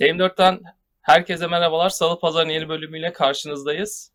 TM4'ten 0.00 0.60
herkese 1.02 1.46
merhabalar. 1.46 1.90
Salı 1.90 2.20
Pazar'ın 2.20 2.48
yeni 2.48 2.68
bölümüyle 2.68 3.12
karşınızdayız. 3.12 4.12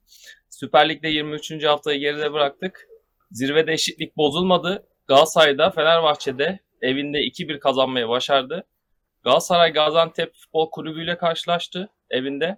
Süper 0.49 0.89
Lig'de 0.89 1.07
23. 1.07 1.63
haftayı 1.63 1.99
geride 1.99 2.33
bıraktık. 2.33 2.87
Zirvede 3.31 3.73
eşitlik 3.73 4.17
bozulmadı. 4.17 4.87
Galatasaray'da 5.07 5.69
Fenerbahçe'de 5.71 6.59
evinde 6.81 7.19
2-1 7.19 7.59
kazanmayı 7.59 8.09
başardı. 8.09 8.63
Galatasaray 9.23 9.73
Gaziantep 9.73 10.35
Futbol 10.35 10.69
Kulübü 10.69 11.03
ile 11.03 11.17
karşılaştı 11.17 11.89
evinde. 12.09 12.57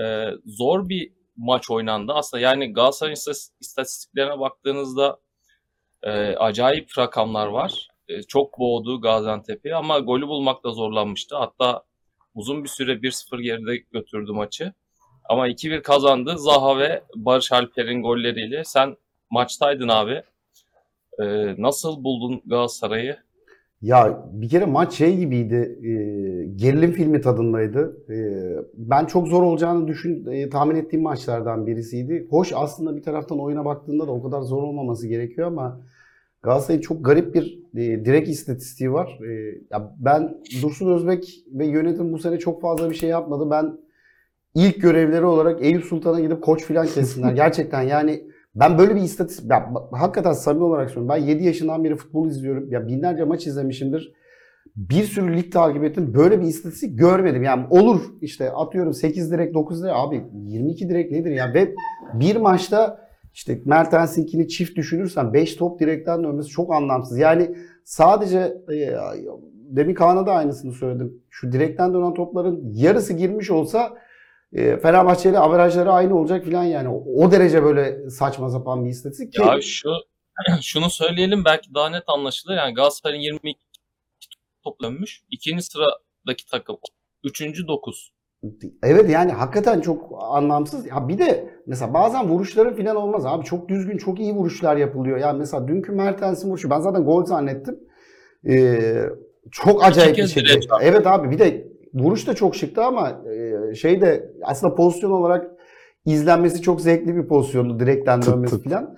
Ee, 0.00 0.30
zor 0.46 0.88
bir 0.88 1.12
maç 1.36 1.70
oynandı 1.70 2.12
aslında. 2.12 2.40
Yani 2.40 2.72
Galatasaray'ın 2.72 3.16
istatistiklerine 3.60 4.38
baktığınızda 4.40 5.18
e, 6.02 6.10
acayip 6.36 6.98
rakamlar 6.98 7.46
var. 7.46 7.88
E, 8.08 8.22
çok 8.22 8.58
boğdu 8.58 9.00
Gaziantep'i 9.00 9.74
ama 9.74 9.98
golü 9.98 10.28
bulmakta 10.28 10.70
zorlanmıştı. 10.70 11.36
Hatta 11.36 11.82
uzun 12.34 12.64
bir 12.64 12.68
süre 12.68 12.92
1-0 12.92 13.42
geride 13.42 13.76
götürdü 13.76 14.32
maçı. 14.32 14.72
Ama 15.24 15.48
2-1 15.48 15.82
kazandı 15.82 16.38
Zaha 16.38 16.78
ve 16.78 17.04
Barış 17.14 17.52
Alper'in 17.52 18.02
golleriyle. 18.02 18.64
Sen 18.64 18.96
maçtaydın 19.30 19.88
abi. 19.88 20.22
Ee, 21.22 21.62
nasıl 21.62 22.04
buldun 22.04 22.42
Galatasaray'ı? 22.46 23.16
Ya 23.82 24.28
bir 24.32 24.48
kere 24.48 24.64
maç 24.64 24.92
şey 24.92 25.16
gibiydi. 25.16 25.78
e, 25.82 25.90
gerilim 26.56 26.92
filmi 26.92 27.20
tadındaydı. 27.20 27.96
E, 28.10 28.16
ben 28.74 29.04
çok 29.04 29.28
zor 29.28 29.42
olacağını 29.42 29.88
düşün 29.88 30.26
e, 30.26 30.50
tahmin 30.50 30.76
ettiğim 30.76 31.02
maçlardan 31.02 31.66
birisiydi. 31.66 32.26
Hoş 32.30 32.52
aslında 32.54 32.96
bir 32.96 33.02
taraftan 33.02 33.40
oyuna 33.40 33.64
baktığında 33.64 34.06
da 34.06 34.12
o 34.12 34.22
kadar 34.22 34.42
zor 34.42 34.62
olmaması 34.62 35.08
gerekiyor 35.08 35.46
ama 35.46 35.80
Galatasaray'ın 36.42 36.82
çok 36.82 37.04
garip 37.04 37.34
bir 37.34 37.58
e, 37.74 38.04
direkt 38.04 38.28
istatistiği 38.28 38.92
var. 38.92 39.18
E, 39.28 39.32
ya 39.70 39.94
ben 39.98 40.38
Dursun 40.62 40.94
Özbek 40.94 41.44
ve 41.52 41.66
yönetim 41.66 42.12
bu 42.12 42.18
sene 42.18 42.38
çok 42.38 42.62
fazla 42.62 42.90
bir 42.90 42.94
şey 42.94 43.10
yapmadı. 43.10 43.50
Ben 43.50 43.78
ilk 44.54 44.82
görevleri 44.82 45.24
olarak 45.24 45.64
Eyüp 45.64 45.84
Sultan'a 45.84 46.20
gidip 46.20 46.42
koç 46.42 46.64
filan 46.64 46.86
kessinler. 46.86 47.32
Gerçekten 47.34 47.82
yani 47.82 48.24
ben 48.54 48.78
böyle 48.78 48.94
bir 48.94 49.00
istatistik, 49.00 49.50
ya, 49.50 49.72
hakikaten 49.92 50.32
samimi 50.32 50.64
olarak 50.64 50.90
söylüyorum. 50.90 51.22
Ben 51.22 51.26
7 51.26 51.44
yaşından 51.44 51.84
beri 51.84 51.96
futbol 51.96 52.28
izliyorum. 52.28 52.70
Ya 52.70 52.86
binlerce 52.88 53.24
maç 53.24 53.46
izlemişimdir. 53.46 54.12
Bir 54.76 55.02
sürü 55.02 55.36
lig 55.36 55.52
takip 55.52 55.84
ettim. 55.84 56.14
Böyle 56.14 56.40
bir 56.40 56.46
istatistik 56.46 56.98
görmedim. 56.98 57.42
Yani 57.42 57.66
olur 57.70 58.00
işte 58.20 58.50
atıyorum 58.50 58.94
8 58.94 59.30
direk 59.30 59.54
9 59.54 59.82
direk 59.82 59.94
abi 59.96 60.24
22 60.46 60.88
direk 60.88 61.10
nedir 61.10 61.30
ya? 61.30 61.54
Ve 61.54 61.74
bir 62.14 62.36
maçta 62.36 63.04
işte 63.34 63.60
Mertens'inkini 63.64 64.48
çift 64.48 64.76
düşünürsen 64.76 65.32
5 65.32 65.56
top 65.56 65.80
direkten 65.80 66.24
dönmesi 66.24 66.48
çok 66.48 66.74
anlamsız. 66.74 67.18
Yani 67.18 67.56
sadece 67.84 68.38
e, 68.72 68.94
demin 69.52 69.94
Kaan'a 69.94 70.26
da 70.26 70.32
aynısını 70.32 70.72
söyledim. 70.72 71.22
Şu 71.30 71.52
direkten 71.52 71.94
dönen 71.94 72.14
topların 72.14 72.72
yarısı 72.72 73.12
girmiş 73.12 73.50
olsa 73.50 73.94
e, 74.54 74.76
Fenerbahçe 74.76 75.30
ile 75.30 75.38
averajları 75.38 75.92
aynı 75.92 76.18
olacak 76.18 76.44
filan 76.44 76.64
yani. 76.64 76.88
O, 76.88 77.24
o 77.24 77.30
derece 77.30 77.62
böyle 77.62 78.10
saçma 78.10 78.50
sapan 78.50 78.84
bir 78.84 78.90
istatistik 78.90 79.32
ki. 79.32 79.42
Ya 79.42 79.60
şu 79.60 79.90
şunu 80.62 80.90
söyleyelim 80.90 81.44
belki 81.44 81.74
daha 81.74 81.90
net 81.90 82.04
anlaşılır. 82.06 82.56
Yani 82.56 82.74
Galatasaray'ın 82.74 83.22
22 83.22 83.60
top 84.64 84.82
dönmüş. 84.82 85.22
İkinci 85.30 85.62
sıradaki 85.62 86.46
takım. 86.50 86.76
Üçüncü 87.24 87.68
9. 87.68 88.14
Evet 88.82 89.10
yani 89.10 89.32
hakikaten 89.32 89.80
çok 89.80 90.18
anlamsız. 90.20 90.90
Ha 90.90 91.08
bir 91.08 91.18
de 91.18 91.50
mesela 91.66 91.94
bazen 91.94 92.28
vuruşların 92.28 92.74
filan 92.74 92.96
olmaz 92.96 93.26
abi. 93.26 93.44
Çok 93.44 93.68
düzgün, 93.68 93.98
çok 93.98 94.20
iyi 94.20 94.32
vuruşlar 94.32 94.76
yapılıyor. 94.76 95.18
Yani 95.18 95.38
mesela 95.38 95.68
dünkü 95.68 95.92
Mertens'in 95.92 96.50
vuruşu 96.50 96.70
ben 96.70 96.80
zaten 96.80 97.04
gol 97.04 97.24
zannettim. 97.24 97.80
Ee, 98.48 99.06
çok 99.52 99.84
acayip 99.84 100.16
bir 100.16 100.28
çarptı. 100.28 100.68
Evet 100.80 101.06
abi 101.06 101.30
bir 101.30 101.38
de 101.38 101.73
vuruş 101.94 102.26
da 102.26 102.34
çok 102.34 102.56
şıktı 102.56 102.84
ama 102.84 103.22
e, 103.70 103.74
şey 103.74 104.00
de 104.00 104.32
aslında 104.42 104.74
pozisyon 104.74 105.10
olarak 105.10 105.50
izlenmesi 106.06 106.62
çok 106.62 106.80
zevkli 106.80 107.16
bir 107.16 107.28
pozisyondu 107.28 107.80
direkten 107.80 108.22
dönmesi 108.22 108.56
tık. 108.56 108.64
filan. 108.64 108.96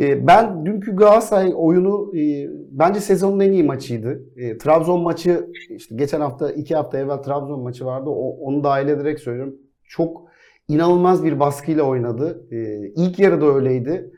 E, 0.00 0.26
ben 0.26 0.66
dünkü 0.66 0.96
Galatasaray 0.96 1.52
oyunu 1.56 2.16
e, 2.18 2.48
bence 2.70 3.00
sezonun 3.00 3.40
en 3.40 3.52
iyi 3.52 3.64
maçıydı. 3.64 4.22
E, 4.36 4.58
Trabzon 4.58 5.02
maçı 5.02 5.46
işte 5.70 5.94
geçen 5.96 6.20
hafta 6.20 6.50
iki 6.50 6.74
hafta 6.74 6.98
evvel 6.98 7.16
Trabzon 7.16 7.60
maçı 7.60 7.84
vardı. 7.84 8.10
O, 8.10 8.36
onu 8.40 8.64
dahil 8.64 8.88
ederek 8.88 9.20
söylüyorum. 9.20 9.56
Çok 9.84 10.22
inanılmaz 10.68 11.24
bir 11.24 11.40
baskıyla 11.40 11.82
oynadı. 11.82 12.46
E, 12.50 12.88
ilk 12.96 13.18
yarıda 13.18 13.46
öyleydi. 13.46 14.10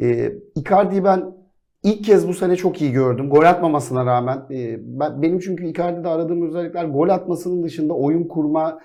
E, 0.00 0.32
Icardi'yi 0.54 1.04
ben 1.04 1.41
ilk 1.82 2.04
kez 2.04 2.28
bu 2.28 2.34
sene 2.34 2.56
çok 2.56 2.80
iyi 2.82 2.92
gördüm. 2.92 3.30
Gol 3.30 3.42
atmamasına 3.42 4.06
rağmen. 4.06 4.36
E, 4.50 4.78
ben, 4.80 5.22
benim 5.22 5.38
çünkü 5.38 5.66
Icardi'de 5.66 6.08
aradığım 6.08 6.48
özellikler 6.48 6.84
gol 6.84 7.08
atmasının 7.08 7.62
dışında 7.62 7.94
oyun 7.94 8.24
kurma, 8.24 8.80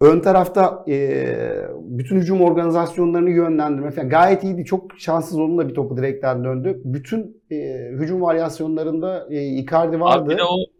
ön 0.00 0.20
tarafta 0.20 0.84
e, 0.88 1.26
bütün 1.80 2.16
hücum 2.16 2.40
organizasyonlarını 2.40 3.30
yönlendirme 3.30 3.90
falan 3.90 4.08
gayet 4.08 4.44
iyiydi. 4.44 4.64
Çok 4.64 4.98
şanssız 4.98 5.38
onun 5.38 5.58
da 5.58 5.68
bir 5.68 5.74
topu 5.74 5.96
direkten 5.96 6.44
döndü. 6.44 6.80
Bütün 6.84 7.42
e, 7.50 7.88
hücum 7.92 8.22
varyasyonlarında 8.22 9.26
Icardi 9.30 10.00
vardı. 10.00 10.22
Abi 10.22 10.30
bir 10.30 10.38
de 10.38 10.44
o 10.44 10.77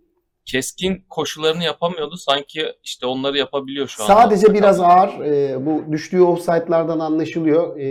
keskin 0.48 1.04
koşularını 1.10 1.64
yapamıyordu. 1.64 2.16
Sanki 2.16 2.66
işte 2.82 3.06
onları 3.06 3.38
yapabiliyor 3.38 3.88
şu 3.88 4.02
an. 4.02 4.06
Sadece 4.06 4.54
biraz 4.54 4.80
ağır. 4.80 5.20
e, 5.24 5.66
bu 5.66 5.92
düştüğü 5.92 6.22
offside'lardan 6.22 6.98
anlaşılıyor. 6.98 7.78
E, 7.78 7.86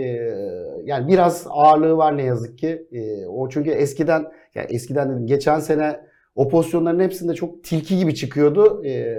yani 0.84 1.08
biraz 1.08 1.46
ağırlığı 1.50 1.96
var 1.96 2.16
ne 2.16 2.22
yazık 2.22 2.58
ki. 2.58 2.86
E, 2.92 3.26
o 3.26 3.48
çünkü 3.48 3.70
eskiden 3.70 4.24
yani 4.54 4.66
eskiden 4.70 5.10
dedim 5.10 5.26
geçen 5.26 5.60
sene 5.60 6.00
o 6.34 6.48
pozisyonların 6.48 7.00
hepsinde 7.00 7.34
çok 7.34 7.64
tilki 7.64 7.98
gibi 7.98 8.14
çıkıyordu. 8.14 8.84
E, 8.84 9.16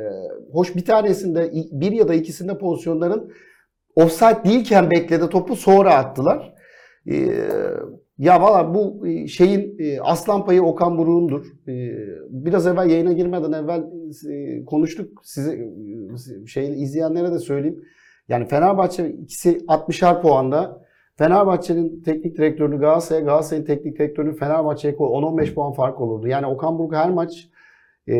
hoş 0.51 0.75
bir 0.75 0.85
tanesinde 0.85 1.51
bir 1.71 1.91
ya 1.91 2.07
da 2.07 2.13
ikisinde 2.13 2.57
pozisyonların 2.57 3.31
offside 3.95 4.43
değilken 4.45 4.91
bekledi 4.91 5.29
topu 5.29 5.55
sonra 5.55 5.95
attılar. 5.95 6.53
E, 7.11 7.15
ya 8.19 8.41
valla 8.41 8.73
bu 8.73 9.07
e, 9.07 9.27
şeyin 9.27 9.75
e, 9.79 9.99
aslan 10.01 10.45
payı 10.45 10.63
Okan 10.63 10.97
Buruk'undur. 10.97 11.45
E, 11.67 11.73
Biraz 12.29 12.67
evvel 12.67 12.89
yayına 12.89 13.13
girmeden 13.13 13.51
evvel 13.51 13.83
konuştuk. 14.65 15.21
Size 15.23 15.69
şeyin 16.47 16.73
izleyenlere 16.73 17.31
de 17.31 17.39
söyleyeyim. 17.39 17.83
Yani 18.29 18.45
Fenerbahçe 18.45 19.09
ikisi 19.09 19.57
60'ar 19.67 20.21
puanda. 20.21 20.85
Fenerbahçe'nin 21.17 22.01
teknik 22.03 22.37
direktörünü 22.37 22.79
Galatasaray'a, 22.79 23.25
Galatasaray'ın 23.25 23.65
teknik 23.65 23.99
direktörünü 23.99 24.35
Fenerbahçe'ye 24.35 24.95
koy 24.95 25.07
10-15 25.09 25.53
puan 25.53 25.73
fark 25.73 26.01
olurdu. 26.01 26.27
Yani 26.27 26.45
Okan 26.45 26.79
Buruk 26.79 26.95
her 26.95 27.09
maç 27.09 27.49
e, 28.07 28.15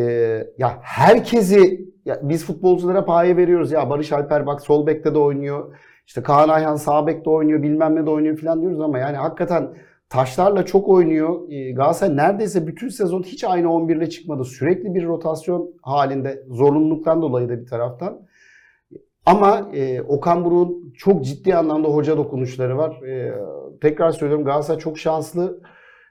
ya 0.58 0.78
herkesi 0.82 1.88
ya 2.04 2.20
biz 2.22 2.44
futbolculara 2.44 3.04
paye 3.04 3.36
veriyoruz. 3.36 3.72
Ya 3.72 3.90
Barış 3.90 4.12
Alper 4.12 4.46
bak 4.46 4.60
sol 4.60 4.86
bekte 4.86 5.14
de 5.14 5.18
oynuyor. 5.18 5.76
İşte 6.06 6.22
Kaan 6.22 6.48
Ayhan 6.48 6.76
sağ 6.76 7.06
bekte 7.06 7.30
oynuyor, 7.30 7.62
bilmem 7.62 7.96
ne 7.96 8.06
de 8.06 8.10
oynuyor 8.10 8.36
falan 8.36 8.60
diyoruz 8.60 8.80
ama 8.80 8.98
yani 8.98 9.16
hakikaten 9.16 9.68
taşlarla 10.10 10.66
çok 10.66 10.88
oynuyor. 10.88 11.50
Ee, 11.50 11.72
Galatasaray 11.72 12.16
neredeyse 12.16 12.66
bütün 12.66 12.88
sezon 12.88 13.22
hiç 13.22 13.44
aynı 13.44 13.72
11 13.72 13.96
ile 13.96 14.10
çıkmadı. 14.10 14.44
Sürekli 14.44 14.94
bir 14.94 15.04
rotasyon 15.04 15.70
halinde 15.82 16.42
zorunluluktan 16.50 17.22
dolayı 17.22 17.48
da 17.48 17.60
bir 17.60 17.66
taraftan. 17.66 18.20
Ama 19.26 19.70
e, 19.74 20.02
Okan 20.02 20.44
Buruk'un 20.44 20.92
çok 20.96 21.24
ciddi 21.24 21.54
anlamda 21.54 21.88
hoca 21.88 22.16
dokunuşları 22.16 22.76
var. 22.76 23.02
E, 23.02 23.34
tekrar 23.80 24.10
söylüyorum 24.10 24.44
Galatasaray 24.44 24.80
çok 24.80 24.98
şanslı. 24.98 25.60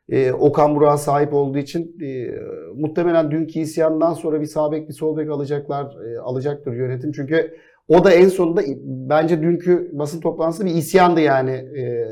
E, 0.09 0.31
Okan 0.31 0.75
Buruk'a 0.75 0.97
sahip 0.97 1.33
olduğu 1.33 1.57
için 1.57 1.97
e, 2.01 2.27
muhtemelen 2.75 3.31
dünkü 3.31 3.59
isyandan 3.59 4.13
sonra 4.13 4.41
bir 4.41 4.45
sağ 4.45 4.71
bek 4.71 4.89
bir 4.89 4.93
sol 4.93 5.17
bek 5.17 5.29
alacaklar, 5.29 5.85
e, 5.85 6.19
alacaktır 6.19 6.73
yönetim. 6.73 7.11
Çünkü 7.11 7.57
o 7.87 8.03
da 8.03 8.11
en 8.11 8.27
sonunda 8.27 8.61
bence 8.83 9.41
dünkü 9.41 9.89
basın 9.93 10.21
toplantısı 10.21 10.65
bir 10.65 10.71
isyandı 10.71 11.21
yani. 11.21 11.51
E, 11.51 12.05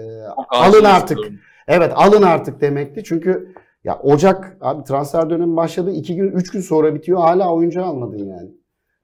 alın 0.50 0.83
artık. 0.83 1.17
istiyorum. 1.17 1.39
Evet 1.67 1.91
alın 1.95 2.21
artık 2.21 2.61
demekti. 2.61 3.03
Çünkü 3.03 3.53
ya 3.83 3.99
Ocak 3.99 4.57
abi 4.61 4.83
transfer 4.83 5.29
dönemi 5.29 5.55
başladı. 5.55 5.91
2 5.91 6.15
gün 6.15 6.31
3 6.31 6.51
gün 6.51 6.61
sonra 6.61 6.95
bitiyor. 6.95 7.19
Hala 7.19 7.53
oyuncu 7.53 7.83
almadın 7.85 8.17
yani. 8.17 8.49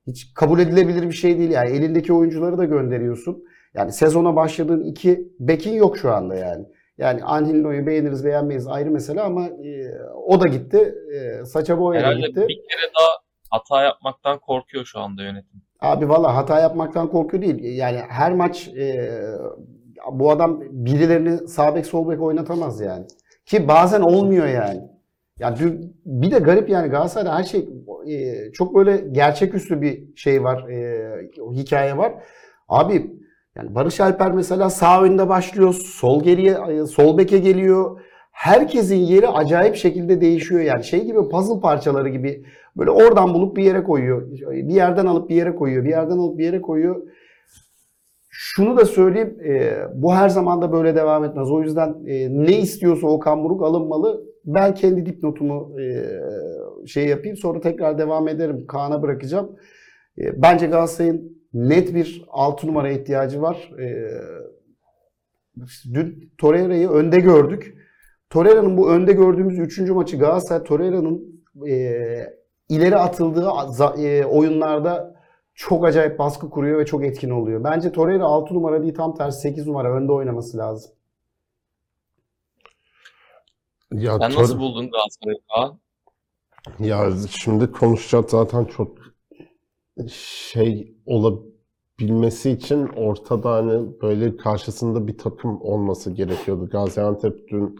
Hiç 0.07 0.33
kabul 0.33 0.59
edilebilir 0.59 1.03
bir 1.03 1.11
şey 1.11 1.37
değil 1.37 1.51
yani. 1.51 1.69
Elindeki 1.69 2.13
oyuncuları 2.13 2.57
da 2.57 2.65
gönderiyorsun. 2.65 3.43
Yani 3.73 3.91
sezona 3.91 4.35
başladığın 4.35 4.83
iki 4.83 5.27
bekin 5.39 5.73
yok 5.73 5.97
şu 5.97 6.11
anda 6.11 6.35
yani. 6.35 6.65
Yani 6.97 7.23
Angelino'yu 7.23 7.87
beğeniriz 7.87 8.25
beğenmeyiz 8.25 8.67
ayrı 8.67 8.91
mesele 8.91 9.21
ama 9.21 9.45
e, 9.45 9.91
o 10.27 10.41
da 10.41 10.47
gitti. 10.47 10.95
E, 11.15 11.45
Saça 11.45 11.79
Boya 11.79 12.01
da 12.01 12.05
Herhalde 12.07 12.27
gitti. 12.27 12.41
bir 12.47 12.55
kere 12.55 12.91
daha 12.99 13.07
hata 13.49 13.83
yapmaktan 13.83 14.39
korkuyor 14.39 14.85
şu 14.85 14.99
anda 14.99 15.23
yönetim. 15.23 15.61
Abi 15.79 16.09
valla 16.09 16.35
hata 16.35 16.59
yapmaktan 16.59 17.07
korkuyor 17.07 17.43
değil. 17.43 17.77
Yani 17.77 17.97
her 18.09 18.33
maç 18.33 18.67
e, 18.67 19.11
bu 20.11 20.31
adam 20.31 20.61
birilerini 20.71 21.47
sağ 21.47 21.75
bek 21.75 21.85
sol 21.85 22.09
bek 22.09 22.21
oynatamaz 22.21 22.81
yani. 22.81 23.05
Ki 23.45 23.67
bazen 23.67 24.01
olmuyor 24.01 24.47
yani. 24.47 24.81
Ya 25.39 25.55
bir 26.05 26.31
de 26.31 26.39
garip 26.39 26.69
yani 26.69 26.89
Galatasaray'da 26.89 27.35
her 27.35 27.43
şey 27.43 27.69
e, 28.07 28.51
çok 28.51 28.75
böyle 28.75 28.97
gerçeküstü 29.11 29.81
bir 29.81 30.15
şey 30.15 30.43
var, 30.43 30.69
e, 30.69 31.29
hikaye 31.51 31.97
var. 31.97 32.13
Abi 32.69 33.11
yani 33.55 33.75
Barış 33.75 33.99
Alper 33.99 34.31
mesela 34.31 34.69
sağ 34.69 35.03
önde 35.03 35.29
başlıyor, 35.29 35.73
sol 35.73 36.23
geriye, 36.23 36.57
e, 36.69 36.85
sol 36.85 37.17
beke 37.17 37.37
geliyor. 37.37 37.99
Herkesin 38.31 38.95
yeri 38.95 39.27
acayip 39.27 39.75
şekilde 39.75 40.21
değişiyor 40.21 40.61
yani 40.61 40.83
şey 40.83 41.05
gibi 41.05 41.29
puzzle 41.29 41.59
parçaları 41.59 42.09
gibi 42.09 42.45
böyle 42.77 42.91
oradan 42.91 43.33
bulup 43.33 43.57
bir 43.57 43.63
yere 43.63 43.83
koyuyor. 43.83 44.31
Bir 44.51 44.73
yerden 44.73 45.05
alıp 45.05 45.29
bir 45.29 45.35
yere 45.35 45.55
koyuyor, 45.55 45.83
bir 45.83 45.89
yerden 45.89 46.17
alıp 46.17 46.37
bir 46.37 46.45
yere 46.45 46.61
koyuyor. 46.61 47.01
Şunu 48.35 48.77
da 48.77 48.85
söyleyeyim, 48.85 49.37
e, 49.45 49.73
bu 49.93 50.13
her 50.13 50.29
zaman 50.29 50.61
da 50.61 50.71
böyle 50.71 50.95
devam 50.95 51.23
etmez. 51.23 51.51
O 51.51 51.61
yüzden 51.61 51.95
e, 52.07 52.45
ne 52.45 52.59
istiyorsa 52.59 53.07
Okan 53.07 53.43
Buruk 53.43 53.63
alınmalı. 53.63 54.23
Ben 54.45 54.73
kendi 54.73 55.05
dipnotumu 55.05 55.81
e, 55.81 56.05
şey 56.87 57.07
yapayım, 57.07 57.37
sonra 57.37 57.61
tekrar 57.61 57.97
devam 57.97 58.27
ederim. 58.27 58.67
Kaan'a 58.67 59.01
bırakacağım. 59.01 59.55
E, 60.17 60.41
bence 60.41 60.67
Galatasaray'ın 60.67 61.37
net 61.53 61.95
bir 61.95 62.25
6 62.27 62.67
numara 62.67 62.89
ihtiyacı 62.89 63.41
var. 63.41 63.71
E, 63.79 64.11
dün 65.93 66.33
Torreira'yı 66.37 66.89
önde 66.89 67.19
gördük. 67.19 67.77
Torreira'nın 68.29 68.77
bu 68.77 68.91
önde 68.91 69.13
gördüğümüz 69.13 69.59
3. 69.59 69.79
maçı 69.79 70.17
Galatasaray 70.17 70.63
Torreira'nın 70.63 71.43
e, 71.67 71.95
ileri 72.69 72.95
atıldığı 72.95 73.49
e, 74.01 74.25
oyunlarda 74.25 75.12
çok 75.55 75.85
acayip 75.85 76.19
baskı 76.19 76.49
kuruyor 76.49 76.79
ve 76.79 76.85
çok 76.85 77.03
etkin 77.03 77.29
oluyor. 77.29 77.63
Bence 77.63 77.91
Torreira 77.91 78.25
6 78.25 78.53
numara 78.53 78.81
değil 78.83 78.95
tam 78.95 79.15
tersi 79.15 79.39
8 79.41 79.67
numara 79.67 79.93
önde 79.95 80.11
oynaması 80.11 80.57
lazım. 80.57 80.91
Ya, 83.91 84.17
Sen 84.19 84.31
Tor- 84.31 84.41
nasıl 84.41 84.59
buldun 84.59 84.89
Galatasaray'ı 84.91 85.39
Kaan? 85.55 85.79
ya 86.79 87.11
şimdi 87.29 87.71
konuşacak 87.71 88.29
zaten 88.29 88.65
çok 88.65 88.97
şey 90.09 90.95
olabilmesi 91.05 92.51
için 92.51 92.87
ortada 92.87 93.51
hani 93.51 94.01
böyle 94.01 94.37
karşısında 94.37 95.07
bir 95.07 95.17
takım 95.17 95.61
olması 95.61 96.11
gerekiyordu. 96.11 96.69
Gaziantep 96.69 97.47
dün 97.47 97.79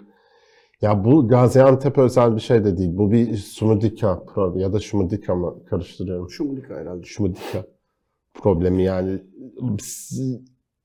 ya 0.84 1.04
bu 1.04 1.28
Gaziantep 1.28 1.98
özel 1.98 2.36
bir 2.36 2.42
şey 2.42 2.66
de 2.66 2.78
değil. 2.78 2.98
Bu 2.98 3.12
bir 3.12 3.38
Sumudika 3.38 4.24
problemi 4.26 4.62
ya 4.62 4.74
da 4.74 4.80
Şumudika 4.80 5.36
mı 5.36 5.66
karıştırıyorum. 5.66 6.30
Şumlika 6.30 6.76
herhalde. 6.76 7.04
Şumudika 7.04 7.66
problemi 8.34 8.84
yani. 8.84 9.24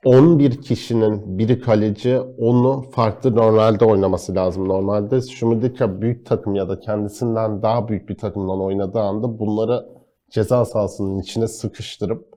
11 0.04 0.62
kişinin 0.62 1.38
biri 1.38 1.60
kaleci, 1.60 2.20
onu 2.20 2.84
farklı 2.90 3.36
normalde 3.36 3.84
oynaması 3.84 4.34
lazım. 4.34 4.68
Normalde 4.68 5.20
Şumudika 5.20 6.00
büyük 6.00 6.26
takım 6.26 6.54
ya 6.54 6.68
da 6.68 6.80
kendisinden 6.80 7.62
daha 7.62 7.88
büyük 7.88 8.08
bir 8.08 8.18
takımdan 8.18 8.60
oynadığı 8.60 9.00
anda 9.00 9.38
bunları 9.38 9.86
ceza 10.30 10.64
sahasının 10.64 11.18
içine 11.18 11.48
sıkıştırıp 11.48 12.27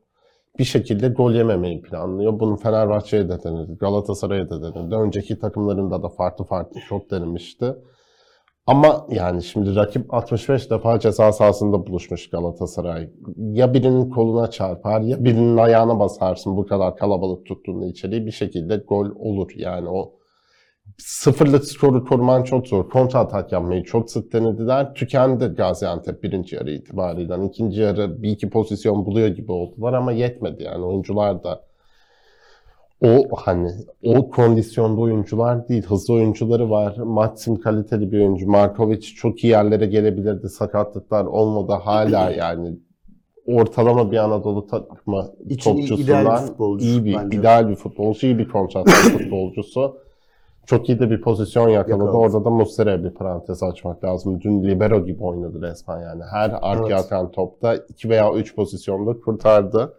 bir 0.61 0.65
şekilde 0.65 1.07
gol 1.07 1.33
yememeyi 1.33 1.81
planlıyor. 1.81 2.39
Bunu 2.39 2.57
Fenerbahçe'ye 2.57 3.29
de 3.29 3.43
denedi, 3.43 3.77
Galatasaray'a 3.77 4.49
da 4.49 4.75
denedi. 4.75 4.95
Önceki 4.95 5.39
takımlarında 5.39 6.03
da 6.03 6.09
farklı 6.09 6.45
farklı 6.45 6.79
çok 6.89 7.11
denemişti. 7.11 7.75
Ama 8.67 9.07
yani 9.09 9.43
şimdi 9.43 9.75
rakip 9.75 10.13
65 10.13 10.71
defa 10.71 10.99
ceza 10.99 11.31
sahasında 11.31 11.87
buluşmuş 11.87 12.29
Galatasaray. 12.29 13.09
Ya 13.37 13.73
birinin 13.73 14.09
koluna 14.09 14.49
çarpar 14.51 15.01
ya 15.01 15.23
birinin 15.23 15.57
ayağına 15.57 15.99
basarsın 15.99 16.57
bu 16.57 16.65
kadar 16.65 16.97
kalabalık 16.97 17.45
tuttuğunda 17.45 17.85
içeriği 17.85 18.25
bir 18.25 18.31
şekilde 18.31 18.75
gol 18.75 19.09
olur. 19.15 19.51
Yani 19.55 19.89
o 19.89 20.13
sıfırlık 21.06 21.65
skoru 21.65 22.06
koruman 22.06 22.44
çok 22.44 22.68
zor. 22.68 22.89
Kontra 22.89 23.19
atak 23.19 23.51
yapmayı 23.51 23.83
çok 23.83 24.12
sık 24.12 24.33
denediler. 24.33 24.94
Tükendi 24.94 25.45
Gaziantep 25.45 26.24
birinci 26.24 26.56
yarı 26.56 26.71
itibariyle. 26.71 27.45
İkinci 27.45 27.81
yarı 27.81 28.24
bir 28.24 28.30
iki 28.30 28.50
pozisyon 28.50 29.06
buluyor 29.06 29.27
gibi 29.27 29.51
oldular 29.51 29.94
ama 29.94 30.12
yetmedi 30.12 30.63
yani 30.63 30.86
oyuncular 30.86 31.44
da 31.44 31.62
o 33.01 33.27
hani 33.36 33.71
o 34.03 34.30
kondisyonda 34.30 35.01
oyuncular 35.01 35.68
değil. 35.68 35.83
Hızlı 35.83 36.13
oyuncuları 36.13 36.69
var. 36.69 36.98
Maxim 36.98 37.59
kaliteli 37.59 38.12
bir 38.12 38.19
oyuncu. 38.19 38.47
Markovic 38.47 39.01
çok 39.01 39.44
iyi 39.44 39.47
yerlere 39.47 39.86
gelebilirdi. 39.86 40.50
Sakatlıklar 40.50 41.25
olmadı 41.25 41.71
hala 41.83 42.31
yani 42.38 42.77
ortalama 43.45 44.12
bir 44.12 44.18
Anadolu 44.18 44.68
takımı 44.68 45.31
topçusundan 45.63 46.50
iyi 46.80 47.06
bir 47.06 47.15
bence. 47.15 47.38
ideal 47.38 47.69
bir 47.69 47.75
futbolcu, 47.75 48.27
iyi 48.27 48.38
bir 48.38 48.47
kontratak 48.47 48.94
futbolcusu. 49.18 49.97
Çok 50.65 50.89
iyi 50.89 50.99
de 50.99 51.09
bir 51.09 51.21
pozisyon 51.21 51.69
yakaladı. 51.69 51.91
Yakaladı. 52.05 52.17
Orada 52.17 52.45
da 52.45 52.49
Muslera'ya 52.49 53.03
bir 53.03 53.09
parantez 53.09 53.63
açmak 53.63 54.03
lazım. 54.03 54.41
Dün 54.41 54.63
libero 54.63 55.05
gibi 55.05 55.23
oynadı 55.23 55.61
resmen 55.61 56.01
yani. 56.01 56.23
Her 56.31 56.49
arkaya 56.61 56.95
Evet. 56.95 57.05
atan 57.05 57.31
topta 57.31 57.75
2 57.75 58.09
veya 58.09 58.33
3 58.33 58.55
pozisyonda 58.55 59.19
kurtardı. 59.19 59.93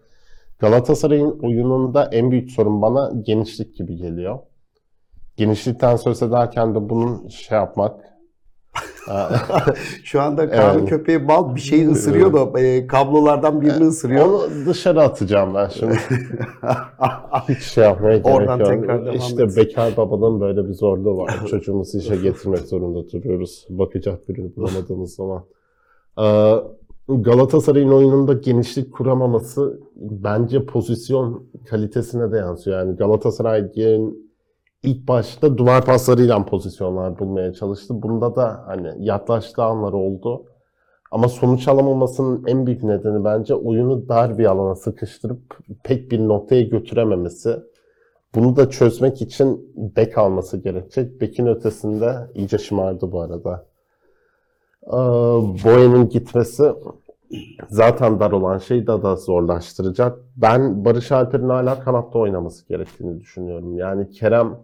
Galatasaray'ın 0.58 1.38
oyununda 1.42 2.08
en 2.12 2.30
büyük 2.30 2.50
sorun 2.50 2.82
bana 2.82 3.12
genişlik 3.22 3.76
gibi 3.76 3.96
geliyor. 3.96 4.38
Genişlikten 5.36 5.96
söz 5.96 6.22
ederken 6.22 6.74
de 6.74 6.88
bunun 6.90 7.28
şey 7.28 7.58
yapmak. 7.58 8.11
Şu 10.04 10.20
anda 10.20 10.50
Kaan'ın 10.50 10.78
Evet. 10.78 10.88
köpeği 10.88 11.28
bal 11.28 11.54
bir 11.54 11.60
şeyi 11.60 11.88
ısırıyor 11.88 12.32
da 12.32 12.60
e, 12.60 12.86
kablolardan 12.86 13.60
birini 13.60 13.86
ısırıyor. 13.86 14.26
Onu 14.26 14.40
dışarı 14.66 15.02
atacağım 15.02 15.54
ben 15.54 15.68
şimdi. 15.68 15.94
Hiç 17.48 17.62
şey 17.62 17.84
yapmaya 17.84 18.16
gerek 18.18 18.36
Oradan 18.36 18.58
yok. 18.58 18.68
tekrar 18.68 19.04
devam 19.04 19.16
İşte 19.16 19.42
et. 19.42 19.56
bekar 19.56 19.96
babanın 19.96 20.40
böyle 20.40 20.68
bir 20.68 20.72
zorluğu 20.74 21.16
var. 21.18 21.40
Çocuğumuzu 21.50 21.98
işe 21.98 22.16
getirmek 22.16 22.60
zorunda 22.60 23.12
duruyoruz. 23.12 23.66
Bakacak 23.70 24.28
birini 24.28 24.56
bulamadığımız 24.56 25.14
zaman. 25.14 25.44
Ee, 26.18 26.54
Galatasaray'ın 27.08 27.88
oyununda 27.92 28.32
genişlik 28.32 28.92
kuramaması 28.92 29.80
bence 29.96 30.66
pozisyon 30.66 31.44
kalitesine 31.66 32.32
de 32.32 32.36
yansıyor. 32.36 32.78
Yani 32.78 32.96
Galatasaray'ın 32.96 34.21
ilk 34.82 35.08
başta 35.08 35.58
duvar 35.58 35.84
paslarıyla 35.84 36.44
pozisyonlar 36.44 37.18
bulmaya 37.18 37.52
çalıştı. 37.52 38.02
Bunda 38.02 38.36
da 38.36 38.64
hani 38.66 38.94
yaklaştığı 38.98 39.62
anlar 39.62 39.92
oldu. 39.92 40.44
Ama 41.10 41.28
sonuç 41.28 41.68
alamamasının 41.68 42.44
en 42.46 42.66
büyük 42.66 42.82
nedeni 42.82 43.24
bence 43.24 43.54
oyunu 43.54 44.08
dar 44.08 44.38
bir 44.38 44.44
alana 44.44 44.74
sıkıştırıp 44.74 45.58
pek 45.84 46.10
bir 46.10 46.18
noktaya 46.18 46.62
götürememesi. 46.62 47.56
Bunu 48.34 48.56
da 48.56 48.70
çözmek 48.70 49.22
için 49.22 49.72
bek 49.76 50.18
alması 50.18 50.56
gerekecek. 50.56 51.20
Bekin 51.20 51.46
ötesinde 51.46 52.30
iyice 52.34 52.58
şımardı 52.58 53.12
bu 53.12 53.20
arada. 53.20 53.66
Ee, 54.86 54.92
Boyen'in 55.64 56.08
gitmesi 56.08 56.72
zaten 57.68 58.20
dar 58.20 58.32
olan 58.32 58.58
şeyi 58.58 58.86
daha 58.86 59.02
da 59.02 59.16
zorlaştıracak. 59.16 60.18
Ben 60.36 60.84
Barış 60.84 61.12
Alper'in 61.12 61.48
hala 61.48 61.80
kanatta 61.80 62.18
oynaması 62.18 62.68
gerektiğini 62.68 63.20
düşünüyorum. 63.20 63.78
Yani 63.78 64.10
Kerem 64.10 64.58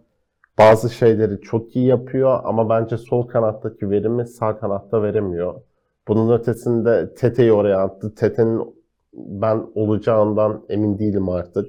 bazı 0.58 0.90
şeyleri 0.90 1.40
çok 1.40 1.76
iyi 1.76 1.86
yapıyor 1.86 2.40
ama 2.44 2.68
bence 2.68 2.96
sol 2.96 3.26
kanattaki 3.26 3.90
verimi 3.90 4.26
sağ 4.26 4.58
kanatta 4.58 5.02
veremiyor. 5.02 5.54
Bunun 6.08 6.38
ötesinde 6.38 7.14
Tete'yi 7.14 7.52
oraya 7.52 7.78
attı. 7.78 8.14
Tete'nin 8.14 8.74
ben 9.14 9.66
olacağından 9.74 10.60
emin 10.68 10.98
değilim 10.98 11.28
artık. 11.28 11.66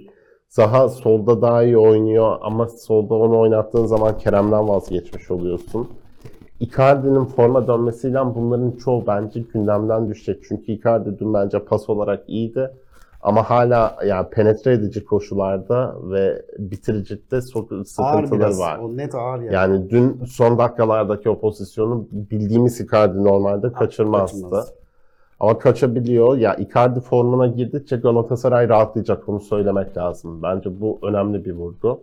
Zaha 0.48 0.89
solda 0.89 1.41
daha 1.41 1.63
iyi 1.63 1.77
oynuyor 1.77 2.38
ama 2.41 2.67
solda 2.67 3.15
onu 3.15 3.39
oynattığın 3.39 3.86
zaman 3.86 4.17
Kerem'den 4.17 4.67
vazgeçmiş 4.67 5.31
oluyorsun. 5.31 5.89
Icardi'nin 6.60 7.25
forma 7.25 7.67
dönmesiyle 7.67 8.19
bunların 8.36 8.72
çoğu 8.72 9.08
bence 9.08 9.39
gündemden 9.39 10.10
düşecek. 10.10 10.43
Çünkü 10.48 10.72
Icardi 10.72 11.19
dün 11.19 11.34
bence 11.34 11.65
pas 11.65 11.89
olarak 11.89 12.29
iyiydi. 12.29 12.72
Ama 13.21 13.49
hala 13.49 13.97
yani 14.05 14.29
penetre 14.29 14.73
edici 14.73 15.05
koşularda 15.05 15.95
ve 16.03 16.41
bitiricilikte 16.57 17.41
sıkıntıları 17.41 18.57
var. 18.57 18.77
O 18.77 18.97
net 18.97 19.15
ağır 19.15 19.39
yani. 19.41 19.53
Yani 19.53 19.89
dün 19.89 20.23
son 20.25 20.57
dakikalardaki 20.57 21.29
o 21.29 21.39
pozisyonu 21.39 22.07
bildiğimiz 22.11 22.81
Icardi 22.81 23.23
normalde 23.23 23.71
kaçırmazdı. 23.71 24.41
kaçırmaz. 24.41 24.73
Ama 25.39 25.59
kaçabiliyor. 25.59 26.38
Ya 26.38 26.55
Icardi 26.55 26.99
formuna 26.99 27.47
girdikçe 27.47 27.95
Galatasaray 27.95 28.69
rahatlayacak. 28.69 29.29
Onu 29.29 29.39
söylemek 29.39 29.97
lazım. 29.97 30.43
Bence 30.43 30.81
bu 30.81 30.99
önemli 31.01 31.45
bir 31.45 31.53
vurgu. 31.53 32.01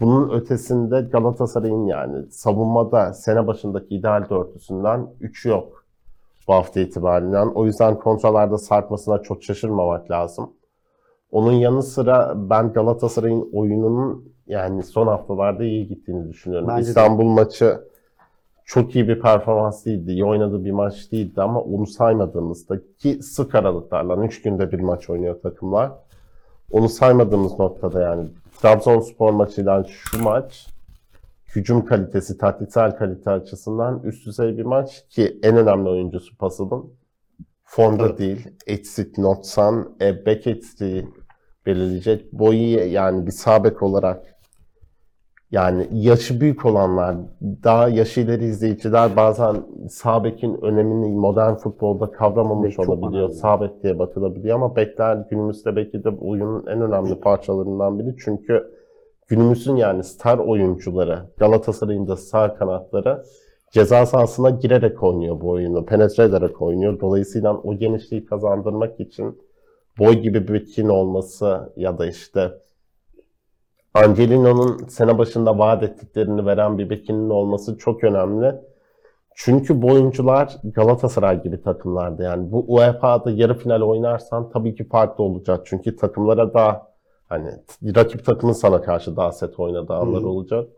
Bunun 0.00 0.30
ötesinde 0.30 1.00
Galatasaray'ın 1.00 1.86
yani 1.86 2.26
savunmada 2.30 3.12
sene 3.12 3.46
başındaki 3.46 3.94
ideal 3.94 4.30
dörtlüsünden 4.30 5.06
3 5.20 5.46
yok 5.46 5.83
bu 6.48 6.52
hafta 6.52 6.80
itibariyle. 6.80 7.38
O 7.38 7.66
yüzden 7.66 7.98
kontralarda 7.98 8.58
sarkmasına 8.58 9.22
çok 9.22 9.42
şaşırmamak 9.42 10.10
lazım. 10.10 10.50
Onun 11.30 11.52
yanı 11.52 11.82
sıra 11.82 12.34
ben 12.36 12.72
Galatasaray'ın 12.72 13.50
oyununun 13.52 14.34
yani 14.46 14.82
son 14.82 15.06
haftalarda 15.06 15.64
iyi 15.64 15.88
gittiğini 15.88 16.28
düşünüyorum. 16.28 16.68
Bence 16.68 16.84
de. 16.84 16.88
İstanbul 16.88 17.24
maçı 17.24 17.80
çok 18.64 18.94
iyi 18.94 19.08
bir 19.08 19.20
performans 19.20 19.86
değildi. 19.86 20.12
İyi 20.12 20.24
oynadığı 20.24 20.64
bir 20.64 20.70
maç 20.70 21.12
değildi 21.12 21.42
ama 21.42 21.60
onu 21.60 21.86
saymadığımızda 21.86 22.76
ki 22.98 23.22
sık 23.22 23.54
aralıklarla 23.54 24.24
3 24.24 24.42
günde 24.42 24.72
bir 24.72 24.80
maç 24.80 25.10
oynuyor 25.10 25.42
takımlar. 25.42 25.92
Onu 26.70 26.88
saymadığımız 26.88 27.58
noktada 27.58 28.02
yani 28.02 28.26
Trabzonspor 28.60 29.32
maçıyla 29.32 29.84
şu 29.84 30.22
maç 30.22 30.73
hücum 31.56 31.84
kalitesi, 31.84 32.38
taktiksel 32.38 32.96
kalite 32.96 33.30
açısından 33.30 34.02
üst 34.04 34.26
düzey 34.26 34.58
bir 34.58 34.64
maç 34.64 35.08
ki 35.08 35.38
en 35.42 35.56
önemli 35.56 35.88
oyuncusu 35.88 36.36
Puzzle'ın 36.36 36.84
formda 37.64 38.06
Evet. 38.06 38.18
değil. 38.18 38.48
Eksik 38.66 39.18
Notsan, 39.18 39.96
e, 40.00 40.06
eksiği 40.06 41.08
belirleyecek. 41.66 42.32
Boyu 42.32 42.92
yani 42.92 43.26
bir 43.26 43.32
sağ 43.32 43.64
bek 43.64 43.82
olarak 43.82 44.34
yani 45.50 45.88
yaşı 45.92 46.40
büyük 46.40 46.64
olanlar, 46.66 47.16
daha 47.64 47.88
yaşı 47.88 48.20
ileri 48.20 48.44
izleyiciler 48.44 49.16
bazen 49.16 49.56
sağ 49.90 50.24
bekin 50.24 50.58
önemini 50.62 51.08
modern 51.16 51.54
futbolda 51.54 52.10
kavramamış 52.10 52.78
Bek 52.78 52.88
olabiliyor. 52.88 53.22
önemli. 53.24 53.34
Sağ 53.34 53.60
bek 53.60 53.82
diye 53.82 53.98
bakılabiliyor 53.98 54.56
ama 54.56 54.76
bekler 54.76 55.26
günümüzde 55.30 55.76
belki 55.76 56.04
de 56.04 56.08
oyunun 56.08 56.66
en 56.66 56.80
önemli 56.80 57.20
parçalarından 57.20 57.98
biri. 57.98 58.16
Çünkü 58.24 58.73
günümüzün 59.26 59.76
yani 59.76 60.04
star 60.04 60.38
oyuncuları, 60.38 61.30
Galatasaray'ın 61.36 62.08
da 62.08 62.16
sağ 62.16 62.54
kanatları 62.54 63.24
ceza 63.70 64.06
sahasına 64.06 64.50
girerek 64.50 65.02
oynuyor 65.02 65.40
bu 65.40 65.50
oyunu, 65.50 65.86
penetre 65.86 66.24
ederek 66.24 66.62
oynuyor. 66.62 67.00
Dolayısıyla 67.00 67.54
o 67.56 67.74
genişliği 67.74 68.24
kazandırmak 68.24 69.00
için 69.00 69.42
boy 69.98 70.12
gibi 70.14 70.48
bir 70.48 70.54
bekin 70.54 70.88
olması 70.88 71.72
ya 71.76 71.98
da 71.98 72.06
işte 72.06 72.52
Angelino'nun 73.94 74.86
sene 74.88 75.18
başında 75.18 75.58
vaat 75.58 75.82
ettiklerini 75.82 76.46
veren 76.46 76.78
bir 76.78 76.90
bekinin 76.90 77.30
olması 77.30 77.78
çok 77.78 78.04
önemli. 78.04 78.54
Çünkü 79.34 79.82
bu 79.82 79.86
oyuncular 79.86 80.56
Galatasaray 80.64 81.42
gibi 81.42 81.62
takımlarda 81.62 82.22
yani 82.22 82.52
bu 82.52 82.64
UEFA'da 82.68 83.30
yarı 83.30 83.58
final 83.58 83.80
oynarsan 83.80 84.50
tabii 84.50 84.74
ki 84.74 84.88
farklı 84.88 85.24
olacak. 85.24 85.60
Çünkü 85.64 85.96
takımlara 85.96 86.54
daha 86.54 86.93
hani 87.28 87.50
rakip 87.96 88.24
takımın 88.24 88.52
sana 88.52 88.82
karşı 88.82 89.16
daha 89.16 89.32
set 89.32 89.60
oynadığı 89.60 89.94
anlar 89.94 90.22
olacak. 90.22 90.68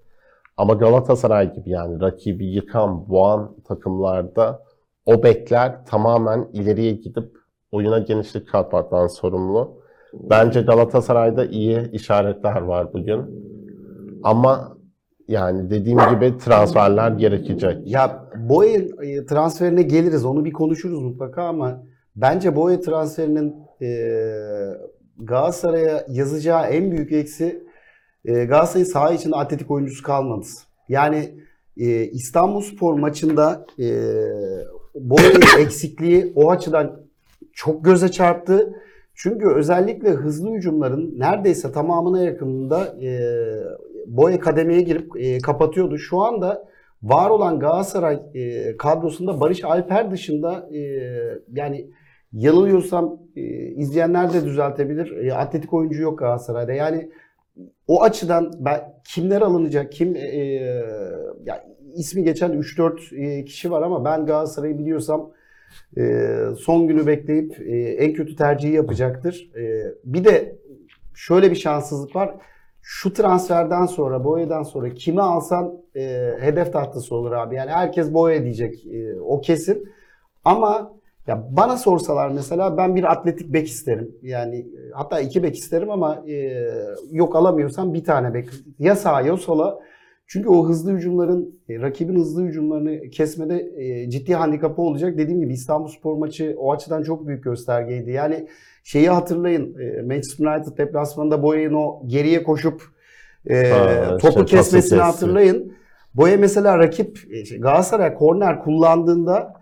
Ama 0.56 0.74
Galatasaray 0.74 1.54
gibi 1.54 1.70
yani 1.70 2.00
rakibi 2.00 2.46
yıkan, 2.46 3.08
boğan 3.08 3.56
takımlarda 3.64 4.62
o 5.06 5.22
bekler 5.22 5.86
tamamen 5.86 6.48
ileriye 6.52 6.92
gidip 6.92 7.30
oyuna 7.72 7.98
genişlik 7.98 8.48
katmaktan 8.48 9.06
sorumlu. 9.06 9.80
Bence 10.12 10.60
Galatasaray'da 10.60 11.44
iyi 11.44 11.90
işaretler 11.90 12.60
var 12.60 12.92
bugün. 12.92 13.46
Ama 14.22 14.76
yani 15.28 15.70
dediğim 15.70 15.98
gibi 15.98 16.38
transferler 16.38 17.10
gerekecek. 17.10 17.78
Ya 17.84 18.24
Boye 18.36 18.88
e, 19.02 19.26
transferine 19.26 19.82
geliriz. 19.82 20.24
Onu 20.24 20.44
bir 20.44 20.52
konuşuruz 20.52 21.02
mutlaka 21.02 21.42
ama 21.42 21.82
bence 22.16 22.56
Boye 22.56 22.80
transferinin 22.80 23.54
e, 23.82 23.88
Galatasaray'a 25.18 26.06
yazacağı 26.08 26.66
en 26.66 26.90
büyük 26.90 27.12
eksi 27.12 27.66
e, 28.24 28.44
Galatasaray'ın 28.44 28.90
saha 28.90 29.12
içinde 29.12 29.36
atletik 29.36 29.70
oyuncusu 29.70 30.02
kalmaması. 30.02 30.66
Yani 30.88 31.34
e, 31.76 32.04
İstanbulspor 32.04 32.94
maçında 32.94 33.66
e, 33.78 33.86
Boye'nin 34.94 35.60
eksikliği 35.64 36.32
o 36.36 36.50
açıdan 36.50 37.00
çok 37.52 37.84
göze 37.84 38.10
çarptı. 38.10 38.72
Çünkü 39.14 39.46
özellikle 39.46 40.10
hızlı 40.10 40.50
hücumların 40.50 41.14
neredeyse 41.18 41.72
tamamına 41.72 42.22
yakınında 42.22 42.96
e, 43.02 43.20
Boye 44.06 44.38
kademeye 44.38 44.80
girip 44.80 45.16
e, 45.16 45.38
kapatıyordu. 45.38 45.98
Şu 45.98 46.20
anda 46.20 46.68
var 47.02 47.30
olan 47.30 47.60
Galatasaray 47.60 48.20
e, 48.34 48.76
kadrosunda 48.76 49.40
Barış 49.40 49.64
Alper 49.64 50.10
dışında 50.10 50.68
e, 50.72 50.80
yani 51.52 51.90
yanılıyorsam 52.32 53.18
e, 53.36 53.40
izleyenler 53.56 54.32
de 54.32 54.44
düzeltebilir. 54.44 55.24
E, 55.24 55.34
atletik 55.34 55.72
oyuncu 55.72 56.02
yok 56.02 56.18
Galatasaray'da. 56.18 56.72
Yani 56.72 57.10
o 57.88 58.02
açıdan 58.02 58.52
ben 58.58 58.80
kimler 59.04 59.42
alınacak, 59.42 59.92
kim 59.92 60.16
e, 60.16 60.20
e, 60.20 60.42
ya 61.44 61.64
ismi 61.94 62.24
geçen 62.24 62.52
3-4 62.52 63.16
e, 63.16 63.44
kişi 63.44 63.70
var 63.70 63.82
ama 63.82 64.04
ben 64.04 64.26
Galatasaray'ı 64.26 64.78
biliyorsam 64.78 65.30
e, 65.98 66.30
son 66.58 66.88
günü 66.88 67.06
bekleyip 67.06 67.60
e, 67.60 67.76
en 67.78 68.12
kötü 68.12 68.36
tercihi 68.36 68.72
yapacaktır. 68.72 69.50
E, 69.56 69.94
bir 70.04 70.24
de 70.24 70.56
şöyle 71.14 71.50
bir 71.50 71.56
şanssızlık 71.56 72.16
var. 72.16 72.34
Şu 72.82 73.12
transferden 73.12 73.86
sonra, 73.86 74.24
Boya'dan 74.24 74.62
sonra 74.62 74.94
kimi 74.94 75.22
alsan 75.22 75.82
e, 75.96 76.32
hedef 76.40 76.72
tahtası 76.72 77.14
olur 77.14 77.32
abi. 77.32 77.54
Yani 77.54 77.70
herkes 77.70 78.14
Boya 78.14 78.44
diyecek. 78.44 78.86
e, 78.86 79.20
o 79.20 79.40
kesin. 79.40 79.88
Ama 80.44 80.95
ya 81.26 81.48
bana 81.50 81.76
sorsalar 81.76 82.28
mesela 82.28 82.76
ben 82.76 82.96
bir 82.96 83.12
atletik 83.12 83.52
bek 83.52 83.68
isterim. 83.68 84.10
Yani 84.22 84.56
e, 84.56 84.90
hatta 84.94 85.20
iki 85.20 85.42
bek 85.42 85.56
isterim 85.56 85.90
ama 85.90 86.24
e, 86.28 86.64
yok 87.10 87.36
alamıyorsam 87.36 87.94
bir 87.94 88.04
tane 88.04 88.34
bek. 88.34 88.48
Ya 88.78 88.96
sağa 88.96 89.20
ya 89.20 89.36
sola. 89.36 89.78
Çünkü 90.28 90.48
o 90.48 90.68
hızlı 90.68 90.92
hücumların, 90.92 91.60
e, 91.68 91.80
rakibin 91.80 92.16
hızlı 92.16 92.42
hücumlarını 92.42 93.10
kesmede 93.10 93.70
e, 93.76 94.10
ciddi 94.10 94.34
handikapı 94.34 94.82
olacak. 94.82 95.18
Dediğim 95.18 95.40
gibi 95.40 95.52
İstanbulspor 95.52 96.16
maçı 96.16 96.56
o 96.58 96.72
açıdan 96.72 97.02
çok 97.02 97.26
büyük 97.26 97.44
göstergeydi. 97.44 98.10
Yani 98.10 98.48
şeyi 98.84 99.08
hatırlayın. 99.08 99.78
e, 99.78 100.02
Manchester 100.02 100.46
United 100.46 100.78
deplasmanında 100.78 101.42
Boya'nın 101.42 101.74
o 101.74 102.02
geriye 102.06 102.42
koşup 102.42 102.82
e, 103.50 103.70
Ha, 103.70 104.16
topu 104.16 104.34
pası 104.34 104.46
kesmesini 104.46 105.00
hatırlayın. 105.00 105.72
Boya 106.14 106.36
mesela 106.36 106.78
rakip 106.78 107.18
e, 107.30 107.44
şey, 107.44 107.60
Galatasaray 107.60 108.14
korner 108.14 108.60
kullandığında 108.60 109.52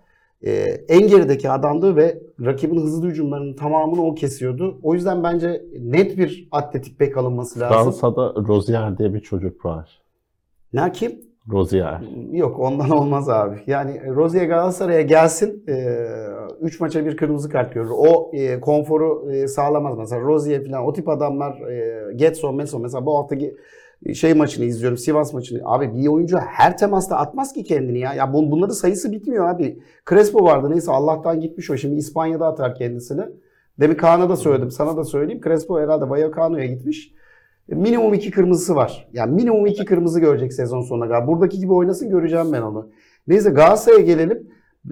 e, 0.47 0.53
en 0.89 1.09
gerideki 1.09 1.51
adamdı 1.51 1.97
ve 1.97 2.23
rakibin 2.45 2.81
hızlı 2.81 3.09
hücumlarının 3.09 3.57
tamamını 3.57 4.07
o 4.07 4.15
kesiyordu. 4.15 4.79
O 4.83 4.95
yüzden 4.95 5.23
bence 5.23 5.65
net 5.81 6.19
bir 6.19 6.49
atletik 6.53 7.01
bek 7.01 7.17
alınması 7.17 7.61
lazım. 7.61 7.83
Fransa'da 7.83 8.35
Rozier 8.49 8.99
diye 8.99 9.15
bir 9.15 9.21
çocuk 9.21 9.65
var. 9.65 10.01
Ne 10.73 10.93
kim? 10.93 11.21
Rozier. 11.53 12.01
Yok 12.33 12.59
ondan 12.59 12.91
olmaz 12.99 13.29
abi. 13.29 13.57
Yani 13.67 14.15
Rozier 14.15 14.47
Galatasaray'a 14.47 15.03
gelsin 15.03 15.65
3 16.61 16.81
maça 16.81 17.07
bir 17.07 17.17
kırmızı 17.17 17.49
kart 17.49 17.75
görür. 17.75 17.91
O 17.97 18.31
e, 18.33 18.61
konforu 18.61 19.31
e, 19.33 19.49
sağlamaz. 19.49 19.99
Mesela 19.99 20.23
Rozier 20.23 20.65
falan 20.65 20.87
o 20.87 20.93
tip 20.93 21.09
adamlar 21.09 21.61
e, 21.61 22.13
Getson, 22.15 22.57
Meson 22.57 22.83
mesela 22.83 23.07
bu 23.07 23.19
haftaki 23.19 23.57
şey 24.15 24.35
maçını 24.35 24.65
izliyorum. 24.65 24.99
Sivas 24.99 25.35
maçını. 25.35 25.61
Abi 25.65 25.95
bir 25.95 26.07
oyuncu 26.07 26.39
her 26.39 26.79
temasta 26.79 27.17
atmaz 27.17 27.53
ki 27.53 27.65
kendini 27.65 27.99
ya. 27.99 28.15
Ya 28.15 28.25
bun- 28.25 28.51
bunların 28.51 28.75
sayısı 28.75 29.13
bitmiyor 29.13 29.49
abi. 29.49 29.79
Crespo 30.11 30.45
vardı 30.45 30.71
neyse 30.71 30.93
Allah'tan 30.93 31.41
gitmiş 31.41 31.71
o. 31.71 31.77
Şimdi 31.77 31.97
İspanya'da 31.97 32.47
atar 32.47 32.75
kendisini. 32.75 33.23
Demin 33.81 33.95
Kaan'a 33.95 34.29
da 34.29 34.37
söyledim. 34.37 34.71
Sana 34.71 34.97
da 34.97 35.05
söyleyeyim. 35.05 35.41
Crespo 35.45 35.81
herhalde 35.81 36.09
Vallecano'ya 36.11 36.67
gitmiş. 36.67 37.13
Minimum 37.69 38.15
iki 38.15 38.31
kırmızısı 38.31 38.77
var. 38.77 39.09
Yani 39.13 39.35
minimum 39.35 39.67
iki 39.67 39.85
kırmızı 39.85 40.21
görecek 40.21 40.53
sezon 40.53 40.83
sonuna 40.83 41.09
kadar. 41.09 41.27
Buradaki 41.27 41.59
gibi 41.59 41.73
oynasın 41.73 42.11
göreceğim 42.11 42.53
ben 42.53 42.63
onu. 42.63 42.89
Neyse 43.27 43.51
Galatasaray'a 43.51 44.01
gelelim. 44.01 44.49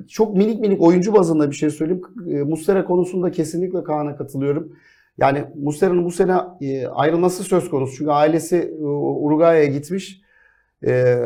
Çok 0.08 0.36
minik 0.36 0.60
minik 0.60 0.82
oyuncu 0.82 1.14
bazında 1.14 1.50
bir 1.50 1.56
şey 1.56 1.70
söyleyeyim. 1.70 2.02
E, 2.28 2.42
Muslera 2.42 2.84
konusunda 2.84 3.30
kesinlikle 3.30 3.84
Kaan'a 3.84 4.16
katılıyorum. 4.16 4.72
Yani 5.18 5.44
Muslera'nın 5.62 6.04
bu 6.04 6.10
sene 6.10 6.36
e, 6.60 6.86
ayrılması 6.86 7.42
söz 7.42 7.70
konusu. 7.70 7.96
Çünkü 7.96 8.10
ailesi 8.10 8.56
e, 8.56 8.84
Uruguay'a 8.84 9.64
gitmiş. 9.64 10.20
E, 10.86 11.18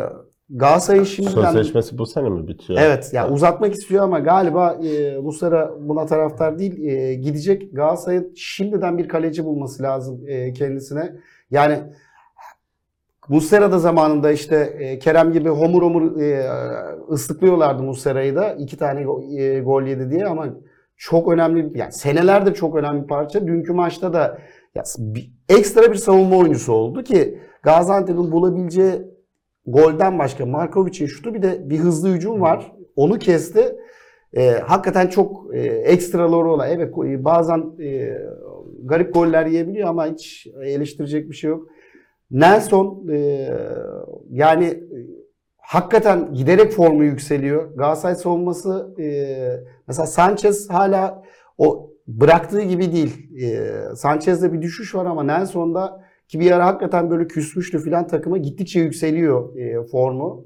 Galatasaray'ın 0.51 1.05
şimdiden... 1.05 1.43
Sözleşmesi 1.53 1.99
bu 1.99 2.07
sene 2.07 2.29
mi 2.29 2.49
bitiyor? 2.49 2.81
Evet 2.83 3.11
yani 3.13 3.33
uzatmak 3.33 3.75
istiyor 3.75 4.05
ama 4.05 4.19
galiba 4.19 4.79
Muslera 5.23 5.71
buna 5.81 6.07
taraftar 6.07 6.59
değil 6.59 6.75
gidecek. 7.21 7.73
Galatasaray'ın 7.73 8.33
şimdiden 8.37 8.99
bir 8.99 9.09
kaleci 9.09 9.45
bulması 9.45 9.83
lazım 9.83 10.21
kendisine. 10.55 11.13
Yani 11.51 11.79
Muslera 13.29 13.73
da 13.73 13.79
zamanında 13.79 14.33
işte 14.33 14.99
Kerem 15.03 15.33
gibi 15.33 15.49
homur 15.49 15.83
homur 15.83 16.13
ıslıklıyorlardı 17.11 17.83
Muslera'yı 17.83 18.37
da. 18.37 18.53
iki 18.53 18.77
tane 18.77 19.01
go- 19.03 19.61
gol 19.63 19.83
yedi 19.83 20.11
diye 20.11 20.27
ama 20.27 20.47
çok 20.97 21.33
önemli 21.33 21.79
yani 21.79 21.93
senelerdir 21.93 22.55
çok 22.55 22.77
önemli 22.77 23.03
bir 23.03 23.09
parça. 23.09 23.47
Dünkü 23.47 23.73
maçta 23.73 24.13
da 24.13 24.39
ya, 24.75 24.83
bir- 24.99 25.33
ekstra 25.49 25.91
bir 25.91 25.97
savunma 25.97 26.37
oyuncusu 26.37 26.73
oldu 26.73 27.03
ki 27.03 27.39
Gaziantep'in 27.63 28.33
bulabileceği 28.33 29.03
golden 29.67 30.19
başka 30.19 30.47
Markovic'in 30.47 31.07
şutu 31.07 31.35
bir 31.35 31.43
de 31.43 31.71
bir 31.71 31.79
hızlı 31.79 32.09
hücum 32.09 32.41
var. 32.41 32.73
Onu 32.97 33.19
kesti. 33.19 33.77
E, 34.37 34.51
hakikaten 34.51 35.07
çok 35.07 35.55
e, 35.55 35.61
ekstraları 35.67 36.51
olan. 36.51 36.71
Evet 36.71 36.95
bazen 37.25 37.65
e, 37.83 38.19
garip 38.85 39.15
goller 39.15 39.47
yiyebiliyor 39.47 39.89
ama 39.89 40.07
hiç 40.07 40.47
eleştirecek 40.63 41.31
bir 41.31 41.35
şey 41.37 41.51
yok. 41.51 41.69
Nelson 42.31 43.09
e, 43.13 43.49
yani 44.31 44.65
e, 44.65 44.97
hakikaten 45.57 46.35
giderek 46.35 46.73
formu 46.73 47.05
yükseliyor. 47.05 47.75
Galatasaray 47.75 48.15
savunması 48.15 48.95
e, 48.99 49.07
mesela 49.89 50.07
Sanchez 50.07 50.71
hala 50.71 51.23
o 51.59 51.91
bıraktığı 52.07 52.63
gibi 52.63 52.93
değil. 52.93 53.43
E, 53.43 53.73
Sanchez'de 53.97 54.53
bir 54.53 54.63
düşüş 54.63 54.95
var 54.95 55.07
ama 55.07 55.23
Nelson'da 55.23 56.05
ki 56.29 56.41
bir 56.41 56.51
ara 56.51 56.67
hakikaten 56.67 57.11
böyle 57.11 57.27
küsmüştü 57.27 57.79
filan 57.79 58.07
takıma 58.07 58.39
gittikçe 58.39 58.81
yükseliyor 58.81 59.57
e, 59.57 59.87
formu. 59.87 60.45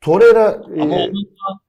Torreira 0.00 0.62
e, 0.76 0.80
Ama 0.82 0.96
onun 0.96 1.24
da, 1.24 1.60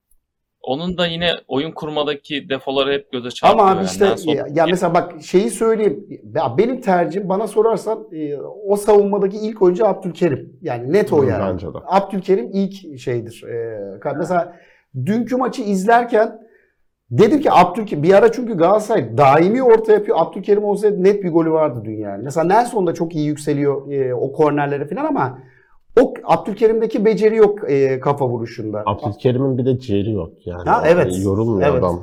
onun 0.62 0.98
da 0.98 1.08
yine 1.08 1.32
oyun 1.48 1.72
kurmadaki 1.72 2.50
defoları 2.50 2.92
hep 2.92 3.12
göze 3.12 3.32
çarpıyor. 3.32 3.60
Ama 3.64 3.72
abi 3.72 3.78
yani. 3.78 3.86
işte 3.86 4.06
Nelson- 4.06 4.36
ya, 4.36 4.48
ya 4.52 4.66
mesela 4.66 4.94
bak 4.94 5.14
şeyi 5.22 5.50
söyleyeyim. 5.50 6.08
Ya 6.36 6.58
benim 6.58 6.82
tercihim 6.82 7.30
bana 7.30 7.48
sorarsan 7.48 8.08
e, 8.12 8.38
o 8.40 8.76
savunmadaki 8.76 9.38
ilk 9.38 9.62
oyuncu 9.62 9.88
Abdülkerim. 9.88 10.60
Yani 10.62 10.94
net 10.94 11.14
o 11.14 11.24
yani. 11.24 11.54
Bence 11.54 11.68
de. 11.68 11.78
Abdülkerim 11.86 12.50
ilk 12.54 13.00
şeydir. 13.00 13.44
E, 13.44 13.80
mesela 14.18 14.56
dünkü 15.06 15.36
maçı 15.36 15.62
izlerken 15.62 16.40
dedim 17.12 17.42
ki 17.42 17.52
Abdülkerim 17.52 18.04
bir 18.04 18.14
ara 18.14 18.32
çünkü 18.32 18.58
Galatasaray 18.58 19.18
daimi 19.18 19.64
orta 19.64 19.94
yapıyor. 19.94 20.18
Abdülkerim 20.20 20.64
olsaydı 20.64 21.04
net 21.04 21.24
bir 21.24 21.32
golü 21.32 21.52
vardı 21.52 21.82
dün 21.86 21.98
yani. 21.98 22.24
Mesela 22.24 22.48
Nelson 22.48 22.88
da 22.88 22.94
çok 22.94 23.16
iyi 23.16 23.28
yükseliyor 23.28 23.92
e, 23.92 24.16
o 24.16 24.32
kornerlere 24.32 24.88
falan 24.88 25.06
ama 25.06 25.40
o 26.02 26.14
Abdülkerim'deki 26.24 27.06
beceri 27.06 27.36
yok 27.36 27.72
e, 27.72 28.00
kafa 28.00 28.28
vuruşunda. 28.30 28.84
Abdülkerim'in 28.86 29.58
bir 29.58 29.66
de 29.66 29.80
ciğeri 29.80 30.12
yok 30.12 30.48
yani. 30.48 30.70
Ha, 30.70 30.84
evet. 30.88 31.24
Yorulmuyor 31.24 31.70
Evet. 31.70 31.84
adam. 31.84 32.02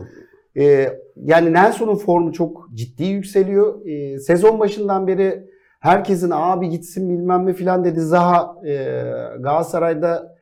Ee, 0.56 0.88
yani 1.16 1.52
Nelson'un 1.52 1.94
formu 1.94 2.32
çok 2.32 2.68
ciddi 2.74 3.04
yükseliyor. 3.04 3.86
Ee, 3.86 4.18
sezon 4.18 4.60
başından 4.60 5.06
beri 5.06 5.44
herkesin 5.80 6.30
abi 6.34 6.68
gitsin 6.68 7.10
bilmem 7.10 7.46
ne 7.46 7.52
filan 7.52 7.84
dedi. 7.84 8.00
Zaha 8.00 8.56
e, 8.66 8.74
Galatasaray'da 9.40 10.36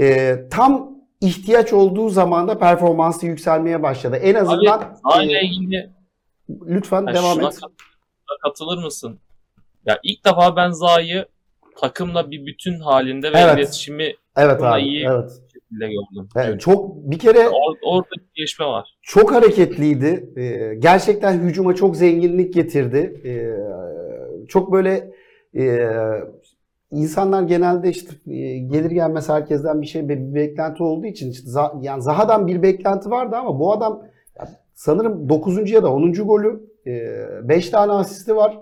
e, 0.00 0.36
tam 0.50 0.97
ihtiyaç 1.20 1.72
olduğu 1.72 2.08
zaman 2.08 2.48
da 2.48 2.58
performansı 2.58 3.26
yükselmeye 3.26 3.82
başladı. 3.82 4.16
En 4.16 4.34
azından 4.34 4.96
Zaha 5.04 5.22
e, 5.22 5.26
ile 5.26 5.40
ilgili 5.42 5.90
lütfen 6.66 7.06
Ya 7.06 7.14
devam 7.14 7.40
et. 7.40 7.44
kat- 7.60 7.70
katılır 8.42 8.84
mısın? 8.84 9.18
Ya 9.86 9.98
ilk 10.02 10.24
defa 10.24 10.56
ben 10.56 10.70
Zaha'yı 10.70 11.26
takımla 11.80 12.30
bir 12.30 12.46
bütün 12.46 12.80
halinde 12.80 13.32
ve 13.32 13.38
Evet. 13.38 13.58
iletişimi 13.58 14.14
Evet 14.36 14.62
abi. 14.62 14.82
iyi. 14.82 15.06
Evet. 15.10 15.30
şekilde 15.52 15.86
gördüm. 15.86 16.28
Evet, 16.36 16.46
Evet. 16.48 16.60
Çok 16.60 16.96
bir 17.10 17.18
kere 17.18 17.38
Or- 17.38 17.78
orada 17.84 18.10
bir 18.18 18.26
gelişme 18.34 18.66
var. 18.66 18.98
çok 19.02 19.32
hareketliydi. 19.32 20.30
Ee, 20.36 20.74
gerçekten 20.78 21.32
hücuma 21.38 21.74
çok 21.74 21.96
zenginlik 21.96 22.54
getirdi. 22.54 23.20
Ee, 23.24 24.46
çok 24.48 24.72
böyle 24.72 25.10
e, 25.58 25.88
insanlar 26.90 27.42
genelde 27.42 27.90
işte 27.90 28.32
e, 28.32 28.58
gelir 28.58 28.90
gelmez 28.90 29.28
herkesten 29.28 29.82
bir 29.82 29.86
şey 29.86 30.08
bir 30.08 30.34
beklenti 30.34 30.82
olduğu 30.82 31.06
için 31.06 31.30
işte 31.30 31.50
yani 31.80 32.02
Zaha'dan 32.02 32.46
bir 32.46 32.62
beklenti 32.62 33.10
vardı 33.10 33.36
ama 33.36 33.60
bu 33.60 33.72
adam 33.72 34.02
sanırım 34.74 35.28
9. 35.28 35.70
ya 35.70 35.82
da 35.82 35.92
10. 35.92 36.12
golü 36.12 36.68
5 37.48 37.70
tane 37.70 37.92
asisti 37.92 38.36
var. 38.36 38.58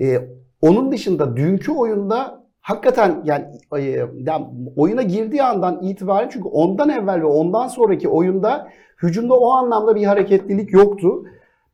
E, 0.00 0.18
onun 0.62 0.92
dışında 0.92 1.36
dünkü 1.36 1.72
oyunda 1.72 2.44
hakikaten 2.60 3.22
yani, 3.24 3.44
e, 3.76 3.80
yani 4.16 4.46
oyuna 4.76 5.02
girdiği 5.02 5.42
andan 5.42 5.82
itibaren 5.82 6.28
çünkü 6.28 6.48
ondan 6.48 6.88
evvel 6.88 7.20
ve 7.20 7.26
ondan 7.26 7.68
sonraki 7.68 8.08
oyunda 8.08 8.68
hücumda 9.02 9.34
o 9.34 9.50
anlamda 9.50 9.94
bir 9.94 10.04
hareketlilik 10.04 10.72
yoktu. 10.72 11.24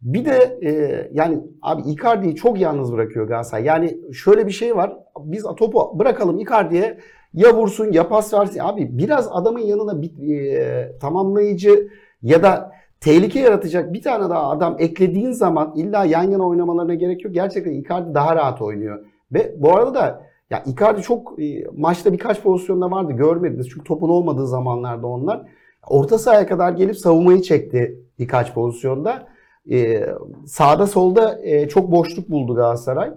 Bir 0.05 0.25
de 0.25 0.59
e, 0.63 0.71
yani 1.13 1.41
abi 1.63 1.83
Icardi'yi 1.83 2.35
çok 2.35 2.61
yalnız 2.61 2.93
bırakıyor 2.93 3.29
Galatasaray. 3.29 3.65
Yani 3.65 3.99
şöyle 4.13 4.47
bir 4.47 4.53
şey 4.53 4.77
var. 4.77 4.97
Biz 5.19 5.43
topu 5.43 5.99
bırakalım 5.99 6.39
Icardi'ye 6.39 6.99
ya 7.35 7.57
vursun 7.57 7.93
ya 7.93 8.09
pas 8.09 8.35
versin. 8.35 8.59
Abi 8.59 8.99
biraz 8.99 9.29
adamın 9.33 9.61
yanına 9.61 10.03
bir 10.03 10.37
e, 10.37 10.99
tamamlayıcı 10.99 11.89
ya 12.23 12.43
da 12.43 12.73
tehlike 13.01 13.41
yaratacak 13.41 13.93
bir 13.93 14.03
tane 14.03 14.31
daha 14.31 14.51
adam 14.51 14.77
eklediğin 14.79 15.33
zaman 15.33 15.73
illa 15.77 16.05
yan 16.05 16.31
yana 16.31 16.49
oynamalarına 16.49 16.95
gerek 16.95 17.25
yok. 17.25 17.35
Gerçekten 17.35 17.73
Icardi 17.73 18.15
daha 18.15 18.37
rahat 18.37 18.63
oynuyor. 18.63 19.05
Ve 19.33 19.55
bu 19.59 19.77
arada 19.77 19.95
da 19.95 20.23
ya 20.51 20.63
Icardi 20.67 21.03
çok 21.03 21.43
e, 21.43 21.65
maçta 21.77 22.13
birkaç 22.13 22.43
pozisyonda 22.43 22.91
vardı 22.91 23.13
görmediniz. 23.13 23.69
Çünkü 23.69 23.85
topun 23.85 24.09
olmadığı 24.09 24.47
zamanlarda 24.47 25.07
onlar. 25.07 25.43
Orta 25.89 26.19
sahaya 26.19 26.47
kadar 26.47 26.73
gelip 26.73 26.97
savunmayı 26.97 27.43
çekti 27.43 28.01
birkaç 28.19 28.55
pozisyonda. 28.55 29.34
E, 29.71 30.07
sağda 30.47 30.87
solda 30.87 31.41
e, 31.43 31.69
çok 31.69 31.91
boşluk 31.91 32.31
buldu 32.31 32.55
Galatasaray. 32.55 33.11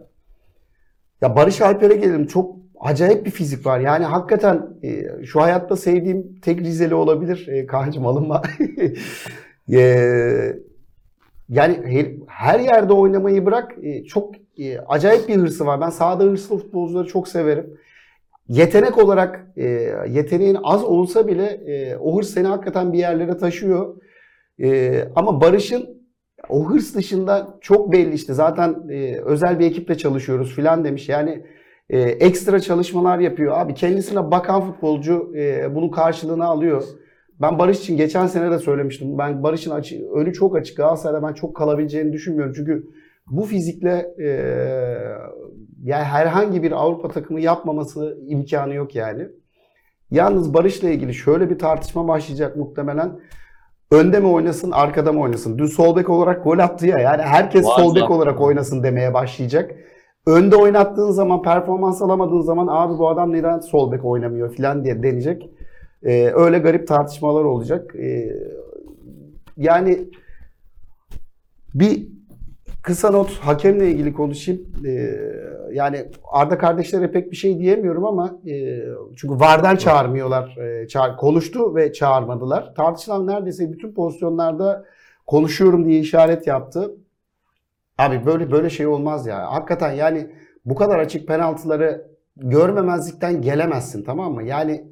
Ya 1.22 1.36
Barış 1.36 1.62
Alper'e 1.62 1.96
gelelim. 1.96 2.27
Çok 2.27 2.56
acayip 2.80 3.25
bir 3.25 3.32
fizik 3.32 3.66
var. 3.66 3.80
Yani 3.80 4.06
hakikaten 4.06 4.68
e, 4.84 5.24
şu 5.25 5.42
hayatta 5.42 5.75
sevdiğim 5.75 6.39
tek 6.42 6.60
Rizeli 6.62 6.96
olabilir. 6.96 7.48
E, 7.48 7.66
Kaan'cığım 7.66 8.08
alınma. 8.08 8.42
E, 9.74 9.80
yani 11.50 11.82
her, 11.86 12.06
her 12.28 12.60
yerde 12.60 12.93
oynamayı 12.93 13.45
bırak. 13.45 13.76
e, 13.84 14.04
çok 14.04 14.36
e, 14.58 14.80
acayip 14.80 15.28
bir 15.30 15.36
hırsı 15.36 15.65
var. 15.65 15.82
Ben 15.82 15.89
sahada 15.89 16.24
hırslı 16.24 16.58
futbolcuları 16.58 17.08
çok 17.08 17.28
severim. 17.28 17.78
Yetenek 18.48 18.98
olarak 18.98 19.48
e, 19.58 19.65
yeteneğin 20.10 20.58
az 20.63 20.84
olsa 20.84 21.28
bile 21.28 21.45
e, 21.45 21.98
o 21.98 22.17
hırs 22.17 22.30
seni 22.30 22.48
hakikaten 22.48 22.93
bir 22.93 22.98
yerlere 22.98 23.38
taşıyor. 23.38 23.95
E, 24.60 25.04
ama 25.15 25.41
Barış'ın 25.41 25.96
o 26.50 26.69
hırs 26.69 26.95
dışında 26.95 27.58
çok 27.62 27.91
belli 27.91 28.13
işte 28.13 28.34
zaten 28.34 28.76
e, 28.89 29.21
özel 29.26 29.60
bir 29.60 29.65
ekiple 29.65 29.97
çalışıyoruz 29.97 30.56
filan 30.56 30.84
demiş. 30.84 31.10
Yani 31.10 31.45
e, 31.89 32.00
ekstra 32.00 32.60
çalışmalar 32.60 33.19
yapıyor. 33.19 33.58
Abi 33.58 33.73
kendisine 33.73 34.32
bakan 34.32 34.62
futbolcu 34.62 35.34
e, 35.36 35.76
bunun 35.76 35.89
karşılığını 35.89 36.45
alıyor. 36.45 36.84
Ben 37.41 37.60
Barış 37.60 37.80
için 37.80 37.97
geçen 37.97 38.28
sene 38.28 38.52
de 38.52 38.60
söylemiştim. 38.60 39.17
Ben 39.17 39.43
Barış'ın 39.43 39.71
açı, 39.71 40.10
önü 40.10 40.34
çok 40.34 40.56
açık. 40.58 40.78
Galatasaray'da 40.78 41.28
ben 41.28 41.34
çok 41.34 41.56
kalabileceğini 41.56 42.13
düşünmüyorum. 42.13 42.54
Çünkü 42.56 42.88
bu 43.28 43.43
fizikle 43.43 44.15
e, 44.19 44.28
yani 45.84 46.04
herhangi 46.04 46.63
bir 46.63 46.71
Avrupa 46.71 47.08
takımı 47.08 47.41
yapmaması 47.41 48.17
imkanı 48.28 48.73
yok 48.73 48.95
yani. 48.95 49.28
Yalnız 50.12 50.54
Barış'la 50.54 50.89
ilgili 50.89 51.13
şöyle 51.13 51.50
bir 51.50 51.60
tartışma 51.60 52.08
başlayacak 52.08 52.56
muhtemelen. 52.56 53.19
Önde 53.91 54.19
mi 54.19 54.28
oynasın, 54.28 54.71
arkada 54.71 55.12
mı 55.12 55.21
oynasın? 55.21 55.58
Dün 55.58 55.65
sol 55.65 55.95
bek 55.95 56.10
olarak 56.10 56.43
gol 56.43 56.60
attı 56.60 56.88
ya. 56.88 57.00
Yani 57.00 57.21
herkes 57.21 57.65
Var 57.65 57.76
sol 57.76 57.95
bek 57.95 58.12
olarak 58.12 58.41
oynasın 58.41 58.84
demeye 58.84 59.13
başlayacak. 59.13 59.76
Önde 60.26 60.56
oynattığın 60.56 61.12
zaman, 61.12 61.41
performans 61.41 62.02
alamadığın 62.02 62.41
zaman 62.41 62.67
abi 62.69 62.97
bu 62.97 63.10
adam 63.10 63.34
neden 63.34 63.60
sol 63.60 63.91
bek 63.91 64.06
oynamıyor 64.06 64.56
falan 64.56 64.84
diye 64.84 65.04
denecek. 65.04 65.50
Ee, 66.04 66.32
öyle 66.36 66.60
garip 66.60 66.88
tartışmalar 66.88 67.43
olacak. 67.43 67.95
Ee, 67.95 68.34
yani 69.58 70.10
bir 71.73 72.08
kısa 72.88 73.12
not 73.12 73.38
hakemle 73.39 73.91
ilgili 73.91 74.13
konuşayım. 74.13 74.62
Ee, 74.86 75.19
yani 75.71 76.06
Arda 76.32 76.58
kardeşlere 76.58 77.12
pek 77.12 77.32
bir 77.32 77.36
şey 77.36 77.60
diyemiyorum 77.60 78.06
ama 78.06 78.39
e, 78.47 78.84
çünkü 79.15 79.39
VAR'dan 79.39 79.76
çağırmıyorlar. 79.76 80.58
E, 80.58 80.88
çağır, 80.88 81.17
konuştu 81.17 81.76
ve 81.76 81.93
çağırmadılar. 81.93 82.76
Tartışılan 82.76 83.28
neredeyse 83.28 83.71
bütün 83.71 83.93
pozisyonlarda 83.93 84.86
konuşuyorum 85.26 85.86
diye 85.86 86.00
işaret 86.00 86.47
yaptı. 86.47 86.91
Abi 87.97 88.26
böyle 88.26 88.52
böyle 88.52 88.69
şey 88.69 88.88
olmaz 88.88 89.28
ya. 89.28 89.52
Hakikaten 89.52 89.91
yani 89.91 90.32
bu 90.65 90.76
kadar 90.76 91.00
açık 91.00 91.28
penaltıları 91.28 92.08
görmemezlikten 92.36 93.41
gelemezsin 93.41 94.04
tamam 94.04 94.34
mı? 94.34 94.43
Yani 94.43 94.88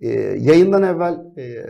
e, 0.00 0.08
yayından 0.38 0.82
evvel 0.82 1.14
e, 1.38 1.66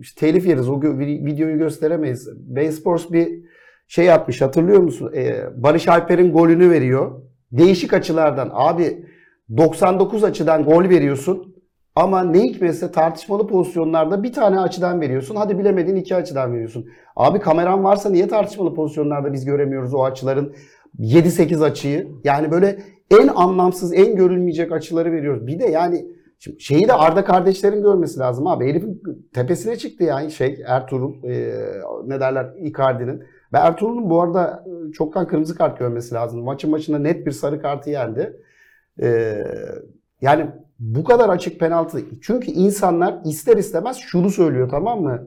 işte 0.00 0.20
telif 0.20 0.46
yeriz 0.46 0.68
o 0.68 0.80
videoyu 0.82 1.58
gösteremeyiz. 1.58 2.28
Bein 2.56 2.70
Sports 2.70 3.10
bir 3.10 3.47
şey 3.88 4.04
yapmış 4.04 4.40
hatırlıyor 4.40 4.80
musun? 4.80 5.12
E, 5.16 5.44
Barış 5.56 5.88
Alper'in 5.88 6.32
golünü 6.32 6.70
veriyor. 6.70 7.22
Değişik 7.52 7.92
açılardan 7.92 8.50
abi 8.52 9.06
99 9.56 10.24
açıdan 10.24 10.64
gol 10.64 10.88
veriyorsun 10.88 11.54
ama 11.96 12.24
ne 12.24 12.42
hikmetse 12.42 12.92
tartışmalı 12.92 13.46
pozisyonlarda 13.46 14.22
bir 14.22 14.32
tane 14.32 14.60
açıdan 14.60 15.00
veriyorsun. 15.00 15.36
Hadi 15.36 15.58
bilemedin 15.58 15.96
iki 15.96 16.16
açıdan 16.16 16.52
veriyorsun. 16.52 16.86
Abi 17.16 17.38
kameran 17.38 17.84
varsa 17.84 18.10
niye 18.10 18.28
tartışmalı 18.28 18.74
pozisyonlarda 18.74 19.32
biz 19.32 19.44
göremiyoruz 19.44 19.94
o 19.94 20.04
açıların 20.04 20.54
7-8 20.98 21.64
açıyı? 21.64 22.08
Yani 22.24 22.50
böyle 22.50 22.78
en 23.20 23.28
anlamsız, 23.28 23.94
en 23.94 24.16
görülmeyecek 24.16 24.72
açıları 24.72 25.12
veriyoruz. 25.12 25.46
Bir 25.46 25.58
de 25.58 25.66
yani 25.66 26.06
şimdi 26.38 26.60
şeyi 26.60 26.88
de 26.88 26.92
Arda 26.92 27.24
kardeşlerin 27.24 27.82
görmesi 27.82 28.18
lazım 28.18 28.46
abi. 28.46 28.68
Herifin 28.68 29.02
tepesine 29.34 29.76
çıktı 29.76 30.04
yani 30.04 30.30
şey 30.30 30.62
Ertuğrul 30.66 31.24
e, 31.24 31.54
ne 32.06 32.20
derler 32.20 32.46
Icardi'nin. 32.60 33.22
Ve 33.52 33.58
Ertuğrul'un 33.58 34.10
bu 34.10 34.22
arada 34.22 34.64
e, 34.66 34.92
çoktan 34.92 35.26
kırmızı 35.26 35.54
kart 35.54 35.78
görmesi 35.78 36.14
lazım. 36.14 36.44
Maçın 36.44 36.72
başında 36.72 36.98
net 36.98 37.26
bir 37.26 37.32
sarı 37.32 37.62
kartı 37.62 37.90
yendi. 37.90 38.36
E, 39.02 39.38
yani 40.20 40.46
bu 40.78 41.04
kadar 41.04 41.28
açık 41.28 41.60
penaltı. 41.60 42.04
Çünkü 42.22 42.50
insanlar 42.50 43.18
ister 43.24 43.56
istemez 43.56 43.96
şunu 43.96 44.30
söylüyor 44.30 44.68
tamam 44.70 45.02
mı? 45.02 45.26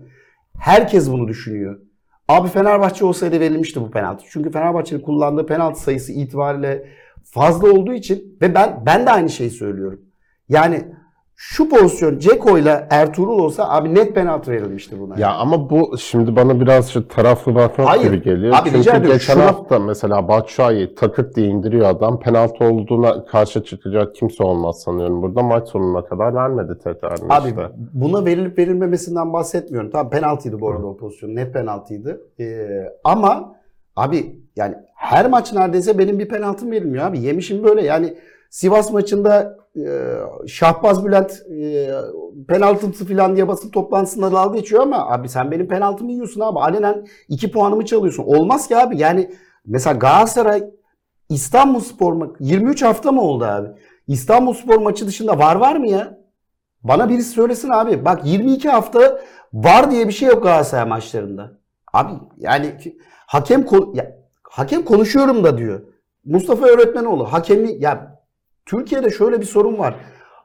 Herkes 0.58 1.12
bunu 1.12 1.28
düşünüyor. 1.28 1.80
Abi 2.28 2.48
Fenerbahçe 2.48 3.06
olsaydı 3.06 3.40
verilmişti 3.40 3.82
bu 3.82 3.92
penaltı. 3.92 4.24
Çünkü 4.30 4.52
Fenerbahçe'nin 4.52 5.02
kullandığı 5.02 5.46
penaltı 5.46 5.82
sayısı 5.82 6.12
itibariyle 6.12 6.88
fazla 7.24 7.72
olduğu 7.72 7.94
için 7.94 8.38
ve 8.42 8.56
ben 8.56 8.84
ben 8.86 9.06
de 9.06 9.12
aynı 9.12 9.30
şeyi 9.30 9.50
söylüyorum. 9.50 10.02
Yani 10.50 10.86
Şu 11.44 11.70
pozisyon 11.70 12.18
Ceko 12.20 12.58
ile 12.58 12.88
Ertuğrul 12.90 13.40
olsa 13.40 13.70
abi 13.70 13.96
net 13.96 14.16
penaltı 14.16 14.52
verilmişti 14.52 15.00
buna. 15.00 15.20
Ya 15.20 15.34
ama 15.34 15.70
bu 15.70 15.98
şimdi 15.98 16.36
bana 16.36 16.62
biraz 16.62 16.90
şu 16.90 17.08
taraflı 17.08 17.56
bakmak 17.56 17.88
Hayır. 17.88 18.04
gibi 18.04 18.24
geliyor. 18.24 18.54
Abi 18.58 18.70
rica 18.70 18.78
Çünkü 18.84 18.90
ediyorum, 18.98 19.18
geçen 19.18 19.34
şuna- 19.34 19.46
hafta 19.46 19.80
mesela 19.80 20.28
Batshuayi 20.28 20.96
takırt 20.96 21.36
diye 21.36 21.48
indiriyor 21.48 21.90
adam. 21.90 22.20
Penaltı 22.20 22.64
olduğuna 22.64 23.26
karşı 23.26 23.64
çıkacak 23.64 24.16
kimse 24.16 24.44
olmaz 24.44 24.82
sanıyorum 24.82 25.22
burada. 25.22 25.44
Maç 25.44 25.68
sonuna 25.70 26.06
kadar 26.06 26.34
vermedi 26.36 26.78
tekrar 26.84 27.12
Abi 27.30 27.48
işte. 27.50 27.70
buna 27.94 28.26
verilip 28.26 28.58
verilmemesinden 28.58 29.34
bahsetmiyorum. 29.34 29.90
Tamam 29.92 30.10
penaltıydı 30.10 30.60
bu 30.62 30.70
arada 30.70 30.88
o 30.88 30.98
pozisyon. 30.98 31.36
Net 31.36 31.54
penaltıydı. 31.54 32.22
Ee, 32.40 32.68
ama 33.04 33.56
abi 33.96 34.36
yani 34.56 34.76
her 34.96 35.30
maç 35.30 35.54
neredeyse 35.54 35.98
benim 36.00 36.20
bir 36.20 36.28
penaltım 36.28 36.72
verilmiyor 36.72 37.06
abi. 37.06 37.20
Yemişim 37.20 37.64
böyle 37.64 37.82
yani 37.84 38.14
Sivas 38.52 38.92
maçında 38.92 39.58
e, 39.76 39.84
Şahbaz 40.48 41.06
Bülent 41.06 41.32
e, 41.62 41.90
penaltımsı 42.48 43.08
falan 43.08 43.36
diye 43.36 43.48
basın 43.48 43.70
toplantısında 43.70 44.32
dalga 44.32 44.60
geçiyor 44.60 44.82
ama 44.82 45.12
abi 45.12 45.30
sen 45.30 45.52
benim 45.52 45.68
penaltımı 45.68 46.12
yiyorsun 46.12 46.42
abi. 46.42 46.60
Alenen 46.60 47.08
iki 47.30 47.52
puanımı 47.52 47.86
çalıyorsun. 47.86 48.24
Olmaz 48.24 48.68
ki 48.68 48.78
abi. 48.78 48.98
Yani 48.98 49.32
mesela 49.66 49.98
Galatasaray 49.98 50.64
İstanbulspor 51.30 52.14
mu 52.14 52.34
23 52.40 52.84
hafta 52.84 53.12
mı 53.12 53.22
oldu 53.22 53.46
abi? 53.46 53.68
İstanbulspor 54.08 54.78
maçı 54.78 55.08
dışında 55.08 55.40
var 55.40 55.56
var 55.56 55.76
mı 55.76 55.88
ya? 55.88 56.18
Bana 56.84 57.10
birisi 57.10 57.30
söylesin 57.30 57.70
abi. 57.70 58.06
Bak 58.06 58.26
22 58.26 58.70
hafta 58.70 59.22
var 59.54 59.92
diye 59.92 60.08
bir 60.08 60.14
şey 60.14 60.30
yok 60.30 60.44
Galatasaray 60.44 60.90
maçlarında. 60.90 61.52
Abi 61.94 62.14
yani 62.38 62.76
hakem 63.28 63.66
ya, 63.94 64.18
hakem 64.44 64.86
konuşuyorum 64.86 65.44
da 65.44 65.58
diyor. 65.58 65.82
Mustafa 66.26 66.66
Öğretmenoğlu 66.66 67.34
hakemli 67.34 67.84
ya 67.84 68.21
Türkiye'de 68.66 69.10
şöyle 69.10 69.42
bir 69.42 69.46
sorun 69.46 69.78
var. 69.78 69.96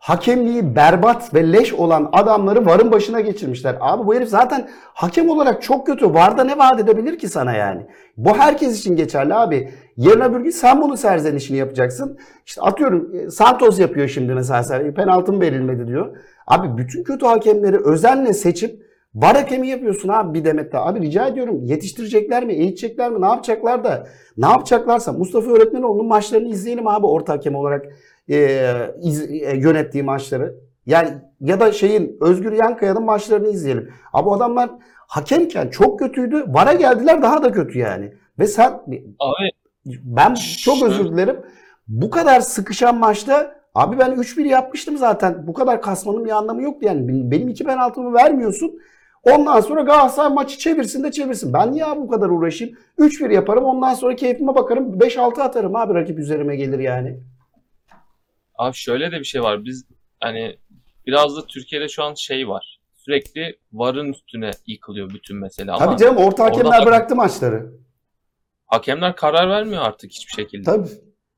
Hakemliği 0.01 0.77
berbat 0.77 1.35
ve 1.35 1.53
leş 1.53 1.73
olan 1.73 2.09
adamları 2.13 2.67
varın 2.67 2.93
başına 2.93 3.21
geçirmişler. 3.21 3.77
Abi 3.81 4.07
bu 4.07 4.15
herif 4.15 4.29
zaten 4.29 4.69
hakem 4.95 5.31
olarak 5.31 5.63
çok 5.63 5.87
kötü. 5.87 6.15
Varda 6.15 6.45
ne 6.45 6.59
vaat 6.59 6.81
edebilir 6.81 7.19
ki 7.19 7.29
sana 7.29 7.53
yani? 7.53 7.87
Bu 8.17 8.37
herkes 8.39 8.79
için 8.81 8.97
geçerli 8.97 9.35
abi. 9.35 9.71
Yarın 9.97 10.21
öbür 10.21 10.41
gün 10.41 10.51
sen 10.51 10.83
bunun 10.83 10.95
serzenişini 10.95 11.57
yapacaksın. 11.57 12.19
İşte 12.47 12.61
atıyorum 12.61 13.11
e, 13.15 13.31
Santos 13.31 13.81
yapıyor 13.81 14.09
şimdi 14.09 14.35
mesela 14.35 14.95
penaltım 14.95 15.41
verilmedi 15.41 15.87
diyor. 15.87 16.17
Abi 16.47 16.79
bütün 16.79 17.05
kötü 17.05 17.27
hakemleri 17.27 17.77
özenle 17.77 18.33
seçip 18.33 18.86
var 19.17 19.37
hakemi 19.37 19.69
yapıyorsun 19.69 20.09
abi 20.09 20.39
bir 20.39 20.45
demette. 20.45 20.79
Abi 20.79 21.01
rica 21.01 21.27
ediyorum 21.27 21.65
yetiştirecekler 21.65 22.45
mi, 22.47 22.53
eğitecekler 22.53 23.11
mi, 23.11 23.21
ne 23.21 23.27
yapacaklar 23.27 23.85
da 23.85 24.07
ne 24.37 24.47
yapacaklarsa 24.47 25.13
Mustafa 25.13 25.51
Öğretmenoğlu'nun 25.51 26.07
maçlarını 26.07 26.49
izleyelim 26.49 26.87
abi 26.89 27.07
orta 27.07 27.33
hakem 27.33 27.55
olarak 27.55 27.87
e, 28.31 28.61
iz- 29.03 29.31
e, 29.31 29.57
yönettiği 29.57 30.03
maçları. 30.05 30.55
Yani 30.87 31.09
ya 31.41 31.61
da 31.61 31.73
şeyin 31.73 32.17
Özgür 32.21 32.53
Yankaya'nın 32.53 33.05
maçlarını 33.05 33.49
izleyelim. 33.49 33.93
Abi 34.13 34.31
adamlar 34.31 34.71
hakemken 35.09 35.69
çok 35.69 35.99
kötüydü. 35.99 36.45
Vara 36.49 36.73
geldiler 36.73 37.23
daha 37.23 37.43
da 37.43 37.53
kötü 37.53 37.79
yani. 37.79 38.13
Ve 38.39 38.47
sen 38.47 38.71
Abi 39.19 39.51
ben 40.05 40.35
çok 40.65 40.83
özür 40.83 41.05
dilerim. 41.13 41.37
Bu 41.89 42.11
kadar 42.11 42.41
sıkışan 42.41 42.97
maçta 42.99 43.57
abi 43.75 43.99
ben 43.99 44.11
3-1 44.11 44.47
yapmıştım 44.47 44.97
zaten. 44.97 45.47
Bu 45.47 45.53
kadar 45.53 45.83
kasmanın 45.83 46.25
bir 46.25 46.31
anlamı 46.31 46.63
yoktu 46.63 46.87
yani. 46.87 47.09
Benim- 47.09 47.31
Benim 47.31 47.49
iki 47.49 47.65
penaltımı 47.65 48.15
vermiyorsun. 48.15 48.79
Ondan 49.23 49.61
sonra 49.61 49.83
Galatasaray 49.83 50.33
maçı 50.33 50.59
çevirsin 50.59 51.05
de 51.05 51.11
çevirsin. 51.13 51.53
Ben 51.53 51.73
niye 51.73 51.87
bu 51.97 52.09
kadar 52.09 52.29
uğraşayım? 52.29 52.77
3-1 52.99 53.33
yaparım 53.35 53.65
ondan 53.65 53.95
sonra 53.95 54.17
keyfime 54.17 54.55
bakarım. 54.55 54.99
5-6 54.99 55.43
atarım 55.43 55.77
abi 55.77 55.95
rakip 55.95 56.19
üzerime 56.19 56.57
gelir 56.57 56.79
yani. 56.79 57.21
Abi 58.55 58.75
şöyle 58.75 59.13
de 59.13 59.19
bir 59.19 59.25
şey 59.25 59.43
var. 59.43 59.65
Biz 59.65 59.85
hani 60.21 60.57
biraz 61.07 61.37
da 61.37 61.47
Türkiye'de 61.47 61.89
şu 61.89 62.03
an 62.05 62.15
şey 62.15 62.49
var. 62.49 62.81
Sürekli 62.95 63.59
varın 63.73 64.13
üstüne 64.13 64.51
yıkılıyor 64.67 65.11
bütün 65.11 65.37
mesele 65.37 65.73
ama 65.73 65.85
Tabii 65.87 65.97
canım 65.97 66.17
orta 66.17 66.45
hakemler 66.45 66.71
orada- 66.79 66.87
bıraktı 66.87 67.17
maçları. 67.17 67.73
hakemler 68.67 69.17
karar 69.17 69.49
vermiyor 69.51 69.83
artık 69.83 70.11
hiçbir 70.13 70.33
şekilde. 70.33 70.63
Tabii. 70.63 70.89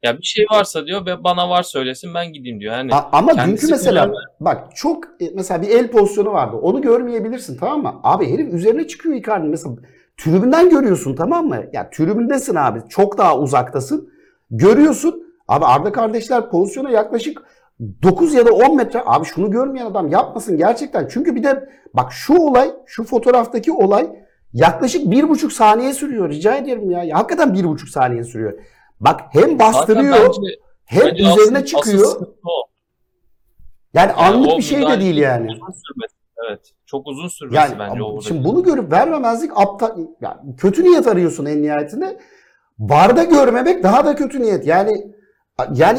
Ya 0.02 0.18
bir 0.18 0.22
şey 0.22 0.44
varsa 0.52 0.87
diyor 0.87 1.06
ve 1.06 1.24
bana 1.24 1.50
var 1.50 1.62
söylesin 1.62 2.14
ben 2.14 2.32
gideyim 2.32 2.61
diyor. 2.61 2.72
Yani 2.74 2.94
A- 2.94 3.08
ama 3.18 3.46
dünkü 3.46 3.66
mesela 3.70 4.04
karar 4.04 4.16
bak 4.40 4.76
çok 4.76 5.04
e, 5.04 5.30
mesela 5.34 5.62
bir 5.62 5.68
el 5.68 5.90
pozisyonu 5.90 6.32
vardı. 6.32 6.56
Onu 6.56 6.82
görmeyebilirsin 6.82 7.56
tamam 7.58 7.82
mı? 7.82 8.00
Abi 8.02 8.32
herif 8.32 8.54
üzerine 8.54 8.87
çıkıyor 8.87 9.14
Icardi. 9.14 9.48
Mesela 9.48 9.74
tribünden 10.16 10.70
görüyorsun 10.70 11.16
tamam 11.16 11.46
mı? 11.46 11.62
Ya 11.72 11.90
tribündesin 11.90 12.54
abi. 12.54 12.80
Çok 12.88 13.18
daha 13.18 13.38
uzaktasın. 13.38 14.11
Görüyorsun. 14.50 15.22
Abi 15.48 15.64
Arda 15.64 15.92
kardeşler 15.92 16.50
pozisyona 16.50 16.90
yaklaşık 16.90 17.42
9 18.02 18.34
ya 18.34 18.46
da 18.46 18.52
10 18.52 18.76
metre. 18.76 19.02
Abi 19.06 19.24
şunu 19.26 19.50
görmeyen 19.50 19.87
adam 19.87 20.08
yapmasın 20.08 20.56
gerçekten. 20.56 21.08
Çünkü 21.11 21.34
bir 21.34 21.42
de 21.44 21.68
bak 21.94 22.12
şu 22.12 22.34
olay, 22.37 22.70
şu 22.87 23.04
fotoğraftaki 23.04 23.72
olay 23.72 24.11
yaklaşık 24.52 25.11
bir 25.11 25.28
buçuk 25.28 25.52
saniye 25.52 25.92
sürüyor. 25.92 26.28
Rica 26.30 26.54
ederim 26.56 26.90
ya. 26.90 27.04
ya 27.04 27.18
hakikaten 27.18 27.54
bir 27.54 27.64
buçuk 27.64 27.88
saniye 27.88 28.24
sürüyor. 28.24 28.52
Bak 29.00 29.20
hem 29.30 29.42
Zaten 29.42 29.58
bastırıyor 29.58 30.16
bence- 30.16 30.58
hem 30.84 31.06
bence 31.06 31.22
üzerine 31.22 31.58
asıl- 31.58 31.66
çıkıyor. 31.66 32.06
asıl 32.06 32.26
yani 33.94 34.11
Yani 34.11 34.12
anlık 34.12 34.56
bir 34.58 34.62
şey 34.62 34.82
de 34.88 35.00
değil 35.00 35.16
yani. 35.16 35.46
Uzun 35.52 35.72
sürmesi. 35.72 36.14
Evet. 36.48 36.61
Çok 36.87 37.06
uzun 37.06 37.28
sürmesi 37.28 37.56
Yani 37.56 37.78
bence 37.78 38.02
o. 38.02 38.20
şimdi 38.22 38.44
bunu 38.44 38.62
görüp 38.62 38.92
vermemezlik 38.92 39.50
aptal 39.56 39.98
yani 40.20 40.56
kötü 40.56 40.84
niyet 40.84 41.06
arıyorsun 41.06 41.44
en 41.46 41.62
nihayetinde. 41.62 42.18
Barda 42.78 43.24
görmemek 43.24 43.82
daha 43.82 44.06
da 44.06 44.14
kötü 44.16 44.42
niyet. 44.42 44.66
Yani 44.66 45.12
yani 45.74 45.98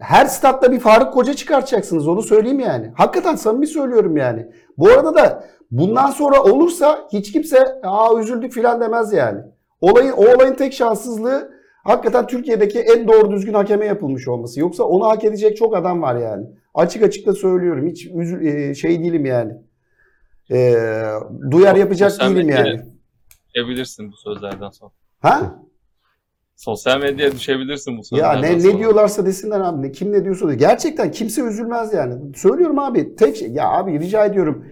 her 0.00 0.26
statta 0.26 0.72
bir 0.72 0.80
Faruk 0.80 1.12
Koca 1.14 1.34
çıkartacaksınız 1.34 2.08
onu 2.08 2.22
söyleyeyim 2.22 2.60
yani. 2.60 2.92
Hakikaten 2.96 3.34
samimi 3.36 3.66
söylüyorum 3.66 4.16
yani. 4.16 4.46
Bu 4.78 4.88
arada 4.88 5.14
da 5.14 5.44
bundan 5.70 6.10
sonra 6.10 6.42
olursa 6.42 7.08
hiç 7.12 7.32
kimse 7.32 7.80
aa 7.84 8.18
üzüldük 8.20 8.52
filan 8.52 8.80
demez 8.80 9.12
yani. 9.12 9.40
Olayın 9.80 10.12
o 10.12 10.24
olayın 10.34 10.54
tek 10.54 10.72
şanssızlığı 10.72 11.55
hakikaten 11.86 12.26
Türkiye'deki 12.26 12.78
en 12.80 13.08
doğru 13.08 13.30
düzgün 13.32 13.54
hakeme 13.54 13.86
yapılmış 13.86 14.28
olması. 14.28 14.60
Yoksa 14.60 14.84
onu 14.84 15.06
hak 15.06 15.24
edecek 15.24 15.56
çok 15.56 15.76
adam 15.76 16.02
var 16.02 16.16
yani. 16.16 16.46
Açık 16.74 17.02
açık 17.02 17.26
da 17.26 17.32
söylüyorum. 17.32 17.86
Hiç 17.86 18.06
üzül, 18.06 18.46
e, 18.46 18.74
şey 18.74 19.00
değilim 19.00 19.24
yani. 19.26 19.52
E, 20.52 20.74
duyar 21.50 21.74
O- 21.74 21.78
yapacak 21.78 22.10
sosyal 22.10 22.30
değilim 22.36 22.48
yani. 22.48 22.80
Düşebilirsin 23.54 24.12
bu 24.12 24.16
sözlerden 24.16 24.70
sonra. 24.70 24.90
Ha? 25.20 25.62
Sosyal 26.56 27.00
medyaya 27.00 27.32
düşebilirsin 27.32 27.92
bu 27.92 27.98
Ya 27.98 28.04
sözlerden 28.04 28.42
ne 28.42 28.60
sonra. 28.60 28.72
ne 28.74 28.78
diyorlarsa 28.78 29.26
desinler 29.26 29.60
abi. 29.60 29.82
Ne, 29.82 29.92
kim 29.92 30.12
ne 30.12 30.24
diyorsa 30.24 30.46
diyor. 30.48 30.58
Gerçekten 30.58 31.10
kimse 31.10 31.42
üzülmez 31.42 31.92
yani. 31.94 32.14
Söylüyorum 32.36 32.78
abi. 32.78 33.16
Tek 33.16 33.36
şey. 33.36 33.48
Ya 33.50 33.68
abi 33.70 34.00
rica 34.00 34.24
ediyorum. 34.26 34.64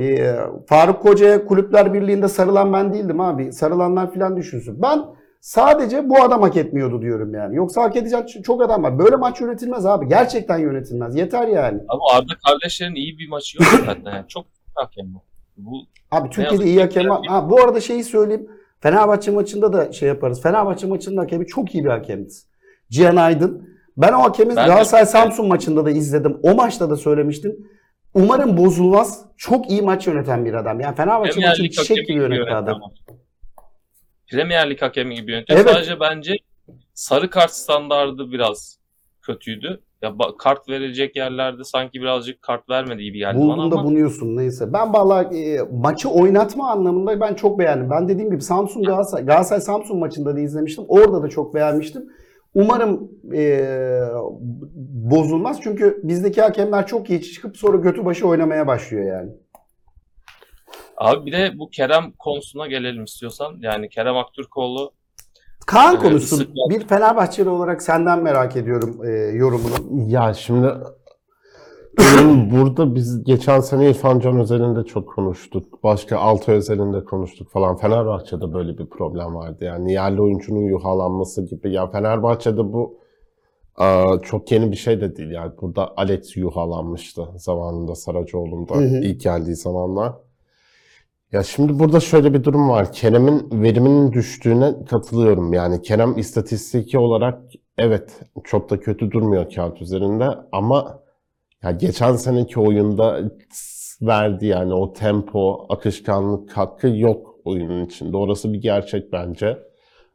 E, 0.00 0.34
Faruk 0.66 1.02
Koca'ya 1.02 1.44
Kulüpler 1.44 1.94
Birliği'nde 1.94 2.28
sarılan 2.28 2.72
ben 2.72 2.92
değildim 2.94 3.20
abi. 3.20 3.52
Sarılanlar 3.52 4.12
filan 4.12 4.36
düşünsün. 4.36 4.82
Ben 4.82 5.00
sadece 5.44 6.08
bu 6.08 6.22
adam 6.22 6.42
hak 6.42 6.56
etmiyordu 6.56 7.02
diyorum 7.02 7.34
yani. 7.34 7.56
Yoksa 7.56 7.82
hak 7.82 7.96
edecek 7.96 8.44
çok 8.44 8.62
adam 8.62 8.82
var. 8.82 8.98
Böyle 8.98 9.16
maç 9.16 9.40
yönetilmez 9.40 9.86
abi. 9.86 10.08
Gerçekten 10.08 10.58
yönetilmez. 10.58 11.16
Yeter 11.16 11.48
yani. 11.48 11.80
Ama 11.88 12.02
Arda 12.14 12.32
kardeşlerin 12.46 12.94
iyi 12.94 13.18
bir 13.18 13.28
maçı 13.28 13.58
yok 13.58 13.66
zaten. 13.86 14.12
Yani 14.12 14.28
çok 14.28 14.46
hakem 14.74 15.14
bu. 15.14 15.22
Bu 15.56 15.76
Abi 16.10 16.30
Türkiye'de 16.30 16.64
iyi 16.64 16.80
hakem 16.80 17.08
var. 17.08 17.26
Ha, 17.26 17.50
bu 17.50 17.60
arada 17.60 17.80
şeyi 17.80 18.04
söyleyeyim. 18.04 18.48
Fenerbahçe 18.80 19.30
maçında 19.30 19.72
da 19.72 19.92
şey 19.92 20.08
yaparız. 20.08 20.42
Fenerbahçe 20.42 20.86
maçının 20.86 21.16
hakemi 21.16 21.46
çok 21.46 21.74
iyi 21.74 21.84
bir 21.84 21.90
hakemdi. 21.90 22.32
Cihan 22.90 23.16
Aydın. 23.16 23.68
Ben 23.96 24.12
o 24.12 24.22
hakemi 24.22 24.56
Ben 24.56 24.64
de- 24.64 24.68
Galatasaray 24.68 25.06
Samsun 25.06 25.48
maçında 25.48 25.84
da 25.84 25.90
izledim. 25.90 26.38
O 26.42 26.54
maçta 26.54 26.90
da 26.90 26.96
söylemiştim. 26.96 27.56
Umarım 28.14 28.56
bozulmaz. 28.56 29.24
Çok 29.36 29.70
iyi 29.70 29.82
maç 29.82 30.06
yöneten 30.06 30.44
bir 30.44 30.54
adam. 30.54 30.80
Yani 30.80 30.96
Fenerbahçe 30.96 31.40
maçını 31.40 31.70
çiçek 31.70 31.96
gibi 31.96 32.12
yönetti 32.16 32.34
yönetiyor 32.36 32.56
adam. 32.62 32.80
Premier 34.30 34.70
Lig 34.70 34.82
hakemi 34.82 35.14
gibi 35.14 35.32
yönetiyor. 35.32 35.60
Evet. 35.60 35.72
Sadece 35.72 36.00
bence 36.00 36.32
sarı 36.94 37.30
kart 37.30 37.50
standardı 37.50 38.32
biraz 38.32 38.78
kötüydü. 39.22 39.80
Ya 40.02 40.14
kart 40.38 40.68
verilecek 40.68 41.16
yerlerde 41.16 41.64
sanki 41.64 42.00
birazcık 42.00 42.42
kart 42.42 42.70
vermedi 42.70 43.02
gibi 43.02 43.18
geldi 43.18 43.38
bana 43.38 43.56
Buldun 43.56 43.70
da 43.70 43.74
ama 43.74 43.84
bunuyorsun 43.84 44.36
neyse. 44.36 44.72
Ben 44.72 44.92
vallahi 44.92 45.36
e, 45.36 45.60
maçı 45.72 46.08
oynatma 46.08 46.70
anlamında 46.70 47.20
ben 47.20 47.34
çok 47.34 47.58
beğendim. 47.58 47.90
Ben 47.90 48.08
dediğim 48.08 48.30
gibi 48.30 48.42
Samsun 48.42 48.82
Galatasaray, 48.82 49.24
Galatasaray 49.24 49.60
Samsun 49.60 49.98
maçında 49.98 50.36
da 50.36 50.40
izlemiştim. 50.40 50.84
Orada 50.88 51.22
da 51.22 51.28
çok 51.28 51.54
beğenmiştim. 51.54 52.10
Umarım 52.54 53.10
e, 53.34 53.66
bozulmaz. 55.10 55.60
Çünkü 55.62 56.00
bizdeki 56.02 56.42
hakemler 56.42 56.86
çok 56.86 57.10
iyi 57.10 57.22
çıkıp 57.22 57.56
sonra 57.56 57.76
götü 57.76 58.04
başı 58.04 58.28
oynamaya 58.28 58.66
başlıyor 58.66 59.06
yani. 59.06 59.30
Abi 60.96 61.26
bir 61.26 61.32
de 61.32 61.58
bu 61.58 61.70
Kerem 61.70 62.12
konusuna 62.18 62.66
gelelim 62.66 63.04
istiyorsan. 63.04 63.56
Yani 63.60 63.88
Kerem 63.88 64.16
Aktürkoğlu 64.16 64.92
Kaan 65.66 65.92
Evet, 65.94 66.02
konusu 66.02 66.36
sık- 66.36 66.50
bir 66.70 66.86
Fenerbahçeli 66.86 67.48
olarak 67.48 67.82
senden 67.82 68.22
merak 68.22 68.56
ediyorum 68.56 69.00
e, 69.06 69.10
yorumunu. 69.10 69.74
Ya 70.10 70.34
şimdi 70.34 70.68
benim 71.98 72.50
burada 72.50 72.94
biz 72.94 73.24
geçen 73.24 73.60
sene 73.60 73.90
İrfan 73.90 74.20
Can 74.20 74.40
özelinde 74.40 74.84
çok 74.84 75.08
konuştuk. 75.14 75.82
Başka 75.84 76.18
Altı 76.18 76.52
özelinde 76.52 77.04
konuştuk 77.04 77.50
falan. 77.50 77.76
Fenerbahçe'de 77.76 78.52
böyle 78.52 78.78
bir 78.78 78.86
problem 78.86 79.34
vardı. 79.34 79.64
Yani 79.64 79.92
yerli 79.92 80.20
oyuncunun 80.22 80.60
yuhalanması 80.64 81.42
gibi. 81.42 81.72
Ya 81.72 81.86
Fenerbahçe'de 81.90 82.72
bu 82.72 82.98
Aa, 83.76 84.18
çok 84.22 84.52
yeni 84.52 84.70
bir 84.72 84.76
şey 84.76 85.00
de 85.00 85.16
değil 85.16 85.30
yani. 85.30 85.52
Burada 85.60 85.92
Alex 85.96 86.36
yuhalanmıştı 86.36 87.28
zamanında 87.36 87.94
Saracoğlu'nda 87.94 88.74
Hı 88.74 88.78
hı. 88.78 88.96
ilk 88.96 89.20
geldiği 89.20 89.56
zamanlar. 89.56 90.12
Ya 91.34 91.42
şimdi 91.42 91.78
burada 91.78 92.00
şöyle 92.00 92.34
bir 92.34 92.44
durum 92.44 92.68
var. 92.68 92.92
Kerem'in 92.92 93.62
veriminin 93.62 94.12
düştüğüne 94.12 94.74
katılıyorum. 94.90 95.52
Yani 95.52 95.82
Kerem 95.82 96.18
istatistiki 96.18 96.98
olarak 96.98 97.42
evet 97.78 98.20
çok 98.44 98.70
da 98.70 98.80
kötü 98.80 99.10
durmuyor 99.10 99.50
kağıt 99.54 99.82
üzerinde 99.82 100.28
ama 100.52 101.02
ya 101.62 101.70
geçen 101.70 102.16
seneki 102.16 102.60
oyunda 102.60 103.20
verdi 104.02 104.46
yani 104.46 104.74
o 104.74 104.92
tempo, 104.92 105.66
akışkanlık 105.68 106.56
hakkı 106.56 106.88
yok 106.88 107.34
oyunun 107.44 107.86
içinde. 107.86 108.16
Orası 108.16 108.52
bir 108.52 108.60
gerçek 108.60 109.12
bence. 109.12 109.58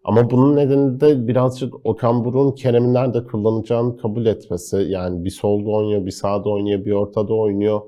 Ama 0.04 0.32
bunun 0.32 0.56
nedeni 0.56 1.00
de 1.00 1.28
birazcık 1.28 1.86
Okan 1.86 2.26
Buruk'un 2.26 2.52
Kerem'i 2.52 2.94
nerede 2.94 3.24
kullanacağını 3.24 3.98
kabul 3.98 4.26
etmesi. 4.26 4.78
Yani 4.90 5.26
bir 5.26 5.30
solda 5.30 5.70
oynuyor, 5.70 6.06
bir 6.06 6.12
sağda 6.12 6.50
oynuyor, 6.50 6.86
bir 6.86 6.92
ortada 6.92 7.34
oynuyor. 7.34 7.82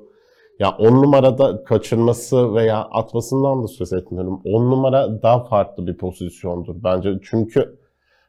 Ya 0.62 0.72
on 0.72 1.02
numarada 1.02 1.64
kaçırması 1.64 2.56
veya 2.56 2.78
atmasından 2.78 3.64
da 3.64 3.68
söz 3.68 3.94
etmiyorum. 3.94 4.42
On 4.46 4.72
numara 4.72 5.22
daha 5.22 5.44
farklı 5.44 5.88
bir 5.88 5.98
pozisyondur 5.98 6.76
bence. 6.84 7.20
Çünkü 7.24 7.80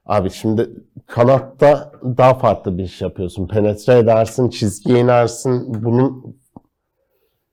abi 0.07 0.31
şimdi 0.31 0.71
kanatta 1.07 1.93
daha 2.19 2.35
farklı 2.35 2.79
bir 2.79 2.85
iş 2.85 3.01
yapıyorsun. 3.01 3.49
Penetre 3.49 3.99
edersin, 3.99 4.49
çizgiye 4.49 5.01
inersin. 5.01 5.85
Bunun 5.85 6.37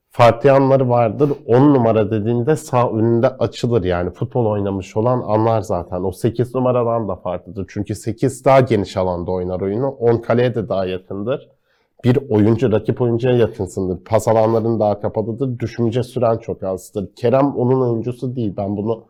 farklı 0.09 0.49
yanları 0.49 0.89
vardır. 0.89 1.31
10 1.45 1.73
numara 1.73 2.11
dediğinde 2.11 2.55
sağ 2.55 2.89
önünde 2.89 3.29
açılır 3.29 3.83
yani. 3.83 4.09
Futbol 4.09 4.45
oynamış 4.45 4.97
olan 4.97 5.21
anlar 5.27 5.61
zaten. 5.61 6.03
O 6.03 6.11
8 6.11 6.55
numaradan 6.55 7.07
da 7.07 7.15
farklıdır. 7.15 7.65
Çünkü 7.69 7.95
8 7.95 8.45
daha 8.45 8.59
geniş 8.59 8.97
alanda 8.97 9.31
oynar 9.31 9.61
oyunu. 9.61 9.89
10 9.89 10.17
kaleye 10.17 10.55
de 10.55 10.69
daha 10.69 10.85
yakındır. 10.85 11.58
Bir 12.03 12.29
oyuncu 12.29 12.71
rakip 12.71 13.01
oyuncuya 13.01 13.35
yakınsındır. 13.35 14.03
Pas 14.03 14.27
alanların 14.27 14.79
daha 14.79 14.99
kapalıdır. 14.99 15.59
Düşünce 15.59 16.03
süren 16.03 16.37
çok 16.37 16.63
azdır. 16.63 17.15
Kerem 17.15 17.55
onun 17.55 17.81
oyuncusu 17.81 18.35
değil. 18.35 18.53
Ben 18.57 18.77
bunu 18.77 19.03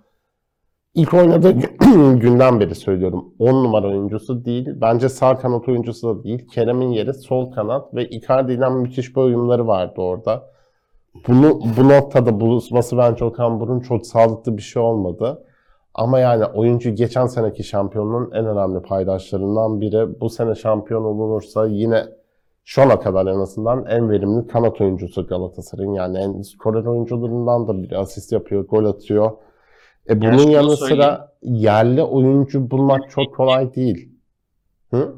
ilk 0.94 1.14
oynadığı 1.14 1.52
günden 2.20 2.60
beri 2.60 2.76
söylüyorum. 2.76 3.34
10 3.40 3.64
numara 3.64 3.88
oyuncusu 3.88 4.46
değil. 4.46 4.70
Bence 4.82 5.10
sağ 5.10 5.38
kanat 5.38 5.70
oyuncusu 5.70 6.08
da 6.08 6.24
değil. 6.24 6.48
Kerem'in 6.48 6.92
yeri 6.92 7.14
sol 7.14 7.52
kanat 7.52 7.94
ve 7.94 8.10
Icardi 8.10 8.58
müthiş 8.58 9.16
bir 9.16 9.22
uyumları 9.22 9.68
vardı 9.68 10.02
orada. 10.02 10.50
Bunu 11.28 11.62
bu 11.78 11.90
noktada 11.90 12.40
buluşması 12.40 12.98
bence 12.98 13.26
Okan 13.26 13.60
Buruk'un 13.60 13.80
çok 13.80 14.06
sağlıklı 14.06 14.58
bir 14.58 14.62
şey 14.62 14.82
olmadı. 14.82 15.44
Ama 15.94 16.20
yani 16.20 16.46
oyuncu 16.46 16.96
geçen 16.96 17.26
seneki 17.26 17.64
şampiyonluğun 17.64 18.32
en 18.32 18.46
önemli 18.46 18.82
paydaşlarından 18.82 19.82
biri. 19.82 20.20
Bu 20.22 20.30
sene 20.30 20.56
şampiyon 20.56 21.04
olunursa 21.04 21.68
yine 21.68 22.06
şu 22.70 22.82
ana 22.82 23.00
kadar 23.00 23.26
en 23.28 23.40
azından 23.40 23.86
en 23.86 24.12
verimli 24.12 24.48
kanat 24.48 24.82
oyuncusu 24.82 25.28
Galatasaray'ın. 25.28 25.94
Yani 25.94 26.18
en 26.18 26.42
skorer 26.42 26.86
oyuncularından 26.86 27.68
da 27.68 27.84
biri. 27.84 27.98
Asist 27.98 28.32
yapıyor, 28.32 28.66
gol 28.68 28.86
atıyor. 28.86 29.32
E 30.10 30.22
bunun 30.22 30.38
şunu 30.38 30.52
yanı 30.52 30.78
söyleyeyim. 30.78 31.04
sıra 31.04 31.36
yerli 31.42 32.04
oyuncu 32.04 32.72
bulmak 32.72 33.10
çok 33.10 33.36
kolay 33.36 33.76
değil. 33.76 34.10
Hı? 34.92 35.16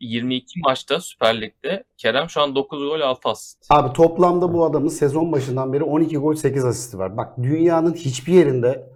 22 0.00 0.60
maçta 0.64 1.00
Süper 1.00 1.40
Lig'de 1.40 1.84
Kerem 1.96 2.28
şu 2.28 2.40
an 2.40 2.54
9 2.54 2.78
gol 2.78 3.00
6 3.00 3.28
asist. 3.28 3.66
Abi 3.70 3.92
toplamda 3.92 4.52
bu 4.52 4.64
adamın 4.64 4.88
sezon 4.88 5.32
başından 5.32 5.72
beri 5.72 5.84
12 5.84 6.18
gol 6.18 6.34
8 6.34 6.64
asisti 6.64 6.98
var. 6.98 7.16
Bak 7.16 7.38
dünyanın 7.42 7.94
hiçbir 7.94 8.32
yerinde 8.32 8.90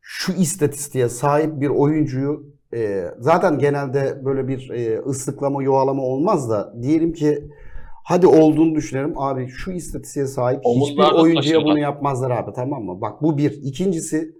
şu 0.00 0.32
istatistiğe 0.32 1.08
sahip 1.08 1.60
bir 1.60 1.68
oyuncuyu 1.68 2.57
e, 2.74 3.04
zaten 3.18 3.58
genelde 3.58 4.24
böyle 4.24 4.48
bir 4.48 4.70
e, 4.70 4.98
ıslıklama, 4.98 5.62
yuvalama 5.62 6.02
olmaz 6.02 6.50
da 6.50 6.74
diyelim 6.82 7.12
ki 7.12 7.48
hadi 8.04 8.26
olduğunu 8.26 8.74
düşünelim. 8.74 9.18
Abi 9.18 9.48
şu 9.48 9.72
istatistiğe 9.72 10.26
sahip 10.26 10.58
hiçbir 10.58 10.70
Omuzlarda 10.70 11.22
oyuncuya 11.22 11.64
bunu 11.64 11.78
yapmazlar 11.78 12.30
abi 12.30 12.52
tamam 12.52 12.84
mı? 12.84 13.00
Bak 13.00 13.22
bu 13.22 13.38
bir. 13.38 13.50
İkincisi 13.62 14.38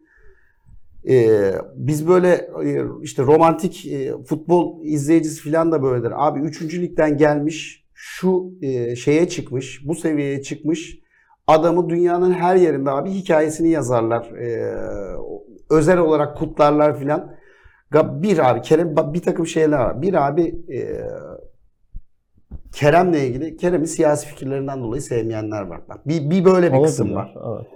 e, 1.09 1.53
biz 1.75 2.09
böyle 2.09 2.51
e, 2.65 2.83
işte 3.03 3.23
romantik 3.23 3.87
e, 3.87 4.13
futbol 4.25 4.85
izleyicisi 4.85 5.51
falan 5.51 5.73
da 5.73 5.83
böyledir. 5.83 6.13
Abi 6.17 6.41
3. 6.41 6.75
ligden 6.75 7.17
gelmiş 7.17 7.85
şu 7.95 8.53
e, 8.63 8.97
şeye 8.97 9.29
çıkmış, 9.29 9.83
bu 9.89 9.95
seviyeye 9.95 10.43
çıkmış 10.43 10.99
adamı 11.47 11.89
dünyanın 11.89 12.33
her 12.33 12.57
yerinde 12.57 12.91
abi 12.91 13.11
hikayesini 13.11 13.69
yazarlar. 13.69 14.31
E, 14.31 14.75
özel 15.71 15.99
olarak 15.99 16.39
kutlarlar 16.39 16.99
filan. 16.99 17.38
Ga- 17.93 18.23
Bir 18.23 18.51
abi 18.51 18.63
Kerem 18.63 18.97
bir 18.97 19.23
takım 19.23 19.47
şeyler 19.47 19.79
var. 19.79 20.03
Bir 20.03 20.27
abi 20.27 20.55
e, 20.73 20.79
Kerem'le 22.75 23.13
ilgili 23.15 23.57
Kerem'i 23.57 23.87
siyasi 23.87 24.27
fikirlerinden 24.27 24.83
dolayı 24.83 25.03
sevmeyenler 25.03 25.63
var. 25.63 25.81
Bak 25.89 26.09
bir, 26.09 26.31
bir 26.31 26.45
böyle 26.45 26.73
bir 26.73 26.83
kısım 26.83 27.13
Olabilir, 27.13 27.37
var. 27.37 27.57
Evet. 27.59 27.67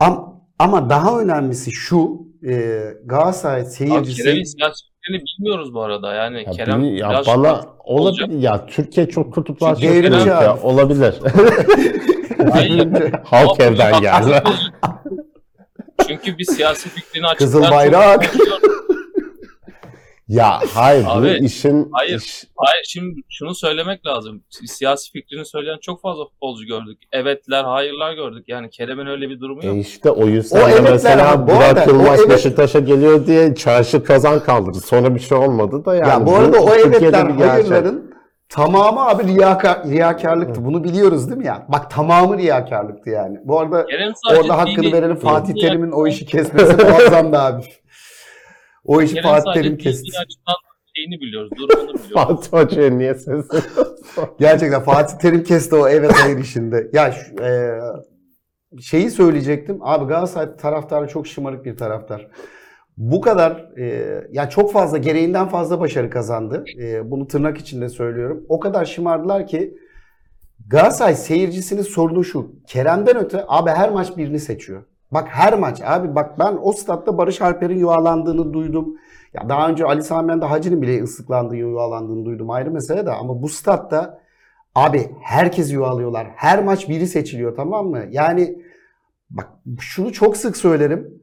Am- 0.00 0.32
ama 0.58 0.90
daha 0.90 1.20
önemlisi 1.20 1.70
şu 1.72 2.26
e, 2.48 2.82
Galatasaray 3.04 3.60
Abi 3.60 3.68
seyircisi 3.70 4.22
Kerem'in 4.22 4.44
siyasetlerini 4.44 5.22
bilmiyoruz 5.24 5.74
bu 5.74 5.82
arada. 5.82 6.14
Yani 6.14 6.36
Ya, 6.46 6.50
Kerem 6.52 6.82
bil- 6.82 6.98
ya 6.98 7.10
biraz 7.10 7.26
bana 7.26 7.60
olacak. 7.84 8.28
olabilir 8.28 8.42
ya 8.42 8.66
Türkiye 8.66 9.08
çok 9.08 9.34
kutuplaşmış 9.34 9.88
Devrimci 9.88 10.16
bir 10.16 10.20
ülke 10.20 10.34
abi. 10.34 10.60
olabilir. 10.60 11.14
Halk 13.24 13.60
evden 13.60 14.00
geldi. 14.00 14.42
Çünkü 16.08 16.38
bir 16.38 16.44
siyasi 16.44 16.88
fikrini 16.88 17.26
açıklar. 17.26 17.46
Kızıl 17.46 17.62
bayrak. 17.62 18.34
Ya 20.32 20.60
hayır 20.74 21.04
bu 21.06 21.10
Abi, 21.10 21.38
işin 21.42 21.88
hayır. 21.92 22.18
iş- 22.18 22.44
Hayır 22.56 22.84
şimdi 22.88 23.20
şunu 23.28 23.54
söylemek 23.54 24.06
lazım. 24.06 24.42
Siyasi 24.66 25.12
fikrini 25.12 25.44
söyleyen 25.44 25.78
çok 25.82 26.00
fazla 26.02 26.24
futbolcu 26.24 26.66
gördük. 26.66 26.98
Evetler, 27.12 27.64
hayırlar 27.64 28.14
gördük. 28.14 28.44
Yani 28.48 28.70
Kerem'in 28.70 29.06
öyle 29.06 29.28
bir 29.30 29.40
durumu 29.40 29.64
yok. 29.66 29.76
e 29.76 29.78
işte 29.78 30.10
o 30.10 30.26
yüzden 30.26 30.60
O 30.60 30.68
evetler 30.68 30.92
mesela 30.92 31.42
bu 31.42 31.50
Burak 31.50 31.62
arada 31.62 31.84
o 31.92 31.94
Yılmaz 31.94 32.20
evet- 32.20 32.30
Beşiktaş'a 32.30 32.78
geliyor 32.78 33.26
diye 33.26 33.54
çarşı 33.54 34.04
kazan 34.04 34.40
kaldırdı. 34.40 34.80
Sonra 34.80 35.14
bir 35.14 35.20
şey 35.20 35.38
olmadı 35.38 35.84
da 35.84 35.94
yani. 35.94 36.08
ya 36.08 36.26
bu 36.26 36.30
bu 36.30 36.36
arada 36.36 36.58
o 36.60 36.66
Türkiye'de 36.70 37.16
evetler 37.18 37.48
hayırların 37.48 38.14
tamamı 38.48 39.08
abi 39.08 39.24
riyaka, 39.24 39.82
riyakarlıktı. 39.86 40.64
Bunu 40.64 40.84
biliyoruz 40.84 41.28
değil 41.28 41.38
mi 41.38 41.46
ya? 41.46 41.66
Bak 41.68 41.90
tamamı 41.90 42.38
riyakarlıktı 42.38 43.10
yani. 43.10 43.38
Bu 43.44 43.60
arada 43.60 43.86
Kerem 43.86 44.12
orada 44.38 44.58
hakkını 44.58 44.92
verelim 44.92 45.16
Fatih 45.16 45.54
Terim'in 45.60 45.90
o 45.90 46.06
işi 46.06 46.26
kesmesi 46.26 46.76
muazzamdı 46.76 47.38
abi. 47.38 47.62
O 48.84 49.02
işi 49.02 49.14
Kerem 49.14 49.30
Fatih 49.30 49.52
Terim 49.52 49.76
kesti. 49.78 50.18
açıdan 50.18 50.54
şeyini 50.96 51.20
biliyoruz, 51.20 51.50
durumunu 51.58 51.94
biliyoruz. 52.04 52.12
Fatih 52.14 52.52
Hoca'ya 52.52 52.90
niye 52.90 53.14
sesleniyorsun? 53.14 53.62
Gerçekten 54.38 54.82
Fatih 54.82 55.18
Terim 55.18 55.42
kesti 55.42 55.74
o 55.74 55.88
evet 55.88 56.12
hayır 56.14 56.38
işinde. 56.38 56.90
Ya 56.92 57.12
şu, 57.12 57.44
e, 57.44 57.78
şeyi 58.80 59.10
söyleyecektim. 59.10 59.78
Abi 59.80 60.04
Galatasaray 60.04 60.56
taraftarı 60.56 61.08
çok 61.08 61.26
şımarık 61.26 61.64
bir 61.64 61.76
taraftar. 61.76 62.28
Bu 62.96 63.20
kadar 63.20 63.78
e, 63.78 64.14
ya 64.32 64.48
çok 64.48 64.72
fazla 64.72 64.98
gereğinden 64.98 65.48
fazla 65.48 65.80
başarı 65.80 66.10
kazandı. 66.10 66.64
E, 66.80 67.10
bunu 67.10 67.28
tırnak 67.28 67.58
içinde 67.58 67.88
söylüyorum. 67.88 68.46
O 68.48 68.60
kadar 68.60 68.84
şımardılar 68.84 69.46
ki 69.46 69.74
Galatasaray 70.68 71.14
seyircisinin 71.14 71.82
sorunu 71.82 72.24
şu. 72.24 72.52
Kerem'den 72.66 73.16
öte 73.16 73.44
abi 73.48 73.70
her 73.70 73.90
maç 73.90 74.16
birini 74.16 74.40
seçiyor. 74.40 74.82
Bak 75.12 75.28
her 75.28 75.58
maç 75.58 75.80
abi 75.84 76.14
bak 76.14 76.38
ben 76.38 76.58
o 76.62 76.72
statta 76.72 77.18
Barış 77.18 77.40
Alper'in 77.40 77.78
yuvalandığını 77.78 78.52
duydum. 78.52 78.96
Ya 79.34 79.48
daha 79.48 79.68
önce 79.68 79.84
Ali 79.84 80.02
Sami 80.02 80.30
Yen'de 80.30 80.44
Hacı'nın 80.44 80.82
bile 80.82 81.02
ıslıklandığı, 81.02 81.56
yuvalandığını 81.56 82.24
duydum 82.24 82.50
ayrı 82.50 82.70
mesele 82.70 83.06
de 83.06 83.10
ama 83.10 83.42
bu 83.42 83.48
statta 83.48 84.20
abi 84.74 85.10
herkes 85.22 85.72
yuvalıyorlar. 85.72 86.28
Her 86.36 86.64
maç 86.64 86.88
biri 86.88 87.06
seçiliyor 87.06 87.56
tamam 87.56 87.86
mı? 87.86 88.04
Yani 88.10 88.58
bak 89.30 89.48
şunu 89.80 90.12
çok 90.12 90.36
sık 90.36 90.56
söylerim. 90.56 91.22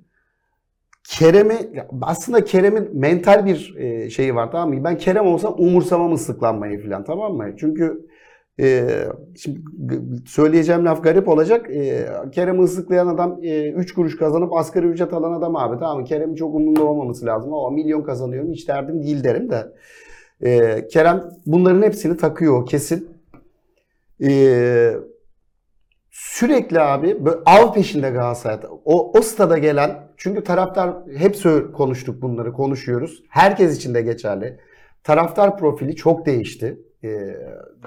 Kerem'i 1.04 1.56
aslında 2.02 2.44
Kerem'in 2.44 3.00
mental 3.00 3.46
bir 3.46 3.76
e, 3.78 4.10
şeyi 4.10 4.36
var 4.36 4.52
tamam 4.52 4.70
mı? 4.70 4.84
Ben 4.84 4.98
Kerem 4.98 5.28
olsam 5.28 5.56
umursamam 5.58 6.14
ıslıklanmayı 6.14 6.84
falan 6.84 7.04
tamam 7.04 7.34
mı? 7.34 7.56
Çünkü 7.60 8.08
e, 8.60 8.88
şimdi 9.38 9.62
söyleyeceğim 10.26 10.86
laf 10.86 11.04
garip 11.04 11.28
olacak. 11.28 11.70
E, 11.70 12.08
Kerem'i 12.32 12.64
ıslıklayan 12.64 13.08
adam 13.08 13.40
3 13.44 13.94
kuruş 13.94 14.18
kazanıp 14.18 14.54
asgari 14.54 14.86
ücret 14.86 15.14
alan 15.14 15.32
adam 15.32 15.56
abi 15.56 15.80
tamam? 15.80 16.04
Kerem'in 16.04 16.36
çok 16.36 16.56
umurunda 16.56 16.84
olmaması 16.84 17.26
lazım 17.26 17.54
ama 17.54 17.70
milyon 17.70 18.02
kazanıyorum 18.02 18.52
hiç 18.52 18.68
derdim 18.68 19.04
değil 19.04 19.24
derim 19.24 19.50
de. 19.50 19.72
E, 20.42 20.88
Kerem 20.88 21.30
bunların 21.46 21.82
hepsini 21.82 22.18
takıyor 22.18 22.66
kesin. 22.66 23.10
E, 24.24 24.94
sürekli 26.12 26.80
abi 26.80 27.18
av 27.46 27.74
peşinde 27.74 28.10
Galatasaray. 28.10 28.60
O, 28.86 29.12
o 29.20 29.22
stada 29.22 29.58
gelen 29.58 30.10
çünkü 30.18 30.44
taraftar 30.44 30.96
hep 31.18 31.36
konuştuk 31.74 32.22
bunları 32.22 32.54
konuşuyoruz. 32.54 33.24
Herkes 33.30 33.78
için 33.78 33.94
de 33.94 34.02
geçerli. 34.02 34.60
Taraftar 35.04 35.58
profili 35.58 35.96
çok 35.96 36.26
değişti. 36.26 36.80
Ee, 37.04 37.38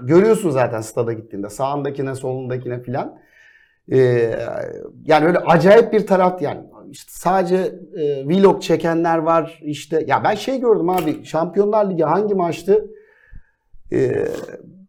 görüyorsun 0.03 0.51
zaten 0.51 0.81
stada 0.81 1.13
gittiğinde 1.13 1.49
sağındakine 1.49 2.15
solundakine 2.15 2.83
filan. 2.83 3.19
Ee, 3.93 3.99
yani 5.05 5.27
öyle 5.27 5.39
acayip 5.39 5.93
bir 5.93 6.07
taraf 6.07 6.43
yani 6.43 6.61
işte 6.91 7.13
sadece 7.15 7.57
e, 7.97 8.27
vlog 8.27 8.63
çekenler 8.63 9.19
var 9.19 9.61
işte 9.63 10.05
ya 10.07 10.25
ben 10.25 10.35
şey 10.35 10.61
gördüm 10.61 10.89
abi 10.89 11.25
Şampiyonlar 11.25 11.91
Ligi 11.91 12.03
hangi 12.03 12.35
maçtı 12.35 12.89
E, 13.93 14.29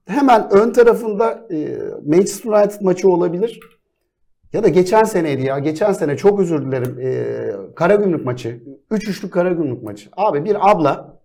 hemen 0.07 0.47
ön 0.51 0.71
tarafında 0.71 1.47
e, 1.51 1.77
Manchester 2.05 2.51
United 2.51 2.81
maçı 2.81 3.09
olabilir. 3.09 3.59
Ya 4.53 4.63
da 4.63 4.67
geçen 4.67 5.03
seneydi 5.03 5.45
ya. 5.45 5.59
Geçen 5.59 5.91
sene 5.91 6.17
çok 6.17 6.39
özür 6.39 6.65
dilerim. 6.65 6.99
E, 7.01 7.75
Karagümrük 7.75 8.25
maçı. 8.25 8.63
3-3'lük 8.91 9.29
Karagümrük 9.29 9.83
maçı. 9.83 10.09
Abi 10.17 10.45
bir 10.45 10.71
abla 10.71 11.19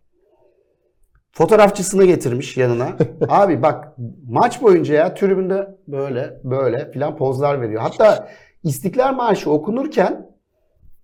fotoğrafçısını 1.32 2.04
getirmiş 2.04 2.56
yanına. 2.56 2.96
Abi 3.28 3.62
bak 3.62 3.94
maç 4.28 4.62
boyunca 4.62 4.94
ya 4.94 5.14
tribünde 5.14 5.76
böyle 5.88 6.40
böyle 6.44 6.90
filan 6.90 7.16
pozlar 7.16 7.60
veriyor. 7.60 7.82
Hatta 7.82 8.28
İstiklal 8.64 9.14
Marşı 9.14 9.50
okunurken 9.50 10.28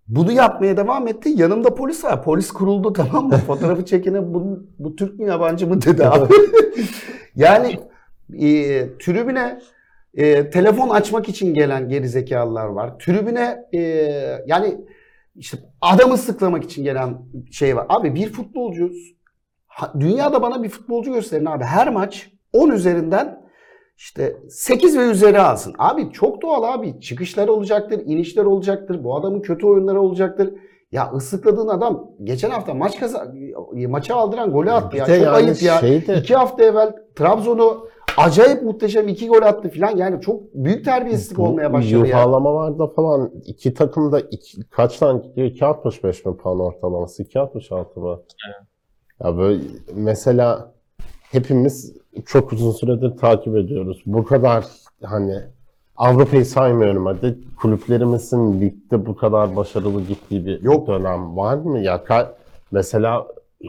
bunu 0.08 0.32
yapmaya 0.32 0.76
devam 0.76 1.08
etti. 1.08 1.28
Yanımda 1.37 1.74
polis 1.74 2.04
var. 2.04 2.22
Polis 2.22 2.50
kuruldu 2.50 2.92
tamam 2.92 3.28
mı? 3.28 3.37
Fotoğrafı 3.46 3.84
çekene 3.84 4.34
bu, 4.34 4.62
bu 4.78 4.96
Türk 4.96 5.18
mü 5.18 5.26
yabancı 5.26 5.66
mı 5.66 5.82
dedi 5.82 6.06
abi. 6.08 6.34
yani 7.37 7.78
e, 8.32 8.48
tribüne 8.98 9.60
e, 10.14 10.50
telefon 10.50 10.88
açmak 10.88 11.28
için 11.28 11.54
gelen 11.54 11.88
gerizekalılar 11.88 12.66
var. 12.66 12.98
Tribüne 12.98 13.64
e, 13.72 13.80
yani 14.46 14.76
işte 15.37 15.58
adamı 15.80 16.18
sıklamak 16.18 16.64
için 16.64 16.84
gelen 16.84 17.18
şey 17.50 17.76
var. 17.76 17.87
Abi 17.88 18.14
bir 18.14 18.32
futbolcu 18.32 18.90
dünyada 20.00 20.42
bana 20.42 20.62
bir 20.62 20.68
futbolcu 20.68 21.12
gösterin 21.12 21.44
abi. 21.44 21.64
Her 21.64 21.92
maç 21.92 22.30
10 22.52 22.70
üzerinden 22.70 23.44
işte 23.96 24.37
8 24.48 24.98
ve 24.98 25.02
üzeri 25.10 25.40
alsın. 25.40 25.74
Abi 25.78 26.12
çok 26.12 26.42
doğal 26.42 26.62
abi. 26.74 27.00
Çıkışlar 27.00 27.48
olacaktır, 27.48 28.00
inişler 28.04 28.44
olacaktır. 28.44 29.04
Bu 29.04 29.16
adamın 29.16 29.40
kötü 29.40 29.66
oyunları 29.66 30.00
olacaktır. 30.00 30.54
Ya 30.92 31.10
ıslıkladığın 31.14 31.68
adam 31.68 32.10
geçen 32.24 32.50
hafta 32.50 32.74
maç 32.74 33.00
kaza 33.00 33.32
maça 33.88 34.16
aldıran 34.16 34.50
golü 34.52 34.70
attı 34.72 34.96
ya. 34.96 35.06
Çok 35.06 35.16
yani 35.16 35.28
ayıp 35.28 35.62
ya. 35.62 35.78
şey 35.78 36.06
de- 36.06 36.16
İki 36.18 36.34
hafta 36.34 36.64
evvel 36.64 36.92
Trabzon'u 37.16 37.88
acayip 38.16 38.62
muhteşem 38.62 39.08
iki 39.08 39.28
gol 39.28 39.42
attı 39.42 39.68
falan. 39.70 39.96
Yani 39.96 40.20
çok 40.20 40.54
büyük 40.54 40.84
terbiyesizlik 40.84 41.38
olmaya 41.38 41.72
başladı 41.72 41.92
ya. 42.06 42.06
Yuhalamalarda 42.06 42.87
falan 42.87 43.30
iki 43.44 43.74
takım 43.74 44.12
da 44.12 44.20
iki, 44.20 44.68
kaç 44.70 44.98
tane 44.98 45.22
gidiyor? 45.22 45.48
2.65 45.48 46.28
mi 46.28 46.37
puan 46.37 46.60
ortalaması? 46.60 47.22
2.66 47.22 48.00
mı? 48.00 48.20
Ya 49.22 49.37
böyle 49.38 49.62
mesela 49.94 50.72
hepimiz 51.33 51.92
çok 52.27 52.53
uzun 52.53 52.72
süredir 52.72 53.16
takip 53.16 53.57
ediyoruz. 53.57 54.03
Bu 54.07 54.24
kadar 54.24 54.64
hani 55.03 55.35
Avrupa'yı 55.96 56.46
saymıyorum 56.46 57.07
hadi. 57.07 57.38
Kulüplerimizin 57.61 58.61
ligde 58.61 59.07
bu 59.07 59.16
kadar 59.16 59.57
başarılı 59.57 60.03
gittiği 60.03 60.46
bir 60.46 60.62
Yok. 60.62 60.88
dönem 60.88 61.37
var 61.37 61.57
mı? 61.57 61.79
Ya 61.79 62.03
mesela 62.72 63.27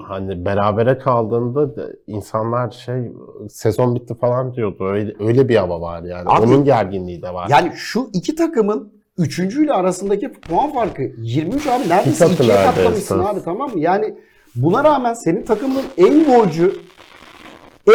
hani 0.08 0.46
berabere 0.46 0.98
kaldığında 0.98 1.76
da 1.76 1.88
insanlar 2.08 2.72
şey 2.72 3.12
sezon 3.50 3.96
bitti 3.96 4.14
falan 4.16 4.56
diyordu. 4.56 4.86
Öyle, 4.90 5.14
öyle 5.20 5.50
bir 5.50 5.56
hava 5.56 5.82
var 5.82 6.04
yani. 6.04 6.30
Abi- 6.30 6.46
Onun 6.48 6.64
gerginliği 6.64 7.22
de 7.22 7.34
var. 7.34 7.48
Yani 7.50 7.72
şu 7.76 8.10
iki 8.14 8.36
takımın 8.36 8.94
üçüncüyle 9.18 9.74
arasındaki 9.74 10.32
puan 10.34 10.74
farkı 10.74 11.02
23 11.18 11.68
abi 11.68 11.90
neredeyse 11.90 12.28
ikiye 12.32 12.56
katlamışsın 12.56 13.20
abi 13.20 13.40
tamam 13.46 13.72
mı? 13.74 13.80
Yani 13.80 14.16
buna 14.56 14.84
rağmen 14.84 15.14
senin 15.14 15.44
takımın 15.44 15.84
en 15.98 16.24
golcü 16.26 16.76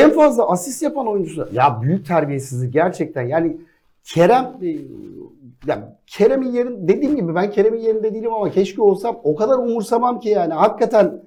en 0.00 0.10
fazla 0.10 0.48
asist 0.50 0.82
yapan 0.82 1.06
oyuncusu. 1.06 1.48
Ya 1.52 1.78
büyük 1.82 2.06
terbiyesizlik 2.06 2.72
gerçekten. 2.72 3.22
Yani 3.22 3.56
Kerem 4.04 4.44
e, 4.62 4.68
ya 5.66 5.98
Kerem'in 6.06 6.52
yerin 6.52 6.88
dediğim 6.88 7.16
gibi 7.16 7.34
ben 7.34 7.50
Kerem'in 7.50 7.80
yerinde 7.80 8.14
değilim 8.14 8.32
ama 8.32 8.50
keşke 8.50 8.82
olsam 8.82 9.20
o 9.24 9.34
kadar 9.34 9.58
umursamam 9.58 10.20
ki 10.20 10.28
yani 10.28 10.54
hakikaten 10.54 11.22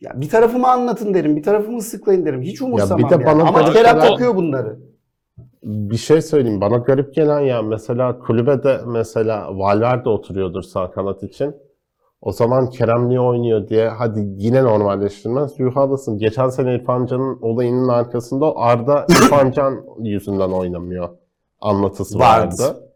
ya 0.00 0.12
bir 0.20 0.28
tarafımı 0.28 0.68
anlatın 0.68 1.14
derim, 1.14 1.36
bir 1.36 1.42
tarafımı 1.42 1.82
sıklayın 1.82 2.26
derim. 2.26 2.42
Hiç 2.42 2.62
umursamam 2.62 3.10
de 3.10 3.14
yani. 3.14 3.26
bana 3.26 3.42
Ama 3.42 3.58
Kerem 3.58 3.72
şeyler- 3.72 4.00
takıyor 4.00 4.36
bunları. 4.36 4.76
Bir 5.62 5.96
şey 5.96 6.22
söyleyeyim. 6.22 6.60
Bana 6.60 6.76
garip 6.76 7.14
gelen 7.14 7.40
ya 7.40 7.62
mesela 7.62 8.18
kulübede 8.18 8.80
mesela 8.86 9.58
Valverde 9.58 10.08
oturuyordur 10.08 10.62
sağ 10.62 10.90
kanat 10.90 11.22
için. 11.22 11.54
O 12.20 12.32
zaman 12.32 12.70
Kerem 12.70 13.08
niye 13.08 13.20
oynuyor 13.20 13.68
diye 13.68 13.88
hadi 13.88 14.20
yine 14.36 14.62
normalleştirmez. 14.64 15.58
Yuhadasın. 15.58 16.18
Geçen 16.18 16.48
sene 16.48 16.74
İrfan 16.74 17.06
Can'ın 17.06 17.38
olayının 17.42 17.88
arkasında 17.88 18.56
Arda 18.56 19.06
İrfan 19.08 19.50
Can 19.50 19.84
yüzünden 19.98 20.50
oynamıyor 20.50 21.08
anlatısı 21.60 22.18
Vardı. 22.18 22.54
vardı. 22.62 22.87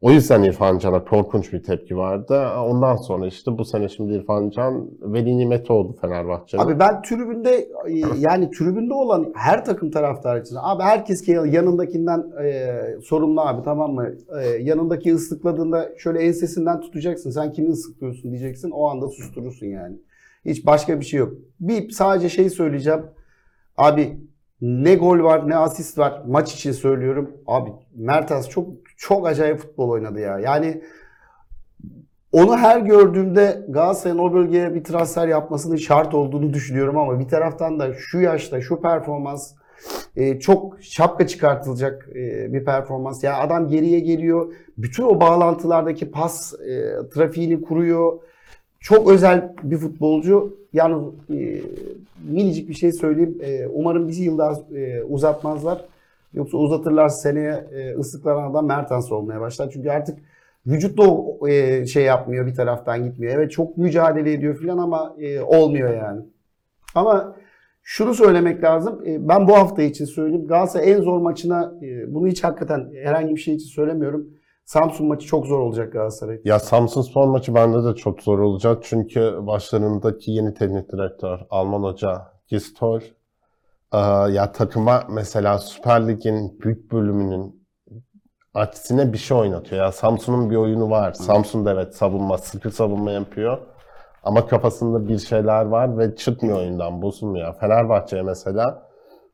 O 0.00 0.10
yüzden 0.10 0.42
İrfan 0.42 0.78
Can'a 0.78 1.04
korkunç 1.04 1.52
bir 1.52 1.62
tepki 1.62 1.96
vardı. 1.96 2.48
Ondan 2.66 2.96
sonra 2.96 3.26
işte 3.26 3.58
bu 3.58 3.64
sene 3.64 3.88
şimdi 3.88 4.12
İrfan 4.12 4.50
Can 4.50 4.90
veli 5.00 5.38
nimeti 5.38 5.72
oldu 5.72 5.96
Fenerbahçe'nin. 6.00 6.62
Abi 6.62 6.78
ben 6.78 7.02
tribünde 7.02 7.68
e, 7.86 7.92
yani 8.18 8.50
tribünde 8.50 8.94
olan 8.94 9.32
her 9.36 9.64
takım 9.64 9.90
taraftarı 9.90 10.40
için 10.40 10.56
abi 10.60 10.82
herkes 10.82 11.22
ki 11.22 11.30
yanındakinden 11.30 12.24
e, 12.44 12.76
sorumlu 13.02 13.40
abi 13.40 13.62
tamam 13.62 13.94
mı? 13.94 14.10
E, 14.42 14.46
yanındaki 14.46 15.14
ıslıkladığında 15.14 15.88
şöyle 15.98 16.18
ensesinden 16.18 16.80
tutacaksın. 16.80 17.30
Sen 17.30 17.52
kimi 17.52 17.68
ıslıklıyorsun 17.68 18.30
diyeceksin. 18.30 18.70
O 18.70 18.88
anda 18.88 19.08
susturursun 19.08 19.66
yani. 19.66 19.96
Hiç 20.44 20.66
başka 20.66 21.00
bir 21.00 21.04
şey 21.04 21.20
yok. 21.20 21.32
Bir 21.60 21.90
sadece 21.90 22.28
şey 22.28 22.50
söyleyeceğim. 22.50 23.02
Abi 23.76 24.20
ne 24.62 24.94
gol 24.94 25.18
var 25.18 25.48
ne 25.48 25.56
asist 25.56 25.98
var. 25.98 26.22
Maç 26.26 26.54
için 26.54 26.72
söylüyorum. 26.72 27.30
Abi 27.46 27.70
Mertens 27.94 28.48
çok 28.48 28.66
çok 28.96 29.26
acayip 29.26 29.58
futbol 29.58 29.88
oynadı 29.88 30.20
ya. 30.20 30.38
Yani 30.38 30.82
onu 32.32 32.56
her 32.56 32.80
gördüğümde 32.80 33.64
Galatasaray'ın 33.68 34.18
o 34.18 34.32
bölgeye 34.32 34.74
bir 34.74 34.84
transfer 34.84 35.28
yapmasının 35.28 35.76
şart 35.76 36.14
olduğunu 36.14 36.54
düşünüyorum 36.54 36.98
ama 36.98 37.20
bir 37.20 37.28
taraftan 37.28 37.80
da 37.80 37.94
şu 37.94 38.20
yaşta 38.20 38.60
şu 38.60 38.80
performans 38.80 39.52
e, 40.16 40.40
çok 40.40 40.82
şapka 40.82 41.26
çıkartılacak 41.26 42.08
e, 42.14 42.52
bir 42.52 42.64
performans. 42.64 43.24
Ya 43.24 43.38
adam 43.38 43.68
geriye 43.68 44.00
geliyor. 44.00 44.54
Bütün 44.78 45.02
o 45.02 45.20
bağlantılardaki 45.20 46.10
pas 46.10 46.54
e, 46.54 46.94
trafiğini 47.14 47.62
kuruyor. 47.62 48.20
Çok 48.80 49.10
özel 49.10 49.54
bir 49.62 49.76
futbolcu. 49.76 50.56
Yani 50.72 50.96
minicik 52.28 52.68
bir 52.68 52.74
şey 52.74 52.92
söyleyeyim. 52.92 53.38
E, 53.42 53.66
umarım 53.66 54.08
bizi 54.08 54.24
yıl 54.24 54.38
daha 54.38 54.52
e, 54.76 55.02
uzatmazlar. 55.02 55.84
Yoksa 56.34 56.56
uzatırlarsa 56.56 57.16
seneye 57.16 57.66
e, 57.72 57.94
ıslıklanan 57.94 58.50
adam 58.50 58.66
Mertens 58.66 59.12
olmaya 59.12 59.40
başlar. 59.40 59.70
Çünkü 59.72 59.90
artık 59.90 60.18
vücut 60.66 60.98
da 60.98 61.04
e, 61.50 61.86
şey 61.86 62.04
yapmıyor 62.04 62.46
bir 62.46 62.54
taraftan 62.54 63.04
gitmiyor. 63.04 63.34
Evet 63.34 63.50
çok 63.50 63.76
mücadele 63.76 64.32
ediyor 64.32 64.60
falan 64.62 64.78
ama 64.78 65.16
e, 65.18 65.40
olmuyor 65.40 65.94
yani. 65.96 66.22
Ama 66.94 67.36
şunu 67.82 68.14
söylemek 68.14 68.64
lazım. 68.64 69.02
E, 69.06 69.28
ben 69.28 69.48
bu 69.48 69.56
hafta 69.56 69.82
için 69.82 70.04
söyleyeyim. 70.04 70.46
Galatasaray 70.46 70.92
en 70.92 71.00
zor 71.00 71.18
maçına 71.20 71.74
e, 71.82 72.14
bunu 72.14 72.26
hiç 72.26 72.44
hakikaten 72.44 72.90
herhangi 73.02 73.34
bir 73.34 73.40
şey 73.40 73.54
için 73.54 73.68
söylemiyorum. 73.68 74.30
Samsun 74.70 75.06
maçı 75.06 75.26
çok 75.26 75.46
zor 75.46 75.58
olacak 75.58 75.92
Galatasaray. 75.92 76.40
Ya 76.44 76.58
Samsun 76.58 77.02
Spor 77.02 77.26
maçı 77.26 77.54
bende 77.54 77.84
de 77.84 77.94
çok 77.94 78.22
zor 78.22 78.38
olacak. 78.38 78.78
Çünkü 78.82 79.38
başlarındaki 79.40 80.30
yeni 80.30 80.54
teknik 80.54 80.92
direktör 80.92 81.38
Alman 81.50 81.82
hoca 81.82 82.22
Gistol 82.48 83.00
eee, 83.00 84.00
ya 84.34 84.52
takıma 84.52 85.02
mesela 85.08 85.58
Süper 85.58 86.08
Lig'in 86.08 86.60
büyük 86.60 86.92
bölümünün 86.92 87.66
aksine 88.54 89.12
bir 89.12 89.18
şey 89.18 89.36
oynatıyor. 89.36 89.82
Ya 89.84 89.92
Samsun'un 89.92 90.50
bir 90.50 90.56
oyunu 90.56 90.90
var. 90.90 91.12
Samsun 91.12 91.64
da 91.64 91.72
evet 91.72 91.94
savunma, 91.94 92.38
sıkı 92.38 92.70
savunma 92.70 93.10
yapıyor. 93.10 93.58
Ama 94.22 94.46
kafasında 94.46 95.08
bir 95.08 95.18
şeyler 95.18 95.64
var 95.64 95.98
ve 95.98 96.16
çıkmıyor 96.16 96.58
oyundan, 96.58 97.02
bozulmuyor. 97.02 97.54
Fenerbahçe'ye 97.60 98.22
mesela 98.22 98.89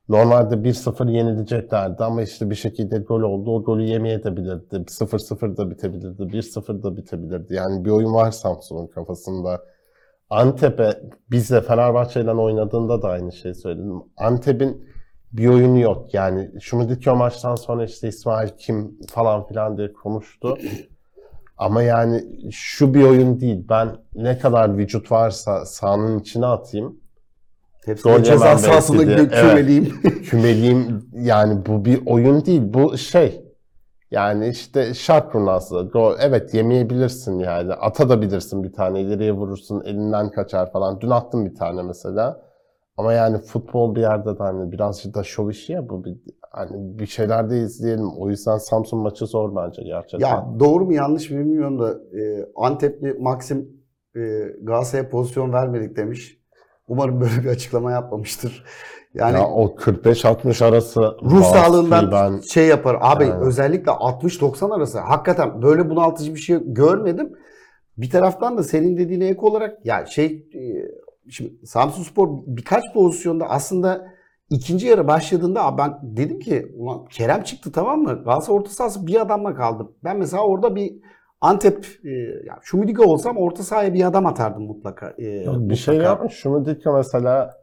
Normalde 0.08 0.54
1-0 0.54 1.10
yenileceklerdi 1.10 2.04
ama 2.04 2.22
işte 2.22 2.50
bir 2.50 2.54
şekilde 2.54 2.98
gol 2.98 3.20
oldu. 3.20 3.50
O 3.50 3.64
golü 3.64 3.82
yemeyebilirdi. 3.82 4.74
0-0 4.74 5.56
da 5.56 5.70
bitebilirdi. 5.70 6.22
1-0 6.22 6.82
da 6.82 6.96
bitebilirdi. 6.96 7.54
Yani 7.54 7.84
bir 7.84 7.90
oyun 7.90 8.14
var 8.14 8.30
Samsun'un 8.30 8.86
kafasında. 8.86 9.62
Antep'e 10.30 11.00
biz 11.30 11.50
de 11.50 11.60
Fenerbahçe'yle 11.60 12.30
oynadığında 12.30 13.02
da 13.02 13.08
aynı 13.08 13.32
şeyi 13.32 13.54
söyledim. 13.54 14.02
Antep'in 14.16 14.88
bir 15.32 15.48
oyunu 15.48 15.78
yok. 15.78 16.14
Yani 16.14 16.50
Şumidiki 16.60 17.10
o 17.10 17.16
maçtan 17.16 17.54
sonra 17.54 17.84
işte 17.84 18.08
İsmail 18.08 18.48
kim 18.48 18.98
falan 19.08 19.46
filan 19.46 19.76
diye 19.78 19.92
konuştu. 19.92 20.58
Ama 21.58 21.82
yani 21.82 22.24
şu 22.52 22.94
bir 22.94 23.02
oyun 23.02 23.40
değil. 23.40 23.64
Ben 23.68 23.96
ne 24.14 24.38
kadar 24.38 24.76
vücut 24.78 25.12
varsa 25.12 25.66
sahanın 25.66 26.18
içine 26.18 26.46
atayım. 26.46 27.00
Hepsini 27.86 28.12
Gol 28.12 28.22
ceza 28.22 28.44
de. 28.44 29.02
gö- 29.02 29.30
kümeleyeyim. 29.30 30.00
kümeliyim. 30.22 31.10
Yani 31.12 31.66
bu 31.66 31.84
bir 31.84 32.06
oyun 32.06 32.44
değil. 32.44 32.62
Bu 32.64 32.98
şey. 32.98 33.42
Yani 34.10 34.48
işte 34.48 34.94
şart 34.94 35.32
kurnazlığı 35.32 35.90
gol 35.90 36.16
evet 36.20 36.54
yemeyebilirsin 36.54 37.38
yani. 37.38 37.72
Atabilirsin 37.72 38.64
bir 38.64 38.72
tane. 38.72 39.00
İleriye 39.00 39.32
vurursun 39.32 39.82
elinden 39.84 40.30
kaçar 40.30 40.72
falan. 40.72 41.00
Dün 41.00 41.10
attım 41.10 41.46
bir 41.46 41.54
tane 41.54 41.82
mesela. 41.82 42.42
Ama 42.96 43.12
yani 43.12 43.38
futbol 43.38 43.94
bir 43.94 44.00
yerde 44.00 44.38
de 44.38 44.42
hani 44.42 44.72
birazcık 44.72 45.14
da 45.14 45.22
şov 45.22 45.50
işi 45.50 45.72
ya 45.72 45.88
bu. 45.88 46.04
Bir, 46.04 46.16
hani 46.50 46.98
bir 46.98 47.06
şeyler 47.06 47.50
de 47.50 47.58
izleyelim. 47.58 48.18
O 48.18 48.28
yüzden 48.30 48.58
Samsun 48.58 48.98
maçı 48.98 49.26
zor 49.26 49.56
bence 49.56 49.82
gerçekten. 49.82 50.28
Ya 50.28 50.46
doğru 50.60 50.84
mu 50.84 50.92
yanlış 50.92 51.30
mı 51.30 51.38
bilmiyorum 51.38 51.78
da 51.78 51.90
e, 51.92 52.48
Antepli 52.56 53.14
Maxim 53.20 53.68
e, 54.16 54.20
Galatasaray'a 54.62 55.08
pozisyon 55.08 55.52
vermedik 55.52 55.96
demiş. 55.96 56.45
Umarım 56.88 57.20
böyle 57.20 57.42
bir 57.42 57.48
açıklama 57.48 57.92
yapmamıştır. 57.92 58.64
Yani 59.14 59.38
ya 59.38 59.48
o 59.48 59.76
45-60 59.76 60.64
arası 60.64 61.00
ruh 61.22 61.44
sağlığından 61.44 62.12
ben 62.12 62.40
şey 62.40 62.66
yapar. 62.66 62.96
Abi 63.00 63.24
Aynen. 63.24 63.40
özellikle 63.40 63.92
60-90 63.92 64.74
arası 64.74 64.98
hakikaten 64.98 65.62
böyle 65.62 65.90
bunaltıcı 65.90 66.34
bir 66.34 66.40
şey 66.40 66.58
görmedim. 66.64 67.32
Bir 67.98 68.10
taraftan 68.10 68.58
da 68.58 68.62
senin 68.62 68.96
dediğine 68.96 69.26
ek 69.26 69.40
olarak 69.40 69.86
ya 69.86 70.06
şey 70.06 70.48
e, 70.54 70.60
şimdi 71.30 71.66
Samsunspor 71.66 72.28
birkaç 72.46 72.84
pozisyonda 72.94 73.50
aslında 73.50 74.06
ikinci 74.50 74.86
yarı 74.86 75.08
başladığında 75.08 75.78
ben 75.78 75.98
dedim 76.02 76.40
ki 76.40 76.72
ulan 76.76 77.04
Kerem 77.04 77.42
çıktı 77.42 77.72
tamam 77.72 78.02
mı? 78.02 78.22
Galatasaray 78.24 78.58
orta 78.58 78.70
sahası 78.70 79.06
bir 79.06 79.20
adamla 79.20 79.54
kaldım. 79.54 79.92
Ben 80.04 80.16
mesela 80.18 80.42
orada 80.42 80.76
bir 80.76 80.94
Antep 81.40 81.86
e, 82.04 82.10
ya 82.46 82.58
Şumidika 82.62 83.04
olsam 83.04 83.36
orta 83.36 83.62
sahaya 83.62 83.94
bir 83.94 84.06
adam 84.06 84.26
atardım 84.26 84.62
mutlaka. 84.62 85.14
E, 85.18 85.26
Yok, 85.26 85.56
bir 85.58 85.76
şey 85.76 85.96
yapmış. 85.96 86.34
Şumidika 86.34 86.92
mesela 86.92 87.54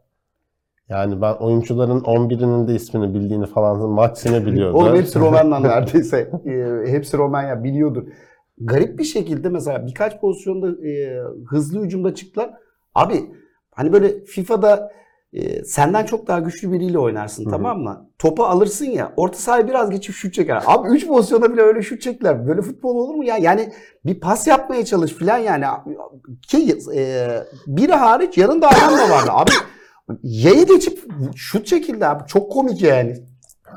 yani 0.88 1.22
ben 1.22 1.34
oyuncuların 1.34 2.00
11'inin 2.00 2.68
de 2.68 2.74
ismini 2.74 3.14
bildiğini 3.14 3.46
falan 3.46 3.90
maçını 3.90 4.46
biliyordu. 4.46 4.76
Oğlum 4.76 4.96
hepsi 4.96 5.20
Roman'la 5.20 5.58
neredeyse. 5.60 6.30
E, 6.46 6.82
hepsi 6.92 7.18
Romanya 7.18 7.64
biliyordur. 7.64 8.08
Garip 8.58 8.98
bir 8.98 9.04
şekilde 9.04 9.48
mesela 9.48 9.86
birkaç 9.86 10.20
pozisyonda 10.20 10.88
e, 10.88 11.22
hızlı 11.46 11.84
hücumda 11.84 12.14
çıktılar. 12.14 12.50
Abi 12.94 13.20
hani 13.70 13.92
böyle 13.92 14.24
FIFA'da 14.24 14.92
e, 15.34 15.64
senden 15.64 16.04
çok 16.04 16.26
daha 16.26 16.40
güçlü 16.40 16.72
biriyle 16.72 16.98
oynarsın 16.98 17.44
Hı 17.44 17.48
hı. 17.48 17.50
tamam 17.50 17.78
mı? 17.80 18.10
Topu 18.18 18.44
alırsın 18.44 18.84
ya 18.86 19.12
orta 19.16 19.38
sahaya 19.38 19.68
biraz 19.68 19.90
geçip 19.90 20.14
şut 20.14 20.34
çeker. 20.34 20.62
Abi 20.66 20.88
3 20.88 21.06
pozisyonda 21.06 21.52
bile 21.52 21.62
öyle 21.62 21.82
şut 21.82 22.00
çektiler. 22.00 22.46
Böyle 22.48 22.62
futbol 22.62 22.96
olur 22.96 23.14
mu 23.14 23.24
ya? 23.24 23.36
Yani 23.36 23.72
bir 24.06 24.20
pas 24.20 24.46
yapmaya 24.46 24.84
çalış 24.84 25.12
filan 25.12 25.38
yani. 25.38 25.64
Ki 26.48 26.78
e, 26.96 27.28
biri 27.66 27.92
hariç 27.92 28.38
yanında 28.38 28.68
adam 28.68 28.98
da 28.98 29.14
vardı. 29.14 29.30
Abi 29.30 29.50
Y'ye 30.22 30.62
geçip 30.62 30.98
şut 31.34 31.66
çekildi 31.66 32.06
abi. 32.06 32.22
Çok 32.26 32.52
komik 32.52 32.82
yani. 32.82 33.16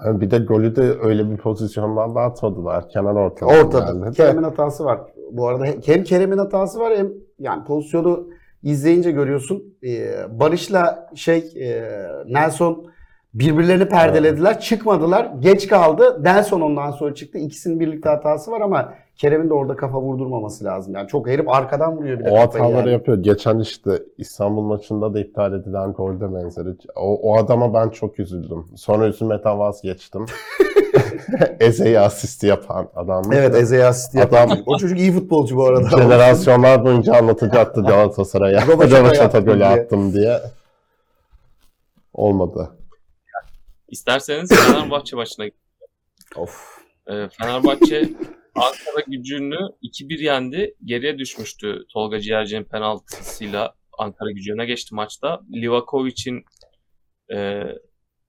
Bir 0.05 0.31
de 0.31 0.39
golü 0.39 0.75
de 0.75 0.97
öyle 1.01 1.31
bir 1.31 1.37
pozisyondan 1.37 2.15
da 2.15 2.21
atmadılar. 2.21 2.89
Kenar 2.89 3.15
Ortada. 3.15 4.05
de. 4.05 4.11
Kerem'in 4.11 4.43
hatası 4.43 4.85
var. 4.85 4.99
Bu 5.31 5.47
arada 5.47 5.65
hem 5.85 6.03
Kerem'in 6.03 6.37
hatası 6.37 6.79
var 6.79 6.97
hem 6.97 7.09
yani 7.39 7.63
pozisyonu 7.63 8.27
izleyince 8.71 9.11
görüyorsun. 9.11 9.77
Ee, 9.83 10.25
Barış'la 10.29 11.09
şey 11.15 11.37
e, 11.55 11.91
Nelson 12.25 12.91
birbirlerini 13.39 13.89
perdelediler. 13.89 14.59
Çıkmadılar. 14.59 15.29
Geç 15.39 15.67
kaldı. 15.67 16.23
Nelson 16.23 16.61
ondan 16.61 16.91
sonra 16.91 17.15
çıktı. 17.15 17.37
İkisinin 17.37 17.79
birlikte 17.79 18.09
hatası 18.09 18.51
var 18.51 18.61
ama 18.61 18.93
Kerem'in 19.15 19.49
de 19.49 19.53
orada 19.53 19.75
kafa 19.75 20.01
vurdurmaması 20.01 20.65
lazım. 20.65 20.95
Yani 20.95 21.07
çok 21.07 21.27
herif 21.27 21.49
arkadan 21.49 21.97
vuruyor 21.97 22.19
bir 22.19 22.25
de 22.25 22.29
O 22.31 22.39
hataları 22.39 22.71
yani. 22.77 22.91
yapıyor. 22.91 23.17
Geçen 23.17 23.59
işte 23.59 23.91
İstanbul 24.17 24.61
maçında 24.61 25.13
da 25.13 25.19
iptal 25.19 25.53
edilen 25.53 25.91
golde 25.93 26.33
benzeri. 26.35 26.69
O, 26.95 27.15
o 27.31 27.37
adama 27.37 27.73
ben 27.73 27.89
çok 27.89 28.19
üzüldüm. 28.19 28.65
Sonra 28.75 29.07
üzülmekten 29.07 29.59
vazgeçtim. 29.59 30.25
Eze'yi 31.59 31.99
asisti 31.99 32.47
yapan 32.47 32.87
adam. 32.95 33.23
Evet 33.33 33.55
Eze'ye 33.55 33.85
asist 33.85 34.15
yapan. 34.15 34.47
Adam- 34.47 34.57
O 34.65 34.77
çocuk 34.77 34.99
iyi 34.99 35.11
futbolcu 35.11 35.57
bu 35.57 35.65
arada. 35.65 35.89
Jenerasyonlar 35.89 36.85
boyunca 36.85 37.13
anlatacaktı 37.13 37.81
Galatasaray'a. 37.83 38.59
Yaptım 38.59 39.45
golü 39.45 39.65
attım 39.65 40.13
diye. 40.13 40.39
Olmadı. 42.13 42.69
İsterseniz 43.87 44.55
Fenerbahçe 44.55 45.15
maçına 45.15 45.45
of. 46.35 46.77
Ee, 47.07 47.29
Fenerbahçe 47.29 48.09
Ankara 48.55 49.03
gücünü 49.07 49.59
2-1 49.83 50.23
yendi. 50.23 50.75
Geriye 50.83 51.17
düşmüştü 51.17 51.85
Tolga 51.93 52.19
Ciğerci'nin 52.19 52.63
penaltısıyla 52.63 53.75
Ankara 53.97 54.31
gücü 54.31 54.53
öne 54.53 54.65
geçti 54.65 54.95
maçta. 54.95 55.41
Livakovic'in 55.53 56.45
e, 57.33 57.63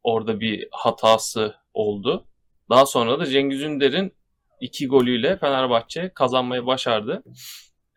orada 0.03 0.41
bir 0.41 0.69
hatası 0.71 1.55
oldu. 1.75 2.27
Daha 2.71 2.87
sonra 2.87 3.19
da 3.19 3.27
Cengiz 3.27 3.63
Ünder'in 3.63 4.13
iki 4.61 4.89
golüyle 4.89 5.37
Fenerbahçe 5.37 6.13
kazanmayı 6.15 6.67
başardı. 6.67 7.23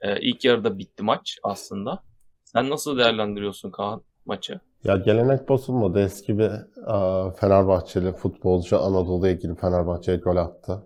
Ee, 0.01 0.21
ilk 0.21 0.45
yarıda 0.45 0.77
bitti 0.77 1.03
maç 1.03 1.37
aslında. 1.43 2.03
Sen 2.45 2.69
nasıl 2.69 2.97
değerlendiriyorsun 2.97 3.71
Kaan 3.71 4.03
maçı? 4.25 4.59
Ya 4.83 4.97
gelenek 4.97 5.49
bozulmadı. 5.49 5.99
Eski 5.99 6.37
bir 6.39 6.49
e, 6.49 7.31
Fenerbahçeli 7.31 8.11
futbolcu 8.13 8.79
Anadolu'ya 8.81 9.33
girip 9.33 9.61
Fenerbahçe'ye 9.61 10.17
gol 10.17 10.35
attı. 10.35 10.83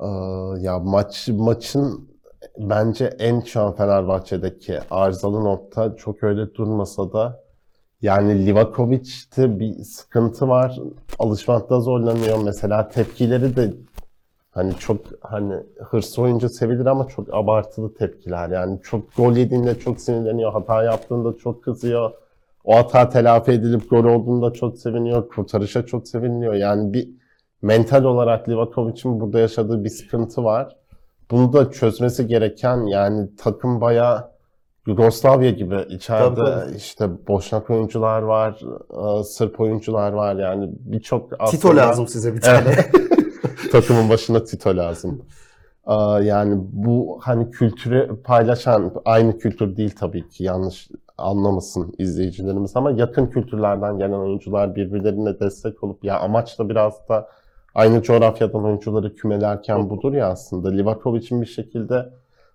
E, 0.00 0.06
ya 0.60 0.78
maç 0.78 1.28
maçın 1.28 2.08
bence 2.58 3.04
en 3.18 3.40
şu 3.40 3.60
an 3.60 3.72
Fenerbahçe'deki 3.74 4.78
arızalı 4.90 5.44
nokta 5.44 5.96
çok 5.96 6.22
öyle 6.22 6.54
durmasa 6.54 7.12
da 7.12 7.42
yani 8.02 8.46
Livakovic'te 8.46 9.58
bir 9.60 9.74
sıkıntı 9.74 10.48
var. 10.48 10.78
Alışmakta 11.18 11.80
zorlanıyor. 11.80 12.38
Mesela 12.44 12.88
tepkileri 12.88 13.56
de 13.56 13.74
hani 14.50 14.74
çok 14.74 15.00
hani 15.20 15.54
hırslı 15.80 16.22
oyuncu 16.22 16.48
sevilir 16.48 16.86
ama 16.86 17.08
çok 17.08 17.34
abartılı 17.34 17.94
tepkiler. 17.94 18.48
Yani 18.48 18.80
çok 18.82 19.16
gol 19.16 19.36
yediğinde 19.36 19.78
çok 19.78 20.00
sinirleniyor. 20.00 20.52
Hata 20.52 20.82
yaptığında 20.82 21.36
çok 21.38 21.64
kızıyor. 21.64 22.12
O 22.66 22.76
hata 22.76 23.08
telafi 23.08 23.50
edilip 23.52 23.90
gol 23.90 24.04
olduğunda 24.04 24.52
çok 24.52 24.78
seviniyor. 24.78 25.28
Kurtarışa 25.28 25.86
çok 25.86 26.08
seviniyor. 26.08 26.54
Yani 26.54 26.92
bir 26.92 27.08
mental 27.62 28.04
olarak 28.04 28.48
Livakovic'in 28.48 29.20
burada 29.20 29.38
yaşadığı 29.38 29.84
bir 29.84 29.88
sıkıntı 29.88 30.44
var. 30.44 30.76
Bunu 31.30 31.52
da 31.52 31.70
çözmesi 31.70 32.26
gereken 32.26 32.76
yani 32.86 33.28
takım 33.36 33.80
bayağı 33.80 34.30
Yugoslavya 34.86 35.50
gibi 35.50 35.76
içeride 35.88 36.34
Tabii, 36.44 36.76
işte 36.76 37.08
Boşnak 37.28 37.70
oyuncular 37.70 38.22
var, 38.22 38.60
e, 39.20 39.24
Sırp 39.24 39.60
oyuncular 39.60 40.12
var 40.12 40.36
yani 40.36 40.70
birçok 40.80 41.30
Tito 41.30 41.44
aslında- 41.44 41.76
lazım 41.76 42.08
size 42.08 42.34
bir 42.34 42.40
tane. 42.40 42.76
takımın 43.72 44.10
başına 44.10 44.44
Tito 44.44 44.76
lazım. 44.76 45.22
Aa, 45.84 46.20
yani 46.20 46.58
bu 46.72 47.18
hani 47.22 47.50
kültürü 47.50 48.22
paylaşan 48.24 48.92
aynı 49.04 49.38
kültür 49.38 49.76
değil 49.76 49.94
tabii 50.00 50.28
ki 50.28 50.44
yanlış 50.44 50.88
anlamasın 51.18 51.94
izleyicilerimiz 51.98 52.76
ama 52.76 52.90
yakın 52.90 53.26
kültürlerden 53.26 53.98
gelen 53.98 54.18
oyuncular 54.18 54.74
birbirlerine 54.74 55.40
destek 55.40 55.84
olup 55.84 56.04
ya 56.04 56.18
amaç 56.20 56.58
da 56.58 56.68
biraz 56.68 57.08
da 57.08 57.28
aynı 57.74 58.02
coğrafyadan 58.02 58.64
oyuncuları 58.64 59.14
kümelerken 59.14 59.90
budur 59.90 60.12
ya 60.12 60.28
aslında. 60.28 60.70
Livakovic'in 60.70 61.40
bir 61.40 61.46
şekilde 61.46 62.12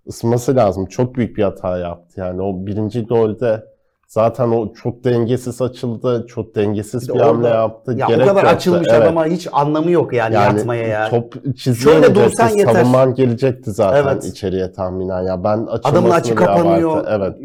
ısınması 0.08 0.56
lazım. 0.56 0.86
Çok 0.86 1.16
büyük 1.16 1.38
bir 1.38 1.44
hata 1.44 1.78
yaptı. 1.78 2.20
Yani 2.20 2.42
o 2.42 2.66
birinci 2.66 3.06
golde 3.06 3.71
zaten 4.12 4.50
o 4.50 4.74
çok 4.74 5.04
dengesiz 5.04 5.62
açıldı. 5.62 6.26
Çok 6.28 6.56
dengesiz 6.56 7.10
Bir 7.10 7.14
bir, 7.14 7.20
hamle 7.20 7.48
yaptı. 7.48 7.96
ya 7.98 8.08
Gerek 8.08 8.26
o 8.26 8.30
kadar 8.30 8.42
yoktu. 8.44 8.56
açılmış 8.56 8.88
Evet. 8.92 9.02
adama 9.02 9.26
hiç 9.26 9.48
anlamı 9.52 9.92
yok 9.92 10.14
yani, 10.14 10.36
Yani 10.36 10.58
yatmaya 10.58 10.88
ya. 10.88 11.10
Top 11.10 11.58
çizmeyecekti. 11.58 12.16
dursan 12.16 12.50
yeter. 12.50 12.74
Savunman 12.74 13.14
gelecekti 13.14 13.72
zaten 13.72 14.04
Evet. 14.04 14.26
içeriye 14.26 14.72
tahminen. 14.72 15.22
Ya 15.22 15.44
ben 15.44 15.68
Adamın 15.84 16.10
açı 16.10 16.36
kapanıyor. 16.36 17.06
Evet. 17.10 17.36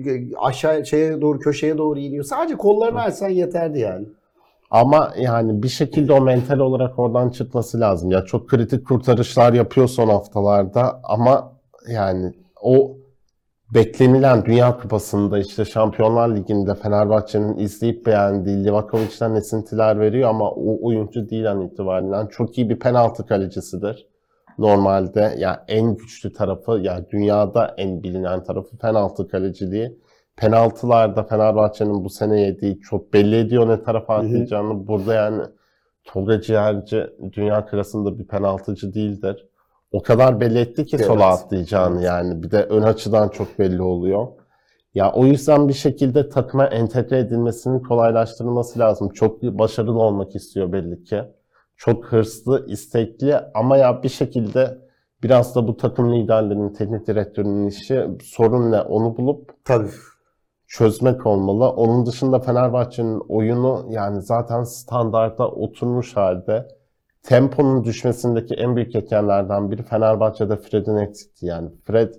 Aşağı 0.43 0.87
şeye 0.87 1.21
doğru 1.21 1.39
köşeye 1.39 1.79
doğru 1.79 1.99
iniyor. 1.99 2.25
Sadece 2.25 2.57
kollarını 2.57 3.01
açsan 3.03 3.29
yeterdi 3.29 3.79
yani. 3.79 4.07
Ama 4.71 5.13
yani 5.19 5.63
bir 5.63 5.69
şekilde 5.69 6.13
o 6.13 6.21
mental 6.21 6.59
olarak 6.59 6.99
oradan 6.99 7.31
çıkması 7.31 7.81
lazım. 7.81 8.11
Ya 8.11 8.25
çok 8.25 8.49
kritik 8.49 8.87
kurtarışlar 8.87 9.53
yapıyor 9.53 9.89
son 9.89 10.09
haftalarda 10.09 11.01
ama 11.05 11.53
yani 11.89 12.33
o 12.63 12.96
beklenilen 13.75 14.45
Dünya 14.45 14.79
Kupası'nda 14.79 15.39
işte 15.39 15.65
Şampiyonlar 15.65 16.37
Ligi'nde 16.37 16.75
Fenerbahçe'nin 16.75 17.57
izleyip 17.57 18.07
beğendiği 18.07 18.65
Livakovic'den 18.65 19.35
esintiler 19.35 20.01
veriyor 20.01 20.29
ama 20.29 20.51
o 20.51 20.87
oyuncu 20.87 21.31
değil 21.31 21.51
an 21.51 21.61
itibariyle. 21.61 22.29
Çok 22.31 22.59
iyi 22.59 22.71
bir 22.71 22.79
penaltı 22.79 23.27
kalecisidir. 23.27 24.07
Normalde 24.59 25.35
ya 25.39 25.65
en 25.69 25.97
güçlü 25.97 26.33
tarafı 26.33 26.73
ya 26.83 27.11
dünyada 27.11 27.75
en 27.77 28.03
bilinen 28.03 28.45
tarafı 28.45 28.79
penaltı 28.79 29.29
kaleciliği. 29.29 29.99
Penaltılarda 30.37 31.23
Fenerbahçe'nin 31.23 32.05
bu 32.05 32.11
sene 32.11 32.41
yediği 32.41 32.81
çok 32.81 33.13
belli 33.13 33.37
ediyor 33.37 33.69
ne 33.69 33.83
tarafa 33.83 34.15
atlayacağını. 34.17 34.87
Burada 34.87 35.15
yani 35.15 35.43
Tolga 36.05 36.41
Ciğerci 36.41 37.07
dünya 37.33 37.67
klasında 37.67 38.19
bir 38.19 38.27
penaltıcı 38.27 38.95
değildir. 38.95 39.47
O 39.97 40.03
kadar 40.03 40.41
belli 40.41 40.59
etti 40.59 40.87
ki 40.87 40.97
Evet. 40.97 41.07
sola 41.07 41.27
atlayacağını 41.27 42.03
yani. 42.03 42.43
Bir 42.43 42.51
de 42.51 42.63
ön 42.63 42.83
açıdan 42.83 43.29
çok 43.29 43.59
belli 43.59 43.83
oluyor. 43.83 44.27
Ya 44.95 45.13
o 45.13 45.25
yüzden 45.25 45.69
bir 45.69 45.73
şekilde 45.73 46.29
takıma 46.29 46.67
entegre 46.67 47.19
edilmesinin 47.19 47.81
kolaylaştırılması 47.81 48.79
lazım. 48.79 49.09
Çok 49.09 49.43
başarılı 49.43 50.03
olmak 50.03 50.35
istiyor 50.37 50.73
belli 50.73 51.05
ki. 51.05 51.23
Çok 51.77 52.05
hırslı, 52.05 52.67
istekli 52.69 53.37
ama 53.55 53.77
ya 53.77 54.03
bir 54.03 54.09
şekilde 54.09 54.79
biraz 55.23 55.55
da 55.55 55.69
bu 55.69 55.77
takım 55.77 56.15
liderlerinin, 56.15 56.73
teknik 56.73 57.07
direktörünün 57.07 57.67
işi 57.67 58.07
sorun 58.23 58.73
ne 58.73 58.81
onu 58.81 59.17
bulup 59.17 59.65
Tabii. 59.65 59.91
çözmek 60.67 61.27
olmalı. 61.27 61.69
Onun 61.69 62.07
dışında 62.07 62.41
Fenerbahçe'nin 62.41 63.23
oyunu 63.29 63.87
yani 63.91 64.23
zaten 64.23 64.63
standarda 64.63 65.49
oturmuş 65.49 66.17
halde. 66.17 66.76
Temponun 67.27 67.85
düşmesindeki 67.85 68.55
en 68.55 68.77
büyük 68.77 68.95
etkenlerden 68.95 69.71
biri 69.71 69.83
Fenerbahçe'de 69.83 70.57
Fred'in 70.57 70.97
eksikliği. 70.97 71.51
Yani 71.51 71.69
Fred 71.85 72.15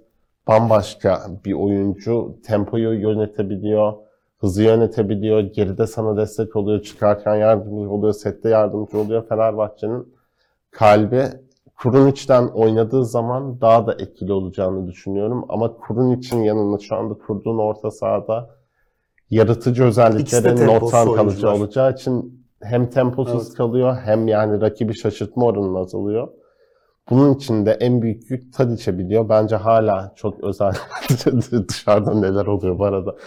bambaşka 0.47 1.22
bir 1.45 1.53
oyuncu. 1.53 2.36
Tempoyu 2.45 2.93
yönetebiliyor. 2.93 3.93
hızı 4.38 4.64
yönetebiliyor, 4.64 5.39
geride 5.39 5.88
sana 5.88 6.18
destek 6.18 6.55
oluyor, 6.55 6.82
çıkarken 6.82 7.36
yardımcı 7.36 7.89
oluyor, 7.89 8.14
sette 8.14 8.49
yardımcı 8.49 8.99
oluyor. 8.99 9.28
Fenerbahçe'nin 9.30 10.14
kalbi 10.72 11.24
Kuruniç'ten 11.76 12.47
oynadığı 12.47 13.05
zaman 13.05 13.62
daha 13.62 13.88
da 13.88 13.93
etkili 13.93 14.34
olacağını 14.34 14.88
düşünüyorum. 14.88 15.45
Ama 15.49 15.74
Kuruniç'in 15.74 16.43
yanında 16.43 16.78
şu 16.80 16.95
anda 16.95 17.14
kurduğun 17.14 17.58
orta 17.58 17.91
sahada 17.91 18.49
yaratıcı 19.30 19.84
özelliklerin 19.84 20.68
noksan 20.68 21.14
kalıcı 21.14 21.49
olacağı 21.49 21.93
için 21.93 22.47
hem 22.62 22.89
temposuz 22.89 23.45
Evet. 23.47 23.58
kalıyor 23.58 23.97
hem 24.03 24.28
yani 24.28 24.62
rakibi 24.62 24.95
şaşırtma 24.95 25.45
oranı 25.45 25.80
azalıyor. 25.80 26.28
Bunun 27.10 27.34
için 27.34 27.66
de 27.66 27.72
en 27.72 28.01
büyük 28.01 28.32
yük 28.32 28.53
Tadic'e 28.53 28.97
biliyor. 28.97 29.30
Bence 29.30 29.55
hala 29.55 30.14
çok 30.16 30.43
özel. 30.43 30.74
Dışarıda 31.70 32.14
neler 32.14 32.45
oluyor 32.45 32.80
bu 32.80 32.86
arada. 32.86 33.16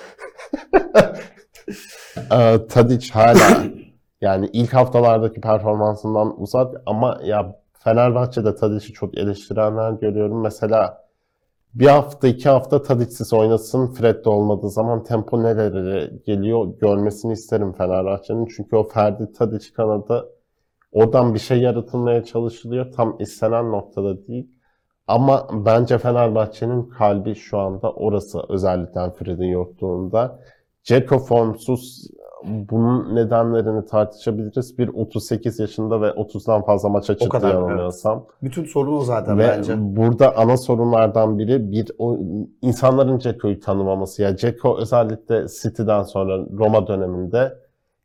Ee, 2.33 2.66
Tadic 2.68 3.11
hala 3.12 3.64
yani 4.20 4.51
ilk 4.53 4.74
haftalardaki 4.74 5.41
performansından 5.41 6.43
uzak 6.43 6.74
ama 6.87 7.20
ya 7.24 7.57
Fenerbahçe'de 7.72 8.57
Tadic'i 8.57 8.93
çok 8.93 9.18
eleştirenler 9.18 9.93
görüyorum. 9.93 10.41
Mesela 10.41 11.05
bir 11.75 11.87
hafta 11.87 12.29
iki 12.29 12.49
hafta 12.49 12.83
Tadic'siz 12.83 13.33
oynasın 13.33 13.87
Fred 13.87 14.25
de 14.25 14.29
olmadığı 14.29 14.71
zaman 14.71 15.05
tempo 15.05 15.43
nerelere 15.43 16.11
geliyor 16.27 16.79
görmesini 16.81 17.33
isterim 17.33 17.73
Fenerbahçe'nin. 17.73 18.47
Çünkü 18.57 18.77
o 18.77 18.89
Ferdi 18.89 19.33
Tadic 19.33 19.73
kanadı 19.73 20.29
oradan 20.93 21.35
bir 21.35 21.39
şey 21.39 21.61
yaratılmaya 21.61 22.25
çalışılıyor. 22.25 22.93
Tam 22.93 23.16
istenen 23.21 23.73
noktada 23.73 24.27
değil. 24.27 24.51
Ama 25.07 25.49
bence 25.53 25.99
Fenerbahçe'nin 25.99 26.83
kalbi 26.89 27.35
şu 27.35 27.59
anda 27.59 27.93
orası 27.93 28.43
özellikle 28.49 29.11
Fred'in 29.11 29.45
yokluğunda. 29.45 30.41
Ceko 30.83 31.18
formsuz 31.18 32.07
bunun 32.45 33.16
nedenlerini 33.16 33.86
tartışabiliriz. 33.86 34.78
Bir 34.78 34.88
38 34.88 35.61
yaşında 35.61 36.01
ve 36.01 36.07
30'dan 36.07 36.62
fazla 36.62 36.88
maça 36.88 37.14
çıktı 37.14 37.28
kadar, 37.28 37.55
yanılmıyorsam. 37.55 38.26
Bütün 38.43 38.64
sorun 38.64 38.97
o 38.97 39.01
zaten 39.01 39.38
Ve 39.38 39.43
bence. 39.49 39.74
burada 39.78 40.36
ana 40.36 40.57
sorunlardan 40.57 41.38
biri 41.38 41.72
bir 41.72 41.91
o 41.99 42.18
insanların 42.62 43.18
Ceko'yu 43.18 43.61
tanımaması. 43.61 44.22
Ya 44.22 44.36
Ceko 44.36 44.78
özellikle 44.78 45.47
City'den 45.62 46.03
sonra 46.03 46.38
Roma 46.59 46.86
döneminde 46.86 47.59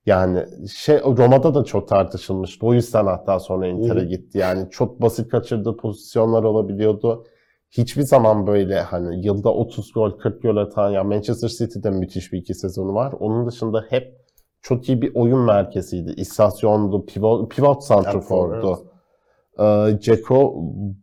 yani 0.05 0.45
şey 0.75 0.99
Roma'da 0.99 1.53
da 1.55 1.63
çok 1.63 1.87
tartışılmıştı. 1.87 2.65
O 2.65 2.73
yüzden 2.73 3.05
hatta 3.05 3.39
sonra 3.39 3.67
Inter'e 3.67 4.01
Hı. 4.01 4.05
gitti. 4.05 4.37
Yani 4.37 4.69
çok 4.71 5.01
basit 5.01 5.29
kaçırdığı 5.31 5.77
pozisyonlar 5.77 6.43
olabiliyordu. 6.43 7.25
Hiçbir 7.71 8.03
zaman 8.03 8.47
böyle 8.47 8.81
hani 8.81 9.25
yılda 9.25 9.53
30 9.53 9.91
gol 9.93 10.11
40 10.11 10.41
gol 10.41 10.57
atan 10.57 10.89
ya 10.89 11.03
Manchester 11.03 11.47
City'de 11.47 11.89
müthiş 11.89 12.33
bir 12.33 12.37
iki 12.37 12.53
sezonu 12.53 12.93
var. 12.93 13.13
Onun 13.19 13.47
dışında 13.47 13.85
hep 13.89 14.24
çok 14.65 14.89
iyi 14.89 15.01
bir 15.01 15.15
oyun 15.15 15.39
merkeziydi. 15.39 16.11
İstasyondu, 16.17 17.05
pivot, 17.05 17.51
pivot 17.51 17.83
santrafordu. 17.83 18.79
Ee, 19.59 19.97
Ceko 20.01 20.55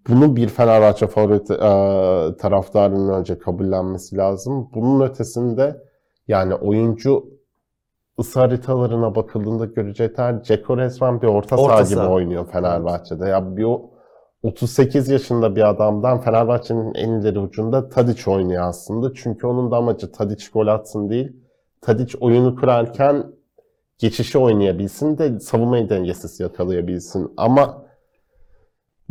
bunu 0.09 0.37
bir 0.37 0.49
Fenerbahçe 0.49 1.07
forvet 1.07 1.51
e, 1.51 1.57
taraftarının 2.37 3.09
önce 3.09 3.39
kabullenmesi 3.39 4.17
lazım. 4.17 4.71
Bunun 4.75 5.01
ötesinde 5.01 5.83
yani 6.29 6.55
oyuncu 6.55 7.25
ısı 8.19 8.41
haritalarına 8.41 9.15
bakıldığında 9.15 9.65
görecekler 9.65 10.43
Ceko 10.43 10.77
resmen 10.77 11.23
bir 11.23 11.27
orta, 11.27 11.57
Orta 11.57 11.85
saha 11.85 11.89
gibi 11.89 12.13
oynuyor 12.13 12.47
Fenerbahçe'de. 12.47 13.29
Ya 13.29 13.57
bir 13.57 13.65
o 13.65 13.91
38 14.43 15.09
yaşında 15.09 15.57
bir 15.57 15.69
adamdan 15.69 16.21
Fenerbahçe'nin 16.21 16.95
en 16.95 17.11
ileri 17.11 17.39
ucunda 17.39 17.89
Tadic 17.89 18.31
oynuyor 18.31 18.63
aslında. 18.63 19.15
Çünkü 19.15 19.47
onun 19.47 19.71
da 19.71 19.77
amacı 19.77 20.13
Tadic 20.13 20.45
gol 20.53 20.67
atsın 20.67 21.11
değil. 21.11 21.37
Tadic 21.81 22.19
oyunu 22.21 22.57
kurarken 22.57 23.42
geçişi 24.03 24.39
oynayabilsin 24.39 25.19
de 25.19 25.41
savunmayı 25.41 25.89
dengesiz 25.89 26.41
yakalayabilsin. 26.41 27.33
Ama 27.37 27.85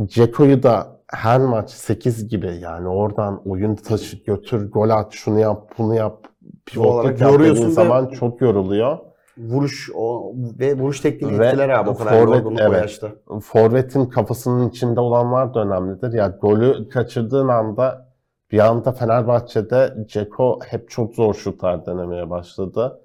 Ceko'yu 0.06 0.64
da 0.64 1.02
her 1.08 1.42
maç 1.42 1.70
8 1.70 2.28
gibi 2.28 2.58
yani 2.62 2.88
oradan 2.88 3.42
oyun 3.50 3.76
taşı 3.76 4.24
götür, 4.24 4.72
gol 4.72 4.90
at, 4.90 5.14
şunu 5.14 5.40
yap, 5.40 5.72
bunu 5.78 5.96
yap, 5.96 6.28
pivotluk 6.66 7.22
yoruyorsun 7.22 7.56
dediğin 7.56 7.68
ve- 7.68 7.72
zaman 7.72 8.08
çok 8.08 8.42
yoruluyor. 8.42 8.98
Vuruş 9.38 9.92
o 9.96 10.34
ve 10.60 10.78
vuruş 10.78 11.00
tekniğini 11.00 11.40
Ve 11.40 11.48
etkiler 11.48 11.70
abi 11.70 11.90
o 11.90 11.96
kadar 11.96 12.12
forvet, 12.20 12.46
o 12.46 12.54
evet. 12.60 12.82
yaşta. 12.82 13.10
Forvet'in 13.42 14.06
kafasının 14.06 14.70
içinde 14.70 15.00
olanlar 15.00 15.54
da 15.54 15.60
önemlidir. 15.60 16.14
Ya 16.14 16.28
golü 16.42 16.90
kaçırdığın 16.90 17.48
anda 17.48 18.08
bir 18.52 18.60
anda 18.60 18.92
Fenerbahçe'de 18.92 19.94
Ceko 20.08 20.60
hep 20.66 20.90
çok 20.90 21.16
zor 21.16 21.34
şutlar 21.34 21.86
denemeye 21.86 22.30
başladı. 22.30 23.01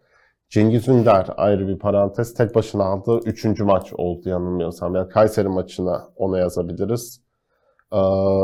Cengiz 0.49 0.89
Ünder 0.89 1.27
ayrı 1.37 1.69
bir 1.69 1.79
parantez. 1.79 2.35
Tek 2.35 2.55
başına 2.55 2.85
aldığı 2.85 3.19
üçüncü 3.29 3.65
maç 3.65 3.93
oldu 3.93 4.29
yanılmıyorsam. 4.29 4.95
Yani 4.95 5.09
Kayseri 5.09 5.49
maçına 5.49 6.09
ona 6.17 6.39
yazabiliriz. 6.39 7.21
Ee, 7.93 7.99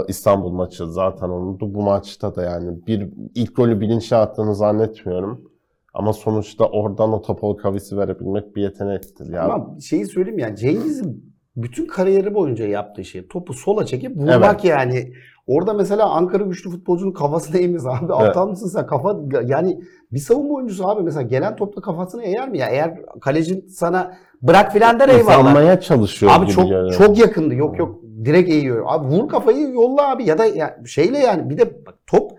İstanbul 0.09 0.53
maçı 0.53 0.93
zaten 0.93 1.29
onundu. 1.29 1.75
Bu 1.75 1.83
maçta 1.83 2.35
da 2.35 2.43
yani 2.43 2.87
bir 2.87 3.11
ilk 3.35 3.57
golü 3.57 3.81
bilinçli 3.81 4.17
attığını 4.17 4.55
zannetmiyorum. 4.55 5.53
Ama 5.95 6.13
sonuçta 6.13 6.65
oradan 6.65 7.13
o 7.13 7.23
topa 7.23 7.47
o 7.47 7.57
kavisi 7.57 7.97
verebilmek 7.97 8.57
bir 8.57 8.63
yetenektir. 8.63 9.33
Yani 9.33 9.53
Ama 9.53 9.81
şeyi 9.81 10.07
söyleyeyim 10.07 10.39
yani 10.39 10.57
Cengiz'in 10.57 11.32
bütün 11.57 11.87
kariyeri 11.87 12.35
boyunca 12.35 12.67
yaptığı 12.67 13.05
şey 13.05 13.29
topu 13.29 13.55
sola 13.55 13.87
çekip 13.87 14.17
vurmak 14.17 14.55
Evet. 14.55 14.65
yani. 14.65 15.13
Orada 15.47 15.73
mesela 15.75 16.11
Ankara 16.11 16.45
güçlü 16.45 16.71
futbolcunun 16.71 17.13
kafasına 17.13 17.59
eğmez 17.59 17.87
abi. 17.87 18.13
Aptal 18.15 18.49
mısın 18.49 18.69
sen? 18.69 18.87
Kafa 18.87 19.17
yani 19.45 19.81
bir 20.13 20.19
savunma 20.19 20.55
oyuncusu 20.55 20.89
abi 20.89 21.03
mesela 21.03 21.23
gelen 21.23 21.57
topla 21.57 21.83
kafasına 21.83 22.23
eğer 22.23 22.49
mi 22.49 22.59
ya? 22.59 22.67
Eğer 22.69 22.99
kalecin 23.21 23.67
sana 23.69 24.15
bırak 24.43 24.73
filan 24.73 25.01
der 25.01 25.09
eyvallah. 25.09 25.41
Uzanmaya 25.41 25.81
çalışıyor 25.81 26.33
Abi 26.35 26.45
gibi 26.45 26.55
çok 26.55 26.65
geliyor. 26.65 26.93
çok 26.93 27.19
yakındı. 27.19 27.55
Yok 27.55 27.79
yok 27.79 28.01
direkt 28.25 28.51
eğiyor. 28.51 28.85
Abi 28.89 29.07
vur 29.07 29.29
kafayı 29.29 29.69
yolla 29.73 30.11
abi 30.11 30.25
ya 30.25 30.39
da 30.39 30.45
ya 30.45 30.79
şeyle 30.87 31.19
yani 31.19 31.51
bir 31.51 31.59
de 31.59 31.87
bak, 31.87 31.95
top 32.07 32.31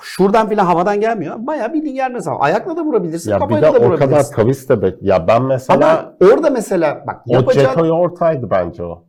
şuradan 0.00 0.48
filan 0.48 0.66
havadan 0.66 1.00
gelmiyor. 1.00 1.36
Bayağı 1.38 1.72
bildiğin 1.72 1.94
gelmez 1.94 2.28
abi. 2.28 2.36
Ayakla 2.38 2.76
da 2.76 2.84
vurabilirsin, 2.84 3.30
Ya 3.30 3.36
bir 3.36 3.40
kafayla 3.40 3.60
de 3.68 3.74
da 3.74 3.78
o 3.86 3.90
kadar 3.90 4.06
vurabilirsin. 4.06 4.34
kavis 4.34 4.68
de 4.68 4.82
bek. 4.82 4.94
Ya 5.02 5.28
ben 5.28 5.42
mesela 5.42 5.76
Ama 5.76 6.14
orada 6.32 6.50
mesela 6.50 7.04
bak 7.06 7.16
o 7.28 7.32
yapacağın 7.32 7.66
Ceko'yu 7.74 7.92
ortaydı 7.92 8.50
bence 8.50 8.84
o. 8.84 9.04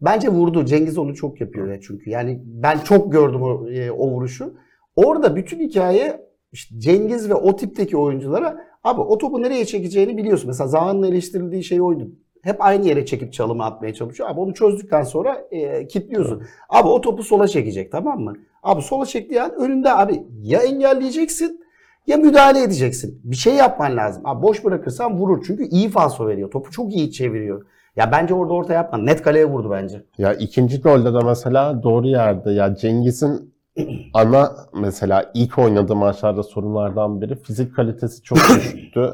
bence 0.00 0.28
vurdu. 0.28 0.64
Cengiz 0.64 0.98
onu 0.98 1.14
çok 1.14 1.40
yapıyor 1.40 1.68
ya 1.72 1.80
çünkü. 1.80 2.10
Yani 2.10 2.40
ben 2.44 2.78
çok 2.78 3.12
gördüm 3.12 3.42
o, 3.42 3.68
e, 3.68 3.90
o 3.90 4.08
vuruşu. 4.10 4.54
Orada 4.96 5.36
bütün 5.36 5.60
hikaye 5.60 6.26
işte 6.52 6.78
Cengiz 6.80 7.30
ve 7.30 7.34
o 7.34 7.56
tipteki 7.56 7.96
oyunculara 7.96 8.56
abi 8.84 9.00
o 9.00 9.18
topu 9.18 9.42
nereye 9.42 9.64
çekeceğini 9.64 10.16
biliyorsun. 10.16 10.46
Mesela 10.48 10.68
Zaha'nın 10.68 11.02
eleştirildiği 11.02 11.64
şey 11.64 11.80
oydu. 11.82 12.08
Hep 12.42 12.56
aynı 12.64 12.86
yere 12.86 13.06
çekip 13.06 13.32
çalımı 13.32 13.64
atmaya 13.64 13.94
çalışıyor. 13.94 14.30
Abi 14.30 14.40
onu 14.40 14.54
çözdükten 14.54 15.02
sonra 15.02 15.36
e, 15.50 15.86
kilitliyorsun. 15.86 16.42
Abi 16.68 16.88
o 16.88 17.00
topu 17.00 17.22
sola 17.22 17.48
çekecek 17.48 17.92
tamam 17.92 18.20
mı? 18.20 18.32
Abi 18.62 18.82
sola 18.82 19.06
çektiği 19.06 19.42
an 19.42 19.54
önünde 19.54 19.92
abi 19.92 20.22
ya 20.42 20.60
engelleyeceksin 20.60 21.60
ya 22.06 22.16
müdahale 22.16 22.62
edeceksin. 22.62 23.20
Bir 23.24 23.36
şey 23.36 23.54
yapman 23.54 23.96
lazım. 23.96 24.22
Abi 24.26 24.42
boş 24.42 24.64
bırakırsan 24.64 25.18
vurur. 25.18 25.44
Çünkü 25.46 25.64
iyi 25.64 25.88
falso 25.88 26.26
veriyor. 26.28 26.50
Topu 26.50 26.70
çok 26.70 26.94
iyi 26.94 27.12
çeviriyor. 27.12 27.66
Ya 27.96 28.12
bence 28.12 28.34
orada 28.34 28.52
orta 28.52 28.72
yapma. 28.72 28.98
Net 28.98 29.22
kaleye 29.22 29.44
vurdu 29.44 29.70
bence. 29.70 30.04
Ya 30.18 30.34
ikinci 30.34 30.80
golde 30.80 31.14
de 31.14 31.24
mesela 31.24 31.82
doğru 31.82 32.06
yerde. 32.06 32.50
Ya 32.50 32.74
Cengiz'in 32.74 33.54
ana 34.14 34.52
mesela 34.74 35.30
ilk 35.34 35.58
oynadığı 35.58 35.96
maçlarda 35.96 36.42
sorunlardan 36.42 37.20
biri 37.20 37.36
fizik 37.36 37.76
kalitesi 37.76 38.22
çok 38.22 38.38
düşüktü. 38.56 39.12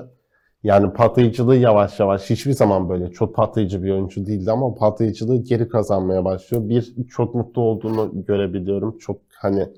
Yani 0.62 0.92
patlayıcılığı 0.92 1.56
yavaş 1.56 2.00
yavaş 2.00 2.30
hiçbir 2.30 2.52
zaman 2.52 2.88
böyle 2.88 3.10
çok 3.10 3.34
patlayıcı 3.34 3.82
bir 3.82 3.90
oyuncu 3.90 4.26
değildi 4.26 4.50
ama 4.50 4.74
patlayıcılığı 4.74 5.36
geri 5.36 5.68
kazanmaya 5.68 6.24
başlıyor. 6.24 6.68
Bir 6.68 6.94
çok 7.08 7.34
mutlu 7.34 7.62
olduğunu 7.62 8.24
görebiliyorum. 8.26 8.98
Çok 8.98 9.27
hani 9.40 9.68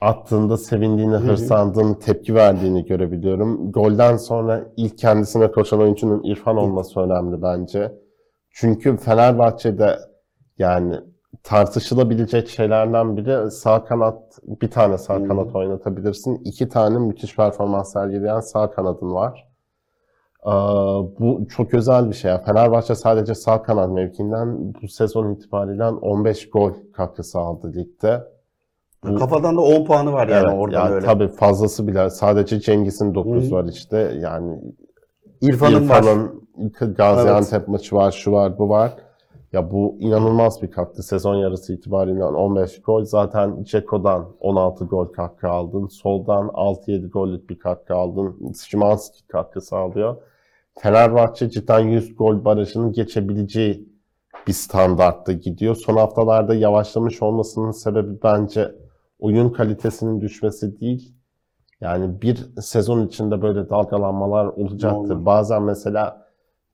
attığında 0.00 0.56
sevindiğini, 0.56 1.14
hı. 1.14 1.18
hırslandığını, 1.18 1.98
tepki 1.98 2.34
verdiğini 2.34 2.84
görebiliyorum. 2.84 3.72
Golden 3.72 4.16
sonra 4.16 4.64
ilk 4.76 4.98
kendisine 4.98 5.50
koşan 5.50 5.80
oyuncunun 5.80 6.22
İrfan 6.22 6.56
olması 6.56 7.00
önemli 7.00 7.42
bence. 7.42 7.92
Çünkü 8.50 8.96
Fenerbahçe'de 8.96 9.98
yani 10.58 11.00
tartışılabilecek 11.42 12.48
şeylerden 12.48 13.16
biri 13.16 13.50
sağ 13.50 13.84
kanat, 13.84 14.38
bir 14.42 14.70
tane 14.70 14.98
sağ 14.98 15.24
kanat 15.24 15.56
oynatabilirsin. 15.56 16.40
iki 16.44 16.68
tane 16.68 16.98
müthiş 16.98 17.36
performans 17.36 17.92
sergileyen 17.92 18.40
sağ 18.40 18.70
kanadın 18.70 19.14
var. 19.14 19.48
Ee, 20.46 20.50
bu 21.18 21.48
çok 21.48 21.74
özel 21.74 22.08
bir 22.08 22.14
şey. 22.14 22.38
Fenerbahçe 22.38 22.94
sadece 22.94 23.34
sağ 23.34 23.62
kanat 23.62 23.90
mevkiinden 23.90 24.74
bu 24.74 24.88
sezon 24.88 25.34
itibariyle 25.34 25.84
15 25.84 26.50
gol 26.50 26.72
katkısı 26.92 27.38
aldı 27.38 27.72
ligde. 27.72 28.35
Bu- 29.14 29.18
Kafadan 29.18 29.56
da 29.56 29.60
10 29.60 29.84
puanı 29.84 30.12
var 30.12 30.28
yani 30.28 30.46
Evet, 30.48 30.58
oradan 30.58 30.80
yani 30.84 30.94
öyle. 30.94 31.06
tabii 31.06 31.28
fazlası 31.28 31.86
bile. 31.88 32.10
Sadece 32.10 32.60
Cengiz'in 32.60 33.14
9 33.14 33.50
Hı. 33.50 33.54
var 33.54 33.64
işte. 33.64 34.12
Yani 34.20 34.60
İrfan'ın 35.40 35.88
var. 35.88 35.98
İrfan'ın 35.98 36.46
Gaziantep 36.96 37.68
maçı 37.68 37.96
var, 37.96 38.10
şu 38.12 38.32
var, 38.32 38.58
bu 38.58 38.68
var. 38.68 38.92
Ya 39.52 39.70
bu 39.70 39.96
inanılmaz 40.00 40.62
bir 40.62 40.70
katkı. 40.70 41.02
Sezon 41.02 41.34
yarısı 41.34 41.72
itibariyle 41.72 42.24
15 42.24 42.82
gol. 42.82 43.04
Zaten 43.04 43.64
Ceko'dan 43.64 44.26
16 44.40 44.84
gol 44.84 45.06
katkı 45.06 45.48
aldın. 45.48 45.86
Soldan 45.86 46.48
6-7 46.48 47.08
gollük 47.08 47.50
bir 47.50 47.58
katkı 47.58 47.94
aldın. 47.94 48.52
Szymanski 48.54 49.26
katkı 49.26 49.60
sağlıyor. 49.60 50.16
Fenerbahçe 50.78 51.50
cidden 51.50 51.80
100 51.80 52.16
gol 52.16 52.44
barajını 52.44 52.92
geçebileceği 52.92 53.88
bir 54.46 54.52
standartta 54.52 55.32
gidiyor. 55.32 55.74
Son 55.74 55.96
haftalarda 55.96 56.54
yavaşlamış 56.54 57.22
olmasının 57.22 57.70
sebebi 57.70 58.22
bence 58.24 58.72
oyun 59.18 59.48
kalitesinin 59.50 60.20
düşmesi 60.20 60.80
değil. 60.80 61.14
Yani 61.80 62.22
bir 62.22 62.60
sezon 62.60 63.06
içinde 63.06 63.42
böyle 63.42 63.68
dalgalanmalar 63.70 64.46
olacaktır. 64.46 65.14
Normal. 65.14 65.26
Bazen 65.26 65.62
mesela 65.62 66.26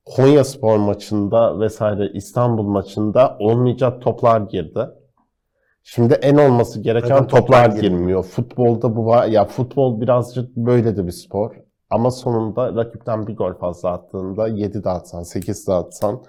Konya 0.05 0.45
Spor 0.45 0.77
maçında 0.77 1.61
vesaire 1.61 2.11
İstanbul 2.15 2.63
maçında 2.67 3.37
olmayacak 3.41 4.03
toplar 4.03 4.41
girdi. 4.41 4.89
Şimdi 5.83 6.15
en 6.15 6.37
olması 6.37 6.81
gereken 6.81 7.09
Zaten 7.09 7.27
toplar, 7.27 7.41
toplar 7.41 7.67
girmiyor. 7.71 7.91
girmiyor. 7.99 8.23
Futbolda 8.23 8.97
bu 8.97 9.07
var. 9.07 9.27
Ya 9.27 9.45
futbol 9.45 10.01
birazcık 10.01 10.57
böyle 10.57 10.97
de 10.97 11.07
bir 11.07 11.13
spor. 11.13 11.55
Ama 11.91 12.11
sonunda 12.11 12.75
rakipten 12.75 13.27
bir 13.27 13.37
gol 13.37 13.55
fazla 13.55 13.91
attığında 13.91 14.49
7 14.49 14.85
de 14.85 14.91
atsan, 14.91 15.23
8 15.23 15.69
de 15.69 15.73
atsan 15.73 16.23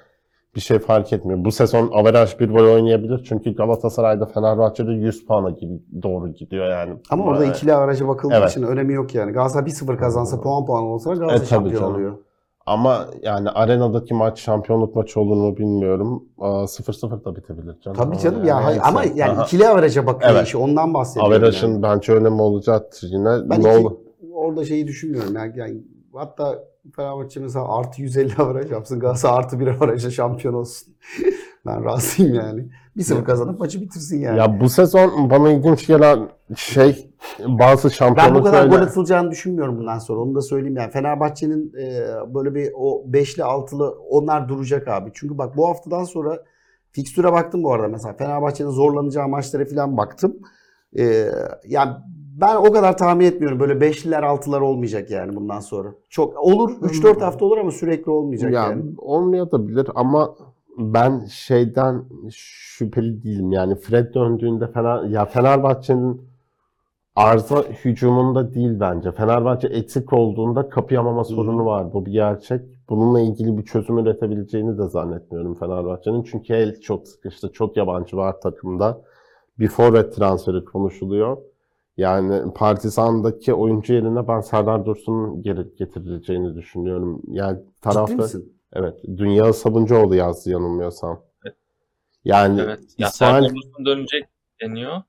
bir 0.56 0.62
şey 0.62 0.80
fark 0.80 1.14
etmiyor. 1.14 1.46
Bu 1.46 1.52
sezon 1.52 1.90
averaj 1.94 2.40
bir 2.40 2.50
gol 2.50 2.64
oynayabilir. 2.74 3.24
Çünkü 3.30 3.56
Galatasaray'da 3.56 4.26
Fenerbahçe'de 4.26 4.92
100 4.92 5.26
puana 5.26 5.50
gibi 5.50 5.82
doğru 6.04 6.30
gidiyor 6.30 6.66
yani. 6.70 6.94
Ama 7.10 7.26
orada 7.26 7.46
Ee, 7.46 7.50
ikili 7.50 7.74
averaja 7.74 8.08
bakıldığı 8.08 8.34
Evet. 8.36 8.50
için 8.52 8.64
önemi 8.64 8.94
yok 8.94 9.16
yani. 9.16 9.32
Galatasaray 9.32 9.66
1-0 9.66 9.98
kazansa 9.98 10.42
puan 10.42 10.66
puan 10.66 10.84
olsa 10.84 11.14
Galatasaray 11.14 11.44
E, 11.44 11.46
şampiyon 11.50 11.82
canım. 11.82 11.94
oluyor. 11.96 12.18
Ama 12.66 13.06
yani 13.22 13.50
arenadaki 13.50 14.14
maç 14.14 14.40
şampiyonluk 14.40 14.96
maçı 14.96 15.20
olur 15.20 15.36
mu 15.38 15.58
bilmiyorum. 15.58 16.24
Aa, 16.40 16.64
0-0 16.68 17.26
da 17.26 17.36
bitebilir 17.36 17.80
canım. 17.82 17.98
Tabii 17.98 18.18
canım 18.18 18.44
ya. 18.46 18.66
neyse. 18.66 18.82
ama 18.82 19.04
yani 19.16 19.32
Aha. 19.32 19.44
ikili 19.44 19.68
averaja 19.68 20.08
bakıyor 20.08 20.32
Evet. 20.36 20.48
işi. 20.48 20.58
Ondan 20.58 20.94
bahsediyorum. 20.94 21.32
Averajın 21.34 21.68
yani. 21.72 21.84
bence 21.84 22.14
önemi 22.14 22.42
olacaktır 22.42 23.08
yine. 23.12 23.50
Ben 23.50 23.64
ne 23.64 23.70
iki- 23.70 23.88
olur? 23.88 23.92
orada 24.34 24.66
şeyi 24.66 24.88
düşünmüyorum. 24.88 25.36
Yani, 25.36 25.54
yani 25.60 25.78
hatta 26.14 26.60
Fenerbahçe 26.92 27.40
mesela 27.40 27.78
artı 27.78 28.02
150 28.02 28.36
averaj 28.36 28.72
yapsın. 28.72 29.00
Galatasaray 29.00 29.38
artı 29.38 29.60
1 29.60 29.68
averaja 29.68 30.12
şampiyon 30.12 30.54
olsun. 30.54 30.96
ben 31.66 31.86
razıyım 31.86 32.34
yani. 32.34 32.70
1-0 32.98 33.24
kazanıp 33.24 33.60
maçı 33.60 33.82
bitirsin 33.82 34.20
yani. 34.20 34.38
Ya 34.38 34.60
bu 34.60 34.70
sezon 34.70 35.30
bana 35.30 35.52
ilginç 35.52 35.88
gelen 35.88 36.30
şey 36.56 37.14
bazı 37.40 37.90
Ben 38.16 38.36
bu 38.36 38.44
kadar 38.44 38.68
gol 38.68 38.82
atılacağını 38.82 39.32
düşünmüyorum 39.32 39.78
bundan 39.78 40.00
sonra. 40.00 40.20
Onu 40.20 40.36
da 40.36 40.42
söyleyeyim 40.42 40.78
yani. 40.78 40.92
Fenerbahçe'nin 40.92 41.74
e, 41.74 42.06
böyle 42.34 42.56
bir 42.56 42.72
o 42.76 43.04
beşli 43.06 43.44
altılı 43.44 43.92
onlar 44.10 44.50
duracak 44.50 44.88
abi. 44.88 45.12
Çünkü 45.14 45.38
bak 45.38 45.58
bu 45.58 45.68
haftadan 45.68 46.04
sonra 46.04 46.44
fikstüre 46.92 47.32
baktım 47.32 47.64
bu 47.64 47.74
arada 47.74 47.88
mesela. 47.88 48.14
Fenerbahçe'nin 48.14 48.70
zorlanacağı 48.70 49.28
maçlara 49.28 49.66
falan 49.66 49.98
baktım. 49.98 50.36
E, 50.98 51.30
yani 51.68 51.92
ben 52.42 52.56
o 52.56 52.72
kadar 52.72 52.98
tahmin 52.98 53.26
etmiyorum. 53.26 53.60
Böyle 53.60 53.82
beşliler 53.82 54.24
altılar 54.24 54.62
olmayacak 54.62 55.12
yani 55.12 55.36
bundan 55.36 55.60
sonra. 55.60 55.90
Çok 56.10 56.44
olur 56.44 56.70
3-4 56.82 57.20
hafta 57.20 57.46
olur 57.46 57.58
ama 57.58 57.72
sürekli 57.72 58.12
olmayacak 58.12 58.54
Ya 58.54 58.64
yani. 58.64 58.84
olmayabilir 58.98 59.88
ama 59.96 60.36
ben 60.78 61.26
şeyden 61.26 62.04
şüpheli 62.32 63.24
değilim. 63.24 63.52
Yani 63.52 63.76
Fred 63.76 64.14
döndüğünde 64.14 64.68
Fener 64.68 65.04
ya 65.04 65.26
Fenerbahçe'nin 65.26 66.22
arıza 67.16 67.62
hücumunda 67.64 68.54
değil 68.54 68.80
bence. 68.80 69.12
Fenerbahçe 69.12 69.68
eksik 69.68 70.14
olduğunda 70.14 70.70
kapayamama 70.70 71.24
sorunu 71.24 71.66
var. 71.66 71.94
Bu 71.94 72.06
bir 72.06 72.12
gerçek. 72.12 72.62
Bununla 72.90 73.22
ilgili 73.22 73.58
bir 73.58 73.66
çözüm 73.66 73.98
üretebileceğini 73.98 74.78
de 74.78 74.88
zannetmiyorum 74.88 75.56
Fenerbahçe'nin. 75.56 76.24
Çünkü 76.24 76.54
el 76.54 76.80
çok 76.82 77.08
sıkıştı. 77.08 77.52
Çok 77.52 77.78
yabancı 77.78 78.18
var 78.18 78.42
takımda. 78.42 79.02
Bir 79.60 79.68
forvet 79.68 80.16
transferi 80.16 80.66
konuşuluyor. 80.66 81.38
Yani 81.98 82.54
Partizan'daki 82.54 83.54
oyuncu 83.54 83.94
yerine 83.94 84.28
ben 84.28 84.42
Serdar 84.42 84.86
Dursun'un 84.86 85.42
geri 85.44 85.76
getirileceğini 85.76 86.56
düşünüyorum. 86.56 87.22
Yani 87.28 87.58
Ciddi 87.60 87.82
tarafta 87.82 88.16
misin? 88.16 88.60
Evet. 88.74 89.00
Dünya 89.18 89.54
Sabuncuoğlu 89.54 90.16
yazdı 90.16 90.50
yanılmıyorsam. 90.50 91.22
Evet. 91.46 91.56
Yani 92.26 92.62
Evet. 92.62 92.80
Ya 92.98 93.08
İsmail, 93.08 93.34
Serdar 93.42 93.56
Dursun 93.56 93.86
dönecek 93.86 94.24
deniyor. 94.62 95.02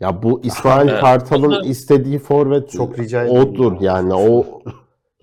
ya 0.00 0.22
bu 0.22 0.40
İsmail 0.44 0.88
Evet. 0.88 1.00
Kartal'ın 1.00 1.42
Burada- 1.42 1.66
istediği 1.66 2.18
forvet 2.18 2.70
Çok 2.70 2.98
rica 2.98 3.28
odur 3.28 3.80
yani 3.80 4.14
o 4.14 4.44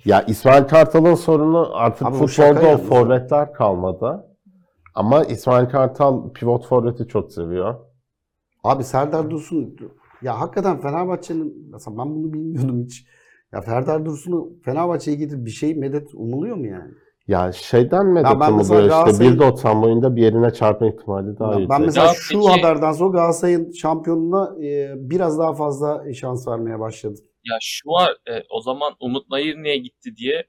ya 0.06 0.22
İsmail 0.22 0.64
Kartal'ın 0.64 1.16
sorunu 1.16 1.70
artık 1.74 2.08
Abi 2.08 2.16
futbolda 2.16 2.68
o 2.74 2.78
forvetler 2.78 3.54
kalmadı. 3.54 4.26
Ama 4.96 5.24
İsmail 5.24 5.70
Kartal 5.70 6.30
pivot 6.34 6.66
forveti 6.68 7.08
çok 7.08 7.32
seviyor. 7.32 7.76
Abi 8.64 8.84
Serdar 8.84 9.30
Dursun 9.32 9.78
ya 10.24 10.40
hakikaten 10.40 10.82
Fenerbahçe'nin 10.82 11.68
mesela 11.72 11.98
ben 11.98 12.16
bunu 12.16 12.34
bilmiyordum 12.34 12.84
hiç. 12.84 13.06
Ya 13.54 13.62
Serdar 13.62 14.06
Dursun'u 14.06 14.54
Fenerbahçe'ye 14.66 15.18
getirip 15.18 15.46
bir 15.46 15.52
şey 15.52 15.76
medet 15.76 16.14
umuluyor 16.16 16.56
mu 16.56 16.68
yani? 16.68 16.92
Ya 17.28 17.52
şeyden 17.52 18.06
medet 18.06 18.30
ben 18.32 18.38
mesela 18.38 18.52
umuluyor 18.52 18.82
işte 18.82 18.90
Galatasaray'ın- 18.90 19.38
1.90 19.40 19.82
boyunda 19.82 20.16
bir 20.16 20.22
yerine 20.22 20.54
çarpma 20.54 20.88
ihtimali 20.88 21.40
daha 21.40 21.54
ben 21.54 21.60
yüksek. 21.60 21.80
mesela 21.80 22.08
Ya 22.08 22.14
şu 22.16 22.34
peki- 22.42 22.50
haberden 22.62 22.92
sonra 22.92 23.12
Galatasaray'ın 23.18 23.72
şampiyonluğuna 23.72 24.56
e, 24.66 24.94
biraz 24.98 25.40
daha 25.40 25.54
fazla 25.54 26.14
şans 26.14 26.48
vermeye 26.48 26.80
başladım. 26.80 27.18
Ya 27.52 27.58
şu 27.62 27.90
var 27.90 28.12
e, 28.30 28.34
o 28.50 28.62
zaman 28.62 28.94
Umut 29.00 29.30
Nayır 29.30 29.58
niye 29.64 29.78
gitti 29.78 30.16
diye 30.16 30.44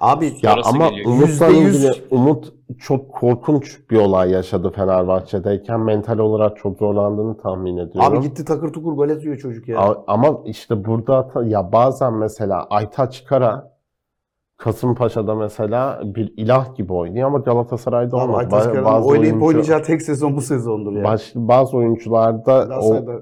Abi 0.00 0.24
Ya 0.42 0.50
Sonrası 0.52 0.68
ama 0.68 0.88
geliyor. 0.88 1.06
Umut'la 1.10 1.46
Yüzde 1.46 1.46
yüz- 1.66 1.84
ilgili 1.84 1.92
Umut 2.10 2.52
çok 2.78 3.12
korkunç 3.12 3.90
bir 3.90 3.96
olay 3.96 4.30
yaşadı 4.30 4.70
Fenerbahçe'deyken 4.70 5.80
mental 5.80 6.18
olarak 6.18 6.56
çok 6.56 6.78
zorlandığını 6.78 7.36
tahmin 7.36 7.76
ediyorum. 7.76 8.00
abi 8.12 8.20
gitti 8.20 8.44
takır 8.44 8.72
tukur 8.72 8.92
gol 8.92 9.08
atıyor 9.10 9.36
çocuk 9.36 9.68
ya. 9.68 9.78
A- 9.80 10.04
Ama 10.06 10.40
işte 10.44 10.84
burada 10.84 11.30
da- 11.34 11.44
ya 11.44 11.72
bazen 11.72 12.12
mesela 12.14 12.66
Aytaç 12.70 13.24
Kara 13.24 13.70
Kasımpaşa'da 14.56 15.34
mesela 15.34 16.00
bir 16.04 16.34
ilah 16.36 16.74
gibi 16.76 16.92
oynuyor 16.92 17.26
ama 17.28 17.38
Galatasaray'da 17.38 18.16
Abi 18.16 18.22
olmadı. 18.24 18.36
Aytaç 18.38 18.64
Ba- 18.64 18.72
Kara'nın 18.72 19.02
oynayıp 19.02 19.34
oyuncu- 19.34 19.46
oynayacağı 19.46 19.82
tek 19.82 20.02
sezon 20.02 20.36
bu 20.36 20.40
sezondur 20.40 20.92
yani. 20.92 21.04
baş- 21.04 21.32
bazı 21.34 21.76
oyuncularda 21.76 22.54
o 22.64 22.68
Galatasaray'da 22.68 23.12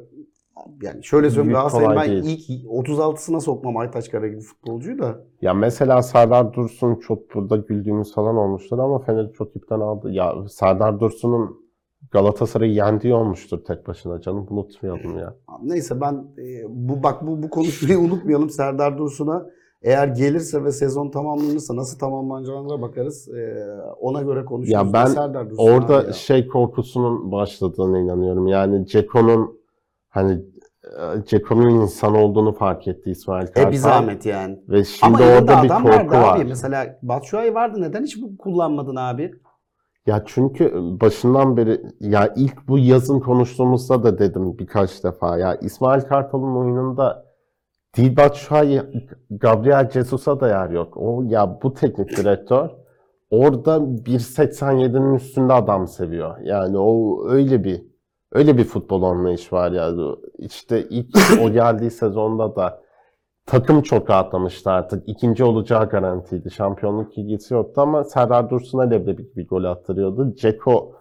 yani 0.83 1.05
şöyle 1.05 1.31
söyleyeyim 1.31 1.53
Galatasaray'ın 1.57 1.97
ben 1.97 2.25
değil. 2.25 2.47
ilk 2.49 2.67
36'sına 2.89 3.41
sokmam 3.41 3.77
Aytaç 3.77 4.11
Kara 4.11 4.29
gibi 4.29 4.41
futbolcuyu 4.41 4.99
da. 4.99 5.21
ya 5.43 5.55
mesela 5.55 6.03
Serdar 6.03 6.53
Dursun 6.55 6.95
çok 6.95 7.35
burada 7.35 7.57
güldüğümüz 7.57 8.15
falan 8.15 8.37
olmuştur 8.37 8.79
ama 8.79 8.99
Fener'i 8.99 9.33
çok 9.33 9.57
ipten 9.57 9.81
aldı. 9.81 10.11
Ya 10.11 10.35
Serdar 10.49 11.01
Dursun'un 11.01 11.69
Galatasaray'ı 12.11 12.73
yendiği 12.73 13.15
olmuştur 13.15 13.65
tek 13.65 13.87
başına 13.87 14.21
canım 14.21 14.47
unutmayalım 14.51 15.19
ya. 15.19 15.35
Neyse 15.63 16.01
ben 16.01 16.15
e, 16.39 16.65
bu 16.69 17.03
bak 17.03 17.27
bu 17.27 17.43
bu 17.43 17.51
konuşmayı 17.51 17.99
unutmayalım 18.09 18.51
Serdar 18.51 18.99
Dursun'a. 18.99 19.47
Eğer 19.83 20.09
gelirse 20.09 20.65
ve 20.65 20.73
sezon 20.73 21.11
tamamlanırsa 21.11 21.77
nasıl 21.77 21.99
tamamlanacağına 21.99 22.83
bakarız. 22.83 23.29
E, 23.29 23.67
ona 24.01 24.23
göre 24.23 24.45
konuşuruz. 24.45 24.73
Ya 24.73 24.93
ben 24.93 25.07
Serdar 25.07 25.51
Dursun 25.51 25.63
Orada 25.63 26.03
ya. 26.03 26.13
şey 26.13 26.49
korkusunun 26.49 27.33
başladığına 27.33 27.99
inanıyorum. 27.99 28.47
Yani 28.47 28.87
Ceko'nun 28.87 29.58
hani 30.09 30.33
e, 30.85 31.25
Ceko'nun 31.27 31.71
insan 31.71 32.15
olduğunu 32.15 32.53
fark 32.53 32.89
etti 32.89 33.11
İsmail 33.11 33.47
Kartal. 33.47 33.69
E 33.69 33.73
bir 33.73 33.77
zahmet 33.77 34.27
yani. 34.27 34.59
Ve 34.69 34.85
şimdi 34.85 35.25
Ama 35.25 35.39
orada 35.39 35.63
bir 35.63 35.69
korku 35.69 35.89
vardı 35.89 36.13
var. 36.13 36.37
abi. 36.37 36.45
Mesela 36.45 36.99
Batshuayi 37.03 37.55
vardı. 37.55 37.83
Neden 37.83 38.03
hiç 38.03 38.23
bu 38.23 38.37
kullanmadın 38.39 38.97
abi? 38.97 39.33
Ya 40.07 40.23
çünkü 40.27 40.73
başından 41.01 41.57
beri 41.57 41.83
ya 42.01 42.33
ilk 42.37 42.69
bu 42.69 42.79
yazın 42.79 43.21
konuştuğumuzda 43.21 44.03
da 44.03 44.19
dedim 44.19 44.59
birkaç 44.59 45.05
defa 45.05 45.39
ya 45.39 45.55
İsmail 45.55 46.01
Kartal'ın 46.01 46.57
oyununda 46.57 47.25
Dil 47.97 48.17
Batshuayi, 48.17 48.83
Gabriel 49.31 49.91
Jesus'a 49.91 50.41
da 50.41 50.49
yer 50.49 50.71
yok. 50.71 50.97
O 50.97 51.23
ya 51.23 51.59
bu 51.63 51.75
teknik 51.75 52.17
direktör 52.17 52.71
orada 53.31 53.77
1.87'nin 53.77 55.15
üstünde 55.15 55.53
adam 55.53 55.89
seviyor. 55.89 56.39
Yani 56.43 56.79
o 56.79 57.25
öyle 57.29 57.65
bir 57.65 57.88
öyle 58.33 58.59
bir 58.59 58.65
futbol 58.65 59.03
anlayış 59.03 59.53
var 59.53 59.73
yani. 59.73 60.17
İşte 60.39 60.83
ilk 60.91 61.17
o 61.43 61.51
geldiği 61.53 61.91
sezonda 61.91 62.57
da 62.57 62.83
takım 63.47 63.83
çok 63.83 64.11
rahatlamıştı 64.11 64.71
artık. 64.71 65.09
İkinci 65.09 65.45
olacağı 65.45 65.89
garantiydi. 65.89 66.51
Şampiyonluk 66.51 67.19
ilgisi 67.19 67.55
yoktu 67.55 67.81
ama 67.81 68.05
Serdar 68.05 68.51
Dursun'a 68.51 68.83
leblebi 68.83 69.37
bir 69.37 69.49
gol 69.49 69.65
attırıyordu. 69.65 70.35
Ceko 70.35 70.93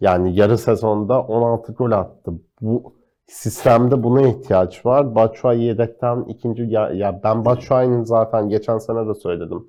yani 0.00 0.36
yarı 0.36 0.58
sezonda 0.58 1.22
16 1.22 1.72
gol 1.72 1.90
attı. 1.90 2.32
Bu 2.60 2.94
sistemde 3.26 4.02
buna 4.02 4.22
ihtiyaç 4.22 4.86
var. 4.86 5.14
Batshuayi 5.14 5.62
yedekten 5.62 6.24
ikinci 6.28 6.62
ya, 6.62 6.90
ya 6.90 7.20
ben 7.24 7.44
Batshuayi'nin 7.44 8.02
zaten 8.02 8.48
geçen 8.48 8.78
sene 8.78 9.08
de 9.08 9.14
söyledim. 9.14 9.66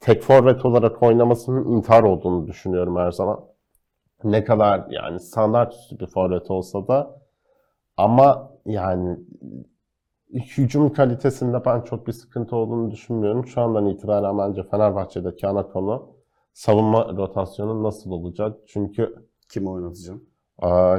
Tek 0.00 0.22
forvet 0.22 0.64
olarak 0.64 1.02
oynamasının 1.02 1.64
intihar 1.68 2.02
olduğunu 2.02 2.46
düşünüyorum 2.46 2.96
her 2.96 3.10
zaman. 3.10 3.40
Ne 4.24 4.44
kadar 4.44 4.86
yani 4.90 5.20
standart 5.20 5.74
üstü 5.74 5.98
bir 6.00 6.06
forvet 6.06 6.50
olsa 6.50 6.88
da 6.88 7.22
ama 7.96 8.50
yani 8.66 9.18
hücum 10.32 10.92
kalitesinde 10.92 11.64
ben 11.64 11.80
çok 11.80 12.06
bir 12.06 12.12
sıkıntı 12.12 12.56
olduğunu 12.56 12.90
düşünmüyorum. 12.90 13.46
Şu 13.46 13.60
andan 13.60 13.86
itibaren 13.86 14.38
bence 14.38 14.62
Fenerbahçe'deki 14.62 15.46
ana 15.46 15.68
konu 15.68 16.16
savunma 16.52 17.16
rotasyonu 17.16 17.82
nasıl 17.82 18.10
olacak? 18.10 18.56
Çünkü 18.66 19.14
Kimi 19.52 19.70
oynatacağım? 19.70 20.24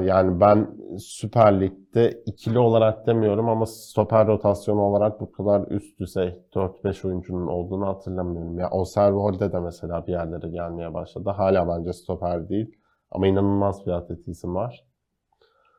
Yani 0.05 0.39
ben 0.39 0.77
Süper 0.97 1.61
Lig'de 1.61 2.23
ikili 2.25 2.59
olarak 2.59 3.07
demiyorum 3.07 3.49
ama 3.49 3.65
stoper 3.65 4.27
rotasyonu 4.27 4.81
olarak 4.81 5.21
bu 5.21 5.31
kadar 5.31 5.67
üst 5.71 5.99
düzey 5.99 6.39
4-5 6.53 7.07
oyuncunun 7.07 7.47
olduğunu 7.47 7.87
hatırlamıyorum. 7.87 8.59
Ya 8.59 8.69
Osterwolde 8.69 9.51
de 9.51 9.59
mesela 9.59 10.07
bir 10.07 10.11
yerlere 10.11 10.49
gelmeye 10.49 10.93
başladı. 10.93 11.29
Hala 11.29 11.67
bence 11.67 11.93
stoper 11.93 12.49
değil 12.49 12.77
ama 13.13 13.27
inanılmaz 13.27 13.85
bir 13.85 13.91
atletizm 13.91 14.55
var. 14.55 14.85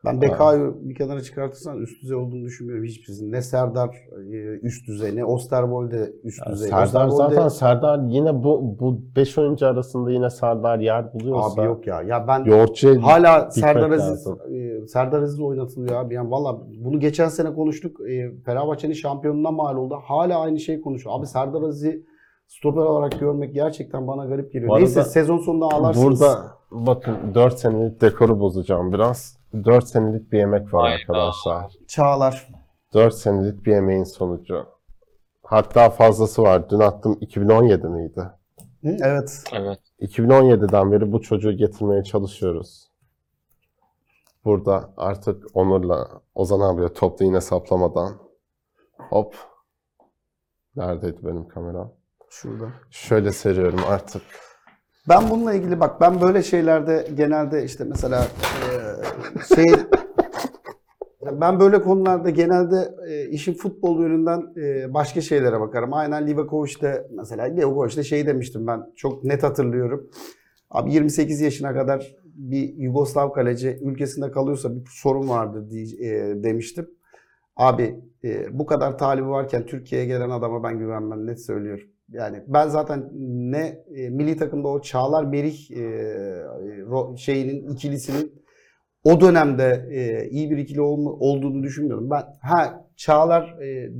Ben 0.05 0.21
Bekao'yu 0.21 0.77
bir 0.81 0.95
kenara 0.95 1.21
çıkartırsan 1.21 1.77
üst 1.77 2.03
düzey 2.03 2.17
olduğunu 2.17 2.43
düşünmüyorum 2.43 2.85
hiçbirisinin. 2.85 3.31
Ne 3.31 3.41
Serdar 3.41 3.89
e, 4.33 4.59
üst 4.61 4.87
düzey 4.87 5.15
ne 5.15 5.25
Osterwolde 5.25 6.13
üst 6.23 6.39
Ya 6.45 6.51
düzey. 6.53 6.69
Serdar 6.69 7.07
Osterwolde- 7.07 7.33
zaten 7.35 7.47
Serdar 7.47 7.99
yine 8.07 8.43
bu 8.43 8.79
bu 8.79 8.99
5 9.15 9.37
oyuncu 9.37 9.67
arasında 9.67 10.11
yine 10.11 10.29
Serdar 10.29 10.79
yer 10.79 11.13
buluyorsa 11.13 11.61
Abi 11.61 11.65
yok 11.67 11.87
ya. 11.87 12.01
Ya 12.01 12.27
ben 12.27 12.43
Yoğurtçu'ya 12.43 13.03
hala 13.03 13.51
Serdar 13.51 13.91
Aziz 13.91 14.27
e, 14.27 14.87
Serdar 14.87 15.21
Aziz 15.21 15.39
oynatılıyor 15.39 15.95
abi. 15.95 16.13
Yani 16.13 16.31
valla 16.31 16.61
bunu 16.85 16.99
geçen 16.99 17.27
sene 17.27 17.53
konuştuk. 17.53 18.09
E, 18.09 18.31
Fenerbahçe'nin 18.45 18.93
şampiyonluğuna 18.93 19.51
mal 19.51 19.75
oldu. 19.77 19.97
Hala 20.03 20.39
aynı 20.39 20.59
şeyi 20.59 20.81
konuşuyor. 20.81 21.19
Abi 21.19 21.27
Serdar 21.27 21.61
Aziz'i 21.61 22.05
stoper 22.47 22.81
olarak 22.81 23.19
görmek 23.19 23.53
gerçekten 23.53 24.07
bana 24.07 24.25
garip 24.25 24.53
geliyor. 24.53 24.71
Arada 24.71 24.79
Neyse 24.79 25.03
sezon 25.03 25.37
sonunda 25.37 25.65
ağlarsınız. 25.65 26.05
Burada 26.21 26.54
bakın 26.71 27.35
4 27.35 27.59
senelik 27.59 28.01
dekoru 28.01 28.39
bozacağım 28.39 28.93
biraz. 28.93 29.37
4 29.65 29.87
senelik 29.87 30.31
bir 30.31 30.37
yemek 30.37 30.73
var 30.73 30.81
Hayda. 30.81 30.95
arkadaşlar. 30.95 31.73
Çağlar. 31.87 32.47
4 32.93 33.13
senelik 33.13 33.65
bir 33.65 33.71
yemeğin 33.71 34.03
sonucu. 34.03 34.65
Hatta 35.43 35.89
fazlası 35.89 36.41
var. 36.43 36.69
Dün 36.69 36.79
attım 36.79 37.17
2017 37.21 37.87
miydi? 37.87 38.21
Hı, 38.81 38.97
evet. 39.03 39.43
Evet. 39.53 39.79
2017'den 40.01 40.91
beri 40.91 41.11
bu 41.11 41.21
çocuğu 41.21 41.51
getirmeye 41.51 42.03
çalışıyoruz. 42.03 42.87
Burada 44.45 44.89
artık 44.97 45.45
Onur'la 45.53 46.07
Ozan 46.35 46.59
abiye 46.59 46.93
toplu 46.93 47.25
yine 47.25 47.41
saplamadan 47.41 48.13
hop. 49.09 49.35
Neredeydi 50.75 51.17
benim 51.23 51.47
kamera? 51.47 51.91
Şurada. 52.29 52.65
Şöyle 52.89 53.31
seriyorum 53.31 53.79
artık. 53.87 54.21
Ben 55.09 55.29
bununla 55.29 55.53
ilgili 55.53 55.79
bak 55.79 56.01
ben 56.01 56.21
böyle 56.21 56.43
şeylerde 56.43 57.07
genelde 57.17 57.63
işte 57.63 57.83
mesela 57.83 58.27
e, 59.51 59.55
şey 59.55 59.65
ben 61.41 61.59
böyle 61.59 61.81
konularda 61.81 62.29
genelde 62.29 62.95
e, 63.07 63.29
işin 63.29 63.53
futbol 63.53 64.01
yönünden 64.01 64.53
e, 64.57 64.93
başka 64.93 65.21
şeylere 65.21 65.59
bakarım. 65.59 65.93
Aynen 65.93 66.27
Livakovic'de 66.27 67.07
mesela 67.11 67.43
Livakovic'de 67.43 68.03
şey 68.03 68.27
demiştim 68.27 68.67
ben 68.67 68.81
çok 68.95 69.23
net 69.23 69.43
hatırlıyorum. 69.43 70.09
Abi 70.69 70.93
28 70.93 71.41
yaşına 71.41 71.73
kadar 71.73 72.15
bir 72.23 72.73
Yugoslav 72.77 73.31
kaleci 73.31 73.79
ülkesinde 73.81 74.31
kalıyorsa 74.31 74.75
bir 74.75 74.85
sorun 74.89 75.29
vardır 75.29 75.69
diye, 75.69 75.85
e, 75.85 76.43
demiştim. 76.43 76.89
Abi 77.55 77.99
e, 78.23 78.59
bu 78.59 78.65
kadar 78.65 78.97
talibi 78.97 79.27
varken 79.27 79.65
Türkiye'ye 79.65 80.07
gelen 80.07 80.29
adama 80.29 80.63
ben 80.63 80.79
güvenmem 80.79 81.27
net 81.27 81.45
söylüyorum. 81.45 81.87
Yani 82.11 82.43
ben 82.47 82.67
zaten 82.67 83.09
ne 83.51 83.83
e, 83.95 84.09
milli 84.09 84.37
takımda 84.37 84.67
o 84.67 84.81
Çağlar 84.81 85.23
Merih 85.23 85.71
e, 85.71 85.81
ro- 86.81 87.17
şeyinin 87.17 87.69
ikilisinin 87.73 88.43
o 89.03 89.21
dönemde 89.21 89.87
e, 89.91 90.29
iyi 90.29 90.51
bir 90.51 90.57
ikili 90.57 90.81
olma, 90.81 91.11
olduğunu 91.11 91.63
düşünmüyorum. 91.63 92.09
Ben 92.09 92.23
ha 92.41 92.87
Çağlar 92.95 93.61
e, 93.61 93.91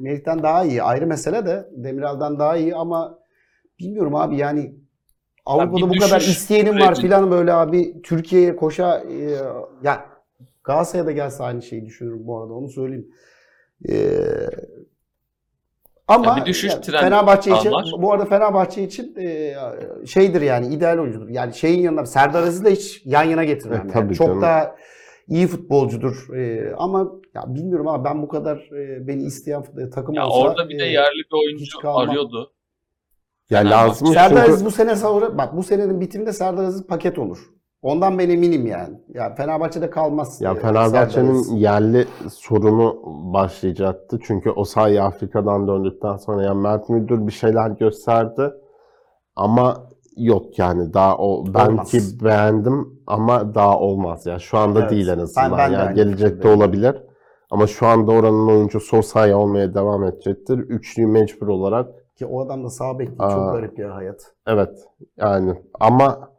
Merih'ten 0.00 0.42
daha 0.42 0.64
iyi 0.64 0.82
ayrı 0.82 1.06
mesele 1.06 1.46
de 1.46 1.68
Demirel'den 1.76 2.38
daha 2.38 2.56
iyi 2.56 2.74
ama 2.74 3.18
bilmiyorum 3.78 4.14
abi 4.14 4.36
yani 4.36 4.74
Avrupa'da 5.46 5.90
bu 5.90 5.96
kadar 5.96 6.20
isteyenim 6.20 6.80
var 6.80 6.94
filan 7.00 7.30
böyle 7.30 7.52
abi 7.52 8.02
Türkiye'ye 8.02 8.56
koşa 8.56 9.00
e, 9.00 9.36
ya 9.82 10.06
Galatasaray'a 10.64 11.06
da 11.06 11.12
gelse 11.12 11.42
aynı 11.42 11.62
şeyi 11.62 11.86
düşünürüm 11.86 12.26
bu 12.26 12.38
arada 12.38 12.52
onu 12.52 12.68
söyleyeyim. 12.68 13.08
E, 13.88 13.94
ama 16.08 16.26
Ya 16.26 16.36
bir 16.36 16.44
düşüş 16.46 16.70
ya 16.70 16.80
trendi 16.80 17.04
Fenerbahçe 17.04 17.56
için 17.56 17.72
var. 17.72 17.90
bu 17.98 18.12
arada 18.12 18.24
Fenerbahçe 18.24 18.82
için 18.82 19.16
e, 19.18 19.54
şeydir 20.06 20.40
yani 20.42 20.66
ideal 20.66 20.98
oyuncudur. 20.98 21.28
Yani 21.28 21.54
şeyin 21.54 21.80
yanında 21.82 22.06
Serdar 22.06 22.42
Aziz'le 22.42 22.70
hiç 22.70 23.02
yan 23.04 23.22
yana 23.24 23.44
getirmem. 23.44 23.90
E, 23.94 23.98
yani. 23.98 24.14
Çok 24.14 24.26
canım. 24.26 24.42
daha 24.42 24.76
iyi 25.28 25.46
futbolcudur. 25.46 26.34
E, 26.36 26.74
ama 26.76 27.12
ya 27.34 27.44
bilmiyorum 27.54 27.88
ama 27.88 28.04
ben 28.04 28.22
bu 28.22 28.28
kadar 28.28 28.56
e, 28.56 29.06
beni 29.08 29.22
isteyen 29.22 29.64
takım 29.94 30.14
Ya 30.14 30.26
olsa 30.26 30.48
orada 30.48 30.68
bir 30.68 30.78
de 30.78 30.84
e, 30.84 30.88
yerli 30.88 31.18
bir 31.32 31.46
oyuncu 31.46 31.90
arıyordu. 31.90 32.52
Ya 33.50 33.58
Fenerbahçe. 33.58 33.88
lazım 33.88 34.08
Serdar 34.08 34.48
Aziz 34.48 34.64
bu 34.64 34.70
sene 34.70 34.96
sonra 34.96 35.38
bak 35.38 35.56
bu 35.56 35.62
senenin 35.62 36.00
bitiminde 36.00 36.32
Serdar 36.32 36.64
Aziz 36.64 36.86
paket 36.86 37.18
olur. 37.18 37.38
Ondan 37.82 38.18
ben 38.18 38.30
eminim 38.30 38.66
yani. 38.66 39.00
Ya 39.08 39.34
Fenerbahçe'de 39.34 39.90
kalmaz. 39.90 40.40
Ya 40.40 40.54
Fenerbahçe'nin 40.54 41.56
yerli 41.56 42.06
sorunu 42.30 43.00
başlayacaktı. 43.32 44.18
Çünkü 44.22 44.50
Osayi 44.50 45.02
Afrika'dan 45.02 45.68
döndükten 45.68 46.16
sonra 46.16 46.42
yani 46.42 46.60
Mert 46.60 46.88
Müldür 46.88 47.26
bir 47.26 47.32
şeyler 47.32 47.70
gösterdi. 47.70 48.50
Ama 49.36 49.86
yok 50.16 50.58
yani 50.58 50.94
daha 50.94 51.16
o 51.18 51.44
belki 51.54 51.70
Olmaz. 51.70 52.24
beğendim 52.24 53.00
ama 53.06 53.54
daha 53.54 53.78
olmaz 53.78 54.26
ya. 54.26 54.38
Şu 54.38 54.58
anda 54.58 54.80
Evet. 54.80 54.90
değil 54.90 55.08
en 55.08 55.18
azından. 55.18 55.50
Ben- 55.52 55.58
ben 55.58 55.78
yani 55.78 55.94
gelecekte 55.94 56.48
olabilir. 56.48 57.02
Ama 57.50 57.66
şu 57.66 57.86
anda 57.86 58.12
oranın 58.12 58.48
oyuncusu 58.48 58.96
Osayi 58.96 59.34
olmaya 59.34 59.74
devam 59.74 60.04
edecektir. 60.04 60.58
Üçlüyü 60.58 61.06
mecbur 61.08 61.48
olarak 61.48 62.16
ki 62.16 62.26
o 62.26 62.40
adam 62.46 62.64
da 62.64 62.70
sağ 62.70 62.98
bek 62.98 63.08
değil. 63.08 63.16
Aa. 63.18 63.30
Çok 63.30 63.52
garip 63.52 63.78
ya 63.78 63.94
hayat. 63.94 64.32
evet 64.46 64.78
yani 65.16 65.54
ama 65.80 66.31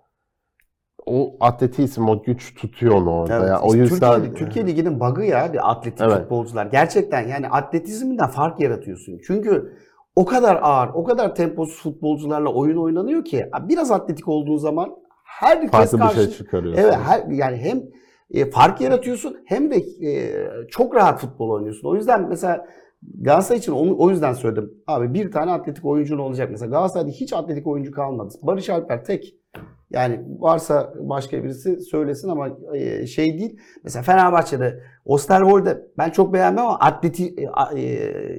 o 1.05 1.35
atletizm, 1.39 2.09
o 2.09 2.23
güç 2.23 2.55
tutuyor 2.55 2.95
onu 2.95 3.11
orada 3.11 3.37
Evet, 3.37 3.49
ya. 3.49 3.61
O 3.61 3.75
yüzden 3.75 4.21
Türkiye, 4.21 4.33
Türkiye 4.33 4.67
Ligi'nin 4.67 4.99
bug'ı 4.99 5.23
ya 5.23 5.53
bir 5.53 5.71
atletik 5.71 6.01
Evet. 6.01 6.17
futbolcular. 6.17 6.65
Gerçekten 6.65 7.27
yani 7.27 7.49
atletizminden 7.49 8.27
fark 8.27 8.59
yaratıyorsun. 8.59 9.19
Çünkü 9.27 9.73
o 10.15 10.25
kadar 10.25 10.59
ağır, 10.61 10.89
o 10.93 11.03
kadar 11.03 11.35
temposuz 11.35 11.81
futbolcularla 11.81 12.49
oyun 12.49 12.77
oynanıyor 12.77 13.25
ki 13.25 13.49
biraz 13.69 13.91
atletik 13.91 14.27
olduğun 14.27 14.57
zaman 14.57 14.95
herkes 15.23 15.71
farklı 15.71 15.97
bir 15.97 16.03
karşı... 16.03 16.23
şey 16.23 16.31
çıkarıyorsun. 16.31 16.83
Evet, 16.83 16.95
her, 17.05 17.27
yani 17.27 17.57
hem 17.57 17.83
e, 18.31 18.49
fark 18.49 18.81
yaratıyorsun 18.81 19.37
hem 19.45 19.71
de 19.71 19.75
e, 19.77 20.33
çok 20.69 20.95
rahat 20.95 21.19
futbol 21.19 21.49
oynuyorsun. 21.49 21.87
O 21.87 21.95
yüzden 21.95 22.29
mesela 22.29 22.65
Galatasaray 23.21 23.59
için 23.59 23.71
onu, 23.71 23.95
o 23.97 24.09
yüzden 24.09 24.33
söyledim. 24.33 24.73
Abi 24.87 25.13
bir 25.13 25.31
tane 25.31 25.51
atletik 25.51 25.85
oyuncun 25.85 26.17
olacak. 26.17 26.51
Mesela 26.51 26.69
Galatasaray'da 26.69 27.11
hiç 27.11 27.33
atletik 27.33 27.67
oyuncu 27.67 27.91
kalmadı. 27.91 28.33
Barış 28.41 28.69
Alper 28.69 29.05
tek. 29.05 29.35
Yani 29.93 30.25
varsa 30.39 30.93
başka 30.99 31.43
birisi 31.43 31.81
söylesin 31.81 32.29
ama 32.29 32.47
e, 32.73 33.07
şey 33.07 33.39
değil. 33.39 33.59
Mesela 33.83 34.03
Fenerbahçe'de 34.03 34.83
Osterwolde 35.05 35.81
ben 35.97 36.09
çok 36.09 36.33
beğenmem 36.33 36.65
ama 36.65 36.79
atleti 36.79 37.35
e, 37.37 37.79
e, 37.79 37.83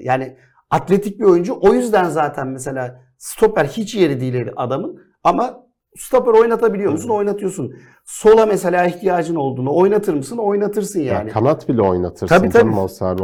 yani 0.02 0.36
atletik 0.70 1.20
bir 1.20 1.24
oyuncu. 1.24 1.58
O 1.60 1.74
yüzden 1.74 2.08
zaten 2.08 2.48
mesela 2.48 3.00
stoper 3.18 3.64
hiç 3.64 3.94
yeri 3.94 4.20
değil 4.20 4.48
adamın 4.56 5.00
ama 5.24 5.64
stoper 5.96 6.32
oynatabiliyor 6.32 6.92
musun? 6.92 7.08
Oynatıyorsun. 7.08 7.74
Sola 8.04 8.46
mesela 8.46 8.86
ihtiyacın 8.86 9.34
olduğunu 9.34 9.76
oynatır 9.76 10.14
mısın? 10.14 10.38
Oynatırsın 10.38 11.00
Ya 11.00 11.14
yani. 11.14 11.30
kanat 11.30 11.68
bile 11.68 11.82
oynatırsın 11.82 12.26
Tabii, 12.26 12.50
tabii. 12.50 12.62
canım. 12.62 12.74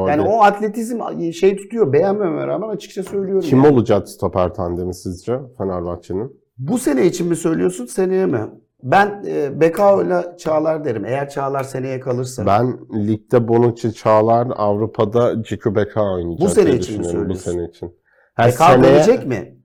Yani 0.09 0.23
o 0.23 0.43
atletizm 0.43 1.01
şey 1.33 1.57
tutuyor. 1.57 1.93
Beğenmememe 1.93 2.47
rağmen 2.47 2.69
açıkça 2.69 3.03
söylüyorum. 3.03 3.49
Kim 3.49 3.65
yani. 3.65 3.75
olacak 3.75 4.09
stoper 4.09 4.55
tandemi 4.55 4.95
sizce 4.95 5.41
Fenerbahçe'nin? 5.59 6.40
Bu 6.61 6.79
sene 6.79 7.07
için 7.07 7.29
mi 7.29 7.37
söylüyorsun, 7.37 7.87
seneye 7.87 8.27
mi? 8.27 8.41
Ben 8.83 9.25
e, 9.27 9.61
Bekao 9.61 10.03
ile 10.03 10.37
Çağlar 10.39 10.85
derim. 10.85 11.05
Eğer 11.05 11.29
Çağlar 11.31 11.63
seneye 11.65 12.01
kalırsa. 12.01 12.47
Ben 12.47 12.79
ligde 13.07 13.49
Bonucci 13.49 13.95
Çağlar, 13.95 14.49
Avrupa'da 14.57 15.43
Ciku 15.43 15.75
Beka 15.75 16.03
oynayacak 16.15 16.41
Bu 16.41 16.49
sene 16.49 16.71
için 16.71 16.77
mi 16.77 16.81
düşünüyorum, 17.05 17.31
Bu 17.31 17.35
söylüyorsun? 17.35 17.51
sene 17.53 17.69
için. 17.69 18.01
Her 18.35 18.53
Bekao 18.53 18.67
seneye 18.69 18.95
dönecek 18.95 19.27
mi? 19.27 19.57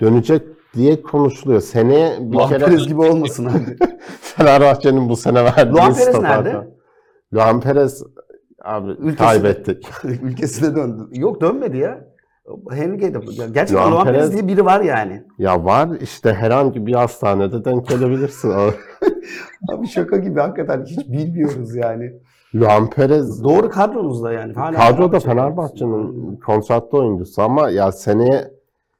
dönecek 0.00 0.42
diye 0.74 1.02
konuşuluyor. 1.02 1.60
Seneye 1.60 2.16
bir 2.20 2.34
Luan 2.36 2.48
kere 2.48 2.64
Perez 2.64 2.88
gibi 2.88 3.00
olmasın 3.00 3.44
abi. 3.46 3.76
Fenerbahçe'nin 4.20 5.08
bu 5.08 5.16
sene 5.16 5.44
verdiği 5.44 5.72
Luan 5.72 5.94
Perez 5.94 6.20
nerede? 6.20 6.68
Luan 7.34 7.60
Perez 7.60 8.02
abi 8.64 8.90
Ülkesinde. 8.90 9.16
kaybettik. 9.16 9.88
Ülkesine 10.04 10.76
döndü. 10.76 11.02
Yok 11.12 11.40
dönmedi 11.40 11.76
ya. 11.76 12.11
Henrique 12.70 13.14
de. 13.14 13.18
Gerçekten 13.52 13.74
Luan 13.74 13.92
Luan 13.92 14.04
Perez 14.04 14.20
Perez- 14.28 14.32
diye 14.32 14.48
biri 14.48 14.64
var 14.64 14.80
yani. 14.80 15.22
Ya 15.38 15.64
var 15.64 15.88
işte 16.00 16.34
herhangi 16.34 16.86
bir 16.86 16.94
hastanede 16.94 17.64
denk 17.64 17.88
gelebilirsin. 17.88 18.50
Abi 19.72 19.86
şaka 19.86 20.16
gibi 20.16 20.40
hakikaten 20.40 20.84
hiç 20.84 21.08
bilmiyoruz 21.08 21.76
yani. 21.76 22.12
Luan 22.54 22.90
Perez 22.90 23.44
Doğru 23.44 23.70
kadronuzda 23.70 24.32
yani. 24.32 24.52
Hala 24.54 24.72
Kadroda 24.76 25.16
Fenerbahçe- 25.16 25.26
Fenerbahçe'nin 25.26 26.36
kontratlı 26.36 26.98
oyuncusu 26.98 27.42
ama 27.42 27.70
ya 27.70 27.92
seneye 27.92 28.50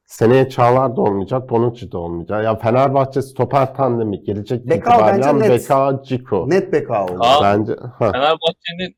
seneye 0.05 0.49
Çağlar 0.49 0.95
da 0.95 1.01
olmayacak, 1.01 1.49
Bonucci 1.49 1.91
de 1.91 1.97
olmayacak. 1.97 2.43
Ya 2.43 2.55
Fenerbahçe 2.55 3.21
stoper 3.21 3.75
tandemi 3.75 4.23
gelecek 4.23 4.61
bence 4.65 4.75
itibariyle 4.79 5.39
net. 5.39 5.49
Beka, 5.49 6.01
Ciku. 6.03 6.49
Net 6.49 6.73
Bekao 6.73 7.03
oldu. 7.03 7.17
Aa. 7.19 7.43
Bence 7.43 7.73
ha. 7.99 8.11
Fenerbahçe'nin 8.11 8.95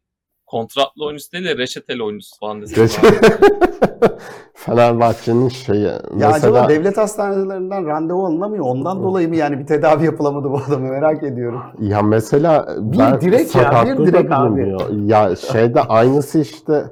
kontratlı 0.56 1.06
oyuncusu 1.06 1.32
değil 1.32 1.45
de 1.45 1.58
reçeteli 1.58 2.03
oyuncusu 2.03 2.39
falan 2.39 2.62
desek. 2.62 2.78
Geç- 2.78 2.99
Fenerbahçe'nin 4.53 5.49
şeyi 5.49 5.84
Ya 5.84 5.99
mesela 6.14 6.34
acaba 6.34 6.70
devlet 6.70 6.97
hastanelerinden 6.97 7.88
randevu 7.88 8.26
alınamıyor. 8.26 8.66
Ondan 8.66 9.03
dolayı 9.03 9.30
mı 9.30 9.36
yani 9.36 9.60
bir 9.60 9.66
tedavi 9.66 10.06
yapılamadı 10.06 10.49
bu 10.51 10.58
adamı 10.68 10.88
merak 10.88 11.24
ediyorum. 11.24 11.62
ya 11.80 12.01
mesela 12.01 12.68
Bir 12.80 12.99
ben 12.99 13.22
direk 13.22 13.56
ya, 13.56 13.86
bir 13.86 14.06
direk 14.06 14.32
abi. 14.32 14.76
Ya 15.06 15.36
şeyde 15.36 15.82
aynısı 15.82 16.39
işte 16.39 16.84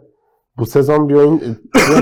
bu 0.58 0.66
sezon 0.66 1.10
bir 1.10 1.14
oyun 1.14 1.42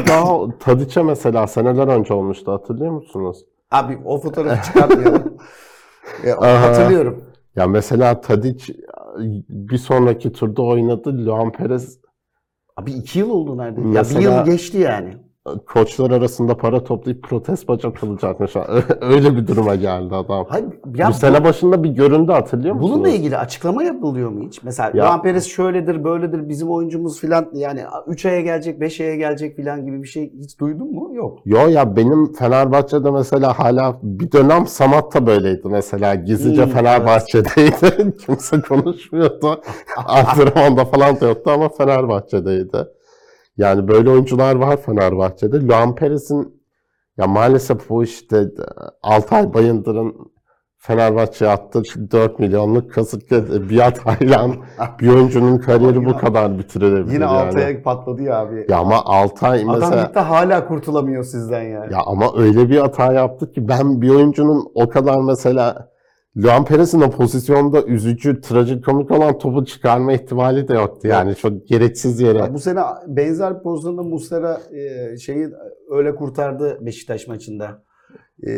daha 0.07 0.57
Tadiç'e 0.59 1.03
mesela 1.03 1.47
seneler 1.47 1.87
önce 1.87 2.13
olmuştu 2.13 2.51
hatırlıyor 2.51 2.91
musunuz? 2.91 3.45
Abi 3.71 3.97
o 4.05 4.17
fotoğrafı 4.17 4.63
çıkartmayalım. 4.65 5.37
Ya, 6.25 6.61
hatırlıyorum. 6.61 7.23
Ya 7.55 7.67
mesela 7.67 8.21
Tadiç 8.21 8.69
bir 9.49 9.77
sonraki 9.77 10.31
turda 10.31 10.61
oynadı. 10.61 11.25
Luan 11.25 11.51
Perez 11.51 11.99
Abi 12.77 12.91
iki 12.91 13.19
yıl 13.19 13.29
oldu 13.29 13.57
neredeyse. 13.57 13.89
Ya 13.89 14.03
bir 14.03 14.25
yıl 14.25 14.45
geçti 14.45 14.77
yani. 14.77 15.17
Koçlar 15.67 16.11
arasında 16.11 16.57
para 16.57 16.83
toplayıp 16.83 17.23
protest 17.23 17.67
bacak 17.67 18.03
olacakmış. 18.03 18.55
Öyle 19.01 19.35
bir 19.35 19.47
duruma 19.47 19.75
geldi 19.75 20.15
adam. 20.15 20.45
Hayır, 20.49 20.65
ya 20.95 21.07
bu 21.09 21.13
sene 21.13 21.43
başında 21.43 21.83
bir 21.83 21.89
göründü 21.89 22.31
hatırlıyor 22.31 22.75
musunuz? 22.75 22.93
Bununla 22.95 23.09
ilgili 23.09 23.37
açıklama 23.37 23.83
yapılıyor 23.83 24.29
mu 24.29 24.43
hiç? 24.47 24.63
Mesela 24.63 24.91
Ya- 24.93 25.05
Luan 25.05 25.21
Perez 25.21 25.45
şöyledir, 25.45 26.03
böyledir, 26.03 26.49
bizim 26.49 26.69
oyuncumuz 26.69 27.19
filan 27.19 27.49
yani 27.53 27.81
3 28.07 28.25
aya 28.25 28.41
gelecek, 28.41 28.79
5 28.81 29.01
aya 29.01 29.15
gelecek 29.15 29.55
filan 29.55 29.85
gibi 29.85 30.03
bir 30.03 30.07
şey 30.07 30.33
hiç 30.39 30.59
duydun 30.59 30.91
mu? 30.93 31.15
Yok. 31.15 31.39
Yo 31.45 31.67
ya 31.67 31.95
benim 31.95 32.33
Fenerbahçe'de 32.33 33.11
mesela 33.11 33.59
hala 33.59 33.99
bir 34.03 34.31
dönem 34.31 34.67
Samat 34.67 35.13
da 35.15 35.27
böyleydi 35.27 35.67
mesela. 35.69 36.15
Gizlice 36.15 36.65
Hmm, 36.65 36.71
Fenerbahçe'deydi. 36.71 38.15
Kimse 38.25 38.61
konuşmuyordu. 38.61 39.61
Antrenmanda 40.05 40.85
falan 40.85 41.19
da 41.21 41.27
yoktu 41.27 41.51
ama 41.53 41.69
Fenerbahçe'deydi. 41.69 42.77
Yani 43.57 43.87
böyle 43.87 44.09
oyuncular 44.09 44.55
var 44.55 44.77
Fenerbahçe'de. 44.77 45.67
Luan 45.67 45.95
Perez'in 45.95 46.61
ya 47.17 47.27
maalesef 47.27 47.89
bu 47.89 48.03
işte 48.03 48.45
Altay 49.03 49.53
Bayındır'ın 49.53 50.31
Fenerbahçe'ye 50.77 51.51
attığı 51.51 51.83
4 52.11 52.39
milyonluk 52.39 52.91
kasık 52.91 53.31
bir 53.69 53.79
hatayla 53.79 54.49
bir 54.99 55.09
oyuncunun 55.09 55.57
kariyeri 55.57 56.05
bu 56.05 56.17
kadar 56.17 56.59
bitirilebilir 56.59 57.13
Yine 57.13 57.23
yani. 57.23 57.37
Altay'a 57.37 57.83
patladı 57.83 58.23
ya 58.23 58.39
abi. 58.39 58.65
Ya 58.69 58.77
ama 58.77 59.05
Altay 59.05 59.61
Adam 59.61 59.79
mesela 59.79 60.03
gitti 60.03 60.19
hala 60.19 60.67
kurtulamıyor 60.67 61.23
sizden 61.23 61.61
yani. 61.61 61.93
ya 61.93 61.99
ama 62.05 62.25
öyle 62.37 62.69
bir 62.69 62.77
hata 62.77 63.13
yaptık 63.13 63.55
ki 63.55 63.67
ben 63.67 64.01
bir 64.01 64.09
oyuncunun 64.09 64.71
o 64.75 64.89
kadar 64.89 65.21
mesela 65.21 65.90
Luan 66.37 66.65
Perez'in 66.65 67.01
o 67.01 67.11
pozisyonda 67.11 67.83
üzücü, 67.83 68.41
trajikomik 68.41 69.11
olan 69.11 69.37
topu 69.37 69.65
çıkarma 69.65 70.13
ihtimali 70.13 70.67
de 70.67 70.73
yoktu. 70.73 71.07
Yani 71.07 71.35
çok 71.35 71.67
gereksiz 71.67 72.19
yere. 72.21 72.37
Ya 72.37 72.53
Bu 72.53 72.59
sene 72.59 72.79
benzer 73.07 73.57
bir 73.57 73.63
pozisyonda 73.63 74.03
Muslera 74.03 74.61
e, 74.71 75.17
şeyi 75.17 75.47
öyle 75.89 76.15
kurtardı 76.15 76.77
Beşiktaş 76.81 77.27
maçında. 77.27 77.83
E, 78.47 78.51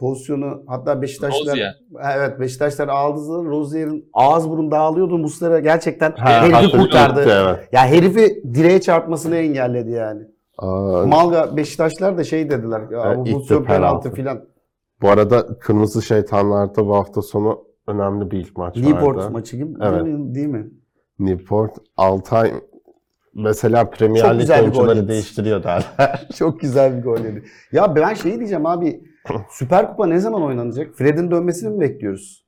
pozisyonu 0.00 0.62
hatta 0.66 1.02
Beşiktaşlar 1.02 1.52
Rozier. 1.52 1.74
evet 2.16 2.40
Beşiktaşlar 2.40 2.88
aldığı 2.88 3.44
Rozier'in 3.44 4.10
ağız 4.12 4.50
burun 4.50 4.70
dağılıyordu. 4.70 5.18
Muslera 5.18 5.58
gerçekten 5.60 6.12
Ha, 6.12 6.42
herifi 6.42 6.76
kurtardı. 6.76 7.20
Evet. 7.20 7.68
Ya 7.72 7.86
herifi 7.86 8.42
direğe 8.54 8.80
çarpmasını 8.80 9.36
engelledi 9.36 9.90
yani. 9.90 10.22
Aa, 10.58 11.06
Malga 11.06 11.56
Beşiktaşlar 11.56 12.18
da 12.18 12.24
şey 12.24 12.50
dediler. 12.50 12.80
Ya, 12.92 13.18
bu 13.18 13.26
ilk 13.26 13.34
pozisyon 13.34 13.64
penaltı 13.64 14.12
filan. 14.12 14.49
Bu 15.02 15.08
arada 15.08 15.58
Kırmızı 15.58 16.02
Şeytanlar'da 16.02 16.86
bu 16.86 16.94
hafta 16.94 17.22
sonu 17.22 17.64
önemli 17.86 18.30
bir 18.30 18.38
ilk 18.38 18.56
maç 18.56 18.76
Newport 18.76 19.16
vardı. 19.16 19.30
maçı 19.30 19.56
gibi 19.56 19.74
Evet. 19.82 20.04
değil 20.06 20.46
mi? 20.48 20.70
Newport, 21.18 21.76
Altay 21.96 22.52
mesela 23.34 23.90
Premier 23.90 24.38
Lig 24.38 24.50
oyuncuları 24.50 25.08
değiştiriyor 25.08 25.62
derler. 25.62 26.28
Çok 26.36 26.60
güzel 26.60 26.98
bir 26.98 27.02
gol 27.02 27.18
yedi. 27.18 27.44
Ya 27.72 27.96
ben 27.96 28.14
şey 28.14 28.38
diyeceğim 28.38 28.66
abi. 28.66 29.00
Süper 29.50 29.90
Kupa 29.90 30.06
ne 30.06 30.18
zaman 30.18 30.42
oynanacak? 30.42 30.94
Fred'in 30.94 31.30
dönmesini 31.30 31.70
mi 31.70 31.80
bekliyoruz? 31.80 32.46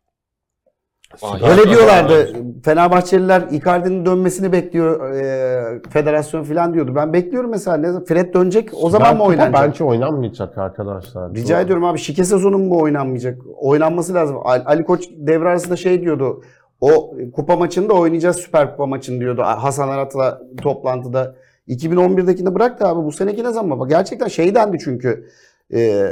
Vay, 1.22 1.40
Öyle 1.50 1.70
diyorlardı. 1.70 2.28
Fenerbahçeliler 2.64 3.42
Icardi'nin 3.50 4.06
dönmesini 4.06 4.52
bekliyor 4.52 5.10
e, 5.14 5.82
federasyon 5.90 6.44
falan 6.44 6.74
diyordu. 6.74 6.92
Ben 6.94 7.12
bekliyorum 7.12 7.50
mesela. 7.50 7.76
Ne, 7.76 7.86
zaman- 7.86 8.04
Fred 8.04 8.34
dönecek 8.34 8.70
o 8.82 8.90
zaman 8.90 9.04
Süper 9.06 9.16
mı 9.16 9.22
oynanacak? 9.24 9.62
Bence 9.68 9.84
oynanmayacak 9.84 10.58
arkadaşlar. 10.58 11.34
Rica 11.34 11.60
ediyorum 11.60 11.84
abi 11.84 11.98
şike 11.98 12.24
sezonu 12.24 12.58
mu 12.58 12.70
bu 12.70 12.80
oynanmayacak? 12.80 13.38
Oynanması 13.60 14.14
lazım. 14.14 14.36
Ali, 14.44 14.62
Ali 14.64 14.84
Koç 14.84 15.08
devre 15.16 15.48
arasında 15.48 15.76
şey 15.76 16.00
diyordu. 16.02 16.42
O 16.80 17.14
kupa 17.34 17.56
maçında 17.56 17.92
oynayacağız 17.94 18.36
Süper 18.36 18.70
Kupa 18.70 18.86
maçını 18.86 19.20
diyordu. 19.20 19.42
Hasan 19.42 19.88
Arat'la 19.88 20.42
toplantıda. 20.62 21.34
2011'dekini 21.68 22.54
bırak 22.54 22.80
da 22.80 22.88
abi 22.88 23.04
bu 23.04 23.12
seneki 23.12 23.44
ne 23.44 23.50
zaman? 23.52 23.80
Bak 23.80 23.90
gerçekten 23.90 24.28
şey 24.28 24.54
dendi 24.54 24.78
çünkü. 24.84 25.26
e, 25.74 26.02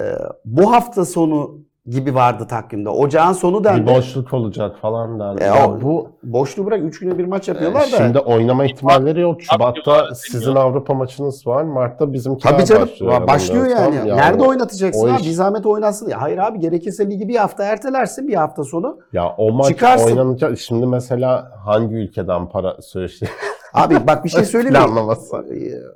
bu 0.45 0.73
hafta 0.73 1.05
sonu 1.05 1.59
gibi 1.87 2.15
vardı 2.15 2.47
takvimde. 2.47 2.89
Ocağın 2.89 3.33
sonu 3.33 3.65
dendi. 3.65 3.87
Bir 3.87 3.95
boşluk 3.97 4.33
olacak 4.35 4.77
falan 4.83 5.21
der. 5.21 5.43
E, 5.43 5.45
Ya 5.45 5.81
bu 5.83 6.09
Boşluğu 6.23 6.67
bırak 6.67 6.81
3 6.83 6.99
güne 7.01 7.19
bir 7.19 7.25
maç 7.25 7.49
yapıyorlar 7.49 7.83
da. 7.83 7.87
Şimdi 7.97 8.19
oynama 8.19 8.65
ihtimalleri 8.65 9.21
yok. 9.21 9.43
Şubat'ta 9.43 10.15
sizin 10.15 10.55
Avrupa 10.55 10.95
maçınız 10.95 11.47
var. 11.47 11.63
Mart'ta 11.63 12.13
bizimki 12.13 12.43
Tabii 12.43 12.65
canım 12.65 12.83
başlıyor. 12.89 13.27
başlıyor, 13.27 13.67
yanılmıyorsam. 13.67 14.09
yani. 14.09 14.21
Nerede 14.21 14.43
oynatacaksın 14.43 15.09
abi? 15.09 15.23
Bir 15.23 15.31
zahmet 15.31 15.67
oynasın. 15.67 16.09
Ya 16.09 16.21
hayır 16.23 16.39
abi 16.39 16.61
gerekirse 16.61 17.11
ligi 17.11 17.29
bir 17.29 17.37
hafta 17.37 17.65
ertelersin 17.65 18.29
bir 18.29 18.35
hafta 18.35 18.65
sonu. 18.65 18.99
Ya 19.13 19.35
o 19.39 19.53
maç 19.53 19.67
Çıkarsın. 19.69 20.07
oynanacak. 20.17 20.59
Şimdi 20.59 20.87
mesela 20.87 21.51
hangi 21.65 21.95
ülkeden 21.95 22.49
para 22.49 22.77
söyledi? 22.83 23.29
Abi 23.75 23.97
bak 24.07 24.25
bir 24.25 24.31
şey 24.31 24.45
söyleyeyim 24.55 24.79
mi? 24.79 24.85
Planlaması. 24.85 25.45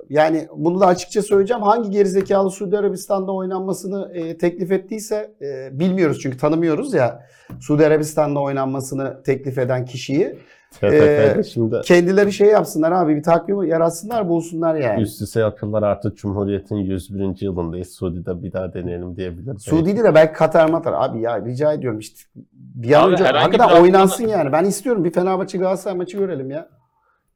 Yani 0.09 0.47
bunu 0.55 0.79
da 0.79 0.87
açıkça 0.87 1.21
söyleyeceğim. 1.21 1.63
Hangi 1.63 1.89
gerizekalı 1.89 2.51
Suudi 2.51 2.77
Arabistan'da 2.77 3.31
oynanmasını 3.31 4.11
e, 4.13 4.37
teklif 4.37 4.71
ettiyse 4.71 5.31
e, 5.41 5.79
bilmiyoruz 5.79 6.19
çünkü 6.21 6.37
tanımıyoruz 6.37 6.93
ya. 6.93 7.23
Suudi 7.59 7.85
Arabistan'da 7.85 8.39
oynanmasını 8.39 9.23
teklif 9.23 9.57
eden 9.57 9.85
kişiyi. 9.85 10.35
Ee, 10.83 11.43
şimdi 11.53 11.81
Kendileri 11.81 12.33
şey 12.33 12.47
yapsınlar 12.47 12.91
abi 12.91 13.15
bir 13.15 13.23
takvim 13.23 13.63
yaratsınlar 13.63 14.29
bulsunlar 14.29 14.75
yani. 14.75 15.01
üst 15.01 15.21
üste 15.21 15.45
akıllar 15.45 15.83
artık 15.83 16.17
Cumhuriyet'in 16.17 16.75
101. 16.75 17.41
yılındayız. 17.41 17.89
Suudi'de 17.89 18.43
bir 18.43 18.53
daha 18.53 18.73
deneyelim 18.73 19.15
diyebilir. 19.15 19.59
Suudi'de 19.59 20.03
de 20.03 20.15
belki 20.15 20.33
Katar 20.33 20.69
Matar. 20.69 20.93
Abi 20.97 21.21
ya 21.21 21.45
rica 21.45 21.73
ediyorum 21.73 21.99
işte. 21.99 22.19
Bir 22.53 23.03
an 23.03 23.11
önce 23.11 23.23
hakikaten 23.23 23.81
oynansın 23.81 24.27
yani. 24.27 24.51
Ben 24.51 24.65
istiyorum 24.65 25.03
bir 25.03 25.11
Fenerbahçe 25.11 25.57
Galatasaray 25.57 25.97
maçı 25.97 26.17
görelim 26.17 26.51
ya. 26.51 26.67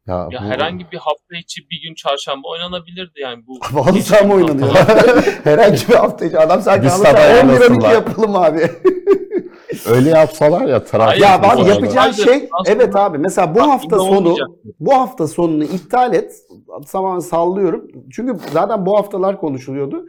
Ya, 0.09 0.27
Ya 0.31 0.39
bu- 0.41 0.45
herhangi 0.45 0.91
bir 0.91 0.97
hafta 0.97 1.35
içi 1.41 1.61
bir 1.69 1.81
gün 1.87 1.95
çarşamba 1.95 2.47
oynanabilirdi 2.47 3.19
yani 3.21 3.43
bu. 3.47 3.59
Vallahi 3.71 4.01
sağ 4.03 4.23
mı 4.23 4.33
oynanıyor? 4.33 4.73
Herhangi 5.43 5.87
bir 5.89 5.93
hafta 5.93 6.25
içi. 6.25 6.39
Adam 6.39 6.61
sanki 6.61 6.81
Bir 6.85 6.91
alırsa 6.91 7.03
sabah 7.11 7.43
11 7.43 7.53
12 7.53 7.63
oynasınlar. 7.63 7.91
yapalım 7.93 8.35
abi. 8.35 8.59
öyle 9.89 10.09
yapsalar 10.09 10.65
ya 10.67 10.83
taraf. 10.83 11.19
Ya 11.19 11.33
abi 11.35 11.47
arada- 11.47 11.69
yapacağın 11.69 12.11
şey 12.11 12.49
evet 12.65 12.95
abi 12.95 13.17
mesela 13.17 13.55
bu 13.55 13.59
Bak, 13.59 13.67
hafta 13.67 13.97
sonu 13.99 14.35
bu 14.79 14.93
hafta 14.93 15.27
sonunu 15.27 15.63
iptal 15.63 16.13
et. 16.13 16.33
Tamamen 16.91 17.19
sallıyorum. 17.19 17.87
Çünkü 18.11 18.37
zaten 18.53 18.85
bu 18.85 18.97
haftalar 18.97 19.39
konuşuluyordu. 19.39 20.05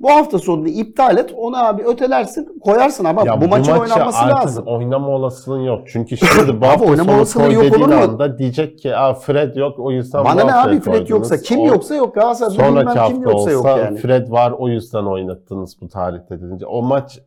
Bu 0.00 0.10
hafta 0.10 0.38
sonunu 0.38 0.68
iptal 0.68 1.16
et. 1.16 1.34
Onu 1.36 1.56
abi 1.66 1.82
ötelersin, 1.82 2.58
koyarsın 2.60 3.04
ama 3.04 3.22
Ya 3.26 3.40
bu 3.40 3.48
maçın 3.48 3.76
maçı 3.76 3.92
oynanması 3.94 4.18
artık 4.18 4.36
lazım. 4.36 4.64
Oynama 4.66 5.08
olasılığın 5.08 5.60
yok. 5.60 5.80
Çünkü 5.86 6.16
şimdi 6.16 6.48
bu 6.60 6.64
Abi 6.64 6.66
hafta 6.66 6.84
oynama 6.90 7.16
olasılığı 7.16 7.52
yok 7.52 7.76
olur 7.76 7.88
mu? 7.88 7.94
anda 7.94 8.38
diyecek 8.38 8.78
ki 8.78 8.96
Aa, 8.96 9.14
Fred 9.14 9.56
yok 9.56 9.78
o 9.78 9.90
yüzden 9.90 10.24
Bana 10.24 10.42
bu 10.42 10.46
ne 10.46 10.54
abi 10.54 10.80
Fred 10.80 10.84
koydunuz." 10.92 11.10
yoksa 11.10 11.36
kim 11.36 11.60
O 11.60 11.66
yoksa 11.66 11.94
yok 11.94 12.14
Galatasaray 12.14 12.56
Sonraki 12.56 12.76
bilmem 12.76 12.96
hafta 12.96 13.14
kim 13.14 13.22
yoksa 13.22 13.50
yok 13.50 13.64
olsa 13.66 13.78
yani. 13.78 13.98
Fred 13.98 14.30
var 14.30 14.54
o 14.58 14.68
yüzden 14.68 15.04
oynattınız 15.04 15.76
bu 15.80 15.88
tarihte 15.88 16.40
dedince. 16.40 16.66
O 16.66 16.82
maç 16.82 17.18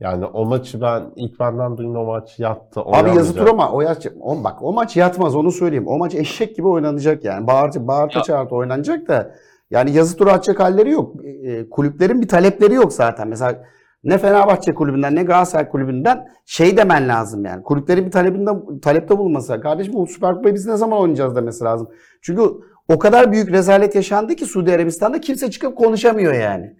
yani 0.00 0.24
o 0.24 0.44
maçı 0.44 0.80
ben 0.80 1.02
ilk 1.16 1.40
benden 1.40 1.76
duyduğum 1.76 1.96
o 1.96 2.04
maç 2.04 2.38
yattı. 2.38 2.80
Abi 2.80 2.86
yazı 2.90 3.00
oynamayacak. 3.08 3.36
tur 3.36 3.46
ama 3.46 3.70
o 3.72 3.80
yaş, 3.80 3.98
o, 4.20 4.44
bak 4.44 4.62
o 4.62 4.72
maç 4.72 4.96
yatmaz 4.96 5.36
onu 5.36 5.52
söyleyeyim. 5.52 5.88
O 5.88 5.98
maç 5.98 6.14
eşek 6.14 6.56
gibi 6.56 6.68
oynanacak 6.68 7.24
yani. 7.24 7.46
Bağırtı, 7.46 7.88
bağırtı 7.88 8.22
çağırtı 8.22 8.54
oynanacak 8.54 9.08
da 9.08 9.30
yani 9.70 9.90
yazı 9.92 10.16
turu 10.16 10.30
atacak 10.30 10.60
halleri 10.60 10.90
yok. 10.90 11.24
E, 11.24 11.28
e, 11.52 11.68
kulüplerin 11.68 12.20
bir 12.22 12.28
talepleri 12.28 12.74
yok 12.74 12.92
zaten. 12.92 13.28
Mesela 13.28 13.64
ne 14.04 14.18
Fenerbahçe 14.18 14.74
kulübünden 14.74 15.14
ne 15.14 15.22
Galatasaray 15.22 15.68
kulübünden 15.68 16.28
şey 16.46 16.76
demen 16.76 17.08
lazım 17.08 17.44
yani. 17.44 17.62
Kulüplerin 17.62 18.06
bir 18.06 18.10
talebinde 18.10 18.50
talepte 18.82 19.18
bulunması. 19.18 19.60
Kardeşim 19.60 19.92
bu 19.92 20.06
Süper 20.06 20.34
Kupayı 20.34 20.54
biz 20.54 20.66
ne 20.66 20.76
zaman 20.76 20.98
oynayacağız 20.98 21.36
demesi 21.36 21.64
lazım. 21.64 21.88
Çünkü 22.22 22.42
o 22.88 22.98
kadar 22.98 23.32
büyük 23.32 23.50
rezalet 23.50 23.94
yaşandı 23.94 24.34
ki 24.36 24.44
Suudi 24.46 24.72
Arabistan'da 24.72 25.20
kimse 25.20 25.50
çıkıp 25.50 25.76
konuşamıyor 25.76 26.32
yani. 26.32 26.76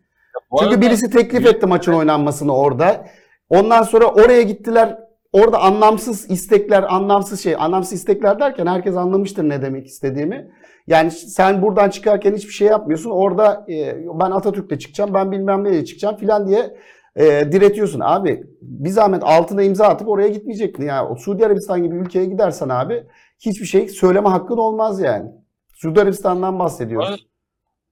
Bu 0.51 0.59
Çünkü 0.59 0.70
arada- 0.74 0.80
birisi 0.86 1.11
teklif 1.11 1.47
etti 1.47 1.66
maçın 1.66 1.93
oynanmasını 1.93 2.57
orada. 2.57 3.05
Ondan 3.49 3.82
sonra 3.82 4.07
oraya 4.07 4.43
gittiler. 4.43 4.99
Orada 5.32 5.61
anlamsız 5.61 6.30
istekler, 6.30 6.82
anlamsız 6.95 7.41
şey, 7.41 7.57
anlamsız 7.59 7.93
istekler 7.93 8.41
derken 8.41 8.66
herkes 8.66 8.97
anlamıştır 8.97 9.49
ne 9.49 9.62
demek 9.62 9.86
istediğimi. 9.86 10.51
Yani 10.89 11.11
sen 11.11 11.62
buradan 11.62 11.91
çıkarken 11.91 12.34
hiçbir 12.34 12.53
şey 12.53 12.68
yapmıyorsun. 12.68 13.11
Orada 13.11 13.66
e, 13.68 13.97
ben 14.20 14.30
Atatürk'le 14.30 14.80
çıkacağım, 14.80 15.14
ben 15.14 15.32
bilmem 15.32 15.64
neyle 15.64 15.84
çıkacağım 15.84 16.16
filan 16.16 16.49
diye 16.49 16.76
e, 17.16 17.53
diretiyorsun. 17.53 18.01
Abi 18.01 18.45
bir 18.62 18.89
zahmet 18.89 19.22
altına 19.24 19.62
imza 19.62 19.86
atıp 19.86 20.09
oraya 20.09 20.28
gitmeyecektin. 20.28 20.86
Yani 20.86 21.09
o 21.09 21.16
Suudi 21.16 21.47
Arabistan 21.47 21.82
gibi 21.82 21.97
ülkeye 21.97 22.24
gidersen 22.24 22.68
abi 22.68 23.05
hiçbir 23.39 23.66
şey 23.66 23.89
söyleme 23.89 24.28
hakkın 24.28 24.57
olmaz 24.57 25.01
yani. 25.01 25.30
Suudi 25.74 26.01
Arabistan'dan 26.01 26.59
bahsediyoruz. 26.59 27.26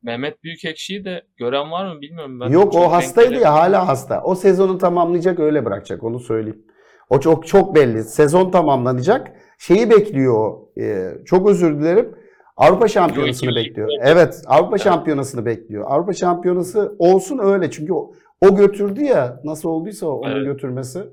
Mehmet 0.02 0.44
Büyükekşi'yi 0.44 1.04
de 1.04 1.22
gören 1.36 1.70
var 1.70 1.94
mı 1.94 2.00
bilmiyorum. 2.00 2.40
Ben 2.40 2.48
Yok 2.48 2.74
o 2.74 2.92
hastaydı 2.92 3.34
ya 3.34 3.54
hala 3.54 3.88
hasta. 3.88 4.22
O 4.22 4.34
sezonu 4.34 4.78
tamamlayacak 4.78 5.40
öyle 5.40 5.64
bırakacak 5.64 6.04
onu 6.04 6.20
söyleyeyim. 6.20 6.64
O 7.10 7.20
çok 7.20 7.46
çok 7.46 7.74
belli. 7.74 8.04
Sezon 8.04 8.50
tamamlanacak. 8.50 9.32
Şeyi 9.58 9.90
bekliyor 9.90 10.34
o. 10.34 10.72
Ee, 10.80 11.10
çok 11.24 11.48
özür 11.48 11.80
dilerim. 11.80 12.25
Avrupa 12.56 12.88
Şampiyonası'nı 12.88 13.48
Euro 13.50 13.58
2020. 13.60 13.68
bekliyor. 13.86 13.88
Evet, 14.02 14.42
Avrupa 14.46 14.78
Şampiyonası'nı 14.78 15.46
bekliyor. 15.46 15.84
Avrupa 15.88 16.12
Şampiyonası 16.12 16.96
olsun 16.98 17.38
öyle 17.42 17.70
çünkü 17.70 17.92
o, 17.92 18.12
o 18.40 18.56
götürdü 18.56 19.02
ya 19.02 19.40
nasıl 19.44 19.68
olduysa 19.68 20.06
o, 20.06 20.10
onun 20.10 20.30
Evet. 20.36 20.44
götürmesi. 20.46 21.04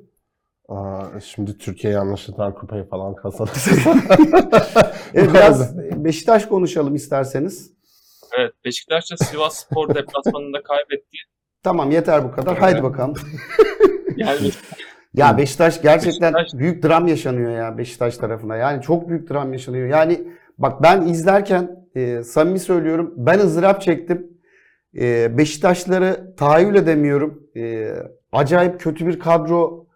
Aa, 0.69 1.03
şimdi 1.23 1.57
Türkiye 1.57 1.93
yanlışlıkla 1.93 2.53
kupayı 2.53 2.83
falan 2.83 3.15
kazanır. 3.15 3.49
Evet, 5.13 5.33
biraz 5.33 5.77
Beşiktaş 6.05 6.45
konuşalım 6.45 6.95
isterseniz. 6.95 7.71
Evet 8.39 8.53
Beşiktaş 8.65 9.11
da 9.11 9.17
Sivas 9.17 9.57
Spor 9.57 9.89
deplasmanında 9.95 10.63
kaybetti. 10.63 11.17
Tamam 11.63 11.91
yeter 11.91 12.23
bu 12.23 12.31
kadar. 12.31 12.57
Haydi 12.57 12.83
bakalım. 12.83 13.13
Yani 14.15 14.49
Ya 15.13 15.37
Beşiktaş 15.37 15.81
gerçekten 15.81 16.33
Beşiktaş- 16.33 16.57
büyük 16.59 16.83
dram 16.83 17.07
yaşanıyor 17.07 17.51
ya 17.51 17.77
Beşiktaş 17.77 18.17
tarafına. 18.17 18.55
Yani 18.55 18.81
çok 18.81 19.09
büyük 19.09 19.29
dram 19.29 19.53
yaşanıyor. 19.53 19.87
Yani 19.87 20.27
bak 20.57 20.83
ben 20.83 21.01
izlerken 21.01 21.85
e, 21.95 22.23
samimi 22.23 22.59
söylüyorum 22.59 23.13
ben 23.17 23.39
ızdırap 23.39 23.81
çektim. 23.81 24.27
E, 24.99 25.37
Beşiktaşları 25.37 26.35
tahayyül 26.37 26.75
edemiyorum. 26.75 27.43
E, 27.55 27.89
acayip 28.31 28.79
kötü 28.79 29.07
bir 29.07 29.19
kadro. 29.19 29.87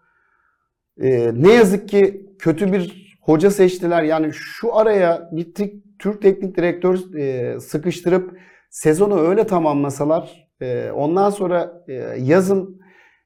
E, 1.00 1.30
ne 1.34 1.52
yazık 1.52 1.88
ki 1.88 2.26
kötü 2.38 2.72
bir 2.72 3.16
hoca 3.22 3.50
seçtiler. 3.50 4.02
Yani 4.02 4.30
şu 4.32 4.76
araya 4.76 5.30
bir 5.32 5.54
Türk 5.98 6.22
teknik 6.22 6.56
direktör 6.56 7.14
e, 7.14 7.60
sıkıştırıp 7.60 8.38
sezonu 8.70 9.20
öyle 9.20 9.46
tamamlasalar 9.46 10.48
e, 10.60 10.90
ondan 10.90 11.30
sonra 11.30 11.84
e, 11.88 11.92
yazın 12.18 12.80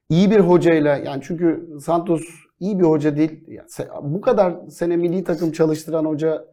iyi 0.09 0.31
bir 0.31 0.39
hocayla 0.39 0.97
yani 0.97 1.21
çünkü 1.25 1.69
Santos 1.81 2.21
iyi 2.59 2.79
bir 2.79 2.83
hoca 2.83 3.17
değil. 3.17 3.47
Bu 4.01 4.21
kadar 4.21 4.67
sene 4.69 4.97
milli 4.97 5.23
takım 5.23 5.51
çalıştıran 5.51 6.05
hoca 6.05 6.45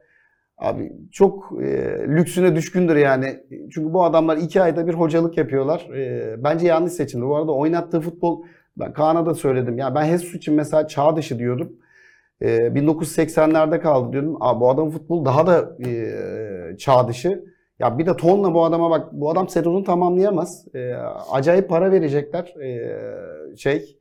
abi 0.60 0.92
çok 1.12 1.52
e, 1.62 1.66
lüksüne 2.08 2.56
düşkündür 2.56 2.96
yani. 2.96 3.40
Çünkü 3.50 3.92
bu 3.92 4.04
adamlar 4.04 4.36
iki 4.36 4.62
ayda 4.62 4.86
bir 4.86 4.94
hocalık 4.94 5.36
yapıyorlar. 5.36 5.80
E, 5.96 6.34
bence 6.44 6.66
yanlış 6.66 6.92
seçimdi. 6.92 7.26
Bu 7.26 7.36
arada 7.36 7.52
oynattığı 7.52 8.00
futbol 8.00 8.42
ben 8.76 8.92
Kaan'a 8.92 9.26
da 9.26 9.34
söyledim. 9.34 9.78
Ya 9.78 9.94
ben 9.94 10.04
Jesus 10.04 10.34
için 10.34 10.54
mesela 10.54 10.88
çağ 10.88 11.16
dışı 11.16 11.38
diyordum. 11.38 11.72
E, 12.40 12.56
1980'lerde 12.56 13.80
kaldı 13.80 14.12
diyordum. 14.12 14.36
Aa, 14.40 14.60
bu 14.60 14.70
adamın 14.70 14.90
futbolu 14.90 15.24
daha 15.24 15.46
da 15.46 15.76
e, 15.86 16.76
çağ 16.78 17.08
dışı. 17.08 17.44
Ya 17.78 17.98
bir 17.98 18.06
de 18.06 18.16
tonla 18.16 18.54
bu 18.54 18.64
adama 18.64 18.90
bak. 18.90 19.12
Bu 19.12 19.30
adam 19.30 19.48
sezonu 19.48 19.84
tamamlayamaz. 19.84 20.66
E, 20.74 20.94
acayip 21.32 21.68
para 21.68 21.92
verecekler. 21.92 22.54
E, 22.62 23.56
şey 23.56 23.99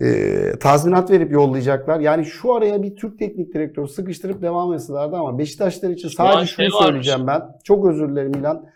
e, 0.00 0.58
tazminat 0.60 1.10
verip 1.10 1.32
yollayacaklar. 1.32 2.00
Yani 2.00 2.24
şu 2.24 2.54
araya 2.54 2.82
bir 2.82 2.96
Türk 2.96 3.18
teknik 3.18 3.54
direktörü 3.54 3.88
sıkıştırıp 3.88 4.42
devam 4.42 4.74
etselerdi 4.74 5.16
ama 5.16 5.38
Beşiktaşlar 5.38 5.90
için 5.90 6.08
sadece 6.08 6.46
şey 6.46 6.66
şunu 6.66 6.74
varmış. 6.74 6.86
söyleyeceğim 6.86 7.26
ben. 7.26 7.42
Çok 7.64 7.86
özür 7.86 8.08
dilerim 8.08 8.32
İlan. 8.34 8.66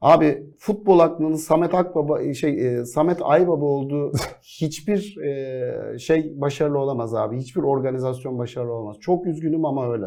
Abi 0.00 0.46
futbol 0.58 0.98
aklının 0.98 1.34
Samet 1.34 1.74
Akbaba 1.74 2.34
şey 2.34 2.78
e, 2.78 2.84
Samet 2.84 3.18
Aybaba 3.22 3.64
olduğu 3.64 4.12
hiçbir 4.42 5.16
e, 5.16 5.98
şey 5.98 6.40
başarılı 6.40 6.78
olamaz 6.78 7.14
abi. 7.14 7.38
Hiçbir 7.38 7.62
organizasyon 7.62 8.38
başarılı 8.38 8.72
olamaz. 8.72 8.96
Çok 9.00 9.26
üzgünüm 9.26 9.64
ama 9.64 9.92
öyle. 9.92 10.06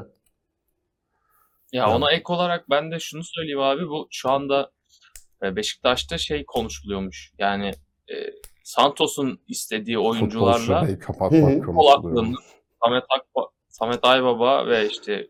Ya 1.74 1.96
ona 1.96 2.12
ek 2.12 2.24
olarak 2.28 2.70
ben 2.70 2.92
de 2.92 3.00
şunu 3.00 3.24
söyleyeyim 3.24 3.60
abi 3.60 3.88
bu 3.88 4.08
şu 4.12 4.30
anda 4.30 4.72
e, 5.44 5.56
Beşiktaş'ta 5.56 6.18
şey 6.18 6.46
konuşuluyormuş. 6.46 7.34
Yani 7.40 7.72
e, 8.10 8.16
Santos'un 8.66 9.40
istediği 9.48 10.00
oyuncularla 10.00 10.86
futbol 11.58 11.88
aklının 11.88 12.36
Samet, 12.84 13.04
Akba, 13.10 13.50
Samet 13.70 14.00
Aybaba 14.04 14.68
ve 14.68 14.88
işte 14.88 15.28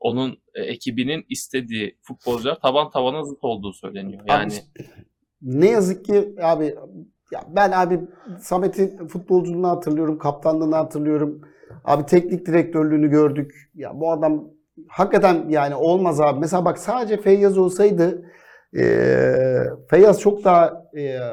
onun 0.00 0.38
e, 0.54 0.62
ekibinin 0.62 1.26
istediği 1.28 1.96
futbolcular 2.02 2.60
taban 2.60 2.90
tabana 2.90 3.24
zıt 3.24 3.44
olduğu 3.44 3.72
söyleniyor. 3.72 4.22
Yani 4.26 4.52
Abi, 4.52 4.86
ne 5.42 5.70
yazık 5.70 6.04
ki 6.04 6.34
abi 6.42 6.74
ya 7.32 7.40
ben 7.48 7.70
abi 7.70 8.00
Samet'in 8.40 9.08
futbolculuğunu 9.08 9.68
hatırlıyorum, 9.68 10.18
kaptanlığını 10.18 10.74
hatırlıyorum. 10.76 11.40
Abi 11.84 12.06
teknik 12.06 12.46
direktörlüğünü 12.46 13.08
gördük. 13.10 13.70
Ya 13.74 14.00
bu 14.00 14.12
adam 14.12 14.50
hakikaten 14.88 15.48
yani 15.48 15.74
olmaz 15.74 16.20
abi. 16.20 16.40
Mesela 16.40 16.64
bak 16.64 16.78
sadece 16.78 17.20
Feyyaz 17.20 17.58
olsaydı 17.58 18.24
eee 18.72 19.70
Feyyaz 19.90 20.20
çok 20.20 20.44
daha 20.44 20.84
eee, 20.94 21.02
y- 21.02 21.26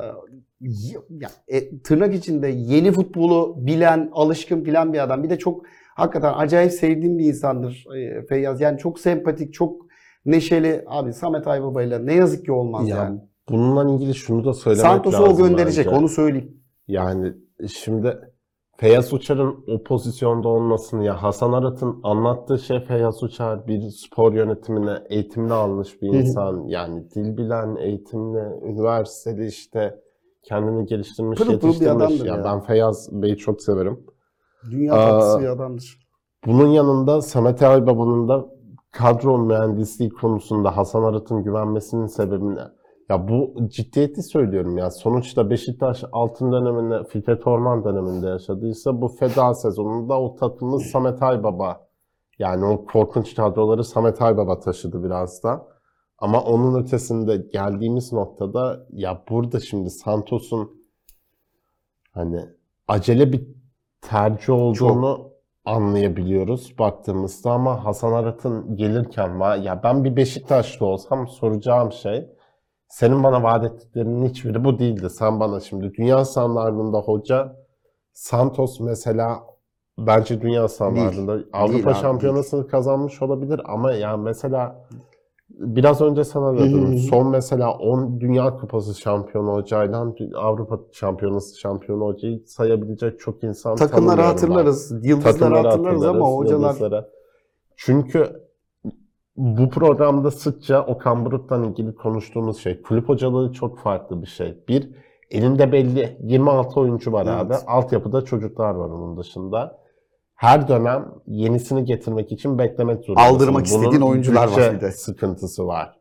ya, 1.09 1.29
e, 1.47 1.79
tırnak 1.79 2.15
içinde 2.15 2.47
yeni 2.47 2.91
futbolu 2.91 3.55
bilen, 3.57 4.09
alışkın 4.13 4.65
bilen 4.65 4.93
bir 4.93 5.03
adam. 5.03 5.23
Bir 5.23 5.29
de 5.29 5.37
çok 5.37 5.65
hakikaten 5.95 6.33
acayip 6.33 6.71
sevdiğim 6.71 7.17
bir 7.17 7.25
insandır 7.25 7.85
eee, 7.95 8.25
Feyyaz. 8.29 8.61
Yani 8.61 8.77
çok 8.77 8.99
sempatik, 8.99 9.53
çok 9.53 9.85
neşeli. 10.25 10.83
Abi 10.87 11.13
Samet 11.13 11.47
Aybaba'yla 11.47 11.99
ne 11.99 12.13
yazık 12.13 12.45
ki 12.45 12.51
olmaz 12.51 12.89
Ya, 12.89 12.97
yani. 12.97 13.19
Bununla 13.49 13.93
ilgili 13.95 14.15
şunu 14.15 14.45
da 14.45 14.53
söylemek 14.53 14.81
Santos'u 14.85 15.23
lazım 15.23 15.33
o 15.33 15.37
gönderecek 15.37 15.85
bence. 15.85 15.97
onu 15.97 16.09
söyleyeyim. 16.09 16.61
Yani 16.87 17.33
şimdi 17.67 18.17
Feyyaz 18.77 19.13
Uçar'ın 19.13 19.63
o 19.67 19.83
pozisyonda 19.83 20.47
olmasını 20.47 21.05
ya 21.05 21.23
Hasan 21.23 21.53
Arat'ın 21.53 21.99
anlattığı 22.03 22.59
şey 22.59 22.79
Feyyaz 22.79 23.23
Uçar 23.23 23.67
bir 23.67 23.81
spor 23.89 24.33
yönetimine 24.33 24.97
eğitimini 25.09 25.53
almış 25.53 26.01
bir 26.01 26.07
insan. 26.07 26.63
Yani 26.67 27.11
dil 27.11 27.37
bilen, 27.37 27.75
eğitimli, 27.75 28.39
üniversitede 28.63 29.47
işte 29.47 29.99
kendini 30.47 30.85
geliştirmiş, 30.85 31.39
Pırıl 31.39 31.49
pırıl 31.49 31.61
bir 31.61 31.67
yetiştirmiş. 31.67 32.03
adamdır 32.03 32.25
Ya 32.25 32.35
ya. 32.35 32.43
Ben 32.43 32.61
Feyyaz 32.61 33.09
Bey'i 33.11 33.37
çok 33.37 33.61
severim. 33.61 33.99
Dünya 34.71 34.93
Aa, 34.93 35.09
tatlısı 35.09 35.39
bir 35.39 35.47
adamdır. 35.47 35.99
Bunun 36.45 36.67
yanında 36.67 37.21
Samet 37.21 37.63
Aybaba'nın 37.63 38.27
da 38.27 38.45
kadro 38.91 39.37
mühendisliği 39.37 40.09
konusunda 40.09 40.77
Hasan 40.77 41.03
Arat'ın 41.03 41.43
güvenmesinin 41.43 42.07
sebebi 42.07 42.55
ne? 42.55 42.61
Ya 43.09 43.27
bu 43.27 43.53
ciddiyeti 43.67 44.23
söylüyorum 44.23 44.77
ya. 44.77 44.91
Sonuçta 44.91 45.49
Beşiktaş 45.49 46.03
altın 46.11 46.51
döneminde, 46.51 47.03
Fikret 47.03 47.47
Orman 47.47 47.83
döneminde 47.83 48.27
yaşadıysa 48.27 49.01
bu 49.01 49.07
feda 49.07 49.53
sezonunda 49.53 50.21
o 50.21 50.35
takımı 50.35 50.79
Samet 50.79 51.23
Aybaba 51.23 51.85
yani 52.39 52.65
o 52.65 52.85
korkunç 52.85 53.35
kadroları 53.35 53.83
Samet 53.83 54.21
Aybaba 54.21 54.59
taşıdı 54.59 55.03
biraz 55.03 55.43
da. 55.43 55.74
Ama 56.17 56.41
onun 56.41 56.83
ötesinde 56.83 57.37
geldiğimiz 57.37 58.13
noktada 58.13 58.85
ya 58.89 59.23
burada 59.29 59.59
şimdi 59.59 59.89
Santos'un 59.89 60.71
hani 62.11 62.45
acele 62.87 63.31
bir 63.31 63.47
tercih 64.01 64.49
olduğunu 64.49 65.31
anlayabiliyoruz 65.65 66.75
baktığımızda. 66.79 67.51
Ama 67.51 67.85
Hasan 67.85 68.11
Arat'ın 68.11 68.77
gelirken 68.77 69.29
va- 69.29 69.63
ya 69.63 69.83
ben 69.83 70.03
bir 70.03 70.15
Beşiktaşlı 70.15 70.85
olsam 70.85 71.27
soracağım 71.27 71.91
şey 71.91 72.29
senin 72.87 73.23
bana 73.23 73.43
vaat 73.43 73.63
ettiklerinin 73.65 74.29
hiçbiri 74.29 74.63
bu 74.65 74.79
değildi. 74.79 75.09
Sen 75.09 75.39
bana 75.39 75.59
şimdi 75.59 75.93
dünya 75.93 76.25
standartında 76.25 76.97
hoca 76.97 77.55
Santos 78.13 78.79
mesela 78.79 79.43
bence 79.97 80.41
dünya 80.41 80.67
standartında 80.67 81.37
Avrupa 81.53 81.89
abi, 81.89 81.97
Şampiyonası'nı 81.97 82.67
kazanmış 82.67 83.21
olabilir. 83.21 83.61
Ama 83.65 83.91
ya 83.91 84.17
mesela 84.17 84.87
biraz 85.59 86.01
önce 86.01 86.23
sana 86.23 86.57
dedim 86.57 86.97
son 86.97 87.29
mesela 87.29 87.73
10 87.73 88.19
Dünya 88.19 88.57
Kupası 88.57 88.99
şampiyonu 89.01 89.53
hocayla 89.53 90.13
Avrupa 90.35 90.79
Şampiyonası 90.91 91.59
şampiyonu 91.59 92.05
hocayı 92.05 92.43
sayabilecek 92.45 93.19
çok 93.19 93.43
insan 93.43 93.75
Takımları 93.75 94.15
tanımıyorum 94.15 94.23
ben. 94.23 94.31
hatırlarız, 94.31 94.91
yıldızları 94.91 95.33
Takımları 95.37 95.67
hatırlarız 95.67 96.03
ama 96.05 96.25
hatırlarız, 96.25 96.37
hocalar 96.37 96.67
yıldızları. 96.67 97.09
Çünkü 97.75 98.45
bu 99.37 99.69
programda 99.69 100.31
sıkça 100.31 100.85
Okan 100.85 101.25
Buruk'tan 101.25 101.63
ilgili 101.63 101.95
konuştuğumuz 101.95 102.57
şey. 102.57 102.81
Kulüp 102.81 103.09
hocalığı 103.09 103.53
çok 103.53 103.79
farklı 103.79 104.21
bir 104.21 104.27
şey. 104.27 104.63
Bir, 104.67 104.89
elinde 105.31 105.71
belli 105.71 106.17
26 106.23 106.79
oyuncu 106.79 107.11
var 107.11 107.25
Evet. 107.29 107.41
abi. 107.41 107.53
Altyapıda 107.67 108.21
çocuklar 108.21 108.75
var 108.75 108.89
onun 108.89 109.17
dışında. 109.17 109.84
Her 110.35 110.67
dönem 110.67 111.13
yenisini 111.27 111.85
getirmek 111.85 112.31
için 112.31 112.57
beklemek 112.57 113.05
zorundasın. 113.05 113.33
Aldırmak 113.33 113.65
istediğin 113.65 114.01
oyuncular 114.01 114.47
var 114.47 114.73
bir 114.73 114.81
de. 114.81 114.91
sıkıntısı 114.91 115.67
var. 115.67 115.99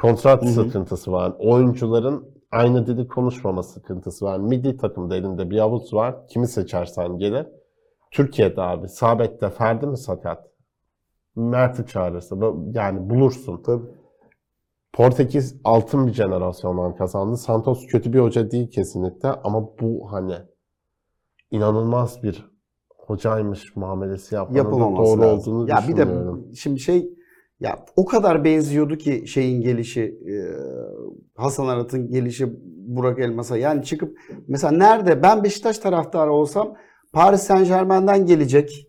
Kontrat 0.00 0.42
Hı 0.42 0.46
hı. 0.46 0.50
sıkıntısı 0.50 1.12
var. 1.12 1.32
Oyuncuların 1.38 2.34
aynı 2.50 2.86
dili 2.86 3.08
konuşmama 3.08 3.62
sıkıntısı 3.62 4.24
var. 4.24 4.38
Milli 4.38 4.76
takımda 4.76 5.16
elinde 5.16 5.50
bir 5.50 5.58
avuç 5.58 5.92
var. 5.92 6.26
Kimi 6.28 6.48
seçersen 6.48 7.18
gelir. 7.18 7.46
Türkiye'de 8.10 8.62
abi 8.62 8.88
Sabek'te 8.88 9.50
Ferdi 9.50 9.86
mi 9.86 9.98
sakat? 9.98 10.50
Mert'i 11.36 11.86
çağırırsa 11.86 12.36
yani 12.72 13.10
bulursun. 13.10 13.62
Tabii. 13.62 13.86
Portekiz 14.92 15.60
altın 15.64 16.06
bir 16.06 16.12
jenerasyondan 16.12 16.96
kazandı. 16.96 17.36
Santos 17.36 17.86
kötü 17.86 18.12
bir 18.12 18.18
hoca 18.18 18.50
değil 18.50 18.70
kesinlikle 18.70 19.28
ama 19.28 19.78
bu 19.80 20.12
hani 20.12 20.34
inanılmaz 21.50 22.22
bir 22.22 22.53
hocaymış 23.06 23.76
muamelesi 23.76 24.34
yapmanın 24.34 24.58
yapılmaması 24.58 25.10
doğru 25.10 25.20
lazım. 25.20 25.54
olduğunu 25.54 25.70
ya 25.70 25.84
bir 25.88 25.96
de 25.96 26.06
şimdi 26.54 26.80
şey 26.80 27.10
ya 27.60 27.78
o 27.96 28.04
kadar 28.04 28.44
benziyordu 28.44 28.96
ki 28.96 29.24
şeyin 29.26 29.62
gelişi 29.62 30.02
e, 30.02 30.34
Hasan 31.34 31.66
Arat'ın 31.66 32.10
gelişi 32.10 32.46
Burak 32.86 33.18
Elmas'a. 33.18 33.56
Yani 33.56 33.84
çıkıp 33.84 34.18
mesela 34.48 34.72
nerede 34.72 35.22
ben 35.22 35.44
Beşiktaş 35.44 35.78
taraftarı 35.78 36.32
olsam 36.32 36.74
Paris 37.12 37.42
Saint 37.42 37.68
Germain'den 37.68 38.26
gelecek 38.26 38.88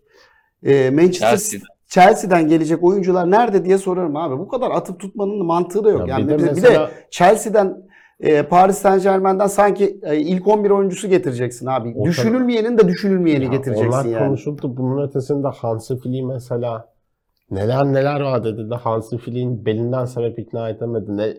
e, 0.62 0.90
Manchester 0.90 1.30
Chelsea'den. 1.30 1.66
Chelsea'den 1.86 2.48
gelecek 2.48 2.84
oyuncular 2.84 3.30
nerede 3.30 3.64
diye 3.64 3.78
sorarım 3.78 4.16
abi. 4.16 4.38
Bu 4.38 4.48
kadar 4.48 4.70
atıp 4.70 5.00
tutmanın 5.00 5.46
mantığı 5.46 5.84
da 5.84 5.90
yok. 5.90 6.08
Ya 6.08 6.18
yani 6.18 6.24
bir 6.26 6.32
de 6.32 6.38
bir 6.38 6.42
de, 6.42 6.50
mesela 6.50 6.90
Chelsea'den 7.10 7.85
e, 8.20 8.42
Paris 8.42 8.78
Saint 8.78 9.02
Germain'den 9.02 9.46
sanki 9.46 10.00
e, 10.02 10.16
ilk 10.16 10.46
11 10.48 10.70
oyuncusu 10.70 11.08
getireceksin 11.08 11.66
abi. 11.66 11.94
O 11.96 12.04
Düşünülmeyenin 12.04 12.78
de 12.78 12.88
düşünülmeyeni 12.88 13.44
Ya 13.44 13.50
getireceksin 13.50 13.88
onlar 13.90 14.04
yani. 14.04 14.26
konuşuldu. 14.26 14.76
Bunun 14.76 15.08
ötesinde 15.08 15.48
Hansi 15.48 15.98
Flick 15.98 16.24
mesela 16.26 16.92
neler 17.50 17.84
neler 17.84 18.20
vaat 18.20 18.46
edildi. 18.46 18.74
Hansi 18.74 19.18
Flick'in 19.18 19.66
belinden 19.66 20.04
sebep 20.04 20.38
ikna 20.38 20.68
edemedi. 20.68 21.16
Ne, 21.16 21.34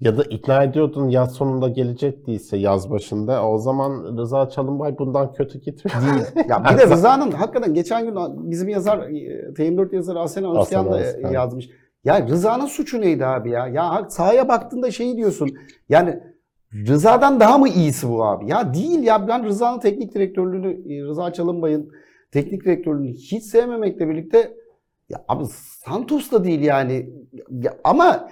ya 0.00 0.16
da 0.18 0.22
ikna 0.22 0.62
ediyordun 0.62 1.08
yaz 1.08 1.32
sonunda 1.32 1.68
gelecek 1.68 2.26
değilse 2.26 2.56
yaz 2.56 2.90
başında. 2.90 3.48
O 3.48 3.58
zaman 3.58 4.16
Rıza 4.18 4.48
Çalınbay 4.48 4.98
bundan 4.98 5.32
kötü 5.32 5.60
gitmiyor. 5.60 5.98
Değil. 6.02 6.46
Ya 6.48 6.64
bir 6.64 6.78
de 6.78 6.90
Rıza'nın 6.90 7.30
hakikaten 7.30 7.74
geçen 7.74 8.04
gün 8.04 8.50
bizim 8.50 8.68
yazar 8.68 8.98
e, 8.98 9.52
TM4 9.52 9.94
yazarı 9.94 10.20
Asena 10.20 10.60
Özkan 10.60 10.90
da 10.92 11.00
yazmış. 11.32 11.70
Ya 12.04 12.28
Rıza'nın 12.28 12.66
suçu 12.66 13.00
neydi 13.00 13.26
abi 13.26 13.50
ya? 13.50 13.66
Ya 13.68 14.06
sahaya 14.08 14.48
baktığında 14.48 14.90
şey 14.90 15.16
diyorsun. 15.16 15.50
Yani 15.88 16.20
Rıza'dan 16.74 17.40
daha 17.40 17.58
mı 17.58 17.68
iyisi 17.68 18.08
bu 18.08 18.24
abi? 18.24 18.50
Ya 18.50 18.74
değil 18.74 19.02
ya 19.02 19.28
ben 19.28 19.44
Rıza'nın 19.44 19.78
teknik 19.80 20.14
direktörlüğünü 20.14 20.94
e, 20.94 21.02
Rıza 21.02 21.32
Çalınbay'ın 21.32 21.90
teknik 22.32 22.64
direktörlüğünü 22.64 23.12
hiç 23.12 23.44
sevmemekle 23.44 24.08
birlikte 24.08 24.54
ya 25.08 25.24
abi 25.28 25.44
Santos 25.84 26.32
da 26.32 26.44
değil 26.44 26.60
yani. 26.60 27.10
Ya 27.50 27.74
ama 27.84 28.28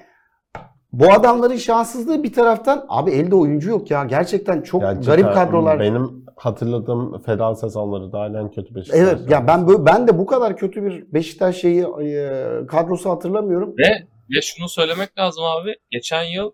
bu 0.93 1.13
adamların 1.13 1.57
şanssızlığı 1.57 2.23
bir 2.23 2.33
taraftan 2.33 2.87
abi 2.89 3.11
elde 3.11 3.35
oyuncu 3.35 3.71
yok 3.71 3.91
ya. 3.91 4.05
Gerçekten 4.05 4.63
çok 4.63 4.83
Yani 4.83 5.05
garip 5.05 5.35
kadrolar. 5.35 5.81
Benim 5.81 6.20
hatırladığım 6.41 7.23
feda 7.23 7.55
sezonları 7.55 8.13
da 8.13 8.27
en 8.27 8.51
kötü 8.51 8.75
Beşiktaş. 8.75 9.01
Evet 9.01 9.31
ya 9.31 9.47
ben 9.47 9.67
böyle, 9.69 9.87
ben 9.87 10.09
de 10.09 10.19
bu 10.19 10.27
kadar 10.27 10.57
kötü 10.57 10.85
bir 10.85 11.13
Beşiktaş 11.13 11.57
şeyi 11.57 11.81
e, 11.83 12.31
kadrosu 12.69 13.11
hatırlamıyorum. 13.11 13.75
Ve 13.79 14.07
ve 14.37 14.41
şunu 14.43 14.69
söylemek 14.69 15.19
lazım 15.19 15.45
abi. 15.45 15.75
Geçen 15.91 16.23
yıl 16.23 16.53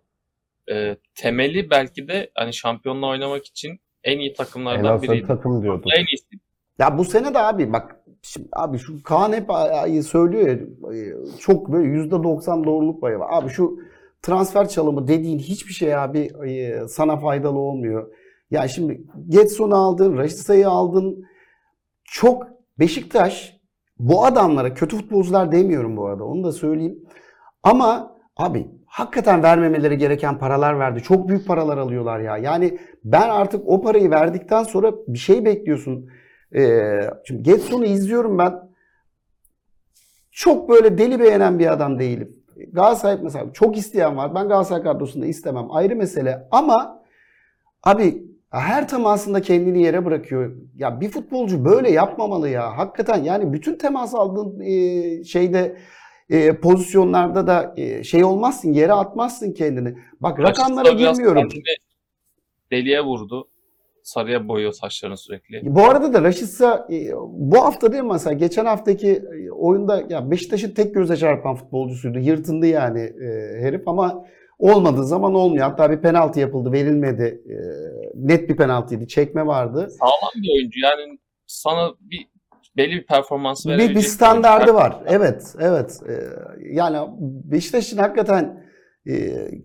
e, 0.70 0.96
temeli 1.14 1.70
belki 1.70 2.08
de 2.08 2.30
hani 2.34 2.52
şampiyonla 2.52 3.06
oynamak 3.06 3.46
için 3.46 3.80
en 4.04 4.18
iyi 4.18 4.30
en 4.30 4.34
takımlardan 4.34 4.84
azından 4.84 5.02
biriydi. 5.02 5.26
takım 5.26 5.62
diyorduk. 5.62 5.86
En 5.98 6.06
iyisi. 6.06 6.26
Ya 6.78 6.98
bu 6.98 7.04
sene 7.04 7.34
de 7.34 7.38
abi 7.38 7.72
bak 7.72 7.96
şimdi 8.22 8.48
abi 8.52 8.78
şu 8.78 9.02
Kaan 9.02 9.32
hep 9.32 9.50
söylüyor 10.04 10.48
ya 10.48 10.54
e, 10.96 11.14
çok 11.40 11.72
böyle 11.72 11.88
%90 11.88 12.64
doğruluk 12.64 13.00
payı 13.00 13.18
var. 13.18 13.28
Abi 13.30 13.50
şu 13.50 13.78
transfer 14.22 14.68
çalımı 14.68 15.08
dediğin 15.08 15.38
hiçbir 15.38 15.72
şey 15.72 15.96
abi 15.96 16.30
e, 16.48 16.80
sana 16.88 17.16
faydalı 17.16 17.58
olmuyor. 17.58 18.10
Ya 18.50 18.68
şimdi 18.68 19.04
Getson'u 19.28 19.74
aldın, 19.74 20.16
Raşitsa'yı 20.16 20.68
aldın. 20.68 21.24
Çok 22.04 22.46
Beşiktaş 22.78 23.56
bu 23.98 24.24
adamlara 24.24 24.74
kötü 24.74 24.96
futbolcular 24.96 25.52
demiyorum 25.52 25.96
bu 25.96 26.06
arada 26.06 26.24
onu 26.24 26.44
da 26.44 26.52
söyleyeyim. 26.52 26.98
Ama 27.62 28.16
abi 28.36 28.70
hakikaten 28.86 29.42
vermemeleri 29.42 29.98
gereken 29.98 30.38
paralar 30.38 30.78
verdi. 30.78 31.02
Çok 31.02 31.28
büyük 31.28 31.46
paralar 31.46 31.78
alıyorlar 31.78 32.20
ya. 32.20 32.36
Yani 32.36 32.78
ben 33.04 33.28
artık 33.28 33.68
o 33.68 33.82
parayı 33.82 34.10
verdikten 34.10 34.62
sonra 34.62 34.92
bir 35.08 35.18
şey 35.18 35.44
bekliyorsun. 35.44 36.08
Ee, 36.54 37.00
şimdi 37.24 37.42
Getson'u 37.42 37.84
izliyorum 37.84 38.38
ben. 38.38 38.54
Çok 40.30 40.68
böyle 40.68 40.98
deli 40.98 41.20
beğenen 41.20 41.58
bir 41.58 41.72
adam 41.72 41.98
değilim. 41.98 42.36
Galatasaray 42.72 43.18
mesela 43.22 43.52
çok 43.52 43.76
isteyen 43.76 44.16
var. 44.16 44.34
Ben 44.34 44.48
Galatasaray 44.48 44.82
kadrosunda 44.82 45.26
istemem. 45.26 45.66
Ayrı 45.70 45.96
mesele. 45.96 46.48
Ama 46.50 47.02
abi 47.82 48.35
her 48.60 48.88
temasında 48.88 49.42
kendini 49.42 49.82
yere 49.82 50.04
bırakıyor. 50.04 50.56
Ya 50.76 51.00
bir 51.00 51.08
futbolcu 51.08 51.64
böyle 51.64 51.90
yapmamalı 51.90 52.48
ya. 52.48 52.78
Hakikaten 52.78 53.24
yani 53.24 53.52
bütün 53.52 53.78
temas 53.78 54.14
aldığın 54.14 54.60
e, 54.60 55.24
şeyde 55.24 55.76
e, 56.30 56.60
pozisyonlarda 56.60 57.46
da 57.46 57.74
e, 57.76 58.04
şey 58.04 58.24
olmazsın, 58.24 58.72
yere 58.72 58.92
atmazsın 58.92 59.52
kendini. 59.52 59.94
Bak 60.20 60.40
rakamlara 60.40 60.84
Raşit 60.84 60.98
biraz 60.98 61.18
girmiyorum. 61.18 61.48
Deliye 62.70 63.00
vurdu. 63.00 63.48
Sarıya 64.02 64.48
boyuyor 64.48 64.72
saçlarını 64.72 65.16
sürekli. 65.16 65.60
Bu 65.64 65.84
arada 65.84 66.12
da 66.12 66.22
Raşitsa 66.22 66.88
e, 66.90 67.12
bu 67.28 67.56
hafta 67.56 67.92
değil 67.92 68.02
mi 68.02 68.12
mesela 68.12 68.34
geçen 68.34 68.64
haftaki 68.64 69.22
oyunda 69.58 70.04
ya 70.08 70.30
Beşiktaş'ın 70.30 70.70
tek 70.70 70.94
göze 70.94 71.16
çarpan 71.16 71.54
futbolcusuydu. 71.54 72.18
Yırtındı 72.18 72.66
yani 72.66 73.00
e, 73.00 73.60
herif 73.60 73.88
ama 73.88 74.24
olmadığı 74.58 75.04
zaman 75.04 75.34
olmuyor. 75.34 75.66
Hatta 75.66 75.90
bir 75.90 76.00
penaltı 76.00 76.40
yapıldı, 76.40 76.72
verilmedi. 76.72 77.42
E, 77.48 77.56
net 78.14 78.48
bir 78.48 78.56
penaltıydı. 78.56 79.06
Çekme 79.06 79.46
vardı. 79.46 79.88
Sağlam 80.00 80.42
bir 80.42 80.54
oyuncu 80.54 80.80
yani 80.80 81.18
sana 81.46 81.92
bir 82.00 82.28
belli 82.76 82.92
bir 82.92 83.06
performans 83.06 83.66
Bir, 83.66 83.70
verebilecek 83.70 83.96
bir 83.96 84.02
standardı 84.02 84.64
oyuncu. 84.64 84.74
var. 84.74 84.96
Evet, 85.06 85.54
evet. 85.60 86.00
E, 86.08 86.14
yani 86.72 87.08
Beşiktaş'ın 87.44 87.98
hakikaten 87.98 88.66
e, 89.06 89.14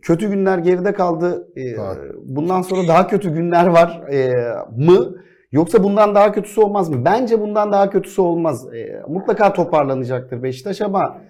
kötü 0.01 0.29
günler 0.29 0.57
geride 0.57 0.93
kaldı. 0.93 1.47
E, 1.55 1.77
Var. 1.77 1.97
bundan 2.23 2.61
sonra 2.61 2.87
daha 2.87 3.07
kötü 3.07 3.29
günler 3.33 3.67
var 3.67 4.13
e, 4.13 4.33
mı? 4.77 5.15
Yoksa 5.51 5.83
bundan 5.83 6.15
daha 6.15 6.31
kötüsü 6.31 6.61
olmaz 6.61 6.89
mı? 6.89 7.05
Bence 7.05 7.41
bundan 7.41 7.71
daha 7.71 7.89
kötüsü 7.89 8.21
olmaz. 8.21 8.73
E, 8.73 9.01
mutlaka 9.07 9.53
toparlanacaktır 9.53 10.43
Beşiktaş 10.43 10.81
ama 10.81 11.21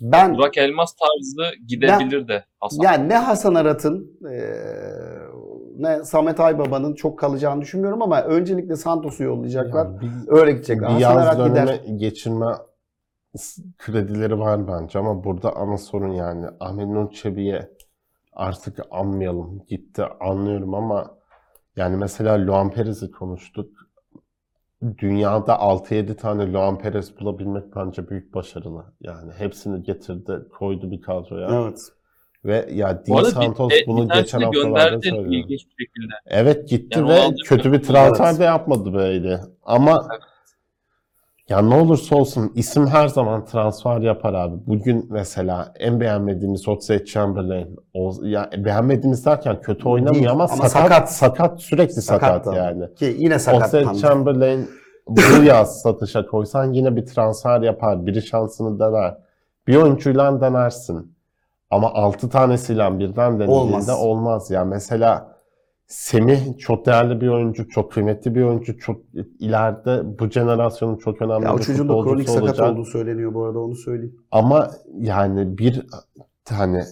ben 0.00 0.34
Burak 0.34 0.58
Elmas 0.58 0.94
tarzı 0.96 1.50
gidebilir 1.66 2.28
de 2.28 2.44
Hasan. 2.60 2.84
yani 2.84 3.08
ne 3.08 3.16
Hasan 3.16 3.54
Arat'ın 3.54 4.18
e, 4.30 4.40
ne 5.78 6.04
Samet 6.04 6.40
Aybaba'nın 6.40 6.94
çok 6.94 7.18
kalacağını 7.18 7.60
düşünmüyorum 7.60 8.02
ama 8.02 8.22
öncelikle 8.22 8.76
Santos'u 8.76 9.22
yollayacaklar. 9.24 9.86
Yani 9.86 10.00
bir- 10.00 10.10
Öyle 10.32 10.52
gidecekler. 10.52 10.88
Bir 10.88 10.94
Hasan 11.02 11.14
yaz 11.24 11.38
Arat 11.38 11.48
gider. 11.48 11.80
geçirme 11.96 12.46
kredileri 13.78 14.38
var 14.38 14.68
bence 14.68 14.98
ama 14.98 15.24
burada 15.24 15.56
ana 15.56 15.78
sorun 15.78 16.12
yani 16.12 16.46
Ahmet 16.60 16.86
Nur 16.86 17.10
Çebi'ye 17.10 17.70
artık 18.32 18.78
anmayalım. 18.90 19.62
Gitti 19.68 20.02
anlıyorum 20.20 20.74
ama 20.74 21.10
yani 21.76 21.96
mesela 21.96 22.46
Luan 22.46 22.70
Perez'i 22.70 23.10
konuştuk. 23.10 23.70
Dünyada 24.98 25.52
6-7 25.54 26.16
tane 26.16 26.52
Luan 26.52 26.78
Perez 26.78 27.20
bulabilmek 27.20 27.76
bence 27.76 28.08
büyük 28.08 28.34
başarılı. 28.34 28.84
Yani 29.00 29.32
hepsini 29.38 29.82
getirdi, 29.82 30.38
koydu 30.58 30.90
bir 30.90 31.00
kadroya. 31.00 31.48
Evet. 31.64 31.78
Ve 32.44 32.68
ya 32.72 33.06
Di 33.06 33.10
bir- 33.12 33.22
Santos 33.22 33.72
e, 33.72 33.86
bunu 33.86 34.02
bir 34.04 34.08
tanesini 34.08 34.22
geçen 34.22 34.40
haftalarda 34.40 35.00
söylüyor. 35.00 35.48
bir. 35.48 35.68
Evet 36.26 36.68
gitti 36.68 36.98
Yani 36.98 37.10
ve 37.10 37.34
kötü 37.44 37.72
bir 37.72 37.78
bir- 37.78 37.82
transfer 37.82 38.28
Evet. 38.30 38.40
de 38.40 38.44
yapmadı 38.44 38.92
böyle. 38.94 39.40
Ama 39.62 40.08
ya 41.50 41.62
ne 41.62 41.74
olursa 41.74 42.16
olsun 42.16 42.52
isim 42.54 42.86
her 42.86 43.08
zaman 43.08 43.44
transfer 43.44 44.00
yapar 44.00 44.34
abi. 44.34 44.56
Bugün 44.66 45.06
mesela 45.10 45.72
en 45.78 46.00
beğenmediğimiz 46.00 46.68
Oxlade 46.68 47.04
Chamberlain. 47.04 47.76
O, 47.94 48.12
ya 48.22 48.50
beğenmediğimiz 48.56 49.26
derken 49.26 49.60
kötü 49.60 49.88
oynamıyor 49.88 50.14
Değil, 50.14 50.30
ama, 50.30 50.44
ama 50.44 50.68
sakat, 50.68 50.72
sakat. 50.90 51.12
sakat 51.12 51.60
sürekli 51.60 52.02
sakat, 52.02 52.44
Sakat 52.44 52.56
yani. 52.56 52.94
Ki 52.94 53.16
yine 53.18 53.34
Oxlade 53.34 53.58
sakatlandı. 53.58 53.98
Chamberlain 53.98 54.68
bu 55.08 55.20
yaz 55.44 55.80
satışa 55.80 56.26
koysan 56.26 56.72
yine 56.72 56.96
bir 56.96 57.06
transfer 57.06 57.60
yapar. 57.60 58.06
Biri 58.06 58.22
şansını 58.22 58.78
dener. 58.78 59.16
Bir 59.66 59.76
oyuncuyla 59.76 60.40
denersin. 60.40 61.16
Ama 61.70 61.94
6 61.94 62.28
tanesiyle 62.28 62.98
birden 62.98 63.32
denediğinde 63.32 63.52
Olmaz. 63.52 63.88
olmaz. 63.88 64.50
Ya 64.50 64.64
mesela 64.64 65.29
Semih 65.90 66.58
çok 66.58 66.86
değerli 66.86 67.20
bir 67.20 67.28
oyuncu, 67.28 67.68
çok 67.68 67.92
kıymetli 67.92 68.34
bir 68.34 68.42
oyuncu, 68.42 68.78
çok 68.78 69.00
ileride 69.38 70.18
bu 70.18 70.30
jenerasyonun 70.30 70.96
çok 70.96 71.22
önemli 71.22 71.44
Ya 71.44 71.54
o 71.54 71.58
bir 71.58 71.62
çocuğun 71.62 71.88
da 71.88 71.92
kronik 71.92 72.04
futbolcusu 72.06 72.32
sakat 72.32 72.48
olacak. 72.48 72.72
olduğu 72.72 72.84
söyleniyor 72.84 73.34
bu 73.34 73.44
arada 73.44 73.58
onu 73.58 73.74
söyleyeyim. 73.74 74.16
Ama 74.30 74.70
yani 74.98 75.58
bir 75.58 75.86
hani 76.48 76.82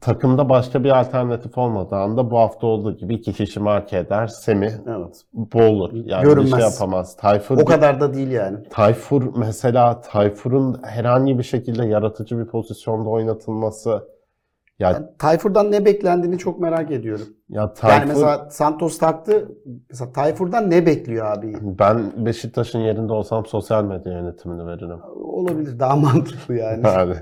takımda 0.00 0.48
başka 0.48 0.84
bir 0.84 1.00
alternatif 1.00 1.58
olmadığı 1.58 1.96
anda 1.96 2.30
bu 2.30 2.38
hafta 2.38 2.66
olduğu 2.66 2.96
gibi 2.96 3.14
iki 3.14 3.32
kişi 3.32 3.60
marke 3.60 3.98
eder. 3.98 4.26
Semih 4.26 4.70
Evet. 4.88 5.20
bu 5.32 5.62
olur. 5.62 5.90
Yani 5.94 6.22
bir 6.22 6.28
Görünmez. 6.28 6.50
şey 6.50 6.60
yapamaz. 6.60 7.16
Tayfur 7.16 7.58
O 7.58 7.64
kadar 7.64 8.00
da 8.00 8.14
değil 8.14 8.30
yani. 8.30 8.58
Tayfur 8.70 9.32
mesela 9.36 10.00
Tayfur'un 10.00 10.76
herhangi 10.82 11.38
bir 11.38 11.44
şekilde 11.44 11.86
yaratıcı 11.86 12.38
bir 12.38 12.46
pozisyonda 12.46 13.08
oynatılması 13.08 14.13
ya 14.78 14.92
Ben 14.94 15.10
Tayfur'dan 15.18 15.72
ne 15.72 15.84
beklendiğini 15.84 16.38
çok 16.38 16.60
merak 16.60 16.90
ediyorum. 16.90 17.26
ya 17.48 17.74
Tayfur 17.74 17.98
Yani 17.98 18.08
mesela 18.08 18.50
Santos 18.50 18.98
taktı. 18.98 19.48
Mesela 19.90 20.12
Tayfur'dan 20.12 20.70
ne 20.70 20.86
bekliyor 20.86 21.26
abi? 21.26 21.52
ben 21.62 22.26
Beşiktaş'ın 22.26 22.78
yerinde 22.78 23.12
olsam 23.12 23.46
sosyal 23.46 23.84
medya 23.84 24.12
yönetimini 24.12 24.66
veririm. 24.66 24.98
Olabilir. 25.16 25.78
Daha 25.78 25.96
mantıklı 25.96 26.54
yani. 26.54 26.86
Yani 26.86 27.14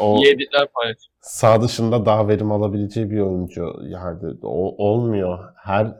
o 0.00 0.16
İyi 0.16 0.34
editler 0.34 0.68
paylaşıyor. 0.74 1.14
sağ 1.20 1.62
dışında 1.62 2.06
daha 2.06 2.28
verim 2.28 2.52
alabileceği 2.52 3.10
bir 3.10 3.20
oyuncu 3.20 3.72
yani 3.88 4.18
o 4.42 4.84
olmuyor. 4.88 5.38
Her 5.56 5.96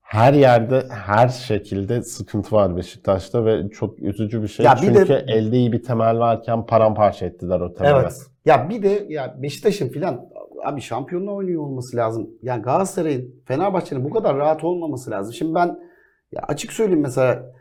her 0.00 0.32
yerde 0.32 0.82
her 0.90 1.28
şekilde 1.28 2.02
sıkıntı 2.02 2.56
var 2.56 2.76
Beşiktaş'ta 2.76 3.44
ve 3.44 3.70
çok 3.70 3.98
üzücü 3.98 4.42
bir 4.42 4.48
şey. 4.48 4.66
Ya 4.66 4.74
bir 4.74 4.80
Çünkü 4.80 5.08
de- 5.08 5.24
elde 5.28 5.56
iyi 5.56 5.72
bir 5.72 5.82
temel 5.82 6.18
varken 6.18 6.66
paramparça 6.66 7.26
ettiler 7.26 7.60
o 7.60 7.74
temeli. 7.74 7.94
Evet. 7.94 8.12
Ya 8.44 8.68
bir 8.70 8.82
de 8.82 9.06
ya 9.08 9.36
Beşiktaş'ın 9.42 9.88
filan 9.88 10.28
abi 10.64 10.80
şampiyonla 10.80 11.30
oynuyor 11.32 11.62
olması 11.62 11.96
lazım. 11.96 12.30
Yani 12.42 12.62
Galatasaray'ın, 12.62 13.34
Fenerbahçe'nin 13.46 14.04
bu 14.04 14.10
kadar 14.10 14.36
rahat 14.36 14.64
olmaması 14.64 15.10
lazım. 15.10 15.34
Şimdi 15.34 15.54
ben 15.54 15.78
ya 16.32 16.42
açık 16.48 16.72
söyleyeyim 16.72 17.00
mesela 17.02 17.52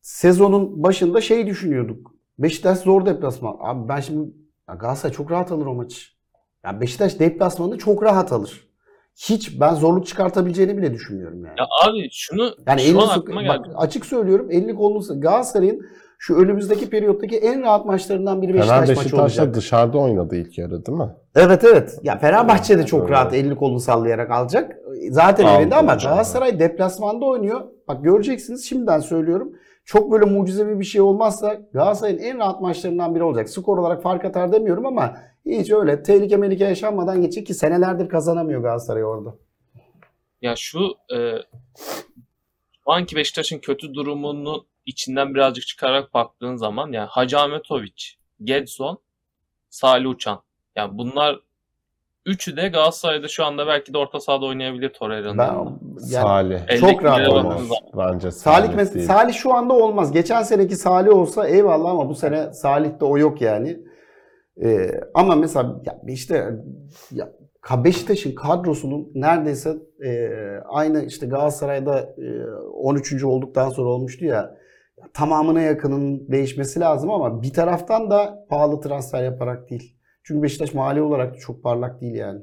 sezonun 0.00 0.82
başında 0.82 1.20
şey 1.20 1.46
düşünüyorduk. 1.46 2.14
Beşiktaş 2.38 2.78
zor 2.78 3.06
deplasman. 3.06 3.56
Abi 3.60 3.88
ben 3.88 4.00
şimdi 4.00 4.30
ya 4.68 4.74
Galatasaray 4.74 5.14
çok 5.16 5.30
rahat 5.30 5.52
alır 5.52 5.66
o 5.66 5.74
maçı. 5.74 6.00
Ya 6.64 6.80
Beşiktaş 6.80 7.18
deplasmanını 7.20 7.78
çok 7.78 8.02
rahat 8.02 8.32
alır. 8.32 8.68
Hiç 9.16 9.60
ben 9.60 9.74
zorluk 9.74 10.06
çıkartabileceğini 10.06 10.76
bile 10.76 10.94
düşünmüyorum 10.94 11.44
yani. 11.44 11.54
Ya 11.58 11.66
abi 11.84 12.08
şunu 12.12 12.54
Yani 12.66 12.80
şu 12.80 12.86
elini 12.86 13.02
an 13.02 13.18
aklıma 13.18 13.48
bak, 13.48 13.64
geldi. 13.64 13.76
açık 13.76 14.06
söylüyorum 14.06 14.50
elini 14.50 14.74
kolunu 14.74 15.20
Galatasaray'ın 15.20 15.86
şu 16.26 16.34
önümüzdeki 16.34 16.90
periyottaki 16.90 17.36
en 17.36 17.62
rahat 17.62 17.86
maçlarından 17.86 18.42
biri 18.42 18.52
Fener 18.52 18.62
Beşiktaş 18.62 18.88
maçı 18.88 19.00
Beşiktaş'ta 19.00 19.42
olacak. 19.42 19.54
dışarıda 19.54 19.98
oynadı 19.98 20.36
ilk 20.36 20.58
yarı 20.58 20.86
değil 20.86 20.98
mi? 20.98 21.14
Evet 21.34 21.64
evet. 21.64 21.98
Ya 22.02 22.18
Fenerbahçe 22.18 22.78
de 22.78 22.86
çok 22.86 23.10
rahat 23.10 23.34
elini 23.34 23.56
kolunu 23.56 23.80
sallayarak 23.80 24.30
alacak. 24.30 24.76
Zaten 25.10 25.44
Aldı 25.44 25.62
evinde 25.62 25.74
ama 25.74 25.94
hocam. 25.94 26.12
Galatasaray 26.12 26.58
deplasmanda 26.58 27.24
oynuyor. 27.24 27.60
Bak 27.88 28.04
göreceksiniz 28.04 28.68
şimdiden 28.68 28.98
söylüyorum. 29.00 29.52
Çok 29.84 30.12
böyle 30.12 30.24
mucizevi 30.24 30.80
bir 30.80 30.84
şey 30.84 31.00
olmazsa 31.00 31.54
Galatasaray'ın 31.72 32.18
en 32.18 32.38
rahat 32.38 32.60
maçlarından 32.60 33.14
biri 33.14 33.22
olacak. 33.22 33.48
Skor 33.50 33.78
olarak 33.78 34.02
fark 34.02 34.24
atar 34.24 34.52
demiyorum 34.52 34.86
ama 34.86 35.16
hiç 35.46 35.70
öyle 35.70 36.02
tehlike 36.02 36.36
melike 36.36 36.64
yaşanmadan 36.64 37.20
geçecek 37.20 37.46
ki 37.46 37.54
senelerdir 37.54 38.08
kazanamıyor 38.08 38.62
Galatasaray 38.62 39.04
orada. 39.04 39.34
Ya 40.42 40.54
şu 40.56 40.80
e, 41.14 41.18
şu 42.84 42.92
anki 42.92 43.16
Beşiktaş'ın 43.16 43.58
kötü 43.58 43.94
durumunu 43.94 44.66
içinden 44.86 45.34
birazcık 45.34 45.66
çıkararak 45.66 46.14
baktığın 46.14 46.56
zaman 46.56 46.92
yani 46.92 47.06
Hacı 47.06 47.38
Ahmetoviç, 47.38 48.18
Gedson, 48.44 48.98
Salih 49.70 50.10
Uçan. 50.10 50.42
Yani 50.76 50.98
bunlar 50.98 51.40
üçü 52.26 52.56
de 52.56 52.68
Galatasaray'da 52.68 53.28
şu 53.28 53.44
anda 53.44 53.66
belki 53.66 53.94
de 53.94 53.98
orta 53.98 54.20
sahada 54.20 54.46
oynayabilir 54.46 54.88
Torreira'nın. 54.88 55.38
Ben 55.38 55.54
yani 56.10 56.22
Salih. 56.22 56.80
Çok 56.80 57.04
rahat 57.04 57.28
olmaz. 57.28 57.62
Bence 57.96 58.30
Salih, 58.30 58.66
Salih, 58.66 58.78
mes- 58.78 58.94
değil. 58.94 59.06
Salih 59.06 59.34
şu 59.34 59.54
anda 59.54 59.74
olmaz. 59.74 60.12
Geçen 60.12 60.42
seneki 60.42 60.76
Salih 60.76 61.12
olsa 61.12 61.48
eyvallah 61.48 61.90
ama 61.90 62.08
bu 62.08 62.14
sene 62.14 62.52
Salih'te 62.52 63.04
o 63.04 63.18
yok 63.18 63.40
yani. 63.40 63.78
Ee, 64.62 64.90
ama 65.14 65.34
mesela 65.34 65.80
ya 65.84 66.00
işte 66.08 66.50
ya 67.10 67.32
Beşiktaş'ın 67.84 68.34
kadrosunun 68.34 69.08
neredeyse 69.14 69.76
e, 70.04 70.28
aynı 70.68 71.04
işte 71.04 71.26
Galatasaray'da 71.26 72.00
e, 72.00 72.50
13. 72.72 73.24
olduktan 73.24 73.70
sonra 73.70 73.88
olmuştu 73.88 74.24
ya 74.24 74.56
tamamına 75.14 75.60
yakının 75.60 76.28
değişmesi 76.32 76.80
lazım 76.80 77.10
ama 77.10 77.42
bir 77.42 77.52
taraftan 77.52 78.10
da 78.10 78.46
pahalı 78.48 78.80
transfer 78.80 79.24
yaparak 79.24 79.70
değil. 79.70 79.96
Çünkü 80.22 80.42
Beşiktaş 80.42 80.74
mali 80.74 81.02
olarak 81.02 81.34
da 81.34 81.38
çok 81.38 81.62
parlak 81.62 82.00
değil 82.00 82.14
yani. 82.14 82.40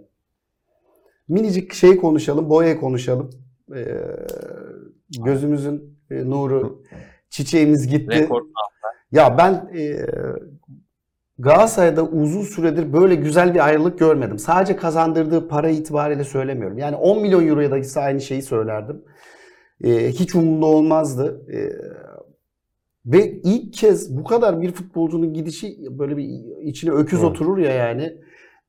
Minicik 1.28 1.74
şey 1.74 1.98
konuşalım, 1.98 2.50
boya 2.50 2.80
konuşalım. 2.80 3.30
Ee, 3.76 4.02
gözümüzün 5.26 6.00
e, 6.12 6.30
nuru, 6.30 6.84
çiçeğimiz 7.30 7.88
gitti. 7.88 8.16
Rekor. 8.16 8.42
Ya 9.12 9.38
ben 9.38 9.72
e, 9.78 10.06
Galatasaray'da 11.40 12.04
uzun 12.04 12.42
süredir 12.42 12.94
böyle 12.94 13.16
güzel 13.16 13.54
bir 13.54 13.66
ayrılık 13.66 14.00
görmedim. 14.00 14.40
Sadece 14.40 14.76
kazandırdığı 14.76 15.48
para 15.48 15.70
itibariyle 15.70 16.24
söylemiyorum. 16.24 16.78
Yani 16.78 16.96
10 16.96 17.22
milyon 17.22 17.48
euroya 17.48 17.72
da 17.72 17.78
gitse 17.78 18.00
aynı 18.00 18.22
şeyi 18.22 18.42
söylerdim. 18.42 19.04
E, 19.84 20.08
hiç 20.08 20.36
umurumda 20.36 20.66
olmazdı. 20.66 21.42
E, 21.54 21.60
ve 23.06 23.32
ilk 23.44 23.74
kez 23.74 24.18
bu 24.18 24.24
kadar 24.24 24.62
bir 24.62 24.72
futbolcunun 24.72 25.34
gidişi 25.34 25.78
böyle 25.90 26.18
bir 26.18 26.30
içine 26.64 26.92
öküz 26.92 27.20
Hı. 27.22 27.26
oturur 27.26 27.58
ya 27.58 27.72
yani. 27.72 28.14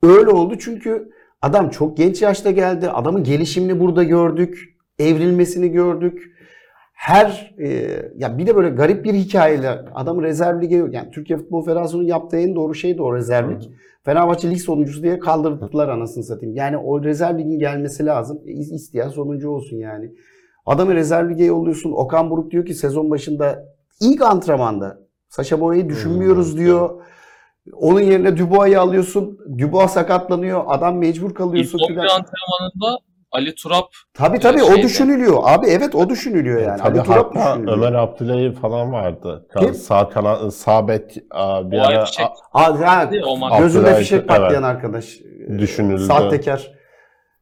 Öyle 0.02 0.30
oldu 0.30 0.54
çünkü 0.58 1.10
adam 1.42 1.70
çok 1.70 1.96
genç 1.96 2.22
yaşta 2.22 2.50
geldi. 2.50 2.90
Adamın 2.90 3.24
gelişimini 3.24 3.80
burada 3.80 4.02
gördük. 4.04 4.76
Evrilmesini 4.98 5.68
gördük. 5.68 6.32
Her 6.92 7.54
e, 7.58 7.68
ya 8.16 8.38
bir 8.38 8.46
de 8.46 8.56
böyle 8.56 8.70
garip 8.70 9.04
bir 9.04 9.14
hikayeyle 9.14 9.68
adamı 9.94 10.22
rezerv 10.22 10.62
lige 10.62 10.76
yani 10.76 11.10
Türkiye 11.10 11.38
Futbol 11.38 11.64
Federasyonu'nun 11.64 12.08
yaptığı 12.08 12.36
en 12.36 12.54
doğru 12.54 12.74
şey 12.74 12.98
de 12.98 13.02
o 13.02 13.14
rezervlik. 13.16 13.70
Fenerbahçe 14.04 14.50
lig 14.50 14.58
sonuncusu 14.58 15.02
diye 15.02 15.18
kaldırdılar 15.18 15.88
anasını 15.88 16.24
satayım. 16.24 16.54
Yani 16.56 16.76
o 16.76 17.04
rezerv 17.04 17.38
ligin 17.38 17.58
gelmesi 17.58 18.06
lazım. 18.06 18.40
E, 18.46 18.50
is- 18.52 18.74
isteyen 18.74 19.08
sonuncu 19.08 19.50
olsun 19.50 19.76
yani. 19.76 20.10
Adamı 20.66 20.94
rezerv 20.94 21.30
lige 21.30 21.44
yolluyorsun. 21.44 21.92
Okan 21.92 22.30
Buruk 22.30 22.50
diyor 22.50 22.66
ki 22.66 22.74
sezon 22.74 23.10
başında 23.10 23.64
ilk 24.00 24.22
antrenmanda 24.22 24.98
Saşa 25.28 25.60
Boya'yı 25.60 25.88
düşünmüyoruz 25.88 26.50
Hmm, 26.52 26.58
diyor. 26.58 26.90
Onun 27.72 28.00
yerine 28.00 28.38
Dubois'ı 28.38 28.80
alıyorsun. 28.80 29.38
Dubois 29.58 29.90
sakatlanıyor. 29.90 30.62
Adam 30.66 30.96
mecbur 30.98 31.34
kalıyorsun. 31.34 31.78
İlk 31.78 31.86
filan. 31.88 32.00
11 32.06 32.10
antrenmanında 32.10 32.98
Ali 33.32 33.54
Turap 33.54 33.84
Tabii 34.14 34.38
tabii 34.38 34.62
o 34.62 34.66
şeyde. 34.66 34.82
düşünülüyor. 34.82 35.38
Abi 35.44 35.66
evet 35.66 35.94
o 35.94 36.08
düşünülüyor 36.08 36.62
yani. 36.62 36.80
Tabii 36.82 36.98
Ali 36.98 37.06
Turap 37.06 37.36
hatta 37.36 37.50
düşünülüyor. 37.52 37.78
Ömer 37.78 37.92
Abdülay 37.92 38.52
falan 38.54 38.92
vardı. 38.92 39.46
Kim? 39.58 39.74
Sağ 39.74 40.08
kanat, 40.08 40.54
sağ 40.54 40.88
bek 40.88 41.18
a, 41.30 41.70
bir 41.70 41.78
o 41.78 41.80
ay 41.82 41.96
ara 41.96 42.04
fişek 42.04 42.26
Aa, 42.52 42.80
ha, 42.80 43.10
o 43.26 43.36
maç. 43.38 43.58
gözünde 43.58 43.86
Abdülay- 43.90 43.98
fişek 43.98 44.28
patlayan 44.28 44.52
evet. 44.64 44.64
arkadaş. 44.76 45.16
Ee, 45.48 45.58
Düşünüldü. 45.58 46.04
Sahtekar. 46.04 46.81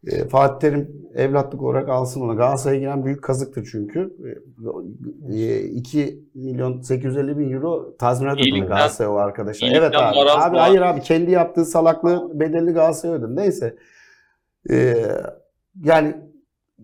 Ee, 0.07 0.29
Fatih 0.29 0.59
Terim 0.69 1.07
evlatlık 1.15 1.63
olarak 1.63 1.89
alsın 1.89 2.21
onu. 2.21 2.37
Galatasaray'a 2.37 2.81
giren 2.81 3.05
büyük 3.05 3.23
kazıktır 3.25 3.69
çünkü. 3.73 4.17
Ee, 5.33 5.61
2 5.61 6.25
milyon 6.35 6.81
850 6.81 7.39
bin 7.39 7.53
euro 7.53 7.97
tazminat 7.97 8.35
ödedi 8.35 8.49
İyilikten- 8.49 8.69
Galatasaray 8.69 9.11
o 9.13 9.15
arkadaşa. 9.17 9.67
Evet 9.67 9.95
abi. 9.97 10.19
Abi 10.19 10.55
var. 10.57 10.61
hayır 10.61 10.81
abi 10.81 11.01
kendi 11.01 11.31
yaptığı 11.31 11.65
salaklığı 11.65 12.41
bedelli 12.41 12.71
Galatasaray 12.73 13.15
ödedi. 13.19 13.37
Neyse. 13.37 13.77
Ee, 14.71 14.95
yani 15.85 16.15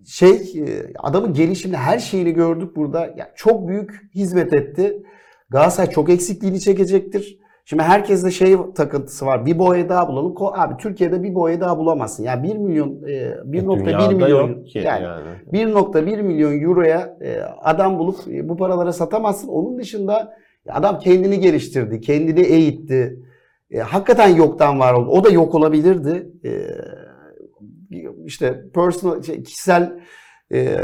şey 0.06 0.30
e, 0.56 0.92
adamın 0.98 1.32
gelişimini 1.34 1.76
her 1.76 1.98
şeyini 1.98 2.32
gördük 2.32 2.76
burada. 2.76 3.00
Ya 3.00 3.32
çok 3.36 3.68
büyük 3.68 4.10
hizmet 4.14 4.52
etti. 4.52 5.02
Galatasaray 5.50 5.90
çok 5.90 6.10
eksikliğini 6.10 6.60
çekecektir. 6.60 7.38
Şimdi 7.68 7.82
herkeste 7.82 8.30
şey 8.30 8.56
takıntısı 8.74 9.26
var. 9.26 9.46
Bir 9.46 9.58
boya 9.58 9.88
daha 9.88 10.08
bulalım. 10.08 10.32
Ko- 10.32 10.58
Abi 10.58 10.76
Türkiye'de 10.76 11.22
bir 11.22 11.34
boya 11.34 11.60
daha 11.60 11.78
bulamazsın. 11.78 12.24
Yani 12.24 12.48
1 12.48 12.56
milyon 12.56 13.02
e, 13.02 13.12
1.1 13.44 13.84
Dünyada 13.84 14.08
milyon 14.08 14.48
yok 14.48 14.66
ki 14.66 14.78
yani, 14.78 15.04
yani. 15.04 15.72
1.1 15.72 16.22
milyon 16.22 16.60
euroya 16.60 17.16
e, 17.20 17.40
adam 17.40 17.98
bulup 17.98 18.16
e, 18.28 18.48
bu 18.48 18.56
paralara 18.56 18.92
satamazsın. 18.92 19.48
Onun 19.48 19.78
dışında 19.78 20.36
adam 20.68 20.98
kendini 20.98 21.40
geliştirdi, 21.40 22.00
kendini 22.00 22.40
eğitti. 22.40 23.18
E, 23.70 23.78
hakikaten 23.78 24.28
yoktan 24.28 24.80
var 24.80 24.94
oldu. 24.94 25.10
O 25.10 25.24
da 25.24 25.28
yok 25.28 25.54
olabilirdi. 25.54 26.28
E, 26.44 26.50
işte 28.24 28.64
personal, 28.74 29.22
şey, 29.22 29.42
kişisel 29.42 29.98
e, 30.52 30.78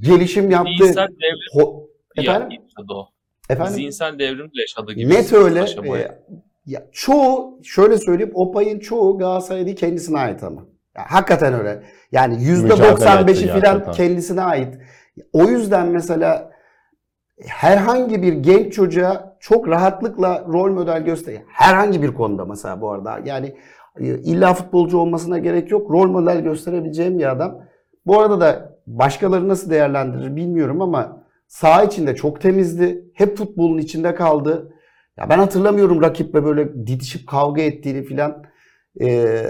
gelişim 0.00 0.50
yaptı. 0.50 0.72
Devrim 0.80 1.10
Ho- 1.54 1.86
efendim? 2.16 2.58
o. 2.90 3.11
Efendim? 3.50 3.74
Zihinsel 3.74 4.18
devrim 4.18 4.46
de 4.46 4.60
yaşadı 4.60 4.92
gibi. 4.92 5.10
Net 5.10 5.32
öyle. 5.32 5.60
E, 5.60 6.18
ya 6.66 6.86
çoğu 6.92 7.60
şöyle 7.62 7.98
söyleyeyim 7.98 8.32
o 8.34 8.52
payın 8.52 8.78
çoğu 8.78 9.18
Galatasaray'a 9.18 9.66
değil 9.66 9.76
kendisine 9.76 10.18
ait 10.18 10.42
ama. 10.42 10.64
Ya, 10.96 11.04
hakikaten 11.08 11.54
öyle. 11.54 11.82
Yani 12.12 12.34
Mücadele 12.34 12.84
%95'i 12.84 13.30
etti 13.30 13.46
falan 13.46 13.60
gerçekten. 13.62 13.92
kendisine 13.92 14.42
ait. 14.42 14.78
O 15.32 15.44
yüzden 15.44 15.86
mesela 15.86 16.52
herhangi 17.46 18.22
bir 18.22 18.32
genç 18.32 18.72
çocuğa 18.72 19.36
çok 19.40 19.68
rahatlıkla 19.68 20.44
rol 20.48 20.72
model 20.72 21.04
gösteriyor. 21.04 21.42
Herhangi 21.48 22.02
bir 22.02 22.14
konuda 22.14 22.44
mesela 22.44 22.80
bu 22.80 22.90
arada. 22.90 23.20
Yani 23.24 23.56
e, 24.00 24.06
illa 24.06 24.54
futbolcu 24.54 24.98
olmasına 24.98 25.38
gerek 25.38 25.70
yok. 25.70 25.90
Rol 25.90 26.10
model 26.10 26.40
gösterebileceğim 26.40 27.18
bir 27.18 27.30
adam. 27.30 27.62
Bu 28.06 28.20
arada 28.20 28.40
da 28.40 28.78
başkaları 28.86 29.48
nasıl 29.48 29.70
değerlendirir 29.70 30.36
bilmiyorum 30.36 30.82
ama 30.82 31.21
saha 31.52 31.84
içinde 31.84 32.14
çok 32.16 32.40
temizdi. 32.40 33.04
Hep 33.14 33.36
futbolun 33.36 33.78
içinde 33.78 34.14
kaldı. 34.14 34.74
Ya 35.16 35.28
ben 35.30 35.38
hatırlamıyorum 35.38 36.02
rakiple 36.02 36.44
böyle 36.44 36.86
didişip 36.86 37.28
kavga 37.28 37.62
ettiğini 37.62 38.04
filan. 38.04 38.44
Ee, 39.00 39.44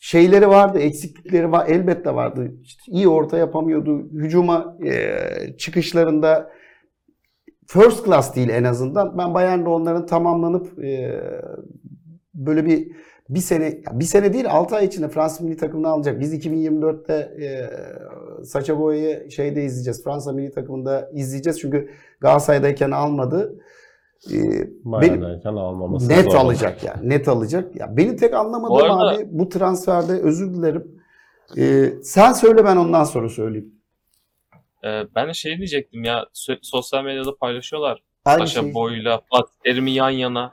şeyleri 0.00 0.48
vardı, 0.48 0.78
eksiklikleri 0.78 1.52
var, 1.52 1.66
elbette 1.68 2.14
vardı. 2.14 2.52
İşte 2.62 2.82
iyi 2.92 3.08
orta 3.08 3.38
yapamıyordu. 3.38 4.10
Hücuma 4.12 4.76
e, 4.84 5.18
çıkışlarında 5.58 6.50
first 7.66 8.04
class 8.04 8.36
değil 8.36 8.48
en 8.48 8.64
azından. 8.64 9.18
Ben 9.18 9.34
Bayern'de 9.34 9.68
onların 9.68 10.06
tamamlanıp 10.06 10.84
e, 10.84 11.20
böyle 12.34 12.66
bir 12.66 12.92
bir 13.28 13.40
sene 13.40 13.64
ya 13.64 14.00
bir 14.00 14.04
sene 14.04 14.32
değil 14.32 14.44
6 14.50 14.76
ay 14.76 14.86
içinde 14.86 15.08
Fransız 15.08 15.40
milli 15.40 15.56
takımını 15.56 15.88
alacak. 15.88 16.20
Biz 16.20 16.34
2024'te 16.34 17.14
e, 17.44 17.48
Saça 18.44 18.78
Boya'yı 18.78 19.30
şeyde 19.30 19.64
izleyeceğiz. 19.64 20.04
Fransa 20.04 20.32
milli 20.32 20.50
takımında 20.50 21.10
izleyeceğiz. 21.12 21.60
Çünkü 21.60 21.90
Galatasaray'dayken 22.20 22.90
almadı. 22.90 23.60
E, 24.32 24.38
Bayern'deyken 24.84 25.52
almaması 25.54 26.08
net 26.08 26.24
zor. 26.24 26.34
alacak 26.34 26.84
yani. 26.84 27.08
Net 27.08 27.28
alacak. 27.28 27.76
Ya 27.76 27.96
benim 27.96 28.16
tek 28.16 28.34
anlamadığım 28.34 28.90
arada- 28.90 29.16
abi 29.16 29.26
bu 29.30 29.48
transferde 29.48 30.12
özür 30.12 30.54
dilerim. 30.54 31.02
E, 31.56 31.92
sen 32.02 32.32
söyle 32.32 32.64
ben 32.64 32.76
ondan 32.76 33.04
sonra 33.04 33.28
söyleyeyim. 33.28 33.72
Ee, 34.84 35.02
ben 35.14 35.28
de 35.28 35.34
şey 35.34 35.56
diyecektim 35.56 36.04
ya 36.04 36.26
sosyal 36.62 37.04
medyada 37.04 37.36
paylaşıyorlar. 37.36 38.02
Aynı 38.24 38.40
Saşa 38.48 38.60
şey. 38.62 38.74
Boy'la 38.74 39.20
Fatih 39.30 39.52
Terim'i 39.64 39.90
yan 39.90 40.10
yana. 40.10 40.52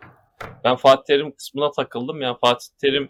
Ben 0.64 0.76
Fatih 0.76 1.04
Terim 1.08 1.32
kısmına 1.32 1.72
takıldım 1.72 2.22
ya. 2.22 2.38
Fatih 2.42 2.68
Terim 2.82 3.10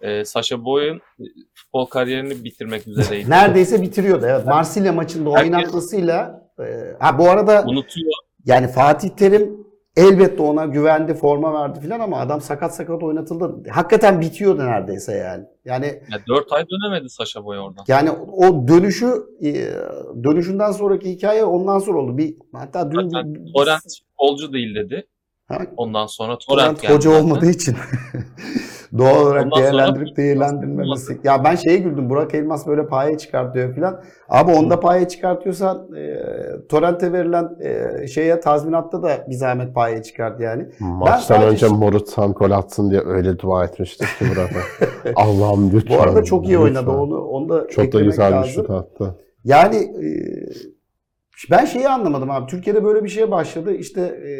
e, 0.00 0.24
Saşa 0.24 0.64
Boy'un 0.64 0.96
e, 0.96 1.24
futbol 1.54 1.86
kariyerini 1.86 2.44
bitirmek 2.44 2.88
üzereydi. 2.88 3.30
Neredeyse 3.30 3.82
bitiriyordu. 3.82 4.26
Evet. 4.28 4.46
Marsilya 4.46 4.92
maçında 4.92 5.30
Herkes- 5.30 5.44
oynatmasıyla 5.54 6.48
e, 6.60 6.64
ha 7.00 7.18
bu 7.18 7.30
arada 7.30 7.62
Unutuyor. 7.66 8.12
yani 8.44 8.68
Fatih 8.68 9.08
Terim 9.08 9.66
elbette 9.96 10.42
ona 10.42 10.64
güvendi, 10.64 11.14
forma 11.14 11.54
verdi 11.54 11.80
filan 11.80 12.00
ama 12.00 12.18
adam 12.20 12.40
sakat 12.40 12.74
sakat 12.74 13.02
oynatıldı. 13.02 13.70
Hakikaten 13.70 14.20
bitiyordu 14.20 14.66
neredeyse 14.66 15.14
yani. 15.16 15.44
Yani 15.64 15.86
Ya 15.86 16.18
4 16.28 16.52
ay 16.52 16.64
dönemedi 16.70 17.08
Saşa 17.10 17.44
Boy 17.44 17.58
oradan. 17.58 17.84
yani 17.88 18.10
o 18.32 18.68
dönüşü 18.68 19.06
e, 19.44 19.54
dönüşünden 20.24 20.70
sonraki 20.72 21.10
hikaye 21.10 21.44
ondan 21.44 21.78
sonra 21.78 21.98
oldu. 21.98 22.18
Bir 22.18 22.34
hatta 22.52 22.90
dün 22.92 23.08
Zaten 23.08 23.34
bir- 23.34 23.52
Torrent 23.52 23.82
futbolcu 24.08 24.52
değil 24.52 24.74
dedi. 24.74 25.06
Ha, 25.48 25.58
Ondan 25.76 26.06
sonra 26.06 26.38
Torrent 26.38 26.48
Torrent 26.66 26.82
geldi. 26.82 26.94
hoca 26.94 27.20
olmadığı 27.20 27.50
için 27.50 27.76
doğal 28.98 29.22
olarak 29.26 29.44
Ondan 29.44 29.56
sonra- 29.56 29.62
değerlendirip 29.62 30.16
değerlendirmemesi. 30.16 31.20
Ya 31.24 31.44
ben 31.44 31.54
şeye 31.54 31.76
güldüm. 31.76 32.10
Burak 32.10 32.34
Elmas 32.34 32.66
böyle 32.66 32.86
paye 32.86 33.18
çıkartıyor 33.18 33.74
falan. 33.76 34.00
Abi 34.28 34.52
onda 34.52 34.80
paye 34.80 35.08
çıkartıyorsan 35.08 35.88
e, 35.96 36.16
Torrent'e 36.68 37.12
verilen 37.12 37.48
e, 37.62 38.06
şeye 38.06 38.40
tazminatta 38.40 39.02
da 39.02 39.10
bir 39.28 39.34
zahmet 39.34 39.74
paye 39.74 40.02
çıkart 40.02 40.40
yani. 40.40 40.66
Maçtan 40.80 41.18
sadece- 41.36 41.46
önce 41.46 41.68
Morutan 41.76 42.32
gol 42.32 42.50
atsın 42.50 42.90
diye 42.90 43.00
öyle 43.04 43.38
dua 43.38 43.64
etmiştik 43.64 44.06
ki 44.18 44.24
burada. 44.28 44.48
Allah'ım 45.16 45.70
lütfen. 45.72 45.98
Bu 45.98 46.02
arada 46.02 46.24
çok 46.24 46.44
iyi 46.44 46.48
lütfen. 46.52 46.62
oynadı 46.64 46.90
onu. 46.90 47.20
Onu 47.20 47.48
da 47.48 47.68
Çok 47.68 47.92
da 47.92 48.00
güzel 48.00 48.28
bir 48.32 48.36
lazım. 48.36 48.50
şut 48.52 48.70
attı. 48.70 49.14
Yani 49.44 49.76
e, 49.76 50.08
ben 51.50 51.64
şeyi 51.64 51.88
anlamadım 51.88 52.30
abi. 52.30 52.46
Türkiye'de 52.46 52.84
böyle 52.84 53.04
bir 53.04 53.08
şeye 53.08 53.30
başladı. 53.30 53.74
İşte 53.74 54.00
e, 54.00 54.30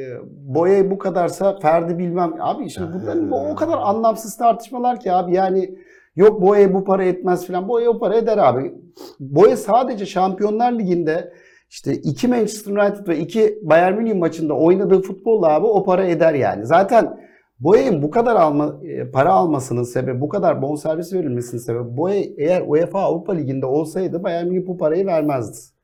boya 0.55 0.91
bu 0.91 0.99
kadarsa 0.99 1.59
Ferdi 1.59 1.99
bilmem. 1.99 2.35
Abi 2.41 2.71
şimdi 2.71 2.89
bunların 2.95 3.31
bu 3.31 3.37
o 3.37 3.55
kadar 3.55 3.79
anlamsız 3.79 4.37
tartışmalar 4.37 5.01
ki 5.01 5.13
abi. 5.13 5.35
Yani 5.35 5.79
yok 6.17 6.43
boya 6.43 6.75
bu 6.75 6.85
para 6.85 7.05
etmez 7.05 7.47
falan. 7.47 7.69
Boya 7.69 7.91
o 7.91 7.99
para 7.99 8.17
eder 8.17 8.39
abi. 8.39 8.75
Boya 9.21 9.57
sadece 9.57 10.07
Şampiyonlar 10.07 10.73
Ligi'nde 10.73 11.33
işte 11.71 11.93
iki 11.95 12.29
Manchester 12.29 12.73
United 12.73 13.09
ve 13.09 13.19
iki 13.19 13.59
Bayern 13.63 13.95
Münih 13.95 14.15
maçında 14.15 14.55
oynadığı 14.55 15.03
futbolla 15.03 15.49
abi 15.49 15.67
o 15.67 15.85
para 15.85 16.05
eder 16.05 16.35
yani. 16.35 16.67
Zaten 16.67 17.21
Boya'nın 17.61 18.03
bu 18.03 18.11
kadar 18.11 18.37
alma, 18.37 18.77
e, 18.83 19.11
para 19.11 19.33
almasının 19.33 19.83
sebebi, 19.83 20.21
bu 20.21 20.29
kadar 20.29 20.63
bonservis 20.63 21.13
verilmesinin 21.13 21.61
sebebi 21.61 21.97
Boya 21.97 22.23
eğer 22.37 22.65
UEFA 22.67 23.01
Avrupa 23.01 23.33
Ligi'nde 23.33 23.67
olsaydı 23.67 24.23
Bayern 24.23 24.47
Münih 24.47 24.67
bu 24.67 24.79
parayı 24.79 25.07
vermezdi. 25.07 25.76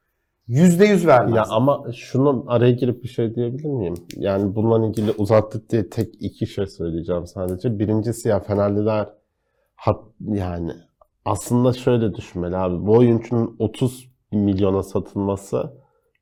Yüzde 0.49 0.85
yüz 0.85 1.07
vermezdi. 1.07 1.37
Ya 1.37 1.45
ama 1.51 1.93
şunun 1.93 2.47
araya 2.47 2.73
girip 2.73 3.03
bir 3.03 3.09
şey 3.09 3.35
diyebilir 3.35 3.65
miyim? 3.69 3.95
Yani 4.17 4.55
bununla 4.55 4.87
ilgili 4.87 5.11
uzattık 5.11 5.71
diye 5.71 5.91
tek 5.91 6.15
iki 6.21 6.47
şey 6.47 6.67
söyleyeceğim 6.67 7.27
sadece. 7.27 7.79
Birincisi 7.79 8.29
ya 8.29 8.41
Fenerliler 8.41 9.09
yani 10.21 10.73
aslında 11.25 11.73
şöyle 11.73 12.15
düşünmeli 12.15 12.57
abi. 12.57 12.87
Bu 12.87 12.93
oyuncunun 12.93 13.57
30 13.59 14.11
milyona 14.33 14.83
satılması 14.83 15.73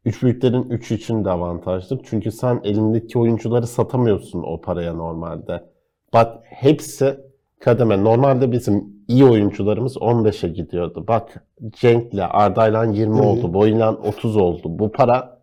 üç 0.04 0.22
büyüklerin 0.22 0.62
3 0.62 0.92
için 0.92 1.24
de 1.24 1.30
avantajlı. 1.30 2.00
Çünkü 2.04 2.32
sen 2.32 2.60
elindeki 2.64 3.18
oyuncuları 3.18 3.66
satamıyorsun 3.66 4.42
o 4.42 4.60
paraya 4.60 4.94
normalde. 4.94 5.64
Bak 6.12 6.38
hepsi 6.44 7.20
kademe. 7.60 8.04
Normalde 8.04 8.52
bizim 8.52 8.99
iyi 9.10 9.24
oyuncularımız 9.24 9.96
15'e 9.96 10.48
gidiyordu. 10.48 11.04
Bak 11.08 11.44
Cenk'le 11.72 12.18
Arda'yla 12.30 12.84
20 12.84 13.14
Hı 13.16 13.18
hı. 13.18 13.26
oldu. 13.26 13.54
Boyla 13.54 13.92
30 13.94 14.36
oldu. 14.36 14.62
Bu 14.78 14.92
para 14.92 15.40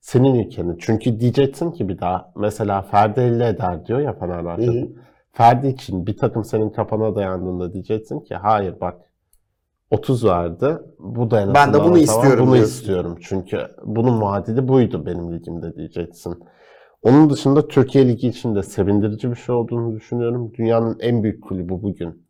senin 0.00 0.34
ülkenin. 0.34 0.76
Çünkü 0.80 1.20
diyeceksin 1.20 1.70
ki 1.70 1.88
bir 1.88 1.98
daha 2.00 2.32
mesela 2.36 2.82
Ferdi 2.82 3.20
50 3.20 3.42
eder 3.42 3.86
diyor 3.86 4.00
ya 4.00 4.12
Hı 4.12 4.18
Fenerbahçe. 4.18 4.66
hı. 4.66 4.88
Ferdi 5.32 5.66
için 5.68 6.06
bir 6.06 6.16
takım 6.16 6.44
senin 6.44 6.70
kafana 6.70 7.14
dayandığında 7.14 7.72
diyeceksin 7.72 8.20
ki 8.20 8.34
hayır 8.34 8.74
bak 8.80 8.94
30 9.90 10.24
vardı. 10.24 10.94
Bu 10.98 11.30
da 11.30 11.40
en 11.40 11.54
Ben 11.54 11.72
de 11.74 11.84
bunu 11.84 11.98
istiyorum 11.98 12.46
Bunu 12.46 12.54
diyorsun. 12.54 12.72
istiyorum. 12.72 13.18
Çünkü 13.20 13.58
bunun 13.84 14.20
vadidi 14.22 14.68
buydu 14.68 15.06
benim 15.06 15.32
ligimde 15.32 15.76
diyeceksin. 15.76 16.34
Onun 17.02 17.30
dışında 17.30 17.68
Türkiye 17.68 18.08
Ligi 18.08 18.28
için 18.28 18.54
de 18.54 18.62
sevindirici 18.62 19.30
bir 19.30 19.36
şey 19.36 19.54
olduğunu 19.54 19.94
düşünüyorum. 19.96 20.52
Dünyanın 20.58 20.96
en 21.00 21.22
büyük 21.22 21.42
kulübü 21.44 21.72
bugün. 21.82 22.25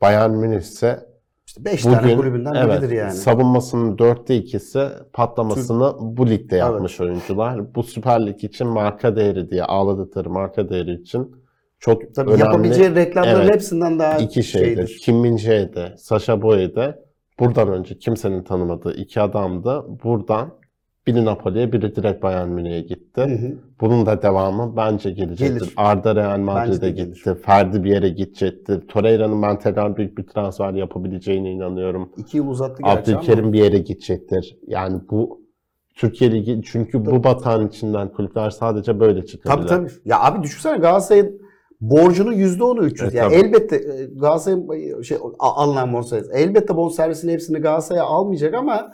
Bayern 0.00 0.30
Münih 0.30 0.58
ise 0.58 1.00
İşte 1.46 1.64
5 1.64 1.82
tane 1.82 2.16
kulübünden 2.16 2.54
evet, 2.54 2.82
biridir 2.82 2.94
yani. 2.96 3.12
savunmasının 3.12 3.98
dörtte 3.98 4.36
ikisi 4.36 4.88
patlamasını 5.12 5.94
bu 6.00 6.26
ligde 6.30 6.56
yapmış 6.56 7.00
oyuncular. 7.00 7.74
Bu 7.74 7.82
Süper 7.82 8.26
Lig 8.26 8.44
için 8.44 8.66
marka 8.66 9.16
değeri 9.16 9.50
diye 9.50 9.64
ağladıkları 9.64 10.30
marka 10.30 10.68
değeri 10.68 10.92
için 10.94 11.36
çok 11.78 12.14
Tabii 12.14 12.30
önemli 12.30 12.40
yapabileceği 12.40 12.94
reklamların 12.94 13.40
Evet. 13.40 13.54
hepsinden 13.54 13.98
daha 13.98 14.18
iki 14.18 14.42
şeydir. 14.42 14.66
şeydir. 14.66 15.00
Kim 15.02 15.16
Min-jae 15.16 15.74
de, 15.74 15.94
Sasha 15.98 16.42
Boye 16.42 16.74
de 16.74 16.98
buradan 17.38 17.68
önce 17.72 17.98
kimsenin 17.98 18.42
tanımadığı 18.42 18.94
iki 18.94 19.20
adam 19.20 19.64
da 19.64 19.84
buradan 20.04 20.59
biri 21.14 21.24
Napoli'ye 21.24 21.72
biri 21.72 21.96
direkt 21.96 22.22
Bayern 22.22 22.48
Münih'e 22.48 22.80
gitti. 22.80 23.20
Hı 23.20 23.24
hı. 23.46 23.52
Bunun 23.80 24.06
da 24.06 24.22
devamı 24.22 24.76
bence 24.76 25.10
gelecektir. 25.10 25.54
Gelir. 25.60 25.72
Arda 25.76 26.14
Real 26.16 26.38
Madrid'e 26.38 26.80
de 26.80 26.90
gelir. 26.90 27.14
gitti. 27.14 27.34
Ferdi 27.46 27.84
bir 27.84 27.90
yere 27.90 28.08
gidecektir. 28.08 28.88
Torreira'nın 28.88 29.42
ben 29.42 29.58
tekrar 29.58 29.96
büyük 29.96 30.18
bir 30.18 30.26
transfer 30.26 30.72
yapabileceğine 30.72 31.50
inanıyorum. 31.52 32.08
İki 32.16 32.36
yıl 32.36 32.46
uzattı 32.46 32.82
gerçi 32.82 33.16
Abdülkerim 33.16 33.44
ama. 33.44 33.52
bir 33.52 33.58
yere 33.58 33.78
gidecektir. 33.78 34.58
Yani 34.66 35.00
bu 35.10 35.40
Türkiye 35.96 36.32
Ligi 36.32 36.60
çünkü 36.64 37.04
bu 37.06 37.24
batağın 37.24 37.68
içinden 37.68 38.08
kulüpler 38.12 38.50
sadece 38.50 39.00
böyle 39.00 39.26
çıkabilir. 39.26 39.68
Tabii 39.68 39.86
tabii. 39.86 39.90
Ya 40.04 40.20
abi 40.20 40.42
düşünsene 40.42 40.76
Galatasaray'ın 40.78 41.40
borcunun 41.80 42.32
%10'u 42.32 42.84
300. 42.84 43.14
E, 43.14 43.18
yani 43.18 43.34
tabii. 43.34 43.46
elbette 43.46 43.76
e, 43.76 45.02
şey 45.02 45.18
a- 45.38 45.62
alınan 45.62 45.92
bonservis. 45.92 46.28
Elbette 46.34 46.76
bonservisin 46.76 47.28
hepsini 47.28 47.58
Galatasaray'a 47.58 48.04
almayacak 48.04 48.54
ama 48.54 48.92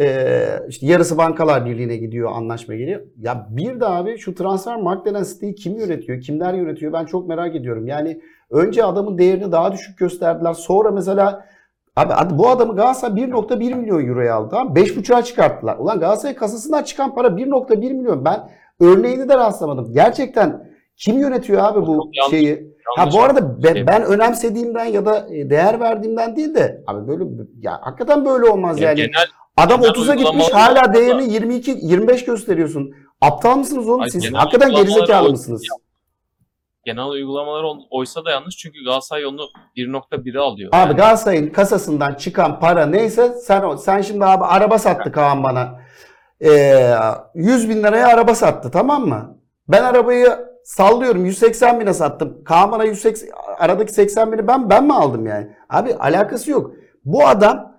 e, 0.00 0.46
işte 0.68 0.86
yarısı 0.86 1.18
Bankalar 1.18 1.66
Birliği'ne 1.66 1.96
gidiyor, 1.96 2.30
anlaşma 2.34 2.74
geliyor. 2.74 3.00
Ya 3.20 3.46
bir 3.50 3.80
de 3.80 3.86
abi 3.86 4.18
şu 4.18 4.34
transfer 4.34 4.76
mark 4.80 5.06
denen 5.06 5.22
siteyi 5.22 5.54
kim 5.54 5.76
yönetiyor, 5.76 6.20
kimler 6.20 6.54
yönetiyor 6.54 6.92
ben 6.92 7.04
çok 7.04 7.28
merak 7.28 7.56
ediyorum. 7.56 7.86
Yani 7.86 8.20
önce 8.50 8.84
adamın 8.84 9.18
değerini 9.18 9.52
daha 9.52 9.72
düşük 9.72 9.98
gösterdiler. 9.98 10.52
Sonra 10.52 10.90
mesela 10.90 11.44
Abi 11.96 12.38
bu 12.38 12.48
adamı 12.48 12.76
Galatasaray 12.76 13.22
1.1 13.22 13.74
milyon 13.74 14.06
euroya 14.08 14.34
aldı. 14.34 14.48
Tamam 14.50 14.74
5.5'a 14.76 15.22
çıkarttılar. 15.22 15.76
Ulan 15.78 16.00
Galatasaray 16.00 16.34
kasasından 16.34 16.82
çıkan 16.82 17.14
para 17.14 17.28
1.1 17.28 17.76
milyon. 17.92 18.24
Ben 18.24 18.50
örneğini 18.80 19.28
de 19.28 19.34
rastlamadım. 19.36 19.92
Gerçekten 19.92 20.66
kim 20.96 21.18
yönetiyor 21.18 21.62
abi 21.64 21.86
bu 21.86 22.10
yanlış- 22.12 22.30
şeyi? 22.30 22.74
Ha 22.84 23.00
Yanlış 23.02 23.14
bu 23.14 23.22
arada 23.22 23.62
be- 23.62 23.72
şey. 23.74 23.86
ben 23.86 24.02
önemsediğimden 24.04 24.84
ya 24.84 25.06
da 25.06 25.26
e, 25.30 25.50
değer 25.50 25.80
verdiğimden 25.80 26.36
değil 26.36 26.54
de 26.54 26.82
abi 26.86 27.08
böyle 27.08 27.24
ya 27.60 27.78
hakikaten 27.82 28.24
böyle 28.24 28.44
olmaz 28.46 28.80
Ya 28.80 28.88
yani. 28.88 28.96
genel 28.96 29.26
Adam 29.56 29.80
genel 29.80 29.92
30'a 29.94 30.14
gitmiş 30.14 30.52
hala 30.52 30.94
değerini 30.94 31.32
22 31.32 31.78
25 31.82 32.24
gösteriyorsun. 32.24 32.94
Aptal 33.20 33.56
mısınız 33.56 33.88
oğlum 33.88 34.10
siz? 34.10 34.22
genel 34.22 34.34
Hakikaten 34.34 34.66
uygulamalar 34.66 34.86
gerizekalı 35.00 35.30
mısınız? 35.30 35.62
genel 36.84 37.04
uygulamalar 37.06 37.62
ol- 37.62 37.86
oysa 37.90 38.24
da 38.24 38.30
yanlış 38.30 38.56
çünkü 38.56 38.84
Galatasaray 38.84 39.26
onu 39.26 39.42
1.1'e 39.76 40.38
alıyor. 40.40 40.70
Abi 40.72 40.78
Yani 40.88 40.96
Galatasaray'ın 40.96 41.50
kasasından 41.50 42.14
çıkan 42.14 42.60
para 42.60 42.86
neyse 42.86 43.28
sen 43.28 43.62
o- 43.62 43.76
sen 43.76 44.00
şimdi 44.00 44.24
abi 44.24 44.44
araba 44.44 44.78
sattı 44.78 45.12
Kaan 45.12 45.42
bana. 45.42 45.80
Ee, 46.44 46.94
100 47.34 47.68
bin 47.68 47.82
liraya 47.82 48.06
araba 48.08 48.34
sattı 48.34 48.70
tamam 48.70 49.06
mı? 49.06 49.38
Ben 49.68 49.82
arabayı 49.84 50.38
sallıyorum 50.64 51.24
180 51.24 51.80
bine 51.80 51.94
sattım. 51.94 52.44
Kaan 52.44 52.72
bana 52.72 52.84
180 52.84 53.28
aradaki 53.58 53.92
80 53.92 54.32
bini 54.32 54.46
ben 54.46 54.70
ben 54.70 54.84
mi 54.84 54.94
aldım 54.94 55.26
yani? 55.26 55.56
Abi 55.70 55.94
alakası 55.94 56.50
yok. 56.50 56.70
Bu 57.04 57.26
adam 57.26 57.73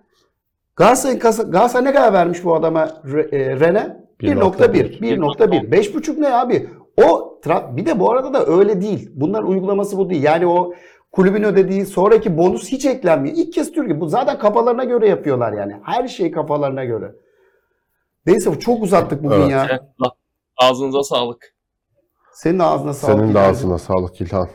Galatasaray'ın 0.75 1.19
kasa, 1.19 1.43
Galatasaray 1.43 1.85
ne 1.85 1.93
kadar 1.93 2.13
vermiş 2.13 2.43
bu 2.43 2.55
adama 2.55 2.83
e, 3.31 3.59
Rene? 3.59 4.05
1.1. 4.21 4.99
1.1. 4.99 5.69
5.5 5.69 6.21
ne 6.21 6.33
abi? 6.33 6.69
O 7.05 7.39
bir 7.71 7.85
de 7.85 7.99
bu 7.99 8.11
arada 8.11 8.33
da 8.33 8.45
öyle 8.45 8.81
değil. 8.81 9.11
Bunların 9.15 9.49
uygulaması 9.49 9.97
bu 9.97 10.09
değil. 10.09 10.23
Yani 10.23 10.47
o 10.47 10.73
kulübün 11.11 11.43
ödediği 11.43 11.85
sonraki 11.85 12.37
bonus 12.37 12.67
hiç 12.71 12.85
eklenmiyor. 12.85 13.35
İlk 13.37 13.53
kez 13.53 13.71
Türkiye 13.71 14.01
bu 14.01 14.07
zaten 14.07 14.39
kafalarına 14.39 14.83
göre 14.83 15.09
yapıyorlar 15.09 15.53
yani. 15.53 15.77
Her 15.83 16.07
şey 16.07 16.31
kafalarına 16.31 16.85
göre. 16.85 17.11
Neyse 18.25 18.59
çok 18.59 18.83
uzattık 18.83 19.23
bugün 19.23 19.35
Evet. 19.41 19.51
ya. 19.51 19.79
ağzınıza 20.57 21.03
sağlık. 21.03 21.55
Senin 22.33 22.59
ağzına 22.59 22.93
sağlık. 22.93 23.19
Senin 23.19 23.33
de 23.33 23.39
ağzına 23.39 23.77
sağlık 23.77 24.21
İlhan. 24.21 24.47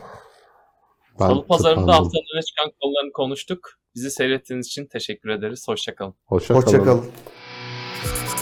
Salı 1.27 1.47
pazarında 1.47 1.91
haftanın 1.93 2.35
öne 2.35 2.41
çıkan 2.41 2.71
konularını 2.81 3.11
konuştuk. 3.11 3.69
Bizi 3.95 4.11
seyrettiğiniz 4.11 4.67
için 4.67 4.85
teşekkür 4.85 5.29
ederiz. 5.29 5.67
Hoşçakalın. 5.67 6.13
Hoşçakalın. 6.25 6.61
Hoşça 6.61 6.83
kalın. 6.83 6.97
Hoşça 6.97 7.11
kalın. 7.11 8.40